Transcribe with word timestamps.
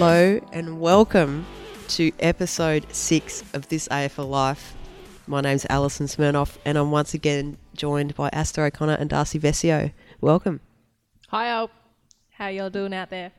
Hello 0.00 0.40
and 0.50 0.80
welcome 0.80 1.44
to 1.88 2.10
episode 2.20 2.86
six 2.90 3.44
of 3.52 3.68
This 3.68 3.86
AFL 3.88 4.30
Life. 4.30 4.74
My 5.26 5.42
name's 5.42 5.66
Alison 5.68 6.06
Smirnoff 6.06 6.56
and 6.64 6.78
I'm 6.78 6.90
once 6.90 7.12
again 7.12 7.58
joined 7.74 8.14
by 8.14 8.30
Aasta 8.30 8.66
O'Connor 8.66 8.94
and 8.94 9.10
Darcy 9.10 9.38
Vescio. 9.38 9.92
Welcome. 10.22 10.60
Hi, 11.28 11.48
Al. 11.48 11.70
How 12.30 12.48
y'all 12.48 12.70
doing 12.70 12.94
out 12.94 13.10
there? 13.10 13.30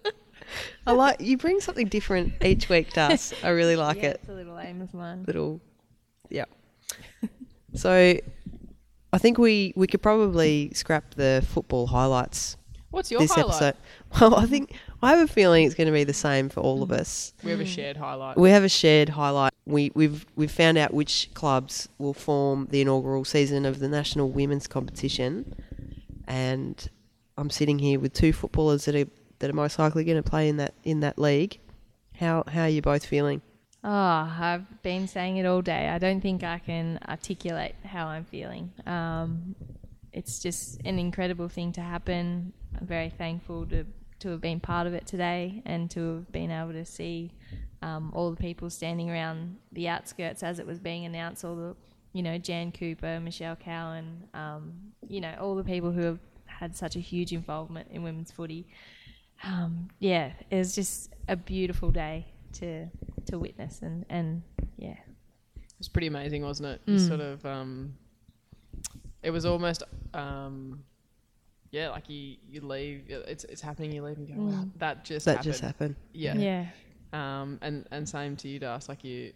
I 0.86 0.92
like 0.92 1.20
you 1.20 1.36
bring 1.36 1.60
something 1.60 1.88
different 1.88 2.42
each 2.42 2.70
week, 2.70 2.94
Darcy. 2.94 3.36
I 3.42 3.50
really 3.50 3.76
like 3.76 3.98
yeah, 3.98 4.12
it. 4.12 4.20
It's 4.22 4.30
a 4.30 4.32
little 4.32 4.58
aim 4.58 4.80
of 4.80 4.94
mine. 4.94 5.24
Little, 5.26 5.60
yeah. 6.30 6.46
so, 7.74 8.18
I 9.12 9.18
think 9.18 9.36
we 9.36 9.74
we 9.76 9.86
could 9.86 10.00
probably 10.00 10.72
scrap 10.72 11.12
the 11.12 11.44
football 11.46 11.88
highlights 11.88 12.56
What's 12.94 13.10
your 13.10 13.20
this 13.20 13.32
highlight? 13.32 13.50
episode. 13.50 13.76
Well, 14.20 14.36
I 14.36 14.46
think 14.46 14.76
I 15.02 15.10
have 15.10 15.18
a 15.18 15.32
feeling 15.32 15.66
it's 15.66 15.74
going 15.74 15.88
to 15.88 15.92
be 15.92 16.04
the 16.04 16.12
same 16.12 16.48
for 16.48 16.60
all 16.60 16.84
of 16.84 16.92
us. 16.92 17.34
We 17.42 17.50
have 17.50 17.58
a 17.60 17.66
shared 17.66 17.96
highlight. 17.96 18.36
We 18.36 18.50
have 18.50 18.62
a 18.62 18.68
shared 18.68 19.08
highlight. 19.08 19.52
We, 19.66 19.90
we've 19.94 20.24
we've 20.36 20.50
found 20.50 20.78
out 20.78 20.94
which 20.94 21.30
clubs 21.34 21.88
will 21.98 22.14
form 22.14 22.68
the 22.70 22.80
inaugural 22.80 23.24
season 23.24 23.66
of 23.66 23.80
the 23.80 23.88
national 23.88 24.30
women's 24.30 24.68
competition, 24.68 25.54
and 26.28 26.88
I'm 27.36 27.50
sitting 27.50 27.80
here 27.80 27.98
with 27.98 28.12
two 28.12 28.32
footballers 28.32 28.84
that 28.84 28.94
are 28.94 29.08
that 29.40 29.50
are 29.50 29.54
most 29.54 29.78
likely 29.78 30.04
going 30.04 30.22
to 30.22 30.30
play 30.30 30.48
in 30.48 30.58
that 30.58 30.74
in 30.84 31.00
that 31.00 31.18
league. 31.18 31.58
How 32.20 32.44
how 32.46 32.62
are 32.62 32.68
you 32.68 32.82
both 32.82 33.04
feeling? 33.04 33.42
Oh, 33.82 33.90
I've 33.90 34.82
been 34.82 35.08
saying 35.08 35.36
it 35.38 35.44
all 35.44 35.60
day. 35.60 35.88
I 35.88 35.98
don't 35.98 36.20
think 36.20 36.42
I 36.42 36.58
can 36.58 36.98
articulate 37.06 37.74
how 37.84 38.06
I'm 38.06 38.24
feeling. 38.24 38.72
Um, 38.86 39.54
it's 40.12 40.38
just 40.38 40.80
an 40.84 40.98
incredible 40.98 41.48
thing 41.48 41.72
to 41.72 41.80
happen. 41.82 42.52
I'm 42.78 42.86
very 42.86 43.10
thankful 43.10 43.66
to 43.66 43.84
to 44.20 44.30
have 44.30 44.40
been 44.40 44.60
part 44.60 44.86
of 44.86 44.94
it 44.94 45.06
today 45.06 45.60
and 45.66 45.90
to 45.90 46.14
have 46.14 46.32
been 46.32 46.50
able 46.50 46.72
to 46.72 46.84
see 46.84 47.30
um, 47.82 48.10
all 48.14 48.30
the 48.30 48.36
people 48.36 48.70
standing 48.70 49.10
around 49.10 49.56
the 49.72 49.88
outskirts 49.88 50.42
as 50.42 50.58
it 50.58 50.66
was 50.66 50.78
being 50.78 51.04
announced. 51.04 51.44
All 51.44 51.56
the, 51.56 51.76
you 52.12 52.22
know, 52.22 52.38
Jan 52.38 52.72
Cooper, 52.72 53.20
Michelle 53.20 53.56
Cowan, 53.56 54.24
um, 54.32 54.72
you 55.06 55.20
know, 55.20 55.34
all 55.40 55.54
the 55.56 55.64
people 55.64 55.92
who 55.92 56.02
have 56.02 56.20
had 56.46 56.74
such 56.76 56.96
a 56.96 57.00
huge 57.00 57.32
involvement 57.32 57.88
in 57.90 58.02
women's 58.02 58.30
footy. 58.30 58.66
Um, 59.42 59.88
yeah, 59.98 60.30
it 60.50 60.56
was 60.56 60.74
just 60.74 61.12
a 61.28 61.36
beautiful 61.36 61.90
day 61.90 62.26
to 62.54 62.86
to 63.26 63.38
witness 63.38 63.82
and 63.82 64.06
and 64.08 64.42
yeah, 64.78 64.96
It 65.56 65.78
was 65.78 65.88
pretty 65.88 66.06
amazing, 66.06 66.42
wasn't 66.42 66.68
it? 66.68 66.86
Mm. 66.86 67.08
Sort 67.08 67.20
of. 67.20 67.44
Um, 67.44 67.94
it 69.22 69.30
was 69.30 69.44
almost. 69.44 69.82
Um, 70.14 70.84
yeah, 71.76 71.88
like 71.96 72.08
you, 72.08 72.36
you 72.52 72.60
leave. 72.74 72.98
It's 73.08 73.44
it's 73.52 73.60
happening. 73.68 73.90
You 73.92 74.02
leave 74.08 74.18
and 74.18 74.28
go, 74.28 74.34
wow, 74.34 74.62
Mm. 74.64 74.70
that 74.78 75.04
just 75.04 75.24
That 75.26 75.36
happened. 75.38 75.52
just 75.52 75.60
happened. 75.68 75.94
Yeah. 76.12 76.34
yeah, 76.48 76.64
Um, 77.12 77.58
and 77.66 77.86
and 77.94 78.08
same 78.08 78.36
to 78.42 78.46
you, 78.48 78.58
Das. 78.60 78.88
Like 78.88 79.02
you, 79.04 79.32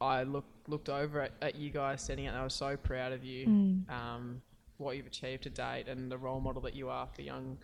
I 0.00 0.22
looked 0.34 0.68
looked 0.68 0.88
over 0.88 1.20
at, 1.26 1.32
at 1.42 1.54
you 1.62 1.70
guys 1.70 2.00
setting 2.02 2.26
out. 2.26 2.32
and 2.34 2.40
I 2.40 2.44
was 2.44 2.54
so 2.54 2.76
proud 2.76 3.12
of 3.12 3.22
you. 3.24 3.46
Mm. 3.46 3.90
Um, 3.98 4.42
what 4.78 4.96
you've 4.96 5.06
achieved 5.06 5.42
to 5.44 5.50
date 5.50 5.86
and 5.86 6.10
the 6.10 6.18
role 6.26 6.40
model 6.40 6.62
that 6.62 6.74
you 6.74 6.88
are 6.88 7.06
for 7.14 7.22
young 7.22 7.56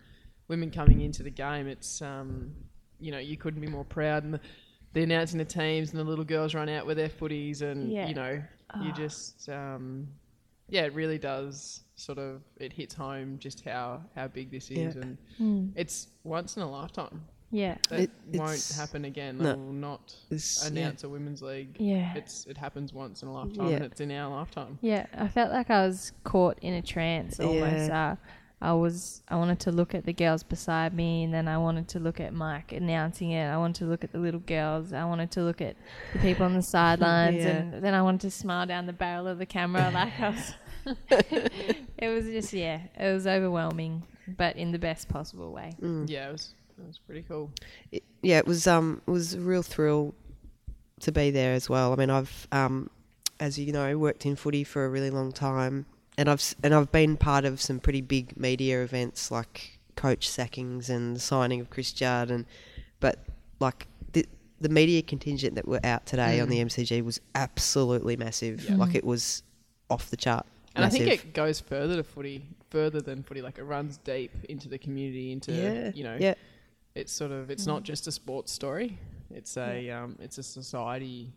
women 0.47 0.69
coming 0.71 1.01
into 1.01 1.21
the 1.23 1.31
game. 1.45 1.67
It's 1.67 2.01
um, 2.01 2.51
you 2.99 3.11
know, 3.11 3.19
you 3.19 3.35
couldn't 3.37 3.61
be 3.61 3.67
more 3.67 3.85
proud. 3.85 4.23
And 4.25 4.33
the, 4.35 4.39
the 4.93 5.03
announcing 5.03 5.37
the 5.39 5.45
teams 5.45 5.91
and 5.91 5.99
the 5.99 6.03
little 6.03 6.25
girls 6.35 6.53
run 6.53 6.69
out 6.69 6.85
with 6.85 6.97
their 6.97 7.09
footies, 7.19 7.61
and 7.61 7.91
Yeah. 7.91 8.07
you 8.07 8.13
know, 8.13 8.33
you 8.83 8.91
Ah. 8.91 8.95
just 9.05 9.49
um, 9.49 10.07
yeah, 10.69 10.83
it 10.83 10.93
really 10.93 11.17
does 11.17 11.81
sort 11.95 12.17
of 12.17 12.41
it 12.57 12.71
hits 12.73 12.93
home 12.95 13.37
just 13.39 13.63
how 13.65 14.01
how 14.15 14.27
big 14.27 14.51
this 14.51 14.71
is, 14.71 14.95
Yeah. 14.95 15.01
and 15.01 15.17
Mm. 15.39 15.71
it's 15.75 16.07
once 16.23 16.55
in 16.57 16.63
a 16.63 16.69
lifetime. 16.69 17.21
yeah, 17.51 17.77
That 17.89 18.01
It- 18.01 18.11
won't 18.33 18.73
happen 18.77 19.05
again. 19.05 19.39
no. 19.39 19.43
They 19.43 19.53
will 19.59 19.73
not 19.73 20.15
It's- 20.29 20.67
announce 20.69 21.03
a 21.03 21.09
women's 21.09 21.41
league. 21.41 21.75
yeah. 21.79 22.13
It's 22.15 22.45
it 22.45 22.57
happens 22.57 22.93
once 22.93 23.23
in 23.23 23.27
a 23.27 23.33
lifetime, 23.33 23.69
Yeah. 23.69 23.75
and 23.77 23.85
it's 23.85 23.99
in 23.99 24.11
our 24.11 24.29
lifetime. 24.29 24.77
Yeah, 24.81 25.07
I 25.13 25.27
felt 25.27 25.51
like 25.51 25.69
I 25.71 25.85
was 25.87 26.11
caught 26.23 26.59
in 26.61 26.73
a 26.75 26.81
trance 26.83 27.39
almost. 27.39 27.89
Uh, 27.89 28.15
I 28.61 28.73
was 28.73 29.21
I 29.29 29.35
wanted 29.37 29.59
to 29.61 29.71
look 29.71 29.95
at 29.95 30.05
the 30.05 30.11
girls 30.13 30.43
beside 30.43 30.93
me 30.93 31.23
and 31.23 31.33
then 31.33 31.47
I 31.47 31.57
wanted 31.57 31.87
to 31.89 31.99
look 31.99 32.19
at 32.19 32.33
Mike 32.33 32.73
announcing 32.73 33.31
it. 33.31 33.45
I 33.47 33.57
wanted 33.57 33.75
to 33.79 33.85
look 33.85 34.03
at 34.03 34.11
the 34.11 34.19
little 34.19 34.41
girls. 34.41 34.91
I 34.91 35.05
wanted 35.05 35.31
to 35.31 35.41
look 35.43 35.61
at 35.61 35.77
the 36.13 36.19
people 36.19 36.45
on 36.45 36.53
the 36.55 36.61
sidelines 36.75 37.37
Yeah. 37.37 37.47
and 37.59 37.81
then 37.83 37.93
I 37.93 38.01
wanted 38.01 38.21
to 38.21 38.31
smile 38.31 38.65
down 38.65 38.85
the 38.85 38.93
barrel 38.93 39.27
of 39.27 39.37
the 39.37 39.45
camera 39.45 39.89
like 39.93 40.19
I 40.19 40.29
was 40.29 40.53
It 41.97 42.07
was 42.09 42.25
just 42.25 42.53
yeah, 42.53 42.81
it 42.97 43.13
was 43.13 43.27
overwhelming, 43.27 44.03
but 44.37 44.55
in 44.55 44.71
the 44.71 44.79
best 44.79 45.07
possible 45.09 45.51
way. 45.51 45.73
Mm. 45.81 46.09
Yeah, 46.09 46.29
it 46.29 46.31
was 46.33 46.53
it 46.77 46.87
was 46.87 46.97
pretty 46.97 47.23
cool. 47.27 47.51
it, 47.91 48.03
yeah, 48.21 48.37
it 48.39 48.47
was 48.47 48.67
um 48.67 49.01
it 49.07 49.11
was 49.11 49.33
a 49.33 49.39
real 49.39 49.61
thrill 49.63 50.13
to 51.01 51.11
be 51.11 51.31
there 51.31 51.53
as 51.53 51.69
well. 51.69 51.93
I 51.93 51.95
mean, 51.95 52.09
I've 52.09 52.47
um 52.51 52.89
as 53.39 53.57
you 53.57 53.71
know 53.71 53.97
worked 53.97 54.25
in 54.25 54.35
footy 54.35 54.63
for 54.63 54.85
a 54.85 54.89
really 54.89 55.09
long 55.11 55.31
time, 55.31 55.85
and 56.19 56.29
I've 56.29 56.55
and 56.61 56.75
I've 56.75 56.91
been 56.91 57.15
part 57.15 57.45
of 57.45 57.61
some 57.61 57.79
pretty 57.79 58.01
big 58.01 58.35
media 58.37 58.83
events 58.83 59.31
like 59.31 59.79
coach 59.95 60.27
sackings 60.29 60.89
and 60.89 61.15
the 61.15 61.19
signing 61.19 61.61
of 61.61 61.69
Chris 61.69 61.93
Judd, 61.93 62.29
and 62.29 62.45
but 62.99 63.19
like 63.61 63.87
the 64.11 64.25
the 64.59 64.67
media 64.67 65.01
contingent 65.01 65.55
that 65.55 65.65
were 65.65 65.79
out 65.85 66.05
today 66.05 66.41
on 66.41 66.47
Mm. 66.47 66.51
the 66.51 66.59
MCG 66.65 67.01
was 67.05 67.21
absolutely 67.35 68.17
massive. 68.17 68.69
Yeah. 68.69 68.75
Like 68.75 68.95
it 68.95 69.05
was 69.05 69.43
off 69.89 70.09
the 70.09 70.17
chart. 70.17 70.45
And 70.75 70.83
I 70.83 70.89
think 70.89 71.07
it 71.07 71.33
goes 71.33 71.61
further 71.61 71.95
to 71.95 72.03
footy, 72.03 72.45
further 72.69 72.99
than 73.01 73.23
footy. 73.23 73.41
Like 73.41 73.57
it 73.57 73.63
runs 73.63 73.97
deep 73.97 74.31
into 74.49 74.67
the 74.67 74.77
community, 74.77 75.31
into 75.31 75.53
yeah, 75.53 75.91
you 75.95 76.03
know, 76.03 76.17
yeah, 76.19 76.33
it's 76.95 77.13
sort 77.13 77.31
of 77.31 77.49
it's 77.49 77.65
not 77.65 77.83
just 77.83 78.07
a 78.07 78.11
sports 78.11 78.51
story. 78.51 78.97
It's 79.33 79.55
a 79.55 79.89
um, 79.89 80.17
it's 80.19 80.37
a 80.37 80.43
society 80.43 81.31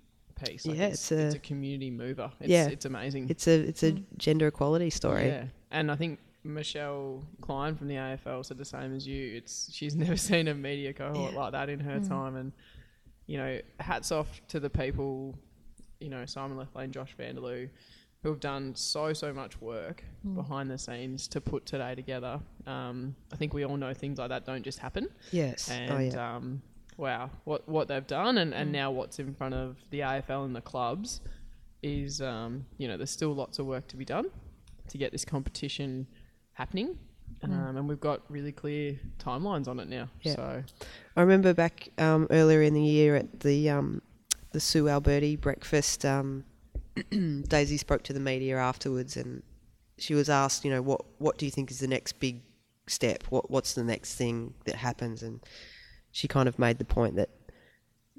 piece. 0.45 0.67
Like 0.67 0.77
Yeah, 0.79 0.87
it's, 0.87 1.11
it's 1.11 1.13
a- 1.13 1.27
it's 1.27 1.35
a 1.37 1.39
community 1.39 1.91
mover. 1.91 2.31
It's, 2.41 2.49
Yeah. 2.51 2.69
it's 2.69 2.85
amazing. 2.85 3.29
it's 3.31 3.47
a 3.47 3.55
it's 3.61 3.83
a 3.83 3.93
gender 4.19 4.47
equality 4.49 4.91
story. 4.91 5.27
Yeah, 5.27 5.45
and 5.71 5.91
I 5.91 5.97
think 5.97 6.19
Michelle 6.45 7.23
Klein 7.41 7.77
from 7.77 7.89
the 7.89 7.95
AFL 7.97 8.45
said 8.45 8.59
the 8.59 8.65
same 8.65 8.95
as 8.95 9.07
you. 9.07 9.37
It's 9.37 9.73
she's 9.73 9.95
never 10.05 10.17
seen 10.17 10.49
a 10.49 10.55
media 10.55 10.93
cohort 10.93 11.33
Yeah. 11.33 11.39
like 11.41 11.53
that 11.53 11.69
in 11.69 11.81
her 11.81 12.01
Mm. 12.01 12.09
time, 12.09 12.37
and 12.37 12.53
you 13.27 13.39
know, 13.39 13.61
hats 13.79 14.11
off 14.11 14.41
to 14.49 14.59
the 14.61 14.69
people, 14.69 15.35
you 16.01 16.09
know, 16.09 16.27
Simon 16.27 16.57
Lethlean, 16.59 16.91
Josh 16.91 17.15
Vanderloo, 17.17 17.69
who 18.23 18.29
have 18.29 18.41
done 18.41 18.75
so 18.75 19.13
so 19.13 19.33
much 19.33 19.61
work 19.61 20.05
Mm. 20.27 20.35
behind 20.35 20.71
the 20.71 20.79
scenes 20.79 21.29
to 21.29 21.41
put 21.41 21.65
today 21.65 21.95
together. 21.95 22.41
Um, 22.67 23.15
I 23.33 23.37
think 23.37 23.55
we 23.55 23.65
all 23.65 23.77
know 23.77 23.95
things 23.95 24.19
like 24.19 24.29
that 24.31 24.45
don't 24.45 24.65
just 24.65 24.81
happen, 24.81 25.09
Yes. 25.31 25.71
and 25.71 25.91
oh 25.93 25.99
yeah. 25.99 26.37
um, 26.37 26.63
wow, 27.03 27.31
what 27.45 27.69
what 27.69 27.89
they've 27.89 28.07
done, 28.07 28.39
and, 28.39 28.55
and 28.55 28.69
Mm. 28.71 28.73
now 28.81 28.91
what's 28.93 29.19
in 29.19 29.35
front 29.35 29.55
of 29.55 29.77
the 29.91 30.01
AFL 30.01 30.45
and 30.47 30.55
the 30.55 30.61
clubs 30.61 31.21
is, 31.83 32.21
um, 32.23 32.65
you 32.79 32.87
know, 32.89 32.97
there's 32.97 33.11
still 33.11 33.35
lots 33.35 33.59
of 33.59 33.67
work 33.67 33.89
to 33.89 33.97
be 33.97 34.05
done 34.05 34.27
to 34.89 34.97
get 34.99 35.11
this 35.13 35.25
competition 35.25 36.07
happening, 36.53 36.97
Mm. 37.43 37.51
um, 37.53 37.77
and 37.79 37.89
we've 37.89 38.01
got 38.11 38.21
really 38.31 38.53
clear 38.53 39.01
timelines 39.19 39.67
on 39.67 39.81
it 39.81 39.89
now. 39.89 40.09
Yeah. 40.23 40.35
So 40.37 40.65
I 41.17 41.21
remember 41.21 41.53
back 41.53 41.89
um, 41.99 42.27
earlier 42.31 42.63
in 42.63 42.73
the 42.75 42.83
year 42.99 43.17
at 43.17 43.41
the 43.41 43.69
um, 43.71 44.01
the 44.53 44.61
Sue 44.61 44.89
Alberti 44.89 45.35
breakfast. 45.37 46.05
Um, 46.05 46.45
Daisy 47.11 47.79
spoke 47.79 48.03
to 48.05 48.13
the 48.13 48.21
media 48.21 48.59
afterwards, 48.59 49.17
and 49.17 49.43
she 49.99 50.15
was 50.15 50.29
asked, 50.31 50.65
you 50.65 50.71
know, 50.71 50.83
what 50.83 51.01
what 51.19 51.37
do 51.39 51.47
you 51.47 51.51
think 51.51 51.71
is 51.73 51.81
the 51.81 51.89
next 51.89 52.21
big 52.21 52.43
step? 52.87 53.25
What 53.31 53.51
what's 53.51 53.75
the 53.75 53.83
next 53.85 54.15
thing 54.15 54.55
that 54.67 54.77
happens? 54.77 55.23
And 55.23 55.41
she 56.13 56.29
kind 56.29 56.49
of 56.49 56.59
made 56.59 56.79
the 56.79 56.85
point 56.85 57.17
that, 57.17 57.31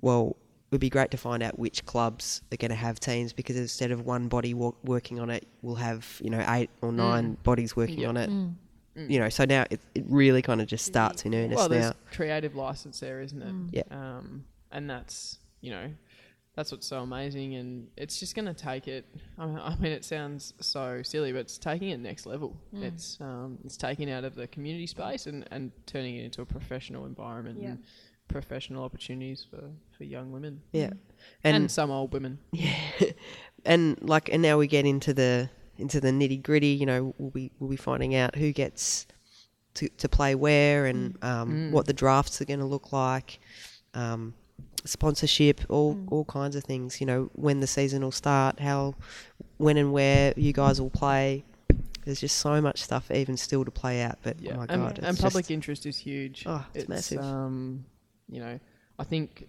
well, 0.02 0.36
it 0.70 0.76
would 0.76 0.81
be 0.81 0.90
great 0.90 1.12
to 1.12 1.18
find 1.18 1.42
out 1.44 1.58
which 1.59 1.86
clubs 1.86 2.42
are 2.52 2.58
going 2.58 2.70
to 2.70 2.76
have 2.76 3.00
teams 3.00 3.31
because 3.31 3.56
instead 3.56 3.92
of 3.92 4.06
one 4.06 4.28
body 4.28 4.54
wo- 4.54 4.75
working 4.84 5.19
on 5.19 5.30
it, 5.30 5.48
we'll 5.62 5.75
have 5.75 6.19
you 6.24 6.30
know 6.31 6.44
eight 6.50 6.69
or 6.81 6.92
nine 6.92 7.38
bodies 7.44 7.75
working 7.75 8.00
Yeah. 8.00 8.07
on 8.10 8.18
it. 8.18 8.30
Mm. 8.30 8.56
Mm. 8.98 9.10
You 9.10 9.19
know, 9.19 9.30
so 9.30 9.45
now 9.45 9.66
it, 9.72 9.80
it 9.95 10.04
really 10.07 10.42
kind 10.42 10.62
of 10.62 10.68
just 10.68 10.86
starts 10.86 11.25
in 11.25 11.34
earnest 11.34 11.56
well, 11.57 11.69
there's 11.69 11.86
now. 11.86 11.95
creative 12.12 12.56
license 12.56 13.00
there, 13.00 13.22
isn't 13.22 13.42
it? 13.42 13.48
Mm. 13.54 13.69
Yeah. 13.72 13.84
Um, 13.92 14.46
and 14.72 14.89
that's 14.89 15.38
you 15.62 15.72
know, 15.72 15.92
that's 16.55 16.71
what's 16.71 16.85
so 16.88 17.00
amazing, 17.00 17.55
and 17.55 17.88
it's 17.97 18.19
just 18.19 18.35
going 18.35 18.45
to 18.45 18.53
take 18.53 18.88
it. 18.88 19.05
I 19.38 19.45
mean, 19.47 19.57
I 19.59 19.75
mean, 19.77 19.91
it 19.91 20.05
sounds 20.05 20.53
so 20.59 21.01
silly, 21.03 21.31
but 21.31 21.39
it's 21.39 21.57
taking 21.57 21.89
it 21.89 22.00
next 22.00 22.25
level. 22.25 22.55
Mm. 22.75 22.83
It's 22.83 23.17
um, 23.21 23.57
it's 23.65 23.77
taking 23.77 24.09
out 24.11 24.23
of 24.23 24.35
the 24.35 24.47
community 24.47 24.88
space 24.88 25.25
and, 25.27 25.47
and 25.51 25.71
turning 25.85 26.15
it 26.17 26.25
into 26.25 26.41
a 26.41 26.45
professional 26.45 27.05
environment 27.05 27.59
Yeah. 27.61 27.69
and 27.69 27.83
professional 28.27 28.83
opportunities 28.83 29.45
for, 29.50 29.61
for 29.97 30.03
young 30.05 30.31
women 30.31 30.61
Yeah, 30.71 30.91
and, 31.44 31.55
and 31.57 31.71
some 31.71 31.91
old 31.91 32.13
women. 32.13 32.39
Yeah, 32.51 32.75
and 33.65 33.97
like, 34.01 34.29
and 34.31 34.41
now 34.41 34.57
we 34.57 34.67
get 34.67 34.85
into 34.85 35.13
the 35.13 35.50
into 35.77 36.00
the 36.00 36.09
nitty 36.09 36.44
gritty. 36.44 36.67
You 36.67 36.85
know, 36.85 37.15
we'll 37.17 37.31
be 37.31 37.51
we'll 37.59 37.69
be 37.69 37.75
finding 37.77 38.15
out 38.15 38.35
who 38.35 38.51
gets 38.51 39.07
to 39.75 39.89
to 39.89 40.07
play 40.07 40.35
where 40.35 40.85
and 40.85 41.17
um, 41.23 41.50
Mm. 41.50 41.71
what 41.71 41.88
the 41.88 41.94
drafts 41.94 42.39
are 42.41 42.45
going 42.45 42.59
to 42.59 42.65
look 42.65 42.91
like, 42.94 43.39
um, 43.95 44.33
sponsorship, 44.86 45.62
all 45.69 45.95
Mm. 45.95 46.12
all 46.12 46.25
kinds 46.25 46.56
of 46.56 46.63
things. 46.63 47.00
You 47.01 47.07
know, 47.07 47.30
when 47.33 47.60
the 47.60 47.68
season 47.68 48.01
will 48.04 48.12
start, 48.12 48.60
how, 48.60 48.95
when 49.57 49.77
and 49.77 49.92
where 49.94 50.33
you 50.38 50.54
guys 50.54 50.80
will 50.81 50.89
play. 50.89 51.44
There's 52.06 52.19
just 52.19 52.38
so 52.39 52.60
much 52.62 52.81
stuff 52.83 53.10
even 53.12 53.38
still 53.38 53.63
to 53.63 53.71
play 53.71 54.01
out. 54.01 54.18
But 54.24 54.42
Yeah, 54.42 54.54
oh 54.54 54.57
my 54.57 54.65
and, 54.69 54.81
god, 54.83 54.98
and 55.00 55.07
it's 55.07 55.21
public 55.21 55.44
just- 55.45 55.51
interest 55.51 55.86
is 55.86 55.98
huge. 55.98 56.44
Oh, 56.45 56.65
it's 56.74 56.89
massive. 56.89 57.19
Um, 57.21 57.86
you 58.27 58.42
know, 58.42 58.60
I 59.00 59.04
think 59.06 59.48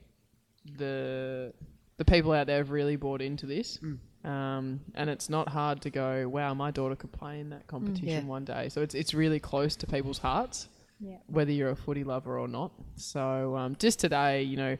the 0.76 1.52
the 1.96 2.04
people 2.04 2.32
out 2.32 2.46
there 2.46 2.58
have 2.58 2.70
really 2.70 2.96
bought 2.96 3.20
into 3.22 3.46
this. 3.46 3.78
Mm. 3.78 3.98
Um, 4.28 4.80
and 4.94 5.10
it's 5.10 5.28
not 5.28 5.48
hard 5.50 5.82
to 5.82 5.90
go, 5.90 6.28
wow, 6.28 6.54
my 6.54 6.70
daughter 6.70 6.96
could 6.96 7.12
play 7.12 7.40
in 7.40 7.50
that 7.50 7.66
competition 7.66 8.08
Yeah. 8.08 8.20
one 8.24 8.44
day. 8.44 8.68
So 8.68 8.82
it's 8.82 8.94
it's 8.94 9.14
really 9.14 9.38
close 9.40 9.76
to 9.76 9.86
people's 9.86 10.18
hearts, 10.18 10.68
Yeah. 11.00 11.18
whether 11.26 11.52
you're 11.52 11.70
a 11.70 11.76
footy 11.76 12.04
lover 12.04 12.38
or 12.38 12.48
not. 12.48 12.72
So 12.96 13.56
um, 13.56 13.76
just 13.78 13.98
today, 14.00 14.42
you 14.42 14.56
know, 14.56 14.78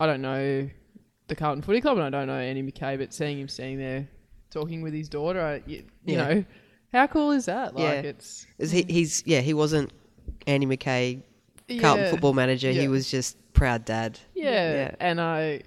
I 0.00 0.06
don't 0.06 0.22
know 0.22 0.68
the 1.28 1.36
Carlton 1.36 1.62
Footy 1.62 1.80
Club 1.80 1.98
and 1.98 2.04
I 2.06 2.10
don't 2.18 2.26
know 2.26 2.34
Andy 2.38 2.62
McKay, 2.62 2.98
but 2.98 3.12
seeing 3.14 3.38
him 3.38 3.46
standing 3.48 3.78
there 3.78 4.08
talking 4.50 4.82
with 4.82 4.92
his 4.94 5.08
daughter, 5.08 5.40
I, 5.40 5.62
you, 5.70 5.84
you 6.04 6.16
Yeah. 6.16 6.28
know, 6.34 6.44
how 6.92 7.06
cool 7.06 7.30
is 7.30 7.44
that? 7.44 7.74
Like 7.76 7.84
Yeah. 7.84 8.10
it's 8.10 8.46
Is 8.58 8.72
he, 8.72 8.84
he's 8.88 9.22
yeah, 9.26 9.40
he 9.40 9.54
wasn't 9.54 9.92
Andy 10.48 10.66
McKay, 10.66 11.22
Carlton 11.80 12.04
yeah. 12.06 12.10
football 12.10 12.32
manager. 12.32 12.70
Yeah. 12.70 12.80
He 12.80 12.88
was 12.88 13.08
just 13.10 13.36
proud 13.52 13.84
dad. 13.84 14.18
Yeah. 14.34 14.50
Yeah. 14.72 14.94
and 14.98 15.20
I, 15.20 15.62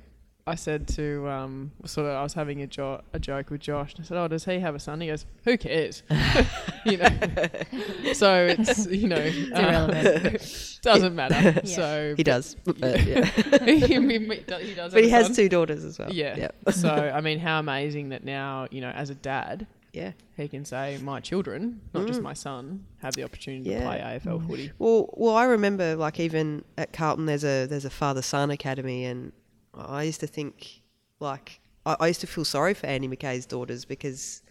I 0.45 0.55
said 0.55 0.89
to 0.89 1.25
um, 1.29 1.71
sort 1.85 2.07
of, 2.07 2.15
I 2.15 2.21
was 2.23 2.33
having 2.33 2.61
a, 2.61 2.67
jo- 2.67 2.99
a 3.13 3.19
joke 3.19 3.49
with 3.49 3.61
Josh. 3.61 3.93
And 3.95 4.03
I 4.03 4.07
said, 4.07 4.17
"Oh, 4.17 4.27
does 4.27 4.43
he 4.43 4.59
have 4.59 4.75
a 4.75 4.79
son?" 4.79 4.99
He 4.99 5.07
goes, 5.07 5.25
"Who 5.45 5.57
cares?" 5.57 6.03
you 6.85 6.97
know. 6.97 7.09
so 8.13 8.47
it's 8.47 8.85
you 8.87 9.07
know, 9.07 9.15
uh, 9.15 9.59
irrelevant. 9.59 10.79
doesn't 10.81 11.15
matter. 11.15 11.61
Yeah. 11.63 11.75
So 11.75 12.13
He 12.17 12.23
does, 12.23 12.55
but 12.65 12.77
yeah. 12.79 13.23
he, 13.63 13.79
he 13.79 14.37
does. 14.39 14.61
He 14.61 14.73
does 14.73 14.93
but 14.93 15.03
he 15.03 15.09
has 15.11 15.27
son. 15.27 15.35
two 15.35 15.47
daughters 15.49 15.83
as 15.85 15.97
well. 15.97 16.11
Yeah. 16.11 16.35
yeah, 16.37 16.71
so 16.71 16.89
I 16.89 17.21
mean, 17.21 17.39
how 17.39 17.59
amazing 17.59 18.09
that 18.09 18.25
now 18.25 18.67
you 18.69 18.81
know, 18.81 18.89
as 18.89 19.09
a 19.09 19.15
dad, 19.15 19.65
yeah. 19.93 20.11
he 20.35 20.49
can 20.49 20.65
say, 20.65 20.99
"My 21.01 21.21
children, 21.21 21.79
not 21.93 22.05
just 22.05 22.19
Mm. 22.19 22.23
my 22.23 22.33
son, 22.33 22.83
have 23.01 23.13
the 23.15 23.23
opportunity 23.23 23.69
to 23.69 23.79
play 23.79 23.99
AFL 23.99 24.45
footy." 24.45 24.71
Well, 24.77 25.09
well, 25.13 25.35
I 25.37 25.45
remember 25.45 25.95
like 25.95 26.19
even 26.19 26.65
at 26.77 26.91
Carlton, 26.91 27.27
there's 27.27 27.45
a 27.45 27.65
there's 27.65 27.85
a 27.85 27.89
father 27.89 28.21
son 28.21 28.51
academy, 28.51 29.05
and 29.05 29.31
I 29.73 30.03
used 30.03 30.19
to 30.21 30.27
think 30.27 30.81
like 31.19 31.59
I, 31.85 31.95
I 31.99 32.07
used 32.07 32.21
to 32.21 32.27
feel 32.27 32.45
sorry 32.45 32.73
for 32.73 32.85
Andy 32.87 33.07
McKay's 33.07 33.45
daughters 33.45 33.85
because, 33.85 34.43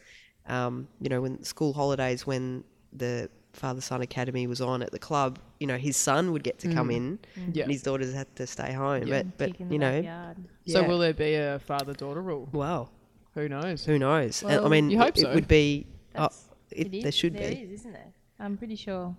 um, 0.46 0.88
you 1.00 1.08
know, 1.08 1.20
when 1.22 1.42
school 1.44 1.72
holidays 1.72 2.26
when 2.26 2.64
the 2.92 3.28
father 3.52 3.80
son 3.82 4.00
academy 4.00 4.46
was 4.46 4.60
on 4.60 4.82
at 4.82 4.90
the 4.92 4.98
club, 4.98 5.38
you 5.60 5.66
know, 5.66 5.76
his 5.76 5.96
son 5.96 6.32
would 6.32 6.42
get 6.42 6.58
to 6.58 6.72
come 6.72 6.88
Mm. 6.88 6.96
in, 6.96 7.18
Yeah. 7.52 7.64
and 7.64 7.72
his 7.72 7.82
daughters 7.82 8.12
had 8.14 8.34
to 8.36 8.46
stay 8.46 8.72
home. 8.72 9.06
Yeah. 9.06 9.22
But 9.22 9.38
but 9.38 9.50
Kick 9.52 9.60
in 9.60 9.68
the 9.68 9.74
you 9.74 9.78
know, 9.78 9.92
backyard. 10.02 10.36
So 10.66 10.80
yeah. 10.80 10.86
will 10.88 10.98
there 10.98 11.12
be 11.14 11.34
a 11.34 11.58
father-daughter 11.60 12.22
rule? 12.22 12.48
wow, 12.52 12.88
Who 13.34 13.48
knows? 13.48 13.84
who 13.84 13.98
knows? 13.98 14.42
And, 14.42 14.52
I 14.52 14.56
Well, 14.60 14.68
mean, 14.70 14.90
you 14.90 14.98
hope 14.98 15.16
it 15.18 15.22
so. 15.22 15.34
would 15.34 15.48
be. 15.48 15.86
Oh, 16.14 16.22
That's- 16.22 16.48
it, 16.70 16.86
it 16.88 16.94
is, 16.96 17.02
there 17.02 17.12
should 17.12 17.34
there 17.34 17.50
be. 17.50 17.56
is, 17.62 17.80
isn't 17.80 17.92
there? 17.92 18.12
I'm 18.40 18.56
pretty 18.56 18.76
sure 18.76 19.14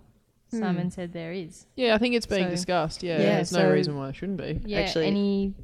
Hmm. 0.50 0.58
Simon 0.60 0.90
said 0.90 1.12
there 1.12 1.32
is. 1.32 1.66
Yeah, 1.76 1.94
I 1.94 1.98
think 1.98 2.14
it's 2.14 2.26
being 2.26 2.44
So- 2.46 2.50
discussed. 2.50 3.02
Yeah, 3.02 3.18
Yeah, 3.18 3.24
there's 3.36 3.52
no 3.52 3.60
so- 3.60 3.72
reason 3.72 3.96
why 3.96 4.08
it 4.10 4.16
shouldn't 4.16 4.38
be. 4.38 4.60
Yeah, 4.66 4.80
Actually- 4.80 5.06
any 5.06 5.54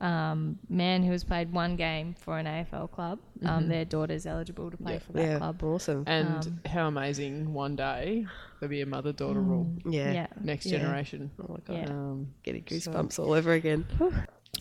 um, 0.00 0.58
man 0.68 1.02
who 1.02 1.10
has 1.12 1.24
played 1.24 1.52
one 1.52 1.74
game 1.76 2.14
for 2.14 2.38
an 2.38 2.46
AFL 2.46 2.90
club, 2.90 3.18
um, 3.44 3.64
Mhm. 3.64 3.68
their 3.68 3.84
daughter's 3.84 4.26
eligible 4.26 4.70
to 4.70 4.76
play 4.76 4.92
Yeah. 4.94 4.98
for 5.00 5.12
that 5.14 5.22
Yeah, 5.22 5.38
club. 5.38 5.62
awesome. 5.64 6.04
And 6.06 6.28
Um, 6.46 6.60
how 6.66 6.86
amazing 6.88 7.52
one 7.52 7.74
day 7.76 8.26
there'll 8.60 8.70
be 8.70 8.80
a 8.80 8.86
mother-daughter 8.86 9.40
rule. 9.40 9.64
Mm, 9.84 9.92
Yeah. 9.92 10.12
yeah. 10.12 10.26
Next 10.40 10.66
Yeah. 10.66 10.78
generation. 10.78 11.30
Oh 11.40 11.46
my 11.48 11.58
god, 11.66 11.76
Yeah. 11.88 11.90
Um, 11.90 12.32
getting 12.44 12.62
So- 12.80 12.90
goosebumps 12.92 13.18
all 13.18 13.32
over 13.32 13.52
again. 13.52 13.86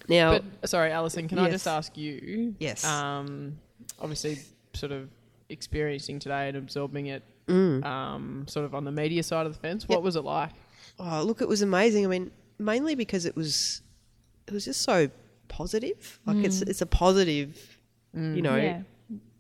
Now, 0.09 0.39
but 0.59 0.69
sorry, 0.69 0.91
Alison, 0.91 1.27
can 1.27 1.39
I 1.39 1.49
just 1.49 1.67
ask 1.67 1.95
you? 1.97 2.55
Yes. 2.59 2.83
Um, 2.85 3.57
obviously, 3.99 4.39
sort 4.73 4.91
of 4.91 5.09
experiencing 5.49 6.19
today 6.19 6.47
and 6.49 6.57
absorbing 6.57 7.07
it, 7.07 7.23
mm. 7.47 7.83
um, 7.85 8.45
sort 8.47 8.65
of 8.65 8.73
on 8.75 8.83
the 8.85 8.91
media 8.91 9.23
side 9.23 9.45
of 9.45 9.53
the 9.53 9.59
fence. 9.59 9.83
Yep. 9.83 9.89
What 9.89 10.03
was 10.03 10.15
it 10.15 10.21
like? 10.23 10.51
Oh, 10.99 11.23
look, 11.23 11.41
it 11.41 11.47
was 11.47 11.61
amazing. 11.61 12.05
I 12.05 12.09
mean, 12.09 12.31
mainly 12.57 12.95
because 12.95 13.25
it 13.25 13.35
was, 13.35 13.81
it 14.47 14.53
was 14.53 14.65
just 14.65 14.81
so 14.81 15.09
positive. 15.47 16.19
Like 16.25 16.37
it's 16.45 16.59
Mm. 16.61 16.69
it's 16.69 16.81
a 16.81 16.85
positive, 16.85 17.77
Mm. 18.15 18.35
you 18.35 18.41
know. 18.41 18.55
yeah. 18.55 18.81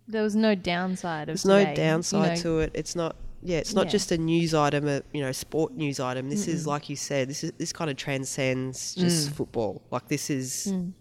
There 0.07 0.23
was 0.23 0.35
no 0.35 0.55
downside 0.55 1.23
of 1.23 1.33
There's 1.33 1.45
no 1.45 1.59
today, 1.59 1.71
you 1.71 1.75
downside 1.75 2.37
know, 2.37 2.41
to 2.43 2.59
it. 2.59 2.71
It's 2.73 2.95
not. 2.95 3.15
Yeah, 3.43 3.57
it's 3.59 3.73
not 3.75 3.85
Yeah. 3.85 3.91
just 3.91 4.11
a 4.11 4.17
news 4.17 4.53
item, 4.53 4.87
a 4.87 5.01
you 5.13 5.21
know 5.21 5.31
sport 5.31 5.73
news 5.75 5.99
item. 5.99 6.29
This 6.29 6.47
is 6.47 6.63
Mm-mm. 6.63 6.67
like 6.67 6.89
you 6.89 6.95
said. 6.95 7.29
This 7.29 7.43
is 7.43 7.51
this 7.57 7.71
kind 7.73 7.89
of 7.91 7.97
transcends 7.97 8.95
just 8.95 9.29
Mm. 9.29 9.33
football. 9.33 9.81
Like 9.91 10.07
this 10.07 10.29
is 10.29 10.67
Mm. 10.71 10.93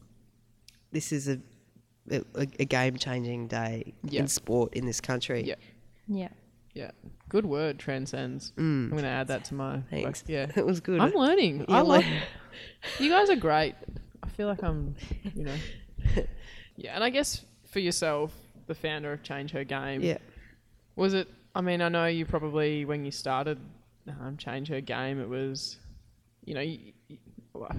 this 0.92 1.12
is 1.12 1.28
a 1.28 1.40
a, 2.10 2.22
a 2.60 2.64
game 2.64 2.96
changing 2.96 3.48
day 3.48 3.94
Yeah. 4.04 4.20
in 4.20 4.28
sport 4.28 4.74
in 4.74 4.86
this 4.86 5.00
country. 5.00 5.42
Yeah. 5.44 5.56
Yeah. 6.06 6.28
Yeah, 6.74 6.90
good 7.30 7.46
word, 7.46 7.78
transcends. 7.78 8.52
I'm 8.58 8.88
Mm. 8.88 8.90
going 8.90 9.02
to 9.04 9.08
add 9.08 9.28
that 9.28 9.44
to 9.46 9.54
my. 9.54 9.80
Thanks. 9.90 10.22
Yeah, 10.28 10.52
It 10.56 10.66
was 10.66 10.80
good. 10.80 11.00
I'm 11.00 11.14
learning. 11.14 11.64
I 11.68 11.76
You're 11.78 11.84
love. 11.84 12.04
learning. 12.04 12.22
You 13.00 13.08
guys 13.10 13.28
are 13.30 13.36
great. 13.36 13.74
I 14.22 14.28
feel 14.28 14.46
like 14.48 14.62
I'm, 14.62 14.94
you 15.34 15.44
know. 15.44 15.54
Yeah, 16.78 16.94
and 16.94 17.02
I 17.02 17.08
guess 17.08 17.42
for 17.64 17.80
yourself, 17.80 18.34
the 18.66 18.74
founder 18.74 19.10
of 19.12 19.22
Change 19.22 19.50
Her 19.52 19.64
Game, 19.64 20.02
yeah. 20.02 20.18
was 20.94 21.14
it? 21.14 21.26
I 21.54 21.62
mean, 21.62 21.80
I 21.80 21.88
know 21.88 22.04
you 22.06 22.26
probably 22.26 22.84
when 22.84 23.04
you 23.06 23.10
started 23.10 23.58
um, 24.06 24.36
Change 24.36 24.68
Her 24.68 24.82
Game, 24.82 25.18
it 25.18 25.26
was, 25.28 25.78
you 26.44 26.52
know, 26.54 26.60
you, 26.60 26.78
you- 27.08 27.16
well, 27.54 27.70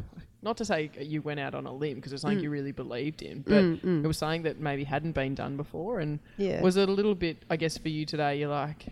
not 0.42 0.58
to 0.58 0.66
say 0.66 0.90
you 1.00 1.22
went 1.22 1.40
out 1.40 1.54
on 1.54 1.68
a 1.68 1.72
limb 1.72 1.96
because 1.98 2.12
it's 2.12 2.24
something 2.24 2.40
Mm. 2.40 2.44
you 2.44 2.50
really 2.50 2.72
believed 2.72 3.22
in, 3.22 3.42
but 3.44 3.64
Mm, 3.64 3.82
mm. 3.84 4.04
it 4.04 4.08
was 4.08 4.18
something 4.18 4.42
that 4.44 4.60
maybe 4.60 4.84
hadn't 4.84 5.12
been 5.12 5.36
done 5.36 5.56
before. 5.58 6.00
And 6.00 6.20
Yeah. 6.38 6.62
was 6.64 6.76
it 6.78 6.90
a 6.90 6.92
little 6.92 7.14
bit? 7.14 7.38
I 7.52 7.56
guess 7.58 7.78
for 7.78 7.90
you 7.90 8.04
today, 8.08 8.40
you're 8.40 8.50
like, 8.50 8.88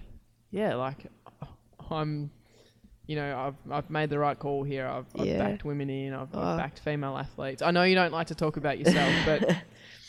yeah, 0.51 0.75
like 0.75 1.07
I'm. 1.89 2.29
You 3.07 3.15
know, 3.17 3.37
I've 3.37 3.71
I've 3.71 3.89
made 3.89 4.09
the 4.09 4.17
right 4.19 4.37
call 4.37 4.63
here. 4.63 4.87
I've, 4.87 5.05
I've 5.19 5.25
Yeah. 5.27 5.37
backed 5.37 5.63
women 5.63 5.89
in. 5.89 6.13
I've, 6.13 6.29
Oh. 6.33 6.41
I've 6.41 6.57
backed 6.57 6.79
female 6.79 7.17
athletes. 7.17 7.61
I 7.61 7.71
know 7.71 7.83
you 7.83 7.95
don't 7.95 8.11
like 8.11 8.27
to 8.27 8.35
talk 8.35 8.57
about 8.57 8.79
yourself, 8.79 9.13
but 9.25 9.55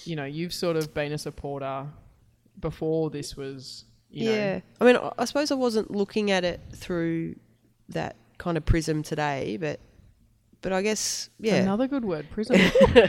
you 0.04 0.16
know, 0.16 0.24
you've 0.24 0.54
sort 0.54 0.76
of 0.76 0.94
been 0.94 1.12
a 1.12 1.18
supporter 1.18 1.86
before 2.60 3.10
this 3.10 3.36
was. 3.36 3.84
You 4.10 4.30
yeah. 4.30 4.54
Know, 4.56 4.62
I 4.80 4.84
mean, 4.86 4.96
I- 4.96 5.12
I 5.18 5.24
suppose 5.26 5.50
I 5.50 5.56
wasn't 5.56 5.90
looking 5.90 6.30
at 6.30 6.44
it 6.44 6.60
through 6.74 7.36
that 7.90 8.16
kind 8.38 8.56
of 8.56 8.64
prism 8.64 9.02
today, 9.02 9.56
but 9.60 9.78
but 10.62 10.72
I 10.72 10.80
guess 10.82 11.28
yeah. 11.38 11.56
Another 11.56 11.86
good 11.86 12.04
word, 12.04 12.26
prism. 12.30 12.56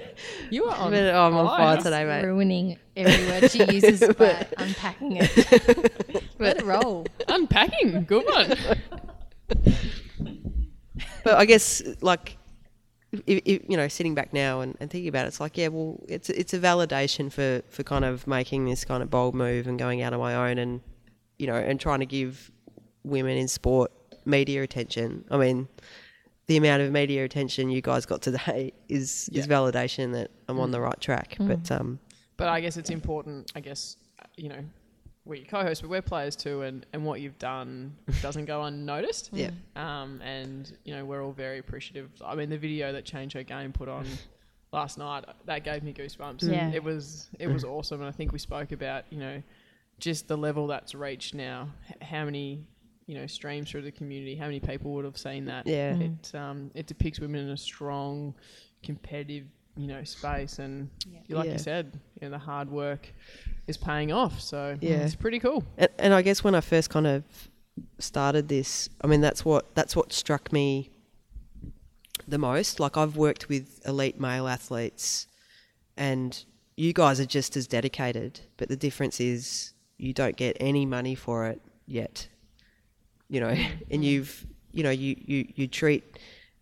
you 0.49 0.65
are 0.65 0.75
on. 0.75 0.91
But 0.91 1.15
I'm 1.15 1.33
on 1.33 1.47
fire 1.47 1.75
fire. 1.75 1.83
today, 1.83 2.03
mate. 2.05 2.25
Ruining 2.25 2.77
every 2.95 3.25
word 3.27 3.49
she 3.51 3.63
uses 3.73 4.13
by 4.17 4.45
unpacking 4.57 5.17
it. 5.21 5.83
Let 6.39 6.57
it 6.57 6.65
roll. 6.65 7.05
Unpacking, 7.29 8.03
good 8.03 8.25
one. 8.25 8.53
But 11.23 11.37
I 11.37 11.45
guess 11.45 11.81
like 12.01 12.37
if, 13.11 13.41
if, 13.45 13.61
you 13.67 13.77
know, 13.77 13.87
sitting 13.87 14.15
back 14.15 14.33
now 14.33 14.61
and, 14.61 14.75
and 14.79 14.89
thinking 14.89 15.09
about 15.09 15.25
it, 15.25 15.29
it's 15.29 15.39
like 15.39 15.57
yeah, 15.57 15.67
well, 15.67 16.03
it's 16.07 16.29
it's 16.29 16.53
a 16.53 16.59
validation 16.59 17.31
for 17.31 17.61
for 17.69 17.83
kind 17.83 18.05
of 18.05 18.27
making 18.27 18.65
this 18.65 18.85
kind 18.85 19.03
of 19.03 19.09
bold 19.09 19.35
move 19.35 19.67
and 19.67 19.77
going 19.77 20.01
out 20.01 20.13
on 20.13 20.19
my 20.19 20.35
own 20.49 20.57
and 20.57 20.81
you 21.37 21.47
know 21.47 21.55
and 21.55 21.79
trying 21.79 21.99
to 21.99 22.05
give 22.05 22.51
women 23.03 23.37
in 23.37 23.47
sport 23.47 23.91
media 24.25 24.63
attention. 24.63 25.25
I 25.31 25.37
mean. 25.37 25.67
The 26.47 26.55
amount 26.55 26.81
of 26.81 26.93
media 26.93 27.25
attention 27.25 27.69
you 27.69 27.81
guys 27.81 28.05
got 28.05 28.21
today 28.21 28.71
is, 28.87 29.29
is 29.33 29.47
validation 29.47 30.13
that 30.13 30.31
I'm 30.47 30.61
on 30.61 30.71
the 30.71 30.79
right 30.79 30.97
track. 31.01 31.35
But 31.37 31.69
um, 31.69 31.99
But 32.37 32.47
I 32.47 32.61
guess 32.61 32.77
it's 32.77 32.89
important. 32.89 33.51
I 33.53 33.59
guess 33.59 33.97
you 34.37 34.47
know, 34.47 34.63
we're 35.27 35.35
your 35.35 35.45
co-hosts, 35.45 35.81
but 35.81 35.89
we're 35.89 36.01
players 36.01 36.35
too, 36.35 36.61
and, 36.61 36.85
and 36.93 37.03
what 37.05 37.19
you've 37.21 37.37
done 37.39 37.95
doesn't 38.21 38.45
go 38.45 38.63
unnoticed. 38.63 39.29
yeah, 39.33 39.51
Um, 39.75 40.21
and 40.21 40.71
you 40.85 40.95
know, 40.95 41.05
we're 41.05 41.23
all 41.23 41.31
very 41.33 41.59
appreciative. 41.59 42.09
I 42.25 42.35
mean, 42.35 42.49
the 42.49 42.57
video 42.57 42.91
that 42.93 43.05
Change 43.05 43.33
Her 43.33 43.43
Game 43.43 43.71
put 43.73 43.89
on 43.89 44.05
last 44.73 44.97
night 44.97 45.23
that 45.45 45.63
gave 45.63 45.83
me 45.83 45.93
goosebumps. 45.93 46.43
Yeah. 46.43 46.71
It 46.71 46.83
was 46.83 47.29
it 47.39 47.47
was 47.47 47.63
awesome, 47.63 47.99
and 48.01 48.07
I 48.09 48.11
think 48.11 48.31
we 48.31 48.39
spoke 48.39 48.71
about 48.71 49.05
you 49.09 49.19
know 49.19 49.41
just 49.99 50.27
the 50.27 50.37
level 50.37 50.67
that's 50.67 50.93
reached 50.95 51.33
now. 51.33 51.69
H- 51.89 51.97
how 52.01 52.25
many 52.25 52.65
you 53.05 53.15
know 53.15 53.25
streams 53.27 53.69
through 53.71 53.81
the 53.83 53.91
community? 53.91 54.35
How 54.35 54.45
many 54.45 54.59
people 54.59 54.91
would 54.93 55.05
have 55.05 55.17
seen 55.17 55.45
that? 55.45 55.65
yeah, 55.67 55.93
Mm. 55.93 56.17
It 56.19 56.35
um, 56.35 56.71
it 56.75 56.87
depicts 56.87 57.19
women 57.19 57.41
in 57.45 57.49
a 57.49 57.57
strong, 57.57 58.33
competitive 58.83 59.45
you 59.77 59.87
know 59.87 60.03
space, 60.03 60.59
and 60.59 60.89
Yeah. 61.05 61.37
like 61.37 61.45
Yeah. 61.45 61.53
you 61.53 61.59
said, 61.59 61.99
you 62.19 62.27
know, 62.27 62.31
the 62.31 62.39
hard 62.39 62.69
work 62.69 63.13
is 63.67 63.77
paying 63.77 64.11
off. 64.11 64.41
So 64.41 64.57
mm, 64.75 64.77
Yeah. 64.81 65.05
it's 65.05 65.15
pretty 65.15 65.39
cool. 65.39 65.63
And, 65.77 65.89
and 65.99 66.13
I 66.13 66.21
guess 66.21 66.43
when 66.43 66.55
I 66.55 66.61
first 66.61 66.89
kind 66.89 67.07
of 67.07 67.23
started 67.99 68.47
this, 68.47 68.89
I 69.01 69.07
mean 69.07 69.21
that's 69.21 69.45
what 69.45 69.73
that's 69.75 69.95
what 69.95 70.11
struck 70.11 70.51
me 70.51 70.89
the 72.27 72.37
most. 72.37 72.79
Like 72.79 72.97
I've 72.97 73.15
worked 73.15 73.49
with 73.49 73.81
elite 73.87 74.19
male 74.19 74.47
athletes, 74.47 75.27
and 75.95 76.43
you 76.75 76.93
guys 76.93 77.19
are 77.19 77.25
just 77.25 77.55
as 77.55 77.67
dedicated, 77.67 78.41
but 78.57 78.69
the 78.69 78.75
difference 78.75 79.19
is 79.19 79.73
you 79.97 80.13
don't 80.13 80.35
get 80.35 80.55
any 80.59 80.85
money 80.85 81.15
for 81.15 81.47
it 81.47 81.61
yet. 81.85 82.27
You 83.29 83.39
know, 83.41 83.47
and 83.91 84.01
mm. 84.01 84.03
you've 84.03 84.45
you 84.71 84.83
know 84.83 84.91
you 84.91 85.15
you 85.19 85.47
you 85.55 85.67
treat 85.67 86.03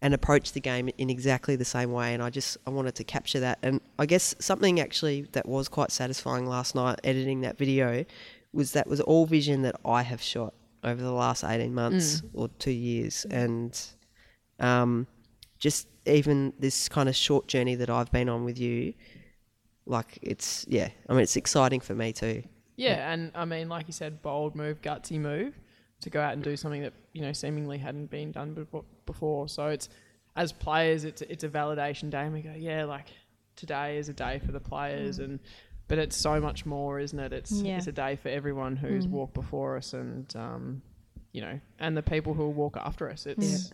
and 0.06 0.14
approach 0.14 0.52
the 0.52 0.62
game 0.62 0.88
in 0.98 1.10
exactly 1.10 1.56
the 1.56 1.66
same 1.66 1.92
way 1.92 2.14
and 2.14 2.22
I 2.22 2.30
just 2.30 2.58
I 2.68 2.70
wanted 2.70 2.94
to 2.96 3.04
capture 3.04 3.40
that 3.40 3.58
and 3.64 3.82
I 3.98 4.06
guess 4.06 4.36
something 4.40 4.80
actually 4.80 5.24
that 5.32 5.48
was 5.48 5.68
quite 5.68 5.92
satisfying 5.92 6.46
last 6.46 6.76
night 6.76 7.00
editing 7.04 7.42
that 7.42 7.58
video 7.58 8.06
was 8.54 8.74
that 8.74 8.88
was 8.88 9.02
all 9.02 9.26
vision 9.26 9.64
that 9.64 9.76
I 9.84 10.04
have 10.04 10.22
shot 10.22 10.54
over 10.84 11.02
the 11.02 11.12
last 11.12 11.44
18 11.44 11.74
months 11.74 12.22
or 12.34 12.50
2 12.60 12.70
years 12.70 13.26
and 13.32 13.72
um 14.60 15.08
just 15.58 15.88
even 16.06 16.54
this 16.60 16.88
kind 16.88 17.10
of 17.10 17.16
short 17.16 17.48
journey 17.48 17.76
that 17.76 17.90
I've 17.90 18.12
been 18.12 18.30
on 18.30 18.46
with 18.46 18.60
you, 18.60 18.94
like 19.86 20.20
it's 20.22 20.66
yeah. 20.68 20.90
I 21.10 21.14
mean, 21.14 21.24
it's 21.24 21.36
exciting 21.36 21.80
for 21.80 21.96
me 21.96 22.14
too. 22.14 22.44
Yeah, 22.76 23.12
and 23.12 23.32
I 23.34 23.46
mean, 23.46 23.70
like 23.70 23.88
you 23.88 23.94
said, 23.94 24.22
bold 24.22 24.56
move, 24.56 24.82
gutsy 24.82 25.20
move 25.20 25.58
to 26.02 26.10
go 26.10 26.22
out 26.22 26.34
and 26.34 26.44
do 26.44 26.56
something 26.58 26.82
that 26.84 26.94
you 27.14 27.22
know 27.22 27.34
seemingly 27.34 27.78
hadn't 27.78 28.12
been 28.12 28.32
done 28.32 28.54
befo- 28.54 28.86
before. 29.06 29.48
So 29.48 29.68
it's 29.68 29.90
as 30.36 30.52
players, 30.52 31.04
it's 31.06 31.22
it's 31.22 31.44
a 31.44 31.50
validation 31.50 32.10
day, 32.10 32.24
and 32.24 32.34
we 32.34 32.42
go, 32.42 32.54
yeah, 32.58 32.84
like 32.86 33.08
today 33.56 33.98
is 33.98 34.10
a 34.10 34.14
day 34.14 34.40
for 34.46 34.52
the 34.52 34.60
players, 34.60 35.20
and 35.20 35.40
but 35.88 35.98
it's 35.98 36.18
so 36.18 36.40
much 36.42 36.66
more, 36.66 37.00
isn't 37.00 37.20
it? 37.20 37.32
It's 37.34 37.52
Yeah. 37.52 37.78
it's 37.78 37.88
a 37.88 37.92
day 37.92 38.16
for 38.16 38.30
everyone 38.30 38.76
who's 38.76 39.06
Mm. 39.08 39.12
walked 39.12 39.34
before 39.34 39.78
us, 39.78 39.94
and 39.94 40.34
um, 40.36 40.82
you 41.32 41.42
know, 41.42 41.60
and 41.80 41.96
the 41.96 42.04
people 42.04 42.34
who 42.34 42.44
will 42.44 42.54
walk 42.54 42.78
after 42.78 43.10
us. 43.10 43.26
It's 43.26 43.72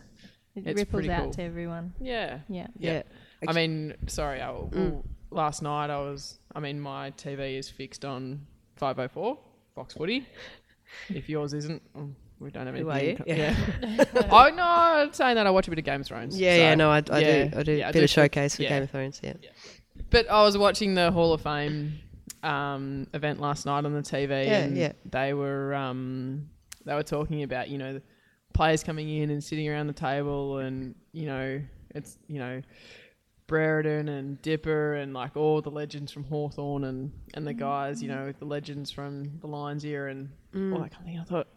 It 0.54 0.66
It's 0.66 0.78
ripples 0.80 1.08
out 1.08 1.22
cool. 1.22 1.32
to 1.32 1.42
everyone. 1.42 1.94
yeah, 1.98 2.40
Yeah. 2.48 2.66
yeah. 2.78 2.92
Yeah. 2.92 3.02
I 3.48 3.52
mean, 3.54 3.94
sorry, 4.06 4.40
I, 4.42 4.50
well, 4.50 4.68
Mm. 4.70 5.02
last 5.30 5.62
night 5.62 5.88
I 5.88 5.98
was. 5.98 6.38
I 6.54 6.60
mean, 6.60 6.78
my 6.78 7.10
TV 7.12 7.56
is 7.56 7.70
fixed 7.70 8.04
on 8.04 8.46
504 8.76 9.38
Fox 9.74 9.94
Footy. 9.94 10.26
If 11.08 11.30
yours 11.30 11.54
isn't, 11.54 11.80
um, 11.94 12.14
we 12.42 12.50
don't 12.50 12.66
have 12.66 12.74
Who 12.74 12.90
are 12.90 13.00
you? 13.02 13.16
Yeah. 13.26 13.56
oh 14.30 14.50
no, 14.54 14.62
I'm 14.62 15.12
saying 15.12 15.36
that 15.36 15.46
I 15.46 15.50
watch 15.50 15.66
a 15.66 15.70
bit 15.70 15.78
of 15.78 15.84
Game 15.84 16.00
of 16.00 16.06
Thrones. 16.06 16.38
Yeah, 16.38 16.54
so, 16.54 16.60
yeah, 16.60 16.74
no, 16.74 16.90
I, 16.90 17.02
I 17.10 17.18
yeah, 17.18 17.44
do. 17.44 17.58
I 17.58 17.62
do 17.62 17.72
yeah, 17.72 17.88
a 17.88 17.92
bit 17.92 18.00
do 18.00 18.04
of 18.04 18.10
showcase 18.10 18.56
for 18.56 18.62
yeah. 18.62 18.68
Game 18.70 18.82
of 18.82 18.90
Thrones. 18.90 19.20
Yeah. 19.22 19.34
But 20.10 20.30
I 20.30 20.42
was 20.42 20.58
watching 20.58 20.94
the 20.94 21.10
Hall 21.10 21.32
of 21.32 21.40
Fame 21.40 21.98
um, 22.42 23.06
event 23.14 23.40
last 23.40 23.66
night 23.66 23.84
on 23.84 23.92
the 23.92 24.00
TV. 24.00 24.46
And 24.46 24.76
yeah. 24.76 24.92
They 25.10 25.32
were 25.34 25.74
um, 25.74 26.48
they 26.84 26.94
were 26.94 27.02
talking 27.02 27.42
about 27.42 27.68
you 27.68 27.78
know 27.78 27.94
the 27.94 28.02
players 28.52 28.82
coming 28.82 29.08
in 29.08 29.30
and 29.30 29.42
sitting 29.42 29.68
around 29.68 29.86
the 29.86 29.92
table, 29.92 30.58
and 30.58 30.94
you 31.12 31.26
know 31.26 31.60
it's 31.94 32.18
you 32.26 32.38
know 32.38 32.62
Brereton 33.46 34.08
and 34.08 34.40
Dipper 34.42 34.94
and 34.94 35.12
like 35.12 35.36
all 35.36 35.60
the 35.60 35.70
legends 35.70 36.10
from 36.10 36.24
Hawthorn 36.24 36.84
and 36.84 37.12
and 37.34 37.46
the 37.46 37.54
guys 37.54 38.02
you 38.02 38.08
know 38.08 38.32
the 38.38 38.46
legends 38.46 38.90
from 38.90 39.38
the 39.40 39.46
Lions 39.46 39.84
era 39.84 40.10
and 40.10 40.30
Mm. 40.54 40.74
all 40.74 40.80
that 40.80 40.90
kind 40.90 41.02
of 41.02 41.06
thing. 41.06 41.18
I 41.18 41.24
thought, 41.24 41.48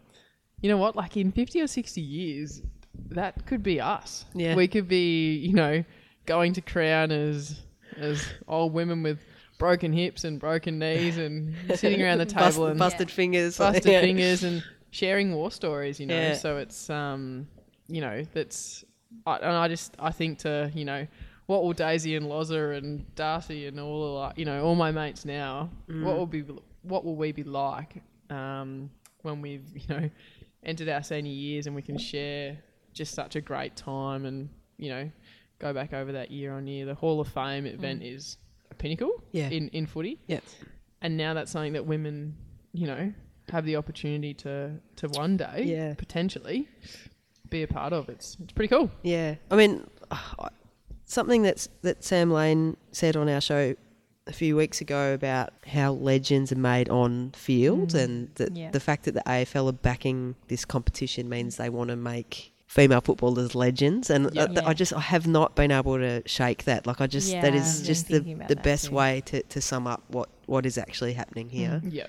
you 0.61 0.69
know 0.69 0.77
what, 0.77 0.95
like 0.95 1.17
in 1.17 1.31
fifty 1.31 1.61
or 1.61 1.67
sixty 1.67 2.01
years, 2.01 2.61
that 3.09 3.45
could 3.45 3.63
be 3.63 3.79
us. 3.81 4.25
Yeah. 4.33 4.55
we 4.55 4.67
could 4.67 4.87
be 4.87 5.35
you 5.37 5.53
know 5.53 5.83
going 6.25 6.53
to 6.53 6.61
crown 6.61 7.11
as 7.11 7.61
as 7.97 8.25
old 8.47 8.73
women 8.73 9.03
with 9.03 9.19
broken 9.57 9.93
hips 9.93 10.23
and 10.25 10.39
broken 10.39 10.79
knees 10.79 11.17
and 11.17 11.55
sitting 11.75 12.01
around 12.01 12.17
the 12.17 12.25
table 12.25 12.41
Bust- 12.43 12.59
and 12.59 12.79
busted 12.79 13.11
fingers. 13.11 13.57
busted 13.59 13.85
yeah. 13.85 14.01
fingers 14.01 14.43
and 14.43 14.63
sharing 14.91 15.33
war 15.33 15.51
stories, 15.51 15.99
you 15.99 16.05
know. 16.07 16.15
Yeah. 16.15 16.33
So 16.35 16.57
it's 16.57 16.89
um, 16.89 17.47
you 17.87 18.01
know, 18.01 18.23
that's 18.33 18.83
I, 19.25 19.35
and 19.37 19.51
I 19.55 19.67
just 19.67 19.95
I 19.99 20.11
think 20.11 20.39
to 20.39 20.71
you 20.73 20.83
know, 20.85 21.05
what 21.45 21.63
will 21.63 21.73
Daisy 21.73 22.15
and 22.15 22.25
Loza 22.25 22.77
and 22.77 23.05
Darcy 23.15 23.67
and 23.67 23.79
all 23.79 24.01
the 24.03 24.11
like, 24.19 24.37
you 24.37 24.45
know, 24.45 24.63
all 24.65 24.75
my 24.75 24.91
mates 24.91 25.25
now, 25.25 25.69
Mm. 25.89 26.03
what 26.03 26.17
will 26.17 26.25
be 26.27 26.43
what 26.81 27.05
will 27.05 27.15
we 27.15 27.31
be 27.31 27.43
like 27.43 28.01
um, 28.29 28.89
when 29.21 29.41
we've 29.41 29.65
you 29.73 29.87
know 29.95 30.09
entered 30.65 30.89
our 30.89 31.03
senior 31.03 31.31
years 31.31 31.67
and 31.67 31.75
we 31.75 31.81
can 31.81 31.97
share 31.97 32.57
just 32.93 33.13
such 33.13 33.35
a 33.35 33.41
great 33.41 33.75
time 33.75 34.25
and 34.25 34.49
you 34.77 34.89
know 34.89 35.09
go 35.59 35.73
back 35.73 35.93
over 35.93 36.11
that 36.13 36.31
year 36.31 36.53
on 36.53 36.67
year. 36.67 36.85
The 36.85 36.95
Hall 36.95 37.19
of 37.21 37.27
Fame 37.27 37.65
event 37.65 38.03
is 38.03 38.37
a 38.71 38.75
pinnacle 38.75 39.09
Mm. 39.09 39.21
Yeah. 39.31 39.49
in 39.49 39.67
in 39.69 39.85
footy 39.85 40.19
Yeah. 40.27 40.39
and 41.01 41.15
now 41.17 41.33
that's 41.33 41.51
something 41.51 41.73
that 41.73 41.85
women, 41.85 42.35
you 42.73 42.87
know, 42.87 43.13
have 43.49 43.65
the 43.65 43.75
opportunity 43.75 44.33
to 44.35 44.79
to 44.97 45.07
one 45.09 45.37
day 45.37 45.63
Yeah. 45.65 45.93
potentially 45.93 46.67
be 47.49 47.61
a 47.63 47.67
part 47.67 47.93
of. 47.93 48.09
It's 48.09 48.37
it's 48.41 48.53
pretty 48.53 48.69
cool. 48.75 48.89
Yeah, 49.03 49.35
I 49.51 49.55
mean, 49.55 49.85
something 51.05 51.43
that's 51.43 51.69
that 51.83 52.03
Sam 52.03 52.31
Lane 52.31 52.75
said 52.91 53.15
on 53.15 53.29
our 53.29 53.41
show 53.41 53.75
a 54.27 54.33
few 54.33 54.55
weeks 54.55 54.81
ago 54.81 55.13
about 55.13 55.51
how 55.67 55.91
legends 55.93 56.51
are 56.51 56.55
made 56.57 56.89
on 56.89 57.31
field, 57.35 57.89
Mm. 57.89 58.03
and 58.03 58.29
the, 58.35 58.49
Yeah. 58.53 58.71
the 58.71 58.79
fact 58.79 59.03
that 59.05 59.13
the 59.13 59.21
AFL 59.27 59.67
are 59.69 59.71
backing 59.73 60.35
this 60.47 60.65
competition 60.65 61.29
means 61.29 61.57
they 61.57 61.69
want 61.69 61.89
to 61.91 61.95
make 61.95 62.51
female 62.65 63.01
footballers 63.01 63.53
legends, 63.53 64.09
and 64.09 64.29
Yeah. 64.33 64.43
I, 64.43 64.47
th- 64.47 64.59
I 64.65 64.73
just 64.73 64.93
I 64.93 64.99
have 64.99 65.27
not 65.27 65.55
been 65.55 65.71
able 65.71 65.97
to 65.97 66.23
shake 66.27 66.63
that. 66.65 66.87
Like 66.87 66.99
I 67.01 67.07
just 67.07 67.31
that 67.31 67.53
Yeah, 67.53 67.59
is 67.59 67.81
I've 67.81 67.85
just 67.87 68.07
the 68.07 68.19
the 68.47 68.55
best 68.55 68.85
too. 68.87 68.95
way 68.95 69.21
to, 69.27 69.43
to 69.43 69.61
sum 69.61 69.85
up 69.87 70.03
what 70.09 70.29
what 70.47 70.65
is 70.65 70.77
actually 70.77 71.13
happening 71.13 71.49
here. 71.49 71.81
Yeah, 71.87 72.07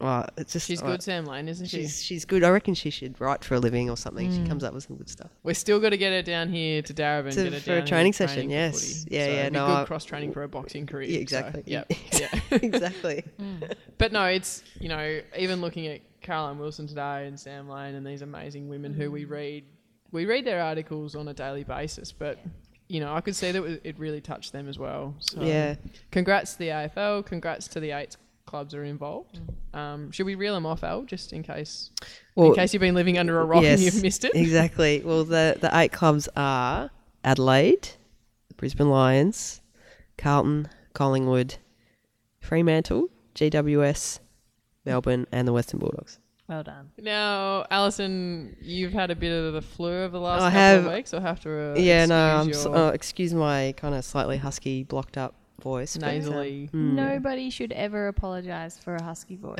Uh, 0.00 0.24
it's 0.36 0.52
just 0.52 0.68
she's 0.68 0.80
uh, 0.80 0.86
good, 0.86 1.02
Sam 1.02 1.24
Lane, 1.24 1.48
isn't 1.48 1.66
she? 1.66 1.78
She's 1.82 2.02
she's 2.04 2.24
good. 2.24 2.44
I 2.44 2.50
reckon 2.50 2.74
she 2.74 2.88
should 2.88 3.20
write 3.20 3.42
for 3.42 3.54
a 3.56 3.58
living 3.58 3.90
or 3.90 3.96
something. 3.96 4.30
She 4.30 4.38
Mm. 4.38 4.48
comes 4.48 4.62
up 4.62 4.72
with 4.72 4.84
some 4.84 4.96
good 4.96 5.08
stuff. 5.10 5.30
We're 5.42 5.54
still 5.54 5.80
got 5.80 5.90
to 5.90 5.96
get 5.96 6.12
her 6.12 6.22
down 6.22 6.50
here 6.50 6.82
to 6.82 6.94
Darebin 6.94 7.32
To- 7.34 7.42
get 7.44 7.52
her 7.52 7.58
for 7.60 7.72
a 7.72 7.74
down 7.78 7.78
here 7.78 7.86
training 7.86 7.86
training 7.86 8.12
session, 8.12 8.44
for 8.46 8.50
yes. 8.52 9.06
Yeah, 9.10 9.24
so 9.24 9.30
yeah, 9.32 9.36
it'd 9.40 9.52
be 9.54 9.58
no, 9.58 9.66
good 9.66 9.86
cross 9.88 10.04
training 10.04 10.32
for 10.32 10.44
a 10.44 10.48
boxing 10.48 10.86
career. 10.86 11.08
Yeah, 11.08 11.16
so, 11.16 11.20
exactly. 11.22 11.62
yeah, 11.66 11.84
yeah. 12.12 12.40
exactly. 12.52 13.24
But 13.98 14.12
no, 14.12 14.24
it's 14.26 14.62
you 14.78 14.88
know 14.88 15.20
even 15.36 15.60
looking 15.60 15.88
at 15.88 16.00
Caroline 16.20 16.58
Wilson 16.60 16.86
today 16.86 17.26
and 17.26 17.38
Sam 17.38 17.68
Lane 17.68 17.96
and 17.96 18.06
these 18.06 18.22
amazing 18.22 18.68
women 18.68 18.94
who 18.94 19.10
we 19.10 19.24
read, 19.24 19.64
we 20.12 20.26
read 20.26 20.44
their 20.44 20.62
articles 20.62 21.16
on 21.16 21.26
a 21.26 21.34
daily 21.34 21.64
basis. 21.64 22.12
But 22.12 22.38
you 22.86 23.00
know 23.00 23.12
I 23.12 23.20
could 23.20 23.34
see 23.34 23.50
that 23.50 23.64
it- 23.64 23.80
it 23.82 23.98
really 23.98 24.20
touched 24.20 24.52
them 24.52 24.68
as 24.68 24.78
well. 24.78 25.16
So 25.18 25.42
Yeah. 25.42 25.74
Congrats 26.12 26.52
to 26.52 26.58
the 26.60 26.68
AFL. 26.68 27.24
Congrats 27.26 27.66
to 27.68 27.80
the 27.80 27.90
eight 27.90 28.16
clubs 28.48 28.74
are 28.74 28.82
involved. 28.84 29.40
Um, 29.74 30.10
should 30.10 30.26
we 30.26 30.34
reel 30.34 30.54
them 30.54 30.66
off, 30.66 30.82
Al, 30.82 31.02
just 31.04 31.32
in 31.32 31.42
case 31.42 31.90
Well, 32.34 32.48
in 32.48 32.54
case 32.54 32.72
you've 32.72 32.80
been 32.80 32.94
living 32.94 33.18
under 33.18 33.38
a 33.40 33.44
rock 33.44 33.62
and 33.64 33.80
you've 33.80 34.02
missed 34.02 34.24
it? 34.24 34.32
exactly. 34.34 35.02
Well, 35.04 35.24
the 35.24 35.56
the 35.60 35.70
eight 35.78 35.92
clubs 35.92 36.28
are 36.36 36.90
Adelaide, 37.22 37.90
the 38.48 38.54
Brisbane 38.54 38.88
Lions, 38.90 39.60
Carlton, 40.16 40.68
Collingwood, 40.94 41.56
Fremantle, 42.40 43.08
GWS, 43.34 44.20
Melbourne, 44.84 45.26
and 45.30 45.46
the 45.46 45.52
Western 45.52 45.78
Bulldogs. 45.80 46.18
Well 46.48 46.62
done. 46.62 46.90
Now, 46.98 47.66
Alison, 47.70 48.56
you've 48.62 48.94
had 48.94 49.10
a 49.10 49.14
bit 49.14 49.30
of 49.30 49.52
the 49.52 49.60
flu 49.60 49.90
over 50.04 50.08
the 50.08 50.20
last 50.20 50.40
I 50.40 50.46
couple 50.46 50.60
have- 50.60 50.84
of 50.86 50.92
weeks. 50.94 51.12
I'll 51.12 51.20
have 51.20 51.40
to 51.40 51.72
uh, 51.72 51.74
yeah, 51.78 52.06
no, 52.06 52.16
I'm 52.18 52.48
excuse 52.48 52.62
so, 52.62 52.70
your 52.70 52.78
oh, 52.78 52.88
excuse 52.88 53.34
my 53.34 53.74
kind 53.76 53.94
of 53.94 54.02
slightly 54.04 54.38
husky, 54.38 54.82
blocked 54.82 55.18
up 55.18 55.34
voice. 55.60 55.96
nasally. 55.96 56.70
mm. 56.72 56.92
Nobody 56.94 57.50
should 57.50 57.72
ever 57.72 58.08
apologize 58.08 58.78
for 58.78 58.96
a 58.96 59.02
husky 59.02 59.36
voice. 59.36 59.58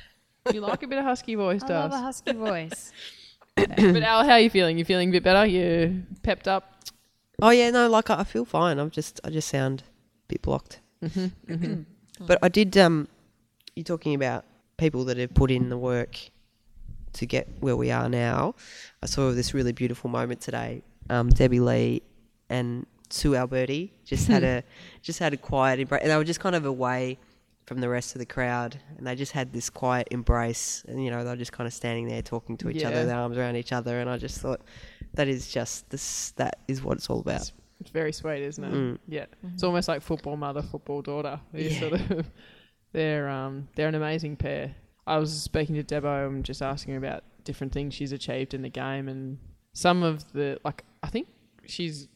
you 0.52 0.60
like 0.60 0.82
a 0.82 0.86
bit 0.86 0.98
of 0.98 1.04
husky 1.04 1.34
voice, 1.34 1.60
does. 1.62 1.70
I 1.70 1.74
love 1.80 1.90
does. 1.90 2.00
a 2.00 2.02
husky 2.02 2.32
voice. 2.32 2.92
but 3.56 4.02
Al, 4.02 4.24
how 4.24 4.32
are 4.32 4.40
you 4.40 4.50
feeling? 4.50 4.78
You 4.78 4.84
feeling 4.84 5.08
a 5.08 5.12
bit 5.12 5.22
better? 5.22 5.46
You 5.46 6.04
pepped 6.22 6.46
up? 6.48 6.74
Oh 7.40 7.50
yeah, 7.50 7.70
no, 7.70 7.88
like 7.88 8.10
I 8.10 8.20
I 8.20 8.24
feel 8.24 8.44
fine. 8.44 8.78
I'm 8.78 8.90
just 8.90 9.20
I 9.24 9.30
just 9.30 9.48
sound 9.48 9.82
a 9.82 10.28
bit 10.28 10.42
blocked. 10.42 10.80
Mm-hmm, 11.02 11.82
But 12.26 12.38
I 12.42 12.48
did. 12.48 12.76
Um, 12.76 13.08
you're 13.76 13.84
talking 13.84 14.14
about 14.14 14.44
people 14.76 15.04
that 15.04 15.16
have 15.18 15.34
put 15.34 15.50
in 15.50 15.68
the 15.68 15.78
work 15.78 16.18
to 17.12 17.26
get 17.26 17.48
where 17.60 17.76
we 17.76 17.90
are 17.90 18.08
now. 18.08 18.54
I 19.02 19.06
saw 19.06 19.30
this 19.32 19.54
really 19.54 19.72
beautiful 19.72 20.10
moment 20.10 20.40
today. 20.40 20.82
Um, 21.10 21.30
Debbie 21.30 21.60
Lee 21.60 22.02
and 22.48 22.86
Sue 23.10 23.34
Alberti 23.36 23.92
just 24.04 24.28
had 24.28 24.44
a 24.44 24.62
just 25.02 25.18
had 25.18 25.32
a 25.32 25.36
quiet 25.36 25.80
embrace. 25.80 26.02
and 26.02 26.10
They 26.10 26.16
were 26.16 26.24
just 26.24 26.40
kind 26.40 26.54
of 26.56 26.64
away 26.66 27.18
from 27.66 27.80
the 27.80 27.88
rest 27.88 28.14
of 28.14 28.18
the 28.18 28.26
crowd, 28.26 28.78
and 28.96 29.06
they 29.06 29.14
just 29.14 29.32
had 29.32 29.52
this 29.52 29.68
quiet 29.68 30.08
embrace. 30.10 30.84
And 30.88 31.04
you 31.04 31.10
know, 31.10 31.22
they 31.24 31.30
were 31.30 31.36
just 31.36 31.52
kind 31.52 31.66
of 31.66 31.72
standing 31.74 32.08
there 32.08 32.22
talking 32.22 32.56
to 32.58 32.70
each 32.70 32.82
Yeah. 32.82 32.88
other, 32.88 33.04
their 33.06 33.16
arms 33.16 33.36
around 33.36 33.56
each 33.56 33.72
other. 33.72 34.00
And 34.00 34.08
I 34.08 34.16
just 34.16 34.40
thought 34.40 34.62
that 35.14 35.28
is 35.28 35.50
just 35.50 35.88
this. 35.90 36.30
That 36.36 36.60
is 36.68 36.82
what 36.82 36.96
it's 36.98 37.10
all 37.10 37.20
about. 37.20 37.40
It's, 37.42 37.52
it's 37.80 37.90
very 37.90 38.12
sweet, 38.12 38.42
isn't 38.42 38.64
it? 38.64 38.72
Mm. 38.72 38.98
Yeah, 39.06 39.26
it's 39.52 39.62
almost 39.62 39.86
like 39.88 40.00
football 40.02 40.36
mother, 40.36 40.62
football 40.62 41.02
daughter. 41.02 41.40
These 41.52 41.74
Yeah. 41.74 41.80
sort 41.80 41.92
of, 42.00 42.26
they're 42.92 43.28
um, 43.28 43.68
they're 43.76 43.88
an 43.88 43.94
amazing 43.94 44.36
pair. 44.36 44.74
I 45.06 45.18
was 45.18 45.32
speaking 45.42 45.74
to 45.76 45.82
Debo 45.84 46.26
and 46.26 46.44
just 46.44 46.60
asking 46.62 46.92
her 46.94 46.98
about 46.98 47.24
different 47.44 47.72
things 47.72 47.94
she's 47.94 48.12
achieved 48.12 48.52
in 48.54 48.62
the 48.62 48.68
game, 48.68 49.08
and 49.08 49.38
some 49.72 50.02
of 50.02 50.32
the 50.32 50.58
like 50.64 50.84
I 51.02 51.08
think 51.08 51.28
she's 51.66 52.08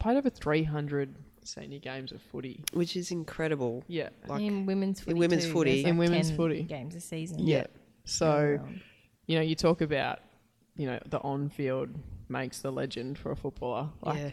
played 0.00 0.16
over 0.16 0.30
three 0.30 0.64
hundred 0.64 1.14
senior 1.44 1.78
games 1.78 2.12
of 2.12 2.20
footy. 2.22 2.62
which 2.72 2.96
is 2.96 3.10
incredible. 3.10 3.82
Yeah, 3.88 4.10
Like 4.28 4.42
in 4.42 4.66
women's 4.66 5.00
footy, 5.00 5.12
In 5.12 5.18
women's 5.18 5.44
too, 5.46 5.52
footy- 5.52 5.82
there's 5.82 5.90
In 5.90 5.96
women's 5.96 6.28
10 6.28 6.36
footy. 6.36 6.62
games 6.64 6.94
a 6.94 7.00
season. 7.00 7.38
yeah. 7.40 7.66
So 8.04 8.58
Um, 8.62 8.80
you 9.26 9.36
know, 9.36 9.42
you 9.42 9.54
talk 9.54 9.80
about 9.80 10.18
you 10.76 10.86
know 10.86 10.98
the 11.06 11.18
on-field 11.20 11.90
makes 12.28 12.60
the 12.60 12.70
legend 12.70 13.18
for 13.18 13.30
a 13.32 13.36
footballer. 13.36 13.88
Like 14.02 14.18
yeah. 14.18 14.30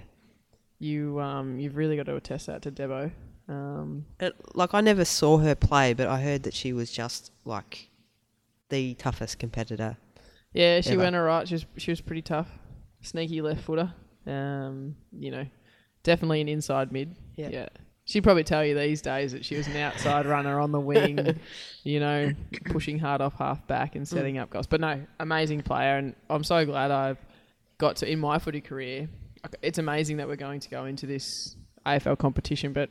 you, 0.79 1.19
um, 1.19 1.59
you've 1.59 1.75
really 1.77 1.95
got 1.97 2.05
to 2.07 2.15
attest 2.15 2.47
that 2.47 2.61
to 2.63 2.71
Debo. 2.71 3.11
Um, 3.49 4.05
It, 4.19 4.35
like 4.53 4.73
I 4.73 4.81
never 4.81 5.05
saw 5.05 5.37
her 5.37 5.55
play, 5.55 5.93
but 5.93 6.07
I 6.07 6.21
heard 6.21 6.43
that 6.43 6.53
she 6.53 6.73
was 6.73 6.91
just 6.91 7.31
like 7.45 7.89
the 8.69 8.93
toughest 8.95 9.39
competitor. 9.39 9.97
Yeah, 10.53 10.81
she 10.81 10.91
ever. 10.91 11.03
went 11.03 11.15
alright. 11.15 11.47
She 11.47 11.55
was 11.55 11.65
she 11.77 11.91
was 11.91 12.01
pretty 12.01 12.21
tough, 12.21 12.49
sneaky 13.01 13.41
left 13.41 13.61
footer. 13.63 13.93
Um, 14.25 14.95
you 15.13 15.31
know, 15.31 15.45
definitely 16.07 16.41
an 16.41 16.49
inside 16.49 16.91
mid. 16.91 17.15
Yeah. 17.35 17.49
Yeah, 17.49 17.69
she'd 18.05 18.23
probably 18.23 18.43
tell 18.43 18.65
you 18.65 18.73
these 18.73 19.01
days 19.01 19.33
that 19.33 19.45
she 19.45 19.55
was 19.55 19.67
an 19.67 19.77
outside 19.77 20.25
runner 20.35 20.59
on 20.59 20.71
the 20.71 20.79
wing. 20.79 21.39
You 21.83 22.01
know, 22.01 22.33
pushing 22.65 22.99
hard 22.99 23.21
off 23.21 23.35
half 23.35 23.65
back 23.65 23.95
and 23.95 24.03
mm. 24.03 24.09
setting 24.09 24.37
up 24.37 24.49
goals. 24.49 24.67
But 24.67 24.81
no, 24.81 25.07
amazing 25.21 25.61
player, 25.61 25.95
and 25.95 26.15
I'm 26.29 26.43
so 26.43 26.65
glad 26.65 26.91
I've 26.91 27.17
got 27.77 27.95
to 27.97 28.11
in 28.11 28.19
my 28.19 28.39
footy 28.39 28.59
career 28.59 29.07
it's 29.61 29.77
amazing 29.77 30.17
that 30.17 30.27
we're 30.27 30.35
going 30.35 30.59
to 30.59 30.69
go 30.69 30.85
into 30.85 31.05
this 31.05 31.55
AFL 31.85 32.17
competition, 32.17 32.73
but 32.73 32.89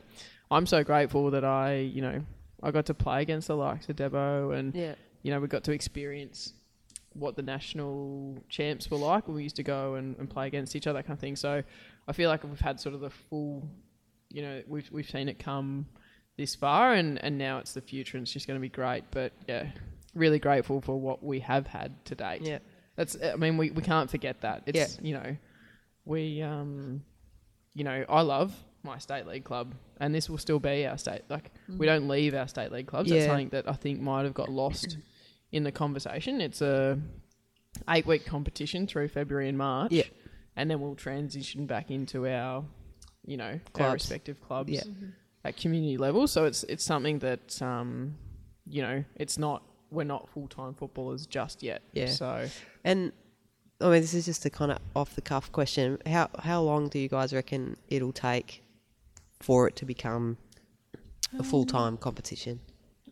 I'm 0.49 0.65
so 0.65 0.83
grateful 0.83 1.31
that 1.31 1.43
I, 1.43 1.75
you 1.75 2.01
know, 2.01 2.23
I 2.63 2.71
got 2.71 2.87
to 2.87 2.93
play 2.93 3.21
against 3.21 3.47
the 3.47 3.55
likes 3.55 3.89
of 3.89 3.95
Debo 3.95 4.57
and 4.57 4.73
Yeah. 4.75 4.95
you 5.23 5.31
know, 5.31 5.39
we 5.39 5.47
got 5.47 5.63
to 5.65 5.71
experience 5.71 6.53
what 7.13 7.35
the 7.35 7.41
national 7.41 8.37
champs 8.49 8.89
were 8.91 8.97
like 8.97 9.27
when 9.27 9.35
we 9.35 9.43
used 9.43 9.55
to 9.55 9.63
go 9.63 9.95
and, 9.95 10.15
and 10.17 10.29
play 10.29 10.47
against 10.47 10.75
each 10.75 10.87
other, 10.87 10.99
that 10.99 11.07
kind 11.07 11.17
of 11.17 11.19
thing. 11.21 11.35
So 11.35 11.63
I 12.07 12.13
feel 12.13 12.29
like 12.29 12.43
we've 12.43 12.59
had 12.59 12.79
sort 12.79 12.95
of 12.95 13.01
the 13.01 13.09
full, 13.09 13.67
you 14.29 14.41
know, 14.41 14.61
we've, 14.67 14.89
we've 14.91 15.09
seen 15.09 15.27
it 15.29 15.39
come 15.39 15.87
this 16.37 16.55
far 16.55 16.93
and, 16.93 17.21
and 17.23 17.37
now 17.37 17.57
it's 17.59 17.73
the 17.73 17.81
future 17.81 18.17
and 18.17 18.23
it's 18.25 18.31
just 18.31 18.47
going 18.47 18.57
to 18.57 18.61
be 18.61 18.69
great. 18.69 19.03
But 19.11 19.33
yeah, 19.47 19.67
really 20.13 20.39
grateful 20.39 20.81
for 20.81 20.99
what 20.99 21.23
we 21.23 21.39
have 21.41 21.67
had 21.67 22.05
to 22.05 22.15
date. 22.15 22.41
Yeah. 22.43 22.59
That's, 22.95 23.17
I 23.21 23.35
mean, 23.35 23.57
we, 23.57 23.71
we 23.71 23.81
can't 23.83 24.09
forget 24.09 24.41
that. 24.41 24.63
It's, 24.65 24.97
you 25.01 25.13
know, 25.13 25.35
we, 26.05 26.41
um, 26.41 27.03
you 27.73 27.83
know, 27.83 28.05
I 28.07 28.21
love 28.21 28.53
my 28.83 28.97
state 28.99 29.27
league 29.27 29.43
club 29.43 29.75
and 29.99 30.15
this 30.15 30.29
will 30.29 30.37
still 30.37 30.59
be 30.59 30.87
our 30.87 30.97
state. 30.97 31.23
Like, 31.29 31.51
we 31.67 31.85
don't 31.85 32.07
leave 32.07 32.33
our 32.33 32.47
state 32.47 32.71
league 32.71 32.87
clubs. 32.87 33.09
That's 33.09 33.23
Yeah. 33.23 33.27
something 33.27 33.49
that 33.49 33.67
I 33.69 33.73
think 33.73 33.99
might 33.99 34.23
have 34.23 34.33
got 34.33 34.49
lost 34.49 34.97
in 35.51 35.63
the 35.63 35.71
conversation. 35.71 36.39
It's 36.41 36.61
a 36.61 36.99
eight 37.89 38.05
week 38.05 38.25
competition 38.25 38.87
through 38.87 39.09
February 39.09 39.49
and 39.49 39.57
March. 39.57 39.91
Yeah. 39.91 40.03
And 40.57 40.69
then 40.69 40.81
we'll 40.81 40.95
transition 40.95 41.65
back 41.67 41.89
into 41.91 42.27
our, 42.27 42.65
you 43.25 43.37
know, 43.37 43.59
our 43.79 43.93
respective 43.93 44.41
clubs 44.41 44.71
Yeah. 44.71 44.83
at 45.45 45.55
community 45.55 45.97
level. 45.97 46.27
So 46.27 46.43
it's 46.45 46.63
it's 46.63 46.83
something 46.83 47.19
that 47.19 47.61
um, 47.61 48.15
you 48.65 48.81
know, 48.81 49.03
it's 49.15 49.37
not 49.37 49.63
we're 49.91 50.03
not 50.03 50.27
full 50.29 50.47
time 50.47 50.73
footballers 50.73 51.25
just 51.27 51.63
yet. 51.63 51.81
Yeah. 51.93 52.07
So 52.07 52.49
And 52.83 53.13
I 53.79 53.85
mean, 53.91 54.01
this 54.01 54.13
is 54.15 54.25
just 54.25 54.43
a 54.45 54.49
kind 54.49 54.71
of 54.71 54.79
off 54.95 55.13
the 55.15 55.21
cuff 55.21 55.51
question. 55.51 55.99
How 56.05 56.29
how 56.39 56.61
long 56.63 56.89
do 56.89 56.97
you 56.99 57.07
guys 57.07 57.31
reckon 57.33 57.77
it'll 57.89 58.11
take 58.11 58.63
for 59.39 59.67
it 59.67 59.75
to 59.77 59.85
become 59.85 60.37
a 61.37 61.43
full 61.43 61.65
time 61.65 61.97
competition? 61.97 62.59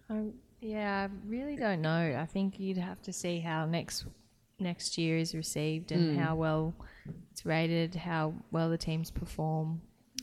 Um, 0.09 0.33
yeah, 0.61 1.07
I 1.07 1.29
really 1.29 1.55
don't 1.55 1.81
know. 1.81 2.17
I 2.19 2.25
think 2.25 2.59
you'd 2.59 2.77
have 2.77 3.01
to 3.03 3.13
see 3.13 3.39
how 3.39 3.65
next 3.67 4.05
next 4.59 4.97
year 4.97 5.17
is 5.17 5.33
received 5.35 5.91
and 5.91 6.12
Mm. 6.15 6.19
how 6.19 6.35
well 6.35 6.74
it's 7.31 7.45
rated, 7.45 7.95
how 7.95 8.33
well 8.51 8.69
the 8.69 8.77
teams 8.77 9.12
perform. 9.12 9.81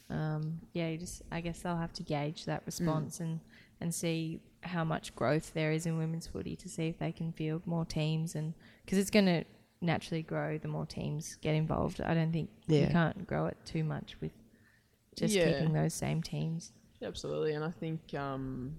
Um, 0.08 0.60
yeah, 0.72 0.88
you 0.88 0.98
just 0.98 1.22
I 1.30 1.40
guess 1.40 1.60
they'll 1.60 1.76
have 1.76 1.92
to 1.94 2.02
gauge 2.02 2.44
that 2.46 2.62
response 2.66 3.20
and 3.20 3.40
and 3.80 3.94
see 3.94 4.40
how 4.62 4.84
much 4.84 5.14
growth 5.16 5.52
there 5.54 5.72
is 5.72 5.86
in 5.86 5.98
women's 5.98 6.26
footy 6.26 6.54
to 6.56 6.68
see 6.68 6.86
if 6.88 6.98
they 6.98 7.10
can 7.12 7.32
field 7.32 7.66
more 7.66 7.84
teams 7.84 8.34
and 8.34 8.54
because 8.84 8.98
it's 8.98 9.10
going 9.10 9.26
to 9.26 9.44
naturally 9.80 10.22
grow 10.22 10.56
the 10.58 10.68
more 10.68 10.86
teams 10.86 11.36
get 11.40 11.54
involved. 11.54 12.00
I 12.00 12.14
don't 12.14 12.32
think 12.32 12.48
you 12.68 12.86
can't 12.86 13.26
grow 13.26 13.46
it 13.46 13.56
too 13.64 13.82
much 13.82 14.16
with 14.20 14.30
just 15.16 15.34
Yeah. 15.34 15.48
keeping 15.52 15.72
those 15.72 15.94
same 15.94 16.22
teams. 16.22 16.72
absolutely, 17.02 17.52
and 17.54 17.64
I 17.64 17.70
think 17.72 18.14
um, 18.14 18.76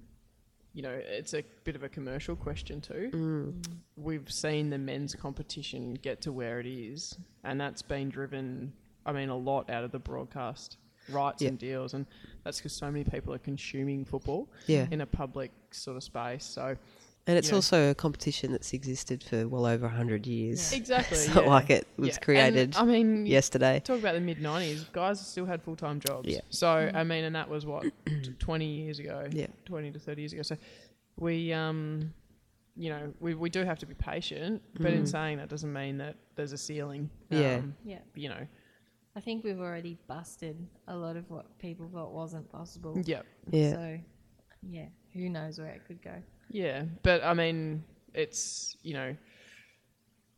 you 0.73 0.81
know 0.81 0.91
it's 0.91 1.33
a 1.33 1.43
bit 1.63 1.75
of 1.75 1.83
a 1.83 1.89
commercial 1.89 2.35
question 2.35 2.81
too. 2.81 3.09
Mm. 3.13 3.63
We've 3.95 4.31
seen 4.31 4.69
the 4.69 4.77
men's 4.77 5.15
competition 5.15 5.93
get 6.01 6.21
to 6.21 6.31
where 6.31 6.59
it 6.59 6.65
is, 6.67 7.15
and 7.43 7.59
that's 7.59 7.81
been 7.81 8.09
driven. 8.09 8.73
I 9.05 9.11
mean, 9.11 9.29
a 9.29 9.37
lot 9.37 9.69
out 9.69 9.83
of 9.83 9.91
the 9.91 9.99
broadcast 9.99 10.77
rights 11.09 11.41
Yeah. 11.41 11.49
and 11.49 11.59
deals, 11.59 11.93
and 11.93 12.05
that's 12.43 12.57
because 12.57 12.73
so 12.73 12.89
many 12.89 13.03
people 13.03 13.33
are 13.33 13.37
consuming 13.39 14.05
football 14.05 14.49
Yeah. 14.67 14.87
in 14.91 15.01
a 15.01 15.05
public 15.05 15.51
sort 15.71 15.97
of 15.97 16.03
space. 16.03 16.45
So 16.45 16.75
And 17.25 17.37
it's 17.37 17.47
you 17.47 17.51
know- 17.53 17.57
also 17.57 17.89
a 17.91 17.95
competition 17.95 18.51
that's 18.51 18.73
existed 18.73 19.23
for 19.23 19.47
well 19.47 19.65
over 19.65 19.85
100 19.87 20.27
years. 20.27 20.73
exactly, 20.73 21.17
It's 21.19 21.33
not 21.33 21.45
yeah. 21.45 21.49
like 21.49 21.69
it 21.69 21.87
was 21.97 22.09
Yeah. 22.09 22.17
created 22.17 22.75
And, 22.75 22.75
I 22.75 22.83
mean, 22.85 23.25
yesterday. 23.25 23.79
Talk 23.79 23.99
about 23.99 24.13
the 24.15 24.19
mid 24.21 24.39
'90s. 24.39 24.91
Guys 24.91 25.25
still 25.25 25.45
had 25.45 25.61
full 25.63 25.75
time 25.77 25.99
jobs. 26.01 26.27
Yeah. 26.27 26.41
So 26.49 26.67
I 26.93 27.03
mean, 27.03 27.23
and 27.23 27.35
that 27.35 27.49
was 27.49 27.65
what 27.65 27.85
20 28.39 28.65
years 28.65 28.99
ago. 28.99 29.27
Yeah. 29.31 29.47
20 29.65 29.91
to 29.91 29.99
30 29.99 30.21
years 30.21 30.33
ago. 30.33 30.41
So 30.41 30.57
we, 31.17 31.53
um, 31.53 32.13
you 32.75 32.89
know, 32.89 33.13
we 33.21 33.35
we 33.35 33.49
do 33.49 33.63
have 33.63 33.79
to 33.79 33.85
be 33.85 33.93
patient. 33.93 34.61
But 34.79 34.91
in 34.93 35.03
Mm. 35.03 35.07
saying 35.07 35.37
that, 35.37 35.47
doesn't 35.47 35.71
mean 35.71 35.97
that 35.99 36.17
there's 36.35 36.51
a 36.51 36.57
ceiling. 36.57 37.09
Yeah. 37.29 37.55
Um, 37.55 37.75
Yeah. 37.85 37.99
you 38.15 38.29
know. 38.29 38.45
I 39.15 39.19
think 39.21 39.43
we've 39.43 39.59
already 39.59 39.97
busted 40.07 40.57
a 40.87 40.95
lot 40.97 41.15
of 41.17 41.29
what 41.29 41.57
people 41.59 41.87
thought 41.87 42.11
wasn't 42.11 42.51
possible. 42.51 42.99
Yeah. 43.05 43.21
Yeah. 43.51 43.71
So, 43.73 43.99
yeah, 44.67 44.87
who 45.13 45.29
knows 45.29 45.59
where 45.59 45.67
it 45.69 45.85
could 45.87 46.01
go. 46.01 46.15
Yeah. 46.53 46.83
But 47.01 47.23
I 47.23 47.33
mean, 47.33 47.83
it's 48.13 48.77
you 48.83 48.93
know, 48.93 49.15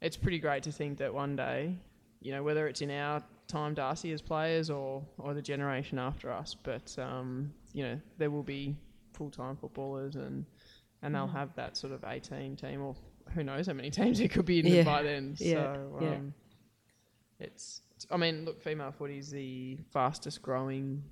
it's 0.01 0.17
pretty 0.17 0.39
great 0.39 0.63
to 0.63 0.71
think 0.71 0.97
that 0.97 1.13
one 1.13 1.35
day, 1.35 1.77
you 2.21 2.31
know, 2.31 2.41
whether 2.41 2.67
it's 2.67 2.81
in 2.81 2.89
our 2.89 3.21
time, 3.47 3.73
Darcy, 3.75 4.11
as 4.13 4.21
players, 4.21 4.69
or 4.71 5.03
or 5.19 5.33
the 5.35 5.41
generation 5.41 5.99
after 5.99 6.31
us, 6.31 6.55
but 6.63 6.97
um, 6.97 7.53
you 7.73 7.83
know, 7.83 7.99
there 8.17 8.31
will 8.31 8.43
be 8.43 8.75
full 9.13 9.29
time 9.29 9.55
footballers, 9.57 10.15
and 10.15 10.45
and 11.03 11.13
they'll 11.13 11.27
Mm. 11.27 11.33
have 11.33 11.53
that 11.55 11.77
sort 11.77 11.93
of 11.93 12.03
eighteen 12.07 12.55
team, 12.55 12.81
or 12.81 12.95
who 13.33 13.43
knows 13.43 13.67
how 13.67 13.73
many 13.73 13.91
teams 13.99 14.19
it 14.19 14.29
could 14.31 14.45
be 14.45 14.59
in 14.59 14.67
Yeah. 14.67 14.83
by 14.83 15.03
then. 15.03 15.35
Yeah. 15.39 15.73
So 15.75 15.97
um, 15.99 16.03
Yeah. 16.03 17.45
it's, 17.45 17.81
it's, 17.95 18.07
I 18.09 18.17
mean, 18.17 18.45
look, 18.45 18.61
female 18.61 18.91
footy 18.91 19.17
is 19.17 19.29
the 19.31 19.77
fastest 19.91 20.41
growing 20.41 21.03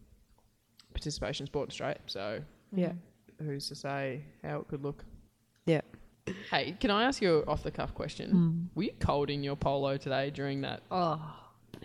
participation 0.93 1.45
sport 1.45 1.67
in 1.67 1.71
Australia. 1.71 1.99
So 2.07 2.41
Yeah. 2.73 2.93
Who's 3.39 3.67
to 3.69 3.75
say 3.75 4.21
how 4.43 4.59
it 4.59 4.67
could 4.67 4.83
look? 4.83 5.03
Yeah. 5.65 5.81
Hey, 6.49 6.75
can 6.79 6.89
I 6.91 7.03
ask 7.03 7.21
you 7.21 7.39
an 7.39 7.43
off 7.47 7.63
the 7.63 7.71
cuff 7.71 7.93
question? 7.93 8.29
Hmm. 8.31 8.61
Were 8.75 8.83
you 8.83 8.91
cold 8.99 9.29
in 9.29 9.43
your 9.43 9.55
polo 9.55 9.97
today 9.97 10.29
during 10.29 10.61
that? 10.61 10.81
Oh, 10.89 11.21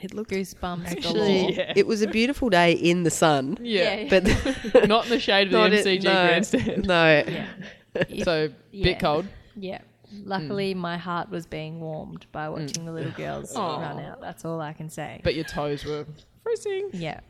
It 0.00 0.14
looked 0.14 0.30
goosebumps 0.30 0.86
actually, 0.86 1.12
galore. 1.12 1.50
Yeah. 1.50 1.72
it 1.74 1.86
was 1.86 2.02
a 2.02 2.06
beautiful 2.06 2.48
day 2.48 2.72
in 2.72 3.02
the 3.02 3.10
sun, 3.10 3.58
Yeah, 3.62 4.06
but 4.08 4.24
not 4.88 5.04
in 5.04 5.10
the 5.10 5.18
shade 5.18 5.48
of 5.48 5.52
the 5.52 5.58
not 5.58 5.72
it- 5.72 5.84
MCG 5.84 6.04
no, 6.04 6.26
grandstand. 6.26 6.86
No. 6.86 7.24
Yeah. 8.08 8.22
So 8.24 8.50
Yeah. 8.70 8.84
bit 8.84 9.00
cold. 9.00 9.26
yeah. 9.56 9.80
Hmm. 10.08 10.22
Luckily, 10.24 10.72
my 10.72 10.96
heart 10.96 11.30
was 11.30 11.46
being 11.46 11.80
warmed 11.80 12.26
by 12.30 12.46
hmm. 12.46 12.52
watching 12.52 12.84
the 12.86 12.92
little 12.92 13.10
girls 13.12 13.54
Aw. 13.56 13.80
run 13.80 13.98
out. 13.98 14.20
That's 14.20 14.44
all 14.44 14.60
I 14.60 14.72
can 14.72 14.88
say. 14.88 15.20
but 15.24 15.34
your 15.34 15.44
toes 15.44 15.84
were 15.84 16.06
freezing. 16.44 16.90
yeah. 16.92 17.20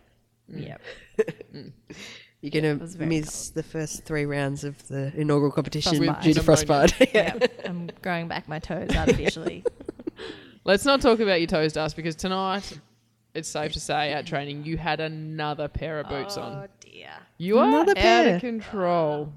Yeah. 0.48 0.76
You're 2.40 2.50
gonna 2.50 2.76
very 2.76 3.06
miss 3.06 3.50
the 3.50 3.62
first 3.64 4.04
three 4.04 4.24
rounds 4.24 4.62
of 4.64 4.86
the 4.88 5.12
inaugural 5.16 5.50
competition 5.50 5.96
Frostbite. 5.96 6.22
due 6.22 6.34
to 6.34 6.42
frostbite. 6.42 7.14
yeah. 7.14 7.36
I'm 7.64 7.90
growing 8.00 8.28
back 8.28 8.48
my 8.48 8.58
toes 8.60 8.94
artificially. 8.96 9.64
Let's 10.64 10.84
not 10.84 11.00
talk 11.00 11.18
about 11.20 11.40
your 11.40 11.46
toes, 11.48 11.72
Dust, 11.72 11.96
because 11.96 12.14
tonight 12.14 12.78
it's 13.34 13.48
safe 13.48 13.72
to 13.72 13.80
say 13.80 14.12
at 14.12 14.26
training 14.26 14.64
you 14.64 14.76
had 14.76 15.00
another 15.00 15.66
pair 15.66 15.98
of 15.98 16.08
boots 16.08 16.36
oh, 16.36 16.42
on. 16.42 16.52
Oh 16.64 16.66
dear. 16.80 17.10
You 17.38 17.58
are 17.58 17.66
Another 17.68 17.92
out 17.92 17.96
pair. 17.96 18.34
of 18.36 18.40
control. 18.40 19.32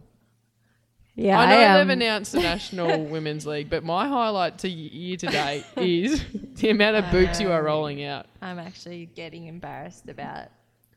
Yeah, 1.16 1.40
I 1.40 1.46
know 1.52 1.68
um, 1.82 1.88
they've 1.88 1.94
announced 1.98 2.32
the 2.32 2.40
National 2.42 3.04
Women's 3.06 3.46
League, 3.46 3.70
but 3.70 3.84
my 3.84 4.08
highlight 4.08 4.58
to 4.60 4.68
y- 4.68 4.74
year 4.74 5.18
to 5.18 5.28
date 5.28 5.66
is 5.78 6.24
the 6.56 6.70
amount 6.70 6.98
of 6.98 7.12
boots 7.12 7.40
you 7.42 7.52
are 7.52 7.60
Um, 7.60 7.66
rolling 7.66 8.04
out. 8.04 8.28
I'm 8.42 8.60
actually 8.60 9.08
getting 9.16 9.48
embarrassed 9.48 10.08
about 10.08 10.48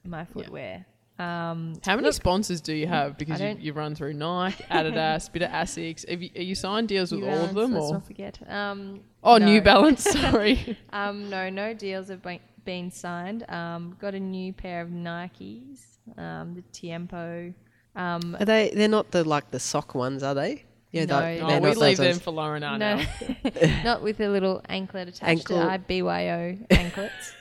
my 0.04 0.24
footwear. 0.24 0.86
Um, 1.18 1.74
How 1.84 1.94
many 1.96 2.10
sponsors 2.12 2.60
do 2.60 2.74
you 2.74 2.86
have? 2.88 3.16
Because 3.16 3.40
you, 3.40 3.46
don't- 3.46 3.60
you 3.60 3.72
run 3.72 3.94
through 3.94 4.14
Nike, 4.14 4.64
Adidas, 4.70 5.30
bit 5.32 5.42
of 5.42 5.50
Asics. 5.50 6.08
Have 6.08 6.20
you, 6.22 6.30
are 6.36 6.42
you 6.42 6.54
signed 6.56 6.88
deals 6.88 7.12
with 7.12 7.20
New 7.20 7.28
all 7.28 7.44
of 7.44 7.54
Balance, 7.54 7.54
them? 7.54 7.72
Let's 7.74 7.86
Or? 7.86 7.92
not 7.94 8.06
forget. 8.06 8.38
Um, 8.48 9.00
Oh, 9.22 9.38
no. 9.38 9.46
New 9.46 9.62
Balance, 9.62 10.02
sorry. 10.10 10.76
Um, 10.92 11.30
no, 11.30 11.48
no 11.50 11.72
deals 11.72 12.08
have 12.08 12.20
been, 12.22 12.40
been 12.64 12.90
signed. 12.90 13.48
Um, 13.48 13.96
got 14.00 14.14
a 14.14 14.20
new 14.20 14.52
pair 14.52 14.80
of 14.82 14.88
Nikes, 14.88 15.78
um, 16.18 16.54
the 16.54 16.62
Tiempo. 16.72 17.54
Um, 17.96 18.36
Are 18.40 18.44
they? 18.44 18.70
They're 18.74 18.88
not 18.88 19.12
the 19.12 19.22
like 19.22 19.50
the 19.52 19.60
sock 19.60 19.94
ones, 19.94 20.22
are 20.24 20.34
they? 20.34 20.64
Yeah, 20.90 21.04
No, 21.06 21.20
they're- 21.20 21.40
oh, 21.42 21.46
they're 21.48 21.60
we 21.60 21.74
leave 21.74 21.96
them 21.96 22.06
ones. 22.08 22.22
for 22.22 22.32
Lauren 22.32 22.60
no, 22.62 22.68
Arnell. 22.68 23.84
not 23.84 24.02
with 24.02 24.20
a 24.20 24.28
little 24.28 24.60
anklet 24.68 25.08
attached 25.08 25.22
Ankle- 25.50 25.58
to 25.60 25.78
IBYO 25.78 26.66
anklets. 26.70 27.32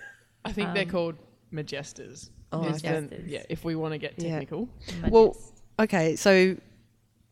I 0.46 0.52
think 0.52 0.74
they're 0.76 0.86
called 0.86 1.16
Majestas. 1.52 2.30
Oh, 2.54 2.64
Is 2.66 2.82
the- 2.82 2.88
Majestas. 2.90 3.24
yeah, 3.28 3.44
if 3.50 3.66
we 3.66 3.76
want 3.76 3.94
to 3.94 3.98
get 3.98 4.14
Yeah. 4.18 4.32
technical. 4.40 4.70
Well, 5.10 5.36
Okay, 5.80 6.16
so 6.16 6.56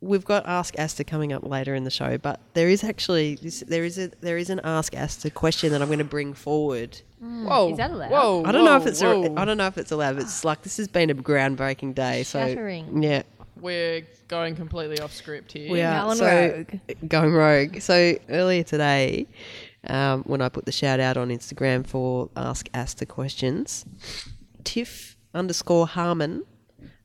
we've 0.01 0.25
got 0.25 0.47
Ask 0.47 0.75
Aasta 0.75 1.05
coming 1.05 1.31
up 1.31 1.43
later 1.45 1.75
in 1.75 1.83
the 1.83 1.91
show, 1.91 2.17
but 2.17 2.39
there 2.55 2.67
is 2.69 2.83
actually 2.83 3.35
this, 3.35 3.59
there 3.67 3.83
is 3.85 3.99
a 3.99 4.09
there 4.21 4.37
is 4.37 4.49
an 4.49 4.59
Ask 4.63 4.93
Aasta 4.93 5.31
question 5.31 5.71
that 5.71 5.81
I'm 5.81 5.89
going 5.89 5.99
to 5.99 6.03
bring 6.03 6.33
forward. 6.33 6.99
Whoa. 7.19 7.69
Is 7.71 7.77
that 7.77 7.91
allowed? 7.91 8.09
Whoa. 8.09 8.43
I 8.43 8.51
don't 8.51 8.65
know 8.65 8.77
if 8.77 8.87
it's 8.87 9.01
a, 9.03 9.07
I 9.37 9.45
don't 9.45 9.57
know 9.57 9.67
if 9.67 9.77
it's 9.77 9.91
allowed. 9.91 10.15
But 10.15 10.23
it's 10.23 10.43
like 10.43 10.63
this 10.63 10.77
has 10.77 10.87
been 10.87 11.11
a 11.11 11.13
groundbreaking 11.13 11.93
day. 11.93 12.23
Shattering. 12.23 12.87
So 12.99 13.07
yeah, 13.07 13.21
We're 13.59 14.01
going 14.27 14.55
completely 14.55 14.99
off 14.99 15.13
script 15.13 15.51
here. 15.51 15.71
we 15.71 15.83
are 15.83 16.05
Going 16.05 16.17
so 16.17 16.65
rogue. 16.71 16.79
going 17.07 17.31
rogue. 17.33 17.79
So 17.81 18.17
earlier 18.27 18.63
today, 18.63 19.27
um, 19.85 20.23
when 20.23 20.41
I 20.41 20.49
put 20.49 20.65
the 20.65 20.71
shout 20.71 20.99
out 20.99 21.15
on 21.15 21.29
Instagram 21.29 21.85
for 21.85 22.31
Ask 22.35 22.69
Aasta 22.73 23.07
questions, 23.07 23.85
Tiff 24.63 25.10
underscore 25.33 25.87
Harmon 25.87 26.43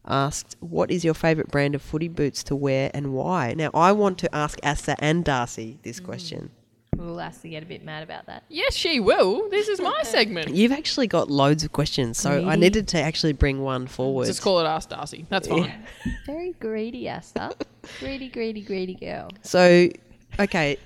asked, 0.07 0.57
"What 0.61 0.91
is 0.91 1.05
your 1.05 1.15
favourite 1.15 1.51
brand 1.51 1.75
of 1.75 1.83
footy 1.83 2.09
boots 2.09 2.43
to 2.45 2.57
wear 2.57 2.91
and 2.95 3.12
why?" 3.12 3.55
Now 3.55 3.71
I 3.75 3.93
want 3.93 4.19
to 4.19 4.35
ask 4.35 4.59
Asa 4.62 4.97
and 4.99 5.25
Darcy 5.25 5.79
this 5.83 6.01
mm. 6.01 6.05
question. 6.05 6.51
We'll 6.97 7.21
ask 7.21 7.43
to 7.43 7.49
get 7.49 7.62
a 7.62 7.67
bit 7.67 7.85
mad 7.85 8.03
about 8.03 8.27
that. 8.27 8.45
Yes, 8.49 8.75
she 8.75 9.01
will. 9.01 9.49
This 9.51 9.69
is 9.69 9.81
my 9.81 10.03
segment. 10.03 10.55
You've 10.55 10.73
actually 10.73 11.07
got 11.07 11.31
loads 11.31 11.62
of 11.62 11.73
questions, 11.73 12.19
so 12.19 12.49
I 12.49 12.57
needed 12.57 12.89
to 12.89 13.01
actually 13.01 13.35
bring 13.35 13.61
one 13.61 13.87
forward. 13.87 14.27
Just 14.27 14.41
call 14.41 14.61
it 14.61 14.65
Ask 14.65 14.89
Darcy. 14.89 15.27
That's 15.29 15.47
fine. 15.47 15.85
Very 16.27 16.55
greedy, 16.59 17.09
Asa. 17.11 17.53
greedy, 18.01 18.29
greedy, 18.29 18.62
greedy 18.62 18.95
girl. 18.95 19.29
So, 19.43 19.91
okay, 20.39 20.79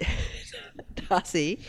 Darcy, 1.08 1.60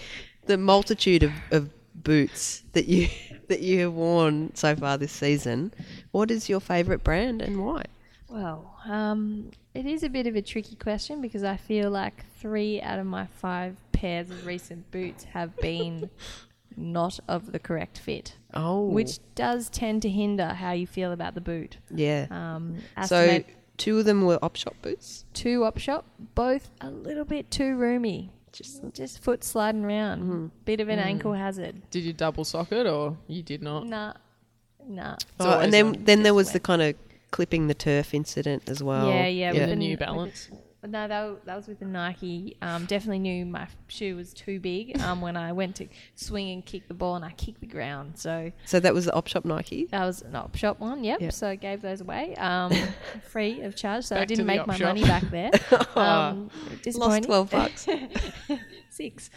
the 0.45 0.57
multitude 0.57 1.23
of, 1.23 1.33
of 1.51 1.69
boots 1.93 2.63
that 2.73 2.87
you 2.87 3.09
that 3.51 3.61
you 3.61 3.79
have 3.81 3.93
worn 3.93 4.53
so 4.55 4.75
far 4.75 4.97
this 4.97 5.11
season, 5.11 5.71
what 6.11 6.31
is 6.31 6.49
your 6.49 6.59
favourite 6.59 7.03
brand 7.03 7.41
and 7.41 7.63
why? 7.63 7.83
Well, 8.27 8.75
um, 8.85 9.51
it 9.73 9.85
is 9.85 10.03
a 10.03 10.09
bit 10.09 10.25
of 10.25 10.35
a 10.35 10.41
tricky 10.41 10.75
question 10.75 11.21
because 11.21 11.43
I 11.43 11.57
feel 11.57 11.89
like 11.91 12.25
three 12.39 12.81
out 12.81 12.97
of 12.97 13.05
my 13.05 13.27
five 13.27 13.75
pairs 13.91 14.29
of 14.29 14.45
recent 14.45 14.89
boots 14.91 15.25
have 15.25 15.55
been 15.57 16.09
not 16.77 17.19
of 17.27 17.51
the 17.51 17.59
correct 17.59 17.97
fit, 17.99 18.35
Oh, 18.53 18.85
which 18.85 19.19
does 19.35 19.69
tend 19.69 20.01
to 20.03 20.09
hinder 20.09 20.47
how 20.47 20.71
you 20.71 20.87
feel 20.87 21.11
about 21.11 21.35
the 21.35 21.41
boot. 21.41 21.77
yeah. 21.93 22.27
Um, 22.31 22.77
so 23.05 23.43
two 23.77 23.99
of 23.99 24.05
them 24.05 24.25
were 24.25 24.39
op 24.41 24.55
shop 24.55 24.75
boots. 24.81 25.25
two 25.33 25.65
op 25.65 25.77
shop, 25.77 26.05
both 26.35 26.71
a 26.79 26.89
little 26.89 27.25
bit 27.25 27.51
too 27.51 27.75
roomy. 27.75 28.31
Just, 28.51 28.81
just 28.93 29.23
foot 29.23 29.43
sliding 29.43 29.85
around. 29.85 30.21
Mm-hmm. 30.21 30.47
Bit 30.65 30.81
of 30.81 30.89
an 30.89 30.99
ankle 30.99 31.33
hazard. 31.33 31.81
Did 31.89 32.03
you 32.03 32.13
double 32.13 32.43
sock 32.43 32.71
it 32.71 32.85
or 32.85 33.17
you 33.27 33.43
did 33.43 33.61
not? 33.61 33.87
Nah, 33.87 34.13
nah. 34.85 35.15
Oh, 35.39 35.59
and 35.59 35.71
then 35.71 36.03
then 36.03 36.23
there 36.23 36.33
was 36.33 36.47
wet. 36.47 36.53
the 36.53 36.59
kind 36.59 36.81
of 36.81 36.95
clipping 37.31 37.67
the 37.67 37.73
turf 37.73 38.13
incident 38.13 38.63
as 38.67 38.83
well. 38.83 39.07
Yeah, 39.07 39.27
yeah, 39.27 39.51
with 39.53 39.61
The 39.61 39.67
the 39.67 39.75
New 39.75 39.91
with 39.91 39.99
Balance. 39.99 40.49
No, 40.83 41.07
that, 41.07 41.45
that 41.45 41.55
was 41.55 41.67
with 41.67 41.79
the 41.79 41.85
Nike. 41.85 42.57
Um, 42.61 42.85
definitely 42.85 43.19
knew 43.19 43.45
my 43.45 43.67
shoe 43.87 44.15
was 44.15 44.33
too 44.33 44.59
big 44.59 44.99
um, 45.01 45.21
when 45.21 45.37
I 45.37 45.51
went 45.51 45.75
to 45.75 45.87
swing 46.15 46.49
and 46.51 46.65
kick 46.65 46.87
the 46.87 46.95
ball 46.95 47.15
and 47.15 47.23
I 47.23 47.31
kicked 47.33 47.59
the 47.61 47.67
ground. 47.67 48.17
So 48.17 48.51
So 48.65 48.79
that 48.79 48.91
was 48.93 49.05
the 49.05 49.13
op 49.13 49.27
shop 49.27 49.45
Nike. 49.45 49.85
that 49.91 50.03
was 50.05 50.23
an 50.23 50.35
op 50.35 50.55
shop 50.55 50.79
one. 50.79 51.03
Yep. 51.03 51.21
Yep. 51.21 51.33
So 51.33 51.49
I 51.49 51.55
gave 51.55 51.81
those 51.83 52.01
away 52.01 52.33
um, 52.35 52.73
free 53.29 53.61
of 53.61 53.75
charge. 53.75 54.05
So 54.05 54.15
I 54.15 54.19
Back 54.19 54.27
to 54.29 54.35
didn't 54.35 54.47
make 54.47 54.65
my 54.65 54.75
shop. 54.75 54.87
money 54.87 55.03
back 55.03 55.23
there. 55.29 55.51
Um, 55.95 56.49
Lost 56.95 57.23
twelve 57.23 57.49
bucks. 57.51 57.85
Six. 58.89 59.29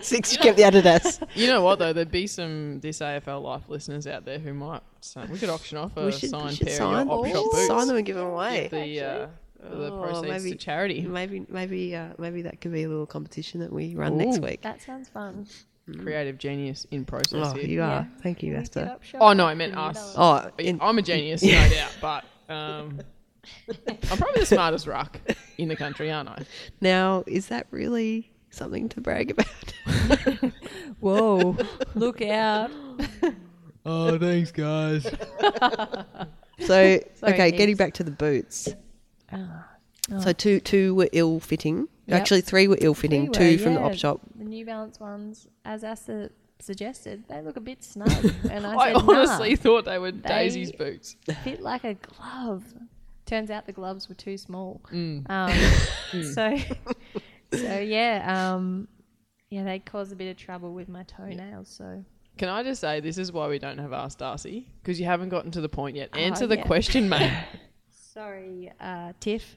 Six. 0.00 0.32
You 0.32 0.38
kept 0.38 0.56
the 0.56 0.64
Adidas. 0.64 1.22
You 1.34 1.46
know 1.48 1.62
what 1.62 1.78
though? 1.78 1.92
There'd 1.92 2.10
be 2.10 2.26
some 2.26 2.80
this 2.80 2.98
AFL 3.00 3.42
life 3.42 3.62
listeners 3.68 4.06
out 4.06 4.24
there 4.24 4.38
who 4.38 4.52
might. 4.52 4.82
So 5.00 5.24
we 5.30 5.38
could 5.38 5.48
auction 5.48 5.78
off 5.78 5.96
a 5.96 6.06
we 6.06 6.12
should, 6.12 6.22
we 6.24 6.28
signed 6.28 6.56
should 6.56 6.66
pair 6.66 6.76
sign, 6.76 6.94
of 6.94 7.06
your 7.08 7.14
op 7.18 7.22
we 7.24 7.32
shop 7.32 7.44
boots. 7.52 7.66
sign 7.68 7.86
them 7.86 7.96
and 7.96 8.06
give 8.06 8.16
them 8.16 8.26
away. 8.26 8.68
the 8.70 9.00
uh, 9.00 9.26
the 9.60 9.92
Oh, 9.92 10.00
proceeds 10.02 10.28
maybe- 10.44 10.50
to 10.52 10.56
charity. 10.56 11.00
Maybe, 11.02 11.46
maybe, 11.48 11.94
uh, 11.96 12.08
maybe 12.18 12.42
that 12.42 12.60
could 12.60 12.72
be 12.72 12.82
a 12.84 12.88
little 12.88 13.06
competition 13.06 13.60
that 13.60 13.72
we 13.72 13.94
run 13.94 14.16
next 14.16 14.40
week. 14.40 14.62
That 14.62 14.80
sounds 14.82 15.08
fun. 15.08 15.46
Creative 16.02 16.36
genius 16.36 16.84
in 16.90 17.04
process 17.04 17.52
Oh, 17.52 17.52
here. 17.54 17.64
you 17.64 17.78
Yeah. 17.78 17.88
are. 17.98 18.08
Thank 18.22 18.42
you, 18.42 18.52
Can 18.52 18.62
Esther. 18.62 18.96
get 19.12 19.20
Oh 19.20 19.32
no, 19.32 19.46
I 19.46 19.54
meant 19.54 19.76
us. 19.76 20.14
Oh, 20.16 20.50
in- 20.58 20.80
I'm 20.80 20.98
a 20.98 21.02
genius, 21.02 21.42
no 21.44 21.50
doubt, 21.68 21.96
but 22.00 22.24
um, 22.52 23.00
I'm 23.88 24.18
probably 24.18 24.40
the 24.40 24.46
smartest 24.46 24.86
rock 24.88 25.20
in 25.58 25.68
the 25.68 25.76
country, 25.76 26.10
aren't 26.10 26.28
I? 26.28 26.42
now 26.80 27.22
is 27.28 27.46
that 27.48 27.68
really 27.70 28.32
something 28.50 28.88
to 28.90 29.00
brag 29.00 29.30
about? 29.30 30.52
Whoa! 31.00 31.56
Look 31.94 32.20
out! 32.22 32.70
Oh, 33.84 34.18
thanks, 34.18 34.50
guys. 34.50 35.04
so, 36.58 36.66
Sorry, 36.66 37.04
okay, 37.22 37.50
getting 37.52 37.76
back 37.76 37.94
to 37.94 38.02
the 38.04 38.10
boots. 38.10 38.68
Ah. 39.32 39.68
So 40.20 40.32
two 40.32 40.60
two 40.60 40.94
were 40.94 41.08
ill 41.12 41.40
fitting. 41.40 41.88
Yep. 42.06 42.20
Actually, 42.20 42.40
three 42.42 42.68
were 42.68 42.78
ill 42.80 42.94
fitting. 42.94 43.32
Three 43.32 43.56
Two 43.56 43.58
were, 43.58 43.64
from 43.64 43.74
the 43.74 43.80
yeah. 43.80 43.86
op 43.86 43.94
shop. 43.94 44.20
The 44.36 44.44
New 44.44 44.64
Balance 44.64 45.00
ones, 45.00 45.48
as 45.64 45.82
Asa 45.82 46.30
suggested, 46.60 47.24
they 47.28 47.42
look 47.42 47.56
a 47.56 47.60
bit 47.60 47.82
snug. 47.82 48.10
And 48.50 48.66
I, 48.66 48.76
I 48.76 48.92
said, 48.92 49.02
honestly 49.02 49.50
nah, 49.50 49.56
thought 49.56 49.84
they 49.84 49.98
were 49.98 50.12
They- 50.12 50.28
Daisy's 50.28 50.72
boots. 50.72 51.16
fit 51.42 51.60
like 51.60 51.84
a 51.84 51.94
glove. 51.94 52.64
Turns 53.24 53.50
out 53.50 53.66
the 53.66 53.72
gloves 53.72 54.08
were 54.08 54.14
too 54.14 54.38
small. 54.38 54.80
Mm. 54.92 55.28
Um, 55.28 56.22
so, 56.32 56.56
so 57.52 57.78
yeah, 57.78 58.54
um, 58.54 58.86
yeah, 59.50 59.64
they 59.64 59.80
caused 59.80 60.12
a 60.12 60.16
bit 60.16 60.30
of 60.30 60.36
trouble 60.36 60.72
with 60.72 60.88
my 60.88 61.02
toenails. 61.02 61.68
So 61.68 62.04
Can 62.38 62.48
I 62.48 62.62
just 62.62 62.80
say 62.80 63.00
this 63.00 63.18
is 63.18 63.32
why 63.32 63.48
we 63.48 63.58
don't 63.58 63.78
have 63.78 63.92
Ask 63.92 64.18
Darcy 64.18 64.68
because 64.80 65.00
you 65.00 65.06
haven't 65.06 65.30
gotten 65.30 65.50
to 65.50 65.60
the 65.60 65.68
point 65.68 65.96
yet. 65.96 66.10
Oh, 66.14 66.18
Answer 66.18 66.46
the 66.46 66.56
yeah. 66.56 66.62
question, 66.62 67.08
mate. 67.08 67.32
Sorry, 68.16 68.72
uh, 68.80 69.12
Tiff. 69.20 69.56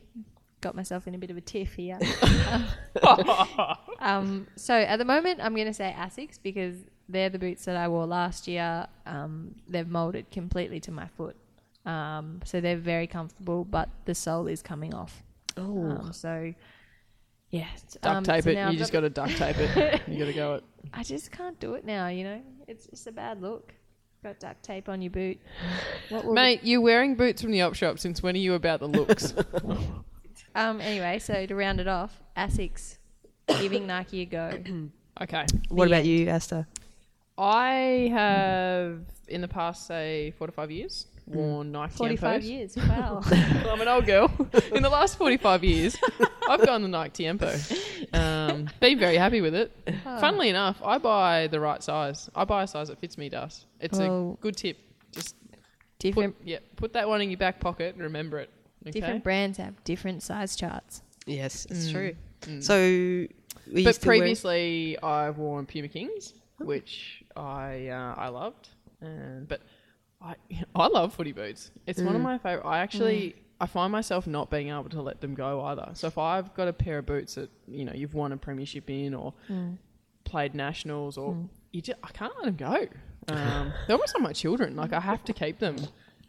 Got 0.61 0.75
myself 0.75 1.07
in 1.07 1.15
a 1.15 1.17
bit 1.17 1.31
of 1.31 1.37
a 1.37 1.41
tiff 1.41 1.73
here. 1.75 1.97
um, 3.99 4.45
so 4.57 4.73
at 4.73 4.97
the 4.97 5.05
moment, 5.05 5.39
I'm 5.41 5.55
going 5.55 5.67
to 5.67 5.73
say 5.73 5.95
Asics 5.97 6.37
because 6.43 6.75
they're 7.07 7.29
the 7.29 7.39
boots 7.39 7.63
that 7.63 7.77
I 7.77 7.87
wore 7.87 8.05
last 8.05 8.45
year. 8.45 8.87
Um, 9.05 9.55
they've 9.69 9.87
molded 9.87 10.29
completely 10.31 10.81
to 10.81 10.91
my 10.91 11.07
foot, 11.07 11.37
um, 11.85 12.41
so 12.43 12.59
they're 12.59 12.75
very 12.75 13.07
comfortable. 13.07 13.63
But 13.63 13.87
the 14.03 14.13
sole 14.13 14.47
is 14.47 14.61
coming 14.61 14.93
off. 14.93 15.23
Oh, 15.55 15.91
Um, 15.91 16.11
so 16.11 16.53
yeah, 17.51 17.67
duct 18.01 18.05
um, 18.05 18.23
tape 18.25 18.43
so 18.43 18.49
it. 18.49 18.55
You 18.55 18.59
I've 18.59 18.75
just 18.75 18.91
got 18.91 19.01
got 19.01 19.01
to 19.01 19.09
duct 19.09 19.37
tape 19.37 19.57
it. 19.57 20.01
You 20.07 20.19
got 20.19 20.25
to 20.25 20.33
go 20.33 20.55
it. 20.55 20.63
I 20.93 21.03
just 21.03 21.31
can't 21.31 21.57
do 21.61 21.75
it 21.75 21.85
now. 21.85 22.07
You 22.07 22.25
know, 22.25 22.41
it's 22.67 22.87
just 22.87 23.07
a 23.07 23.13
bad 23.13 23.41
look. 23.41 23.73
Got 24.21 24.39
duct 24.39 24.63
tape 24.63 24.89
on 24.89 25.01
your 25.01 25.11
boot. 25.11 25.39
What 26.09 26.25
will 26.25 26.33
Mate, 26.33 26.59
you're 26.63 26.81
wearing 26.81 27.15
boots 27.15 27.41
from 27.41 27.51
the 27.51 27.61
op 27.61 27.73
shop. 27.73 27.99
Since 27.99 28.21
when 28.21 28.35
are 28.35 28.39
you 28.39 28.53
about 28.53 28.81
the 28.81 28.87
looks? 28.87 29.33
um. 30.55 30.81
Anyway, 30.81 31.19
so 31.19 31.45
to 31.45 31.55
round 31.55 31.79
it 31.79 31.87
off, 31.87 32.21
Asics 32.35 32.97
giving 33.61 33.87
Nike 33.87 34.21
a 34.21 34.25
go. 34.25 34.51
okay. 35.21 35.45
what 35.69 35.85
the 35.85 35.91
about 35.91 35.99
end. 35.99 36.07
you, 36.07 36.27
Esther? 36.27 36.67
I 37.37 38.09
have, 38.11 38.99
in 39.29 39.39
the 39.39 39.47
past, 39.47 39.87
say, 39.87 40.33
four 40.37 40.47
to 40.47 40.51
five 40.51 40.69
years, 40.69 41.07
worn 41.29 41.71
Nike 41.71 41.93
Forty-five 41.95 42.41
Tiempos. 42.41 42.49
years. 42.49 42.75
Wow. 42.77 43.21
Well, 43.29 43.69
I'm 43.73 43.81
an 43.81 43.87
old 43.87 44.05
girl. 44.05 44.31
In 44.73 44.81
the 44.83 44.89
last 44.89 45.17
45 45.17 45.63
years, 45.63 45.95
I've 46.49 46.65
gone 46.65 46.81
the 46.81 46.87
Nike 46.87 47.23
Tiempo. 47.23 47.55
Um, 48.13 48.69
been 48.79 48.97
very 48.99 49.17
happy 49.17 49.41
with 49.41 49.53
it. 49.53 49.71
Oh. 50.05 50.19
Funnily 50.19 50.49
enough, 50.49 50.81
I 50.83 50.97
buy 50.97 51.47
the 51.47 51.59
right 51.59 51.83
size. 51.83 52.29
I 52.35 52.45
buy 52.45 52.63
a 52.63 52.67
size 52.67 52.87
that 52.87 52.99
fits 52.99 53.17
me, 53.17 53.29
Das. 53.29 53.65
It's 53.79 53.97
Well, 53.99 54.37
a 54.39 54.41
good 54.41 54.55
tip. 54.57 54.77
Just 55.11 55.35
put, 55.49 55.59
different 55.99 56.35
yeah, 56.43 56.59
put 56.77 56.93
that 56.93 57.07
one 57.07 57.21
in 57.21 57.29
your 57.29 57.37
back 57.37 57.59
pocket 57.59 57.93
and 57.95 58.03
remember 58.03 58.39
it. 58.39 58.49
Okay? 58.87 58.91
different 58.99 59.23
brands 59.23 59.57
have 59.57 59.83
different 59.83 60.23
size 60.23 60.55
charts. 60.55 61.01
Yes, 61.25 61.65
it's 61.69 61.87
Mm. 61.89 61.91
true. 61.91 62.15
Mm. 62.41 62.63
So, 62.63 62.75
were 62.75 63.79
you 63.79 63.83
but 63.83 63.95
still 63.95 64.07
wearing- 64.09 64.21
previously, 64.21 64.97
I've 65.03 65.37
worn 65.37 65.65
Puma 65.65 65.89
Kings, 65.89 66.33
which 66.59 67.23
I 67.35 67.87
uh, 67.89 68.15
I 68.17 68.29
loved, 68.29 68.69
and 69.01 69.47
but 69.47 69.61
I 70.21 70.35
I 70.75 70.87
love 70.87 71.13
footy 71.13 71.31
boots. 71.31 71.71
It's 71.87 72.01
one 72.01 72.15
of 72.15 72.21
Mm. 72.21 72.25
my 72.25 72.37
favorite. 72.37 72.65
I 72.67 72.79
actually 72.79 73.35
I 73.61 73.65
find 73.65 73.91
myself 73.91 74.25
not 74.27 74.49
being 74.49 74.69
able 74.69 74.89
to 74.89 75.01
let 75.01 75.19
them 75.21 75.33
go 75.35 75.61
either. 75.65 75.89
So 75.93 76.07
if 76.07 76.17
I've 76.17 76.53
got 76.53 76.67
a 76.67 76.73
pair 76.73 76.99
of 76.99 77.05
boots 77.05 77.35
that 77.35 77.49
you 77.67 77.85
know 77.85 77.93
you've 77.93 78.13
won 78.13 78.31
a 78.31 78.37
premiership 78.37 78.89
in 78.89 79.13
or 79.13 79.33
played 80.23 80.53
nationals 80.55 81.17
or 81.17 81.33
Mm. 81.33 81.49
you 81.71 81.81
just 81.81 81.99
I 82.03 82.09
can't 82.09 82.33
let 82.37 82.45
them 82.45 82.55
go. 82.55 82.87
Um, 83.33 83.73
they're 83.87 83.95
almost 83.95 84.13
like 84.15 84.23
my 84.23 84.33
children. 84.33 84.75
Like 84.75 84.93
I 84.93 84.99
have 84.99 85.23
to 85.25 85.33
keep 85.33 85.59
them, 85.59 85.75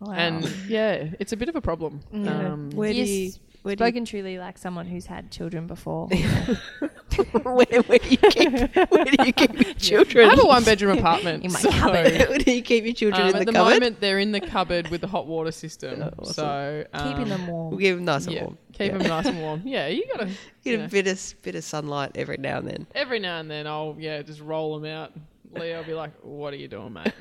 Wow. 0.01 0.13
and 0.15 0.45
yeah, 0.69 1.11
it's 1.19 1.33
a 1.33 1.37
bit 1.37 1.49
of 1.49 1.57
a 1.57 1.61
problem. 1.61 2.01
Yeah. 2.13 2.53
Um, 2.53 2.71
where 2.71 2.93
do 2.93 2.99
you, 3.03 3.33
where 3.63 3.77
do 3.77 3.85
you 3.85 3.89
Spoken 3.91 4.05
truly 4.07 4.39
like 4.39 4.57
someone 4.59 4.87
who's 4.87 5.07
had 5.07 5.31
children 5.31 5.67
before. 5.67 6.09
where, 7.43 7.67
where 7.83 7.99
do 7.99 8.09
you 8.09 8.17
keep 8.31 8.53
where 8.91 9.05
do 9.05 9.17
you 9.27 9.33
keep 9.33 9.53
your 9.61 9.75
children? 9.75 10.27
I 10.27 10.31
have 10.35 10.41
a 10.41 10.47
one 10.47 10.65
bedroom 10.65 10.99
apartment. 10.99 11.45
In 11.45 11.53
my 11.53 11.59
so- 11.61 11.71
cupboard. 11.71 12.29
where 12.29 12.39
do 12.39 12.53
you 12.53 12.63
keep 12.63 12.85
your 12.85 12.95
children 12.95 13.23
Um, 13.23 13.29
in 13.31 13.35
at 13.37 13.39
the, 13.41 13.45
the 13.47 13.53
cupboard? 13.53 13.71
moment, 13.75 14.01
they're 14.01 14.19
in 14.19 14.33
the 14.33 14.41
cupboard 14.41 14.89
with 14.89 15.01
the 15.01 15.07
hot 15.07 15.27
water 15.27 15.53
system. 15.53 16.03
Oh, 16.03 16.11
awesome. 16.19 16.35
So 16.35 16.85
um, 16.93 17.09
Keeping 17.09 17.29
them 17.29 17.47
warm. 17.47 17.71
We'll 17.71 17.79
give 17.81 17.97
them 17.97 18.05
nice 18.05 18.27
and 18.27 18.35
yeah, 18.35 18.43
warm. 18.45 18.59
keep 18.73 18.93
Yeah. 18.93 18.99
them 18.99 19.09
nice 19.09 19.27
and 19.27 19.41
warm. 19.41 19.63
Yeah, 19.65 19.87
you 19.89 20.05
gotta 20.13 20.27
Get 20.65 20.79
you 20.79 20.85
a 20.85 20.89
bit 20.89 21.07
of 21.07 21.35
bit 21.43 21.55
of 21.55 21.65
sunlight 21.65 22.13
every 22.15 22.37
now 22.39 22.59
and 22.59 22.69
then. 22.69 22.87
every 22.95 23.19
now 23.19 23.41
and 23.41 23.51
then. 23.51 23.67
I'll 23.67 23.97
yeah 23.99 24.23
just 24.23 24.41
roll 24.41 24.79
them 24.79 24.91
out. 24.91 25.13
Leo 25.53 25.79
will 25.79 25.85
be 25.85 25.95
like, 25.95 26.13
"What 26.23 26.53
are 26.53 26.57
you 26.57 26.69
doing, 26.69 26.93
mate? 26.93 27.13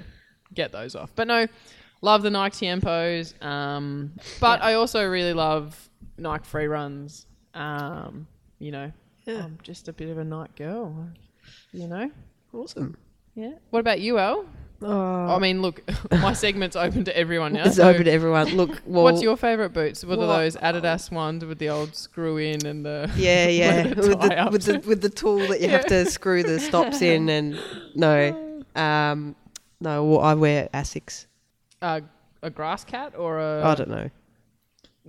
Get 0.54 0.72
those 0.72 0.96
off." 0.96 1.12
But 1.16 1.28
no, 1.28 1.48
love 2.02 2.22
the 2.22 2.30
Nike 2.30 2.68
Tiempos. 2.68 3.34
Um, 3.44 4.14
but 4.40 4.60
Yeah. 4.60 4.66
I 4.68 4.74
also 4.76 5.04
really 5.08 5.34
love 5.34 5.89
Nike 6.20 6.46
free 6.46 6.68
runs. 6.68 7.26
Um, 7.54 8.28
you 8.60 8.72
know, 8.72 8.92
Yeah. 9.26 9.44
I'm 9.46 9.58
just 9.64 9.88
a 9.88 9.94
bit 9.94 10.10
of 10.10 10.18
a 10.18 10.24
Nike 10.24 10.52
girl. 10.64 11.08
You 11.72 11.88
know. 11.88 12.12
Awesome. 12.54 12.98
Yeah. 13.36 13.54
What 13.70 13.80
about 13.80 14.00
you, 14.02 14.18
Al? 14.18 14.46
Oh, 14.82 15.36
I 15.36 15.40
mean, 15.40 15.62
look, 15.62 15.82
my 16.12 16.32
segment's 16.34 16.76
open 16.78 17.04
to 17.06 17.18
everyone 17.18 17.52
now. 17.54 17.66
it's 17.66 17.76
so- 17.76 17.90
open 17.90 18.06
to 18.06 18.12
everyone. 18.12 18.56
Look, 18.56 18.82
well, 18.86 19.04
What's 19.04 19.22
your 19.22 19.36
favourite 19.36 19.74
boots? 19.74 20.06
What 20.06 20.20
are 20.20 20.28
those 20.28 20.56
Adidas 20.56 21.12
ones 21.12 21.44
with 21.44 21.60
the 21.60 21.70
old 21.70 21.96
screw 21.96 22.38
in 22.38 22.66
and 22.66 22.86
the 22.86 23.12
yeah, 23.18 23.48
yeah, 23.50 23.84
the 23.94 23.96
with, 23.96 24.22
the, 24.22 24.28
tie-ups. 24.30 24.52
with 24.54 24.66
the 24.66 24.80
with 24.88 25.02
the 25.02 25.10
tool 25.10 25.40
that 25.50 25.60
you 25.60 25.68
have 25.70 25.86
to 25.88 26.06
screw 26.06 26.44
the 26.44 26.60
stops 26.62 27.02
in, 27.02 27.28
and 27.30 27.60
no, 27.96 28.62
um, 28.76 29.36
no, 29.82 30.06
well, 30.06 30.22
I 30.22 30.34
wear 30.36 30.70
Asics. 30.74 31.26
uh, 31.82 32.00
a 32.42 32.50
grass 32.50 32.86
cat 32.86 33.14
or 33.18 33.40
a? 33.40 33.66
I 33.66 33.76
don't 33.76 33.90
know. 33.90 34.10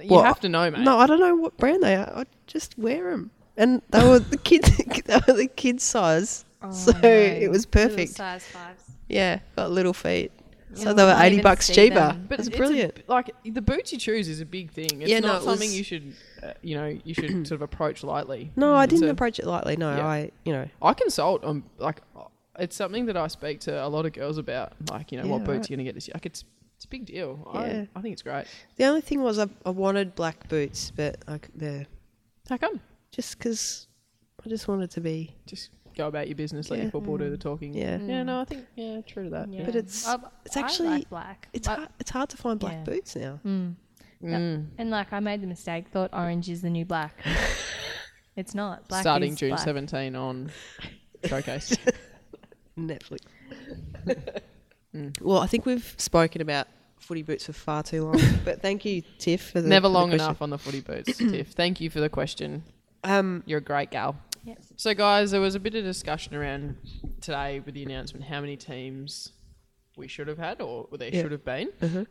You 0.01 0.09
Well, 0.11 0.25
have 0.25 0.41
to 0.41 0.49
know, 0.49 0.71
mate. 0.71 0.81
No, 0.81 0.99
I 0.99 1.07
don't 1.07 1.21
know 1.21 1.35
what 1.37 1.57
brand 1.57 1.83
they 1.83 1.95
are. 1.97 2.11
I 2.15 2.25
just 2.47 2.79
wear 2.79 3.11
them. 3.11 3.31
and 3.57 3.83
they 3.91 4.07
were 4.07 4.19
the 4.19 4.37
kids. 4.39 4.71
they 5.07 5.21
were 5.27 5.35
the 5.35 5.47
kids' 5.49 5.85
size. 5.85 6.45
Oh, 6.63 6.71
so 6.85 6.93
no. 6.93 6.99
it 7.09 7.51
was 7.51 7.67
Little 7.67 7.89
perfect. 7.89 8.13
size 8.13 8.45
fives. 8.47 8.85
Yeah, 9.09 9.41
got 9.57 9.71
little 9.71 9.93
feet. 9.93 10.33
So 10.75 10.95
they 10.95 11.03
were 11.05 11.17
eighty 11.21 11.41
bucks 11.43 11.67
cheaper. 11.69 11.97
them. 11.97 12.27
But 12.29 12.37
That's 12.39 12.47
it's 12.49 12.55
a- 12.55 12.59
brilliant. 12.59 13.09
like 13.09 13.31
the 13.45 13.61
boots 13.61 13.93
you 13.93 13.99
choose 13.99 14.29
is 14.29 14.41
a 14.41 14.47
big 14.47 14.71
thing. 14.71 15.03
It's 15.03 15.11
Yeah, 15.11 15.19
no, 15.19 15.29
not 15.29 15.43
it 15.43 15.45
something 15.45 15.69
was- 15.69 15.77
you 15.79 15.83
should, 15.83 16.15
uh, 16.45 16.53
you 16.63 16.77
know, 16.77 16.97
you 17.03 17.13
should 17.13 17.31
sort 17.49 17.57
of 17.57 17.63
approach 17.63 18.05
lightly. 18.05 18.53
no, 18.55 18.75
I 18.75 18.87
didn't 18.87 19.09
a- 19.09 19.11
approach 19.11 19.41
it 19.41 19.47
lightly. 19.47 19.77
No, 19.77 19.97
Yeah. 19.97 20.07
I, 20.07 20.31
you 20.45 20.53
know, 20.53 20.69
I 20.81 20.95
consult 20.95 21.43
on 21.45 21.65
like 21.79 22.01
it's 22.59 22.77
something 22.77 23.07
that 23.07 23.17
I 23.17 23.27
speak 23.27 23.59
to 23.61 23.85
a 23.85 23.89
lot 23.89 24.07
of 24.07 24.13
girls 24.13 24.39
about. 24.39 24.75
Like 24.91 25.11
you 25.11 25.21
know, 25.21 25.27
what 25.27 25.43
boots 25.43 25.49
right. 25.65 25.71
you're 25.71 25.77
gonna 25.79 25.85
get 25.85 25.95
this 25.97 26.07
year. 26.07 26.13
Like 26.15 26.27
it's 26.27 26.45
it's 26.81 26.87
a 26.87 26.89
big 26.89 27.05
deal. 27.05 27.47
Yeah. 27.53 27.61
I, 27.61 27.89
I 27.95 28.01
think 28.01 28.15
it's 28.15 28.23
great. 28.23 28.47
the 28.77 28.85
only 28.87 29.03
thing 29.03 29.21
was 29.23 29.39
I, 29.39 29.49
I 29.67 29.71
wanted 29.71 30.15
black 30.15 30.49
boots, 30.49 30.91
but 30.91 31.19
like 31.29 31.49
they're 31.55 31.85
How 32.49 32.57
come? 32.57 32.81
just 33.13 33.37
because 33.37 33.87
I 34.43 34.49
just 34.49 34.67
wanted 34.67 34.91
to 34.93 35.03
be. 35.03 35.37
Just 35.47 35.69
go 35.95 36.07
about 36.09 36.27
your 36.29 36.37
business. 36.37 36.71
Let 36.71 36.79
Yeah. 36.79 36.83
your 36.85 36.93
football 36.93 37.19
do 37.19 37.29
the 37.29 37.37
talking. 37.37 37.75
Yeah. 37.75 37.99
Yeah. 37.99 38.23
No, 38.23 38.41
I 38.41 38.45
think 38.47 38.65
yeah, 38.77 39.03
true 39.03 39.25
to 39.25 39.31
that. 39.31 39.53
Yeah. 39.53 39.65
But 39.67 39.77
it's- 39.77 40.07
I- 40.09 40.17
it's 40.47 40.57
I 40.57 40.61
actually- 40.61 40.89
like 40.89 41.11
black. 41.11 41.49
It's 41.53 41.69
But- 41.69 41.79
hard, 41.81 41.89
it's 42.01 42.11
hard 42.11 42.31
to 42.31 42.37
find 42.39 42.59
black 42.59 42.73
Yeah. 42.79 42.85
boots 42.85 43.15
now. 43.15 43.41
Mm. 43.45 43.75
Mm. 44.23 44.67
And 44.79 44.91
like 44.91 45.13
I 45.13 45.21
made 45.21 45.43
the 45.43 45.47
mistake, 45.49 45.89
thought 45.89 46.11
orange 46.15 46.49
is 46.49 46.63
the 46.63 46.71
new 46.71 46.87
black. 46.87 47.15
it's 48.37 48.55
not. 48.55 48.89
Black 48.89 49.03
Starting 49.03 49.33
is 49.35 49.39
June 49.39 49.51
black. 49.51 49.61
17 49.61 50.15
on 50.17 50.51
Showcase. 51.27 51.77
Netflix. 52.79 53.19
Mm. 54.95 55.21
Well, 55.21 55.39
I 55.39 55.47
think 55.47 55.67
we've 55.67 55.95
spoken 55.99 56.41
about 56.43 56.67
footy 56.99 57.23
boots 57.23 57.47
for 57.47 57.53
far 57.53 57.83
too 57.83 58.05
long. 58.05 58.21
but 58.45 58.61
thank 58.63 58.85
you, 58.85 59.03
Tiff, 59.19 59.51
for 59.51 59.61
the 59.61 59.69
Never 59.69 59.85
for 59.87 59.91
long 59.93 60.09
question. 60.11 60.27
enough 60.27 60.43
on 60.43 60.51
the 60.51 60.59
footy 60.59 60.81
boots, 60.81 61.17
Tiff. 61.19 61.49
Thank 61.53 61.81
you 61.81 61.91
for 61.91 62.01
the 62.01 62.09
question. 62.09 62.63
Um, 63.05 63.43
You're 63.47 63.59
a 63.59 63.63
great 63.63 63.91
gal. 63.91 64.17
Yep. 64.45 64.59
So, 64.77 64.95
guys, 64.95 65.31
there 65.31 65.41
was 65.41 65.55
a 65.55 65.61
bit 65.61 65.75
of 65.75 65.85
discussion 65.85 66.35
around 66.35 66.77
today 67.21 67.61
with 67.61 67.75
the 67.75 67.83
announcement 67.83 68.25
how 68.25 68.41
many 68.41 68.57
teams 68.57 69.33
we 69.97 70.09
should 70.09 70.29
have 70.29 70.39
had 70.39 70.61
or 70.63 70.89
there 70.93 71.11
Yeah. 71.13 71.23
should 71.23 71.33
have 71.33 71.45
been. 71.45 71.69
uh-huh. 71.83 72.05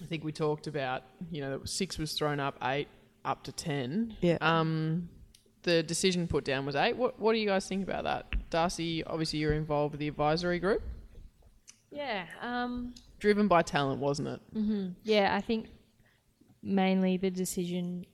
I 0.00 0.04
think 0.06 0.24
we 0.24 0.32
talked 0.32 0.66
about, 0.66 1.02
you 1.30 1.40
know, 1.42 1.58
that 1.58 1.68
six 1.68 1.98
was 1.98 2.12
thrown 2.12 2.40
up, 2.40 2.56
eight 2.62 2.88
up 3.24 3.42
to 3.44 3.52
ten. 3.52 4.16
Yeah. 4.20 4.38
Um, 4.40 5.08
the 5.62 5.82
decision 5.82 6.26
put 6.26 6.44
down 6.44 6.64
was 6.64 6.74
eight. 6.76 6.96
What 6.96 7.18
What 7.20 7.32
do 7.34 7.38
you 7.38 7.46
guys 7.46 7.66
think 7.68 7.82
about 7.82 8.04
that, 8.04 8.48
Darcy? 8.48 9.04
Obviously, 9.04 9.40
you're 9.40 9.52
involved 9.52 9.92
with 9.92 10.00
the 10.00 10.08
advisory 10.08 10.58
group, 10.58 10.82
Yeah. 11.90 12.24
Um, 12.40 12.94
driven 13.18 13.48
by 13.48 13.62
talent, 13.62 14.00
wasn't 14.00 14.28
it? 14.28 14.40
hmm 14.52 14.88
Yeah, 15.02 15.34
I 15.34 15.40
think 15.40 15.66
mainly 16.62 17.16
the 17.16 17.30
decision. 17.30 18.06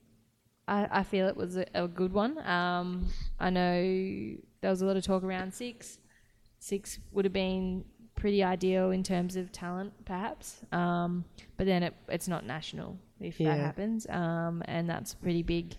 I, 0.68 0.88
I 0.90 1.02
feel 1.04 1.28
it 1.28 1.36
was 1.36 1.56
a, 1.56 1.66
a 1.74 1.86
good 1.88 2.12
one. 2.12 2.38
Um, 2.46 3.06
I 3.38 3.50
know 3.50 3.82
there 4.60 4.70
was 4.70 4.82
a 4.82 4.86
lot 4.86 4.96
of 4.96 5.04
talk 5.04 5.22
around 5.22 5.54
six. 5.54 5.98
Six 6.58 6.98
would 7.12 7.24
have 7.24 7.32
been 7.32 7.84
pretty 8.16 8.42
ideal 8.42 8.90
in 8.90 9.02
terms 9.02 9.36
of 9.36 9.52
talent, 9.52 9.92
perhaps. 10.04 10.62
Um, 10.72 11.24
but 11.56 11.66
then 11.66 11.82
it, 11.82 11.94
it's 12.08 12.26
not 12.28 12.44
national 12.44 12.98
if 13.20 13.38
Yeah. 13.38 13.54
that 13.54 13.60
happens, 13.62 14.06
um, 14.10 14.62
and 14.66 14.88
that's 14.88 15.12
a 15.12 15.16
pretty 15.16 15.42
big 15.42 15.76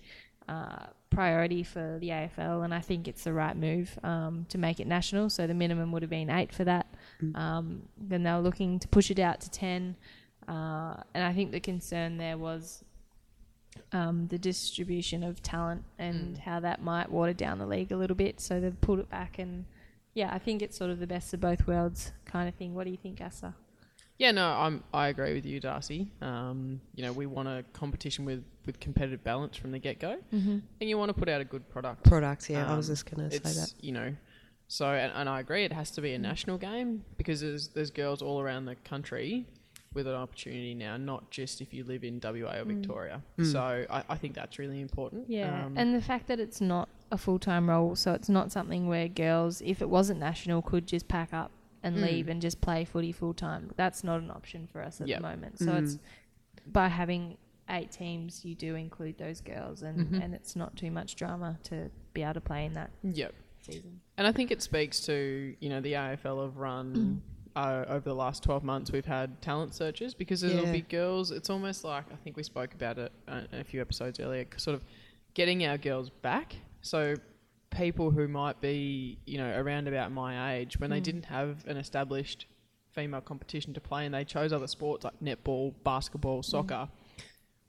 uh, 0.48 0.86
priority 1.10 1.64
for 1.64 1.98
the 2.00 2.10
AFL. 2.10 2.64
And 2.64 2.74
I 2.74 2.80
think 2.80 3.08
it's 3.08 3.24
the 3.26 3.34
right 3.34 3.58
move 3.58 3.98
um, 4.04 4.46
to 4.50 4.58
make 4.58 4.80
it 4.80 4.88
national. 4.88 5.30
So 5.30 5.48
the 5.48 5.54
minimum 5.54 5.92
would 5.92 6.02
have 6.04 6.10
been 6.12 6.30
eight 6.30 6.54
for 6.54 6.64
that. 6.64 6.88
Um, 7.36 7.84
then 7.98 8.24
they 8.24 8.32
were 8.32 8.40
looking 8.40 8.80
to 8.80 8.88
push 8.88 9.10
it 9.12 9.20
out 9.20 9.42
to 9.42 9.50
ten, 9.52 9.96
uh, 10.48 10.96
and 11.14 11.24
I 11.24 11.34
think 11.34 11.52
the 11.52 11.60
concern 11.60 12.18
there 12.18 12.38
was 12.38 12.84
um, 13.92 14.28
the 14.28 14.38
distribution 14.38 15.24
of 15.24 15.42
talent 15.42 15.84
and 16.00 16.38
how 16.38 16.60
that 16.62 16.82
might 16.82 17.12
water 17.12 17.34
down 17.34 17.60
the 17.60 17.66
league 17.66 17.92
a 17.92 17.98
little 17.98 18.16
bit. 18.16 18.40
So 18.40 18.60
they've 18.60 18.80
pulled 18.82 19.00
it 19.00 19.10
back, 19.10 19.40
and 19.40 19.66
yeah, 20.14 20.30
I 20.34 20.40
think 20.40 20.62
it's 20.62 20.78
sort 20.78 20.90
of 20.92 21.00
the 21.00 21.08
best 21.08 21.34
of 21.34 21.40
both 21.42 21.68
worlds 21.68 22.12
kind 22.26 22.48
of 22.50 22.56
thing. 22.56 22.74
What 22.76 22.86
do 22.86 22.92
you 22.92 22.98
think, 22.98 23.22
Asa? 23.22 23.56
Yeah, 24.20 24.32
no, 24.32 24.48
I'm, 24.48 24.84
I 24.92 25.10
agree 25.10 25.36
with 25.36 25.46
you, 25.46 25.60
Darcy. 25.60 26.10
Um, 26.24 26.82
you 26.96 27.04
know, 27.04 27.14
we 27.14 27.28
want 27.28 27.48
a 27.48 27.64
competition 27.74 28.26
with, 28.26 28.44
with 28.66 28.80
competitive 28.80 29.24
balance 29.24 29.56
from 29.58 29.72
the 29.72 29.78
get 29.78 30.00
go, 30.00 30.18
Mm-hmm. 30.34 30.58
and 30.82 30.90
you 30.90 30.98
want 30.98 31.10
to 31.10 31.14
put 31.14 31.30
out 31.30 31.40
a 31.40 31.46
good 31.46 31.70
product. 31.70 32.04
Product, 32.04 32.50
yeah. 32.50 32.72
I 32.72 32.76
was 32.76 32.90
Um, 32.90 32.94
just 32.96 33.06
going 33.12 33.30
to 33.30 33.36
say 33.36 33.44
that. 33.62 33.74
you 33.80 33.92
know, 33.92 34.16
so 34.68 34.88
and, 34.88 35.12
and 35.16 35.30
I 35.30 35.40
agree, 35.40 35.64
it 35.64 35.72
has 35.74 35.92
to 35.92 36.02
be 36.02 36.14
a 36.14 36.20
national 36.20 36.58
game 36.58 37.04
because 37.18 37.42
there's 37.42 37.70
there's 37.70 37.92
girls 37.92 38.22
all 38.22 38.40
around 38.42 38.66
the 38.66 38.76
country 38.76 39.46
with 39.94 40.06
an 40.06 40.14
opportunity 40.14 40.74
now, 40.76 40.98
not 40.98 41.32
just 41.32 41.60
if 41.62 41.74
you 41.74 41.84
live 41.84 42.04
in 42.04 42.20
WA 42.24 42.60
or 42.60 42.66
Victoria. 42.66 43.22
So 43.44 43.86
I, 43.90 44.04
I 44.10 44.16
think 44.18 44.36
that's 44.36 44.60
really 44.60 44.80
important. 44.82 45.28
Yeah, 45.30 45.66
Um, 45.66 45.76
and 45.78 45.96
the 45.96 46.02
fact 46.02 46.28
that 46.28 46.40
it's 46.40 46.62
not 46.62 46.88
a 47.12 47.18
full 47.18 47.40
time 47.40 47.70
role, 47.70 47.96
so 47.96 48.12
it's 48.14 48.30
not 48.30 48.52
something 48.52 48.88
where 48.88 49.08
girls, 49.08 49.62
if 49.62 49.82
it 49.82 49.90
wasn't 49.90 50.20
national, 50.20 50.62
could 50.62 50.86
just 50.86 51.08
pack 51.08 51.34
up 51.34 51.52
and 51.84 51.96
Mm. 51.98 52.02
leave 52.02 52.28
and 52.28 52.42
just 52.42 52.60
play 52.62 52.84
footy 52.86 53.12
full 53.14 53.34
time. 53.34 53.72
That's 53.78 54.04
not 54.04 54.20
an 54.20 54.30
option 54.30 54.68
for 54.72 54.84
us 54.84 55.00
at 55.02 55.08
Yep. 55.08 55.18
the 55.20 55.28
moment. 55.28 55.60
So 55.60 55.74
it's 55.76 55.98
by 56.68 56.90
having 56.90 57.38
eight 57.70 57.92
teams, 57.92 58.44
you 58.46 58.56
do 58.56 58.76
include 58.76 59.18
those 59.18 59.42
girls, 59.42 59.82
and 59.84 60.08
Mhm. 60.12 60.22
and 60.24 60.34
it's 60.36 60.56
not 60.56 60.76
too 60.76 60.92
much 60.92 61.16
drama 61.16 61.58
to 61.64 61.90
be 62.14 62.22
able 62.24 62.34
to 62.36 62.42
play 62.42 62.66
in 62.66 62.74
that 62.74 62.92
yep. 63.04 63.34
season. 63.62 64.02
And 64.18 64.26
I 64.26 64.32
think 64.32 64.52
it 64.52 64.62
speaks 64.62 65.00
to 65.02 65.56
you 65.60 65.70
know 65.70 65.82
the 65.82 65.94
AFL 65.94 66.44
have 66.44 66.58
run 66.58 67.22
uh, 67.56 67.86
over 67.88 68.02
the 68.10 68.16
last 68.16 68.44
twelve 68.44 68.64
months. 68.64 68.92
We've 68.92 69.06
had 69.06 69.42
talent 69.42 69.76
searches 69.76 70.14
because 70.14 70.42
there'll 70.42 70.66
Yeah. 70.66 70.72
be 70.72 70.82
girls. 70.82 71.32
It's 71.32 71.50
almost 71.50 71.84
like 71.84 72.06
I 72.12 72.16
think 72.16 72.36
we 72.38 72.44
spoke 72.44 72.74
about 72.74 72.98
it 72.98 73.12
uh, 73.28 73.42
a 73.54 73.64
few 73.64 73.82
episodes 73.82 74.20
earlier. 74.20 74.46
Sort 74.58 74.76
of 74.76 74.84
getting 75.34 75.66
our 75.66 75.78
girls 75.78 76.10
back. 76.10 76.56
So 76.82 77.16
people 77.70 78.10
who 78.12 78.28
might 78.28 78.60
be 78.62 79.20
you 79.26 79.38
know 79.38 79.56
around 79.60 79.88
about 79.88 80.12
my 80.12 80.56
age 80.56 80.80
when 80.80 80.90
they 80.90 81.00
Mm. 81.00 81.04
didn't 81.04 81.26
have 81.26 81.66
an 81.68 81.78
established 81.78 82.48
female 82.92 83.22
competition 83.22 83.74
to 83.76 83.80
play 83.82 84.06
and 84.08 84.16
they 84.16 84.24
chose 84.26 84.52
other 84.52 84.66
sports 84.66 85.04
like 85.04 85.14
netball, 85.22 85.74
basketball, 85.84 86.42
soccer. 86.42 86.90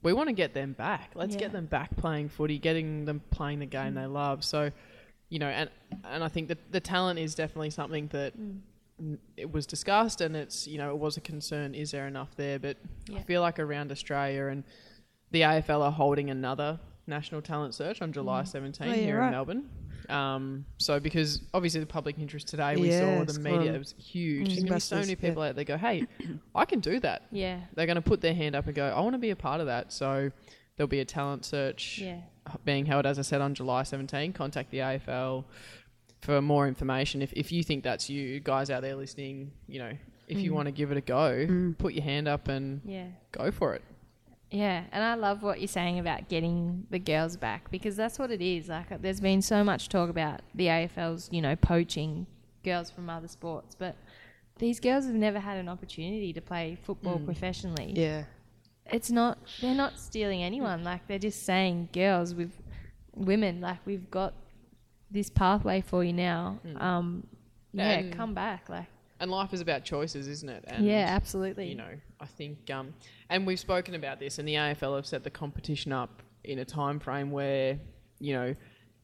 We 0.01 0.13
want 0.13 0.29
to 0.29 0.33
get 0.33 0.55
them 0.55 0.73
back. 0.73 1.11
Let's 1.13 1.35
Yeah. 1.35 1.41
get 1.41 1.51
them 1.51 1.67
back 1.67 1.95
playing 1.97 2.29
footy, 2.29 2.57
getting 2.57 3.05
them 3.05 3.19
playing 3.29 3.59
the 3.59 3.65
game 3.67 3.93
they 3.93 4.07
love. 4.07 4.43
So, 4.43 4.71
you 5.29 5.39
know, 5.39 5.47
and 5.47 5.69
and 6.03 6.23
I 6.23 6.27
think 6.27 6.47
that 6.49 6.71
the 6.71 6.79
talent 6.79 7.19
is 7.19 7.35
definitely 7.35 7.69
something 7.69 8.07
that 8.07 8.37
Mm. 8.37 8.59
n- 8.99 9.19
it 9.37 9.51
was 9.51 9.65
discussed 9.65 10.21
and 10.21 10.35
it's 10.35 10.67
you 10.67 10.77
know 10.77 10.89
it 10.91 10.97
was 10.99 11.17
a 11.17 11.21
concern. 11.21 11.73
Is 11.75 11.91
there 11.91 12.07
enough 12.07 12.35
there? 12.35 12.59
But 12.59 12.77
I 13.15 13.19
feel 13.21 13.41
like 13.41 13.59
around 13.59 13.91
Australia 13.91 14.47
and 14.47 14.63
the 15.31 15.41
AFL 15.41 15.81
are 15.83 15.91
holding 15.91 16.29
another 16.29 16.79
national 17.07 17.41
talent 17.41 17.73
search 17.73 18.01
on 18.01 18.11
July 18.11 18.43
17 18.43 18.87
Oh, 18.87 18.91
yeah, 18.93 18.95
here 19.01 19.19
right. 19.19 19.27
in 19.27 19.31
Melbourne. 19.31 19.69
Um, 20.09 20.65
so 20.77 20.99
because 20.99 21.41
obviously 21.53 21.79
the 21.79 21.85
public 21.85 22.17
interest 22.17 22.47
today 22.47 22.75
we 22.75 22.89
Yeah, 22.89 23.23
saw 23.25 23.31
the 23.31 23.39
media 23.39 23.73
it 23.73 23.77
was 23.77 23.93
huge. 23.97 24.47
Mm. 24.47 24.47
There's 24.49 24.63
gonna 24.63 24.75
be 24.75 24.79
so 24.79 24.95
many 24.97 25.09
yeah. 25.09 25.15
people 25.15 25.43
out 25.43 25.55
there 25.55 25.63
go, 25.65 25.77
hey, 25.77 26.05
I 26.55 26.65
can 26.65 26.79
do 26.79 26.99
that. 27.01 27.23
Yeah, 27.31 27.59
They're 27.75 27.85
going 27.85 27.95
to 27.95 28.01
put 28.01 28.19
their 28.21 28.33
hand 28.33 28.55
up 28.55 28.65
and 28.65 28.75
go, 28.75 28.87
I 28.87 28.99
want 29.01 29.13
to 29.13 29.19
be 29.19 29.29
a 29.29 29.35
part 29.35 29.59
of 29.61 29.67
that. 29.67 29.93
So 29.93 30.31
there'll 30.75 30.87
be 30.87 30.99
a 31.01 31.05
talent 31.05 31.45
search 31.45 31.99
yeah, 31.99 32.21
being 32.65 32.85
held, 32.85 33.05
as 33.05 33.19
I 33.19 33.23
said, 33.23 33.41
on 33.41 33.53
July 33.55 33.83
17. 33.83 34.33
Contact 34.33 34.71
the 34.71 34.79
AFL 34.79 35.45
for 36.21 36.41
more 36.41 36.67
information. 36.67 37.21
If, 37.21 37.31
if 37.33 37.51
you 37.51 37.63
think 37.63 37.83
that's 37.83 38.09
you, 38.09 38.39
guys 38.39 38.69
out 38.69 38.81
there 38.81 38.95
listening, 38.95 39.51
you 39.67 39.79
know, 39.79 39.91
if 40.27 40.39
you 40.39 40.51
Mm. 40.51 40.55
want 40.55 40.65
to 40.67 40.71
give 40.71 40.91
it 40.91 40.97
a 40.97 41.01
go, 41.01 41.45
Mm. 41.47 41.77
put 41.77 41.93
your 41.93 42.03
hand 42.03 42.27
up 42.27 42.47
and 42.49 42.81
yeah. 42.85 43.07
go 43.31 43.51
for 43.51 43.73
it. 43.73 43.81
Yeah, 44.51 44.83
and 44.91 45.03
I 45.03 45.13
love 45.13 45.43
what 45.43 45.59
you're 45.59 45.67
saying 45.67 45.99
about 45.99 46.27
getting 46.27 46.87
the 46.89 46.97
girls 46.99 47.37
back 47.37 47.69
because 47.69 47.95
that's 47.95 48.17
what 48.19 48.31
it 48.31 48.41
is. 48.41 48.67
Like, 48.67 49.01
there's 49.01 49.21
been 49.21 49.41
so 49.43 49.63
much 49.63 49.89
talk 49.89 50.09
about 50.09 50.41
the 50.55 50.67
AFL's, 50.69 51.29
you 51.31 51.41
know, 51.41 51.55
poaching 51.55 52.25
girls 52.63 52.89
from 52.89 53.09
other 53.09 53.27
sports, 53.27 53.75
but 53.75 53.95
these 54.57 54.79
girls 54.79 55.05
have 55.05 55.13
never 55.15 55.39
had 55.39 55.57
an 55.57 55.69
opportunity 55.69 56.33
to 56.33 56.41
play 56.41 56.77
football 56.81 57.19
Mm. 57.19 57.25
professionally. 57.25 57.93
Yeah. 57.95 58.23
It's 58.91 59.11
not, 59.11 59.37
they're 59.61 59.75
not 59.75 59.99
stealing 59.99 60.43
anyone. 60.43 60.83
Like, 60.83 61.07
they're 61.07 61.19
just 61.19 61.43
saying, 61.43 61.89
girls, 61.93 62.33
with 62.33 62.51
women, 63.15 63.61
like, 63.61 63.79
we've 63.85 64.09
got 64.09 64.33
this 65.11 65.29
pathway 65.29 65.81
for 65.81 66.03
you 66.03 66.13
now. 66.13 66.59
Mm. 66.65 66.81
Um, 66.81 67.27
yeah, 67.73 67.91
And- 67.99 68.13
come 68.13 68.33
back. 68.33 68.69
Like, 68.69 68.87
And 69.19 69.29
life 69.31 69.53
is 69.53 69.61
about 69.61 69.83
choices, 69.83 70.27
isn't 70.27 70.49
it? 70.49 70.63
And 70.67 70.85
yeah, 70.85 71.07
absolutely. 71.09 71.67
you 71.67 71.75
know, 71.75 71.93
I 72.19 72.25
think, 72.25 72.69
um, 72.71 72.93
and 73.29 73.45
we've 73.45 73.59
spoken 73.59 73.95
about 73.95 74.19
this, 74.19 74.39
and 74.39 74.47
the 74.47 74.55
AFL 74.55 74.95
have 74.95 75.05
set 75.05 75.23
the 75.23 75.29
competition 75.29 75.91
up 75.91 76.21
in 76.43 76.59
a 76.59 76.65
time 76.65 76.99
frame 76.99 77.31
where, 77.31 77.77
you 78.19 78.33
know, 78.33 78.55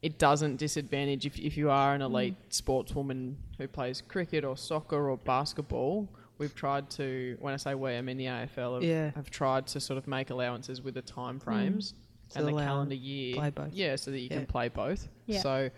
it 0.02 0.18
doesn't 0.18 0.56
disadvantage 0.56 1.26
if, 1.26 1.38
if 1.38 1.56
you 1.56 1.70
are 1.70 1.94
an 1.94 2.02
elite 2.02 2.36
sportswoman 2.50 3.34
who 3.58 3.66
plays 3.66 4.02
cricket 4.06 4.44
or 4.44 4.56
soccer 4.56 5.10
or 5.10 5.16
basketball. 5.16 6.08
We've 6.38 6.54
tried 6.54 6.90
to, 6.90 7.36
when 7.40 7.54
I 7.54 7.56
say 7.56 7.74
we, 7.74 7.92
I 7.96 8.02
mean 8.02 8.16
the 8.18 8.26
AFL 8.26 8.74
have, 8.74 8.82
Yeah. 8.84 9.10
have 9.14 9.30
tried 9.30 9.66
to 9.68 9.80
sort 9.80 9.96
of 9.98 10.06
make 10.06 10.30
allowances 10.30 10.82
with 10.82 10.94
the 10.94 11.02
time 11.02 11.38
frames 11.40 11.94
So 12.28 12.40
and 12.40 12.48
the 12.48 12.60
calendar 12.60 12.94
year. 12.94 13.36
play 13.36 13.50
both. 13.50 13.72
Yeah, 13.72 13.96
so 13.96 14.10
that 14.10 14.18
you 14.18 14.28
Yeah. 14.30 14.36
can 14.38 14.46
play 14.46 14.68
both. 14.68 15.08
Yeah. 15.26 15.40
So, 15.40 15.70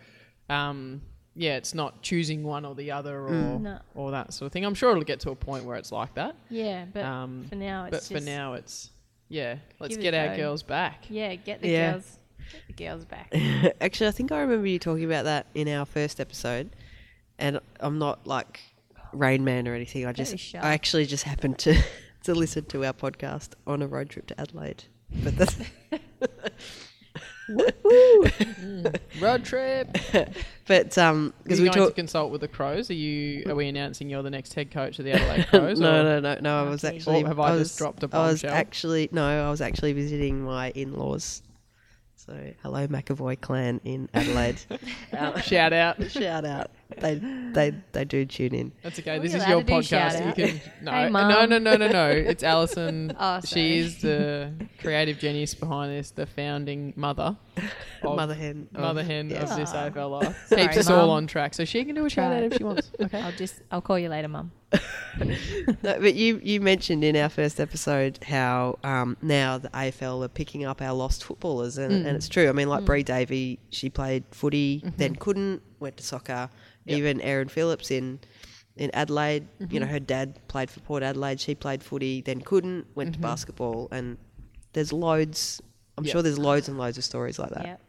um, 0.50 1.02
yeah, 1.36 1.56
it's 1.56 1.74
not 1.74 2.02
choosing 2.02 2.42
one 2.42 2.64
or 2.64 2.74
the 2.74 2.90
other 2.90 3.20
or, 3.26 3.30
Mm. 3.30 3.60
No. 3.60 3.78
or 3.94 4.10
that 4.10 4.32
sort 4.32 4.46
of 4.46 4.52
thing. 4.52 4.64
I'm 4.64 4.74
sure 4.74 4.90
it'll 4.90 5.04
get 5.04 5.20
to 5.20 5.30
a 5.30 5.36
point 5.36 5.64
where 5.64 5.76
it's 5.76 5.92
like 5.92 6.14
that. 6.14 6.34
Yeah, 6.50 6.86
but 6.92 7.04
um, 7.04 7.46
for 7.48 7.54
now, 7.54 7.84
it's 7.84 8.08
but 8.08 8.18
for 8.18 8.24
now, 8.24 8.54
it's 8.54 8.90
yeah. 9.28 9.58
Let's 9.78 9.96
get 9.96 10.14
our 10.14 10.28
go. 10.28 10.36
girls 10.36 10.62
back. 10.64 11.04
yeah, 11.08 11.34
get 11.36 11.60
the 11.62 11.68
Yeah. 11.68 11.92
girls. 11.92 12.18
The 12.66 12.72
girls 12.72 13.04
back. 13.04 13.28
Actually, 13.80 14.08
I 14.08 14.10
think 14.12 14.32
I 14.32 14.40
remember 14.40 14.66
you 14.66 14.78
talking 14.78 15.04
about 15.04 15.24
that 15.26 15.46
in 15.54 15.68
our 15.68 15.84
first 15.84 16.18
episode, 16.18 16.70
and 17.38 17.60
I'm 17.78 17.98
not 17.98 18.26
like 18.26 18.60
Rain 19.12 19.44
Man 19.44 19.66
or 19.68 19.74
anything. 19.74 20.06
I 20.06 20.12
just. 20.12 20.54
I 20.54 20.72
actually 20.74 21.06
just 21.06 21.24
happened 21.24 21.58
to 21.60 21.80
to 22.24 22.34
listen 22.34 22.64
to 22.66 22.84
our 22.84 22.92
podcast 22.92 23.50
on 23.66 23.82
a 23.82 23.86
road 23.86 24.10
trip 24.10 24.26
to 24.28 24.40
Adelaide. 24.40 24.84
But 25.22 25.36
that's 25.36 25.56
Road 29.20 29.44
trip. 29.44 29.96
but 30.66 30.98
um 30.98 31.32
because 31.42 31.58
you 31.58 31.64
we 31.64 31.70
going 31.70 31.88
to 31.88 31.94
consult 31.94 32.30
with 32.30 32.42
the 32.42 32.48
Crows? 32.48 32.90
Are 32.90 32.94
you? 32.94 33.44
Are 33.48 33.54
we 33.54 33.68
announcing 33.68 34.10
you're 34.10 34.22
the 34.22 34.30
next 34.30 34.52
head 34.54 34.70
coach 34.70 34.98
of 34.98 35.04
the 35.04 35.12
Adelaide 35.12 35.46
Crows? 35.48 35.80
No, 35.80 36.00
or- 36.00 36.02
no, 36.04 36.20
no, 36.20 36.38
no. 36.40 36.66
I 36.66 36.68
was 36.68 36.84
actually. 36.84 37.24
Or 37.24 37.28
have 37.28 37.40
I 37.40 37.50
just 37.50 37.60
was, 37.60 37.76
dropped 37.76 38.02
a 38.02 38.08
I 38.12 38.26
was 38.26 38.44
actually 38.44 39.08
no. 39.12 39.24
I 39.46 39.50
was 39.50 39.60
actually 39.60 39.94
visiting 39.94 40.42
my 40.42 40.70
in-laws. 40.70 41.42
So 42.16 42.52
hello, 42.62 42.86
McAvoy 42.86 43.40
clan 43.40 43.80
in 43.84 44.10
Adelaide. 44.12 44.60
Um, 45.16 45.40
Shout 45.40 45.72
out. 45.72 46.10
shout 46.10 46.44
out. 46.44 46.70
They 46.96 47.16
they 47.52 47.74
they 47.92 48.04
do 48.04 48.24
tune 48.24 48.54
in. 48.54 48.72
That's 48.82 48.98
okay. 48.98 49.16
Are 49.16 49.20
this 49.20 49.34
is 49.34 49.46
your 49.46 49.60
podcast. 49.62 50.26
You 50.26 50.32
can 50.32 50.60
no, 50.82 50.90
Hey, 50.90 51.10
no, 51.10 51.44
no, 51.44 51.58
no, 51.58 51.76
no, 51.76 51.88
no. 51.88 52.10
It's 52.10 52.42
Alison. 52.42 53.16
Oh, 53.20 53.40
she 53.44 53.78
is 53.78 54.00
the 54.00 54.52
creative 54.80 55.18
genius 55.18 55.54
behind 55.54 55.92
this, 55.92 56.12
the 56.12 56.24
founding 56.24 56.92
mother, 56.96 57.22
of, 57.24 57.36
Mother 58.02 58.34
hen. 58.34 58.68
of- 58.74 58.80
mother 58.80 59.02
hen 59.02 59.30
yes. 59.30 59.50
of 59.50 59.56
this 59.56 59.72
AFL 59.72 60.10
life. 60.22 60.36
Sorry, 60.48 60.62
Keeps 60.62 60.76
us 60.78 60.88
all 60.90 61.08
Mum. 61.08 61.10
on 61.10 61.26
track, 61.26 61.54
so 61.54 61.64
she 61.64 61.84
can 61.84 61.94
do 61.94 62.04
a 62.06 62.10
shout 62.10 62.32
out 62.32 62.42
if 62.44 62.54
she 62.56 62.64
wants. 62.64 62.90
Okay. 63.00 63.20
I'll 63.20 63.32
just 63.32 63.60
I'll 63.70 63.80
call 63.80 63.98
you 63.98 64.08
later, 64.08 64.28
Mum. 64.28 64.50
No, 65.82 65.98
but 66.00 66.14
you, 66.14 66.40
you 66.42 66.60
mentioned 66.60 67.02
in 67.02 67.16
our 67.16 67.28
first 67.28 67.58
episode 67.60 68.22
how 68.22 68.78
um, 68.84 69.16
now 69.22 69.58
the 69.58 69.68
AFL 69.70 70.24
are 70.24 70.28
picking 70.28 70.64
up 70.64 70.80
our 70.80 70.92
lost 70.92 71.24
footballers, 71.24 71.78
and, 71.78 71.92
Mm. 71.92 72.06
and 72.06 72.16
it's 72.16 72.28
true. 72.28 72.48
I 72.48 72.52
mean, 72.52 72.68
like 72.68 72.84
Bree 72.84 73.02
Davey, 73.02 73.58
she 73.70 73.90
played 73.90 74.24
footy, 74.30 74.82
then 74.96 75.16
couldn't, 75.16 75.62
went 75.80 75.96
to 75.96 76.04
soccer. 76.04 76.32
Mm-hmm. 76.32 76.90
Yep. 76.90 76.98
Even 76.98 77.20
Erin 77.22 77.48
Phillips 77.48 77.90
in 77.90 78.20
in 78.76 78.90
Adelaide, 78.94 79.48
you 79.58 79.80
know, 79.80 79.86
Mm-hmm. 79.86 79.92
her 79.94 79.98
dad 80.00 80.38
played 80.46 80.70
for 80.70 80.78
Port 80.80 81.02
Adelaide. 81.02 81.40
She 81.40 81.54
played 81.56 81.82
footy, 81.82 82.20
then 82.22 82.40
couldn't, 82.40 82.86
went 82.94 83.14
to 83.14 83.18
Mhm. 83.18 83.22
basketball, 83.22 83.88
and 83.90 84.16
there's 84.72 84.92
loads. 84.92 85.60
I'm 85.98 86.04
Yep. 86.04 86.12
sure 86.12 86.22
there's 86.22 86.38
loads 86.38 86.68
and 86.68 86.78
loads 86.78 86.96
of 86.98 87.04
stories 87.04 87.38
like 87.38 87.50
that. 87.50 87.64
Yep. 87.64 87.80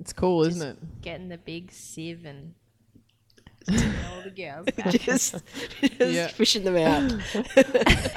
It's 0.00 0.12
cool, 0.12 0.44
Just 0.44 0.56
isn't 0.56 0.68
it? 0.70 1.02
Getting 1.02 1.28
the 1.28 1.38
big 1.38 1.70
sieve 1.70 2.24
and 2.24 2.54
all 3.70 4.22
the 4.24 4.30
girls 4.34 4.66
back. 4.76 4.86
just 5.00 5.36
just 5.80 6.00
Yeah. 6.00 6.26
fishing 6.28 6.64
them 6.64 6.76
out. 6.76 7.12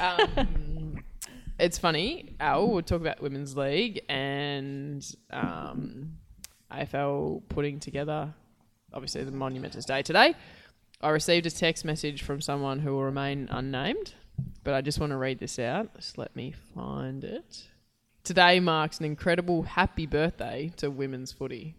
um, 0.00 1.04
it's 1.58 1.78
funny. 1.78 2.34
Al, 2.40 2.68
we'll 2.68 2.82
talk 2.82 3.00
about 3.00 3.20
women's 3.22 3.56
league 3.56 4.00
and 4.08 5.06
um, 5.30 6.16
AFL 6.72 7.42
putting 7.48 7.78
together, 7.78 8.34
obviously 8.92 9.22
the 9.24 9.30
Monumentous 9.30 9.84
Day 9.84 10.02
today. 10.02 10.34
I 11.00 11.10
received 11.10 11.46
a 11.46 11.50
text 11.50 11.84
message 11.84 12.22
from 12.22 12.40
someone 12.40 12.80
who 12.80 12.92
will 12.92 13.04
remain 13.04 13.48
unnamed, 13.50 14.14
but 14.64 14.74
I 14.74 14.80
just 14.80 14.98
want 14.98 15.10
to 15.12 15.16
read 15.16 15.38
this 15.38 15.58
out. 15.58 15.94
Just 15.94 16.18
let 16.18 16.34
me 16.34 16.54
find 16.74 17.22
it. 17.22 17.64
Today 18.26 18.58
marks 18.58 18.98
an 18.98 19.04
incredible 19.04 19.62
happy 19.62 20.04
birthday 20.04 20.72
to 20.78 20.90
women's 20.90 21.30
footy. 21.30 21.76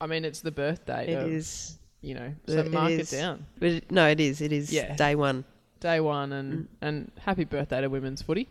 I 0.00 0.06
mean, 0.06 0.24
it's 0.24 0.42
the 0.42 0.52
birthday. 0.52 1.08
It 1.08 1.18
of, 1.24 1.28
is. 1.28 1.76
You 2.02 2.14
know, 2.14 2.34
It 2.46 2.52
so 2.52 2.70
mark 2.70 2.92
is. 2.92 3.12
it 3.12 3.16
down. 3.16 3.46
But 3.58 3.68
it, 3.70 3.90
no, 3.90 4.06
it 4.06 4.20
is. 4.20 4.40
It 4.40 4.52
is 4.52 4.72
Yeah. 4.72 4.94
day 4.94 5.16
one. 5.16 5.44
Day 5.80 5.98
one, 5.98 6.32
and 6.32 6.52
mm. 6.52 6.66
and 6.82 7.10
happy 7.18 7.42
birthday 7.42 7.80
to 7.80 7.88
women's 7.88 8.22
footy. 8.22 8.46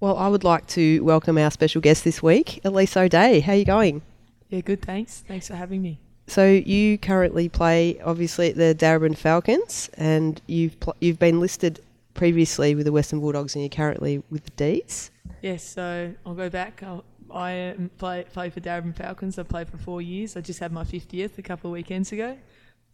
Well, 0.00 0.16
I 0.16 0.28
would 0.28 0.42
like 0.42 0.66
to 0.68 1.04
welcome 1.04 1.36
our 1.36 1.50
special 1.50 1.82
guest 1.82 2.04
this 2.04 2.22
week, 2.22 2.64
Elise 2.64 2.96
O'Day. 2.96 3.40
How 3.40 3.52
are 3.52 3.56
you 3.56 3.66
going? 3.66 4.00
Yeah, 4.48 4.62
good. 4.62 4.80
Thanks. 4.80 5.22
Thanks 5.28 5.48
for 5.48 5.54
having 5.54 5.82
me. 5.82 6.00
So 6.28 6.46
you 6.46 6.96
currently 6.96 7.50
play, 7.50 8.00
obviously, 8.00 8.48
at 8.48 8.56
the 8.56 8.74
Darebin 8.74 9.18
Falcons, 9.18 9.90
and 9.98 10.40
you've 10.46 10.80
pl- 10.80 10.96
you've 11.00 11.18
been 11.18 11.40
listed 11.40 11.80
previously 12.16 12.74
with 12.74 12.86
the 12.86 12.92
Western 12.92 13.20
Bulldogs, 13.20 13.54
and 13.54 13.62
you're 13.62 13.68
currently 13.68 14.22
with 14.30 14.44
the 14.44 14.50
Dees. 14.52 15.10
Yes, 15.42 15.62
so 15.62 16.12
I'll 16.24 16.34
go 16.34 16.50
back. 16.50 16.82
I'll, 16.82 17.04
I 17.30 17.70
um, 17.70 17.90
play 17.98 18.24
play 18.32 18.50
for 18.50 18.60
Darebin 18.60 18.96
Falcons. 18.96 19.38
I 19.38 19.44
played 19.44 19.68
for 19.68 19.76
four 19.76 20.02
years. 20.02 20.36
I 20.36 20.40
just 20.40 20.58
had 20.58 20.72
my 20.72 20.84
fiftieth 20.84 21.38
a 21.38 21.42
couple 21.42 21.70
of 21.70 21.72
weekends 21.72 22.10
ago. 22.10 22.36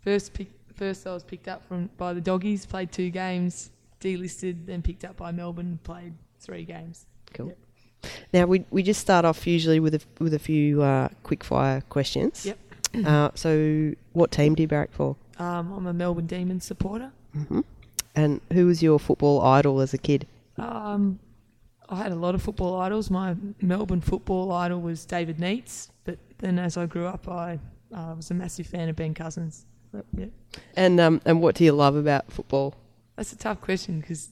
First, 0.01 0.35
pick, 0.35 0.49
first 0.75 1.07
I 1.07 1.15
was 1.15 1.23
picked 1.23 1.49
up 1.49 1.67
from 1.67 1.89
by 1.97 2.13
the 2.13 2.21
Doggies. 2.21 2.67
Played 2.67 2.93
two 2.93 3.11
games, 3.11 3.71
delisted, 4.01 4.67
then 4.67 4.83
picked 4.83 5.05
up 5.05 5.17
by 5.17 5.33
Melbourne. 5.33 5.79
Played 5.85 6.15
three 6.41 6.65
games. 6.65 7.07
Cool. 7.33 7.49
Yep. 7.49 7.59
Now 8.35 8.47
we 8.47 8.65
we 8.71 8.83
just 8.83 9.01
start 9.01 9.25
off 9.25 9.47
usually 9.47 9.81
with 9.81 9.95
a 9.95 10.01
with 10.19 10.35
a 10.35 10.39
few 10.39 10.83
uh, 10.83 11.09
quick 11.23 11.45
fire 11.45 11.83
questions. 11.89 12.45
Yep. 12.45 12.59
Uh, 13.07 13.31
so, 13.35 13.95
what 14.13 14.31
team 14.31 14.55
do 14.55 14.63
you 14.63 14.69
barrack 14.69 14.93
for? 14.93 15.17
Um, 15.39 15.73
I'm 15.73 15.87
a 15.87 15.95
Melbourne 15.95 16.27
Demons 16.27 16.65
supporter. 16.65 17.11
hmm 17.33 17.61
And 18.15 18.41
who 18.53 18.67
was 18.67 18.83
your 18.83 18.99
football 18.99 19.41
idol 19.43 19.81
as 19.81 19.95
a 19.95 19.99
kid? 19.99 20.27
Um, 20.59 21.19
I 21.89 21.97
had 21.97 22.13
a 22.13 22.17
lot 22.17 22.35
of 22.35 22.43
football 22.43 22.81
idols. 22.81 23.11
My 23.11 23.37
Melbourne 23.61 24.01
football 24.01 24.53
idol 24.53 24.81
was 24.81 25.05
David 25.05 25.39
Neitz, 25.39 25.91
but 26.05 26.19
then 26.39 26.59
as 26.59 26.77
I 26.77 26.87
grew 26.87 27.07
up, 27.07 27.29
I 27.29 27.59
uh, 27.95 28.15
was 28.17 28.31
a 28.31 28.35
massive 28.35 28.67
fan 28.67 28.89
of 28.89 28.97
Ben 28.97 29.15
Cousins. 29.15 29.67
Yeah. 30.17 30.27
And 30.75 31.01
um, 31.01 31.21
and 31.25 31.43
what 31.43 31.55
do 31.55 31.65
you 31.65 31.73
love 31.73 31.97
about 31.97 32.31
football? 32.33 32.75
That's 33.17 33.33
a 33.33 33.37
tough 33.37 33.61
question 33.61 34.01
because 34.01 34.29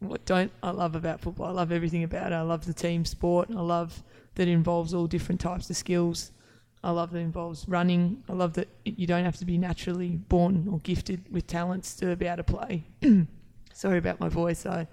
what 0.00 0.24
don't 0.24 0.52
I 0.62 0.70
love 0.70 0.94
about 0.94 1.20
football? 1.20 1.46
I 1.46 1.50
love 1.50 1.72
everything 1.72 2.04
about 2.04 2.32
it. 2.32 2.34
I 2.34 2.42
love 2.42 2.64
the 2.64 2.72
team 2.72 3.04
sport. 3.04 3.48
I 3.50 3.60
love 3.60 4.02
that 4.36 4.48
it 4.48 4.52
involves 4.52 4.94
all 4.94 5.06
different 5.06 5.40
types 5.40 5.68
of 5.70 5.76
skills. 5.76 6.32
I 6.84 6.90
love 6.90 7.12
that 7.12 7.18
it 7.18 7.22
involves 7.22 7.66
running. 7.66 8.22
I 8.28 8.34
love 8.34 8.52
that 8.54 8.68
you 8.84 9.06
don't 9.06 9.24
have 9.24 9.38
to 9.38 9.46
be 9.46 9.56
naturally 9.56 10.10
born 10.10 10.68
or 10.70 10.80
gifted 10.80 11.32
with 11.32 11.46
talents 11.46 11.96
to 11.96 12.14
be 12.14 12.26
able 12.26 12.36
to 12.36 12.44
play. 12.44 12.84
Sorry 13.72 13.96
about 13.96 14.20
my 14.20 14.28
voice. 14.28 14.66
I 14.66 14.86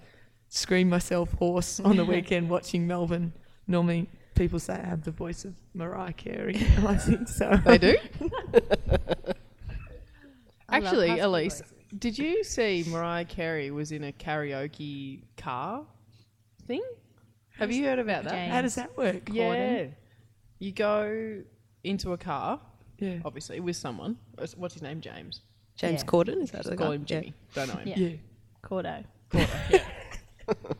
scream 0.48 0.88
myself 0.88 1.34
hoarse 1.34 1.82
on 1.82 1.98
the 1.98 2.06
weekend 2.06 2.50
watching 2.50 2.88
Melbourne. 2.88 3.34
Normally, 3.68 4.10
people 4.36 4.58
say 4.58 4.76
I 4.76 4.88
have 4.88 5.04
the 5.04 5.12
voice 5.12 5.44
of 5.44 5.54
Mariah 5.74 6.14
Carey. 6.14 6.56
I 6.88 6.96
think 6.96 7.28
so. 7.28 7.60
They 7.66 7.78
do. 7.78 7.98
Actually, 10.70 11.20
Elise, 11.20 11.62
did 12.00 12.18
you 12.18 12.46
see 12.46 12.86
Mariah 12.88 13.26
Carey 13.26 13.70
was 13.70 13.92
in 13.92 14.06
a 14.06 14.14
karaoke 14.14 15.24
car 15.36 15.86
thing? 16.68 16.84
Have 17.58 17.70
you 17.70 17.84
heard 17.84 18.00
about 18.00 18.24
that? 18.24 18.32
James. 18.32 18.54
How 18.54 18.62
does 18.62 18.76
that 18.76 18.98
work? 18.98 19.28
Yeah. 19.30 19.44
Gordon? 19.44 19.96
You 20.60 20.72
go 20.72 21.44
into 21.84 22.14
a 22.14 22.18
car, 22.18 22.60
Yeah. 23.00 23.20
obviously, 23.26 23.60
with 23.60 23.76
someone. 23.76 24.18
What's- 24.36 24.56
What's 24.56 24.74
his 24.76 24.84
name? 24.84 25.02
James. 25.02 25.42
James 25.76 26.02
Yeah. 26.02 26.10
Corden 26.10 26.42
is 26.42 26.52
that 26.52 26.60
Just 26.60 26.70
the 26.72 26.78
call 26.78 26.90
guy? 26.90 26.96
him 26.96 27.06
Jimmy. 27.06 27.34
Don't 27.54 27.68
know 27.70 27.76
him. 27.76 27.88
Yeah. 27.88 27.98
Yeah. 27.98 28.16
Cordo. 28.64 29.04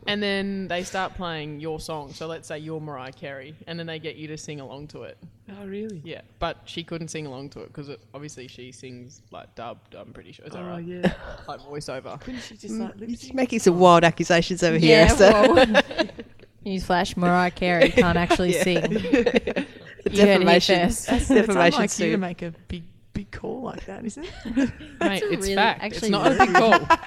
And 0.06 0.22
then 0.22 0.68
they 0.68 0.82
start 0.82 1.14
playing 1.14 1.58
your 1.60 1.80
song. 1.80 2.12
So 2.12 2.26
let's 2.26 2.46
say 2.46 2.58
you're 2.58 2.80
Mariah 2.80 3.12
Carey, 3.12 3.54
and 3.66 3.78
then 3.78 3.86
they 3.86 3.98
get 3.98 4.16
you 4.16 4.26
to 4.28 4.36
sing 4.36 4.60
along 4.60 4.88
to 4.88 5.02
it. 5.04 5.16
Oh, 5.50 5.64
really? 5.64 6.02
Yeah, 6.04 6.20
but 6.40 6.58
she 6.66 6.82
couldn't 6.84 7.08
sing 7.08 7.24
along 7.26 7.50
to 7.50 7.60
it 7.60 7.68
because 7.72 7.88
obviously 8.12 8.48
she 8.48 8.70
sings 8.70 9.22
like 9.30 9.54
dubbed. 9.54 9.94
I'm 9.94 10.12
pretty 10.12 10.32
sure. 10.32 10.44
Is 10.44 10.52
that 10.52 10.58
Oh, 10.62 10.66
right? 10.68 10.84
yeah. 10.84 11.14
Like 11.48 11.60
voiceover. 11.60 12.20
Couldn't 12.20 12.40
she 12.42 12.56
just 12.56 12.74
Mm, 12.74 12.80
like 12.80 12.96
lip 13.00 13.10
You're 13.22 13.34
making 13.34 13.60
some 13.60 13.78
wild 13.78 14.04
accusations 14.04 14.62
over 14.62 14.76
here. 14.76 15.06
Yeah, 15.06 15.08
so. 15.08 15.30
well, 15.54 15.66
Newsflash: 16.66 17.16
Mariah 17.16 17.50
Carey 17.50 17.90
can't 17.90 18.18
actually 18.18 18.54
Yeah. 18.56 18.62
sing. 18.64 19.66
It's 20.06 20.16
You 20.16 20.20
heard 20.22 20.28
it 20.28 20.38
defamation. 20.38 20.88
first. 20.88 21.06
That's, 21.06 21.28
that's 21.28 21.46
defamation 21.46 21.74
unlike 21.74 21.98
you 21.98 22.10
to 22.12 22.16
make 22.18 22.42
a 22.42 22.52
big, 22.68 22.82
big 23.12 23.30
call 23.30 23.62
like 23.62 23.84
that, 23.86 24.04
isn't 24.04 24.24
it? 24.24 24.56
Mate, 25.00 25.22
it's 25.22 25.46
really- 25.46 25.54
fact. 25.54 25.84
It's 25.84 25.96
actually 25.96 26.10
not 26.10 26.32
a 26.32 26.38
big 26.38 26.54
call. 26.54 26.98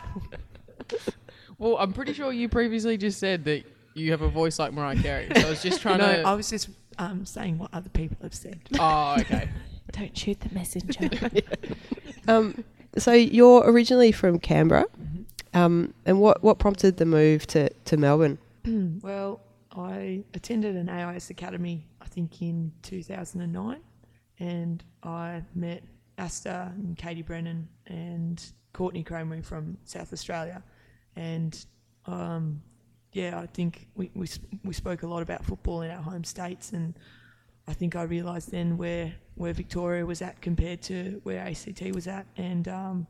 well, 1.57 1.77
I'm 1.77 1.93
pretty 1.93 2.13
sure 2.13 2.31
you 2.31 2.49
previously 2.49 2.97
just 2.97 3.19
said 3.19 3.43
that 3.45 3.63
you 3.93 4.11
have 4.11 4.21
a 4.21 4.29
voice 4.29 4.59
like 4.59 4.73
Mariah 4.73 5.01
Carey. 5.01 5.29
So 5.35 5.47
I 5.47 5.49
was 5.49 5.61
just 5.61 5.81
trying 5.81 5.99
no, 5.99 6.11
to. 6.11 6.21
I 6.23 6.33
was 6.33 6.49
just 6.49 6.69
um, 6.97 7.25
saying 7.25 7.57
what 7.57 7.73
other 7.73 7.89
people 7.89 8.17
have 8.23 8.33
said. 8.35 8.59
Oh, 8.79 9.15
okay. 9.19 9.49
Don't 9.91 10.17
shoot 10.17 10.39
the 10.41 10.53
messenger. 10.53 11.09
Um, 12.27 12.63
so 12.97 13.11
you're 13.13 13.61
originally 13.69 14.11
from 14.11 14.39
Canberra, 14.39 14.85
Mm-hmm. 14.99 15.57
um, 15.57 15.93
and 16.05 16.19
what, 16.19 16.43
what 16.43 16.59
prompted 16.59 16.97
the 16.97 17.05
move 17.05 17.45
to, 17.47 17.69
to 17.69 17.97
Melbourne? 17.97 18.37
well, 19.01 19.39
I 19.77 20.23
attended 20.33 20.75
an 20.75 20.89
AIS 20.89 21.29
academy, 21.29 21.87
I 22.01 22.05
think 22.05 22.41
in 22.41 22.71
2009, 22.81 23.81
and 24.39 24.83
I 25.03 25.43
met 25.53 25.83
Aasta 26.17 26.73
and 26.75 26.97
Katie 26.97 27.21
Brennan 27.21 27.67
and 27.87 28.43
Courtney 28.73 29.03
Cramey 29.03 29.43
from 29.43 29.77
South 29.83 30.13
Australia, 30.13 30.63
and 31.15 31.65
um, 32.05 32.61
yeah, 33.11 33.39
I 33.39 33.47
think 33.47 33.87
we, 33.95 34.11
we 34.13 34.27
we 34.63 34.73
spoke 34.73 35.03
a 35.03 35.07
lot 35.07 35.21
about 35.21 35.43
football 35.43 35.81
in 35.81 35.91
our 35.91 36.01
home 36.01 36.23
states, 36.23 36.71
and 36.71 36.97
I 37.67 37.73
think 37.73 37.95
I 37.95 38.03
realised 38.03 38.51
then 38.51 38.77
where 38.77 39.13
where 39.35 39.53
Victoria 39.53 40.05
was 40.05 40.21
at 40.21 40.41
compared 40.41 40.81
to 40.83 41.19
where 41.23 41.39
ACT 41.39 41.81
was 41.93 42.07
at, 42.07 42.25
and 42.37 42.67
um, 42.67 43.07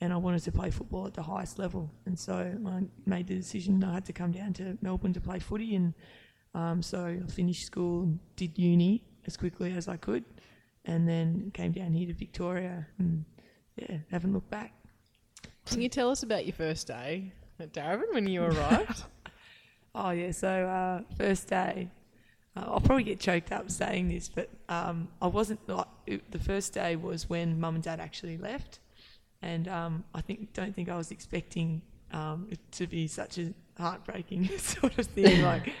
and 0.00 0.12
I 0.12 0.16
wanted 0.16 0.42
to 0.44 0.52
play 0.52 0.70
football 0.70 1.06
at 1.06 1.14
the 1.14 1.22
highest 1.22 1.58
level, 1.58 1.90
and 2.06 2.18
so 2.18 2.34
I 2.66 2.82
made 3.06 3.26
the 3.26 3.34
decision 3.36 3.82
I 3.84 3.94
had 3.94 4.04
to 4.06 4.12
come 4.12 4.32
down 4.32 4.52
to 4.54 4.78
Melbourne 4.82 5.12
to 5.14 5.20
play 5.20 5.38
footy, 5.38 5.74
and 5.76 5.94
Um, 6.52 6.82
so 6.82 7.06
I 7.06 7.30
finished 7.30 7.64
school, 7.64 8.02
and 8.02 8.18
did 8.34 8.58
uni 8.58 9.04
as 9.26 9.36
quickly 9.36 9.72
as 9.72 9.86
I 9.86 9.96
could, 9.96 10.24
and 10.84 11.06
then 11.08 11.52
came 11.54 11.70
down 11.70 11.92
here 11.92 12.08
to 12.08 12.14
Victoria, 12.14 12.86
and 12.98 13.24
yeah, 13.76 13.98
haven't 14.10 14.32
looked 14.32 14.50
back. 14.50 14.72
Can 15.66 15.80
you 15.80 15.88
tell 15.88 16.10
us 16.10 16.24
about 16.24 16.46
your 16.46 16.54
first 16.54 16.88
day 16.88 17.32
at 17.60 17.72
Darwin 17.72 18.08
when 18.12 18.26
you 18.26 18.42
arrived? 18.42 19.04
Oh 19.94 20.10
yeah, 20.10 20.30
so 20.30 20.48
uh, 20.48 21.02
first 21.16 21.48
day, 21.48 21.90
uh, 22.56 22.64
I'll 22.68 22.80
probably 22.80 23.02
get 23.04 23.18
choked 23.18 23.50
up 23.50 23.70
saying 23.70 24.08
this, 24.08 24.28
but 24.28 24.48
um, 24.68 25.08
I 25.20 25.26
wasn't. 25.26 25.68
Like, 25.68 25.86
it, 26.06 26.30
the 26.30 26.38
first 26.38 26.72
day 26.74 26.94
was 26.94 27.28
when 27.28 27.58
mum 27.58 27.74
and 27.74 27.82
dad 27.84 27.98
actually 27.98 28.38
left, 28.38 28.78
and 29.42 29.68
um, 29.68 30.04
I 30.14 30.20
think 30.20 30.52
don't 30.52 30.74
think 30.74 30.88
I 30.88 30.96
was 30.96 31.10
expecting 31.10 31.82
um, 32.12 32.48
it 32.50 32.58
to 32.72 32.86
be 32.86 33.06
such 33.06 33.38
a 33.38 33.52
heartbreaking 33.78 34.48
sort 34.58 34.98
of 34.98 35.06
thing. 35.06 35.42
Like, 35.42 35.72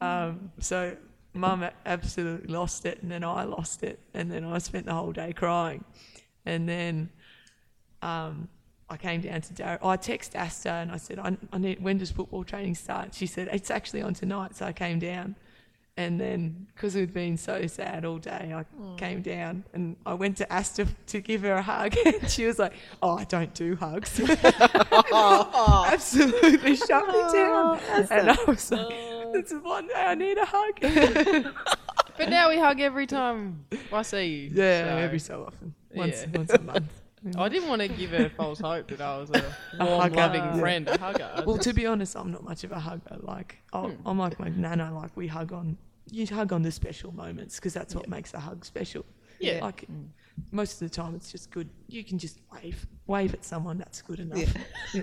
um, 0.00 0.50
so 0.58 0.96
mum 1.34 1.68
absolutely 1.86 2.52
lost 2.52 2.86
it, 2.86 3.02
and 3.02 3.10
then 3.10 3.24
I 3.24 3.44
lost 3.44 3.82
it, 3.82 3.98
and 4.14 4.30
then 4.30 4.44
I 4.44 4.58
spent 4.58 4.86
the 4.86 4.94
whole 4.94 5.12
day 5.12 5.32
crying, 5.32 5.84
and 6.44 6.68
then. 6.68 7.10
Um, 8.00 8.48
I 8.90 8.96
came 8.96 9.20
down 9.20 9.42
to 9.42 9.52
Dar- 9.52 9.78
I 9.82 9.96
texted 9.96 10.34
Aasta 10.34 10.70
and 10.70 10.90
I 10.90 10.96
said, 10.96 11.18
I, 11.18 11.36
I 11.52 11.58
need, 11.58 11.82
when 11.82 11.98
does 11.98 12.10
football 12.10 12.42
training 12.42 12.74
start? 12.74 13.14
She 13.14 13.26
said, 13.26 13.48
it's 13.52 13.70
actually 13.70 14.00
on 14.00 14.14
tonight. 14.14 14.56
So 14.56 14.64
I 14.64 14.72
came 14.72 14.98
down. 14.98 15.36
And 15.98 16.20
then, 16.20 16.68
because 16.74 16.94
we'd 16.94 17.12
been 17.12 17.36
so 17.36 17.66
sad 17.66 18.04
all 18.04 18.18
day, 18.18 18.54
I 18.54 18.64
came 18.96 19.20
down 19.20 19.64
and 19.74 19.96
I 20.06 20.14
went 20.14 20.36
to 20.36 20.46
Aasta 20.46 20.86
to 21.08 21.20
give 21.20 21.42
her 21.42 21.54
a 21.54 21.62
hug. 21.62 21.96
And 22.06 22.30
she 22.30 22.46
was 22.46 22.56
like, 22.60 22.74
Oh, 23.02 23.18
I 23.18 23.24
don't 23.24 23.52
do 23.52 23.74
hugs. 23.74 24.20
Absolutely 25.12 26.76
shut 26.76 27.06
me 27.08 27.20
down. 27.32 27.80
and 28.10 28.30
I 28.30 28.36
was 28.46 28.70
like, 28.70 28.86
It's 29.34 29.52
one 29.52 29.88
day 29.88 29.94
I 29.94 30.14
need 30.14 30.38
a 30.38 30.44
hug. 30.46 30.80
but 32.16 32.28
now 32.28 32.48
we 32.48 32.58
hug 32.58 32.80
every 32.80 33.06
time 33.06 33.64
I 33.92 34.02
see 34.02 34.26
you. 34.26 34.50
yeah, 34.54 34.84
so- 34.84 34.96
every 34.98 35.18
so 35.18 35.44
often. 35.46 35.74
Once, 35.94 36.22
Yeah. 36.30 36.38
once 36.38 36.50
a 36.52 36.60
month. 36.60 36.92
I 37.36 37.48
didn't 37.48 37.68
want 37.68 37.82
to 37.82 37.88
give 37.88 38.10
her 38.10 38.28
false 38.36 38.60
hope 38.60 38.86
that 38.88 39.00
I 39.00 39.18
was 39.18 39.30
a 39.30 39.42
A 39.80 39.84
warm, 39.84 40.00
hugger. 40.02 40.14
loving 40.16 40.40
Yeah. 40.44 40.58
friend, 40.60 40.88
a 40.88 40.96
hugger. 40.98 41.42
Well, 41.44 41.58
to 41.58 41.72
be 41.72 41.84
honest, 41.86 42.16
I'm 42.16 42.30
not 42.30 42.44
much 42.44 42.62
of 42.62 42.70
a 42.70 42.78
hugger. 42.78 43.16
Like, 43.20 43.58
I'll, 43.72 43.88
Hmm. 43.88 44.06
I'm 44.08 44.18
like 44.18 44.38
my 44.38 44.48
nana. 44.50 44.94
Like, 44.94 45.10
we 45.16 45.26
hug 45.26 45.52
on, 45.52 45.76
you 46.10 46.26
hug 46.26 46.52
on 46.52 46.62
the 46.62 46.70
special 46.72 47.12
moments 47.12 47.56
because 47.56 47.74
that's 47.74 47.94
what 47.94 48.08
makes 48.08 48.34
a 48.34 48.38
hug 48.40 48.64
special. 48.64 49.04
yeah. 49.40 49.60
Like, 49.62 49.86
most 50.52 50.80
of 50.80 50.88
the 50.88 50.94
time, 50.94 51.14
it's 51.16 51.32
just 51.32 51.50
good. 51.50 51.68
You 51.88 52.04
can 52.04 52.18
just 52.18 52.38
wave, 52.52 52.86
wave 53.06 53.34
at 53.34 53.44
someone. 53.44 53.76
That's 53.78 54.02
good 54.02 54.20
enough. 54.20 54.54
Yeah. 54.94 55.02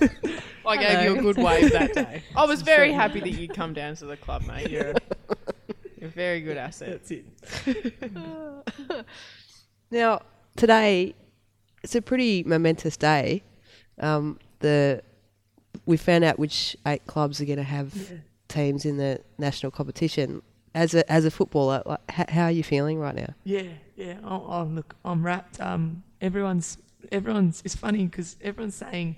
I 0.66 0.76
gave 0.76 1.04
you 1.04 1.18
a 1.18 1.22
good 1.22 1.36
wave 1.36 1.70
that 1.72 1.94
day. 1.94 2.22
I 2.36 2.44
was 2.44 2.62
very 2.62 2.92
happy 2.92 3.20
that 3.20 3.30
you'd 3.30 3.54
come 3.54 3.74
down 3.74 3.94
to 3.96 4.06
the 4.06 4.16
club, 4.16 4.42
mate. 4.46 4.70
You're 4.70 4.90
a, 4.90 4.94
you're 5.98 6.08
a 6.08 6.12
very 6.12 6.40
good 6.40 6.56
asset. 6.56 7.00
That's 7.06 7.10
it. 7.66 9.04
Now, 9.90 10.22
today, 10.56 11.14
it's 11.82 11.94
a 11.94 12.00
pretty 12.02 12.42
momentous 12.44 12.96
day. 12.96 13.42
Um, 14.00 14.38
the 14.60 15.02
we 15.84 15.96
found 15.98 16.24
out 16.24 16.38
which 16.38 16.76
eight 16.86 17.06
clubs 17.06 17.40
are 17.40 17.44
going 17.44 17.58
to 17.58 17.62
have 17.62 17.94
Yeah. 17.94 18.16
Teams 18.52 18.84
in 18.84 18.96
the 18.96 19.20
national 19.38 19.72
competition. 19.72 20.42
As 20.74 20.94
a 20.94 21.10
as 21.12 21.24
a 21.26 21.30
footballer, 21.30 21.82
like, 21.84 22.00
h- 22.18 22.30
how 22.30 22.44
are 22.44 22.50
you 22.50 22.62
feeling 22.62 22.98
right 22.98 23.14
now? 23.14 23.34
Yeah, 23.44 23.64
yeah. 23.94 24.16
Oh, 24.24 24.46
oh 24.48 24.62
look, 24.64 24.94
I'm 25.04 25.22
rapt. 25.24 25.60
Um, 25.60 26.02
everyone's 26.20 26.78
everyone's. 27.10 27.60
It's 27.64 27.74
funny 27.76 28.06
because 28.06 28.36
everyone's 28.40 28.74
saying, 28.76 29.16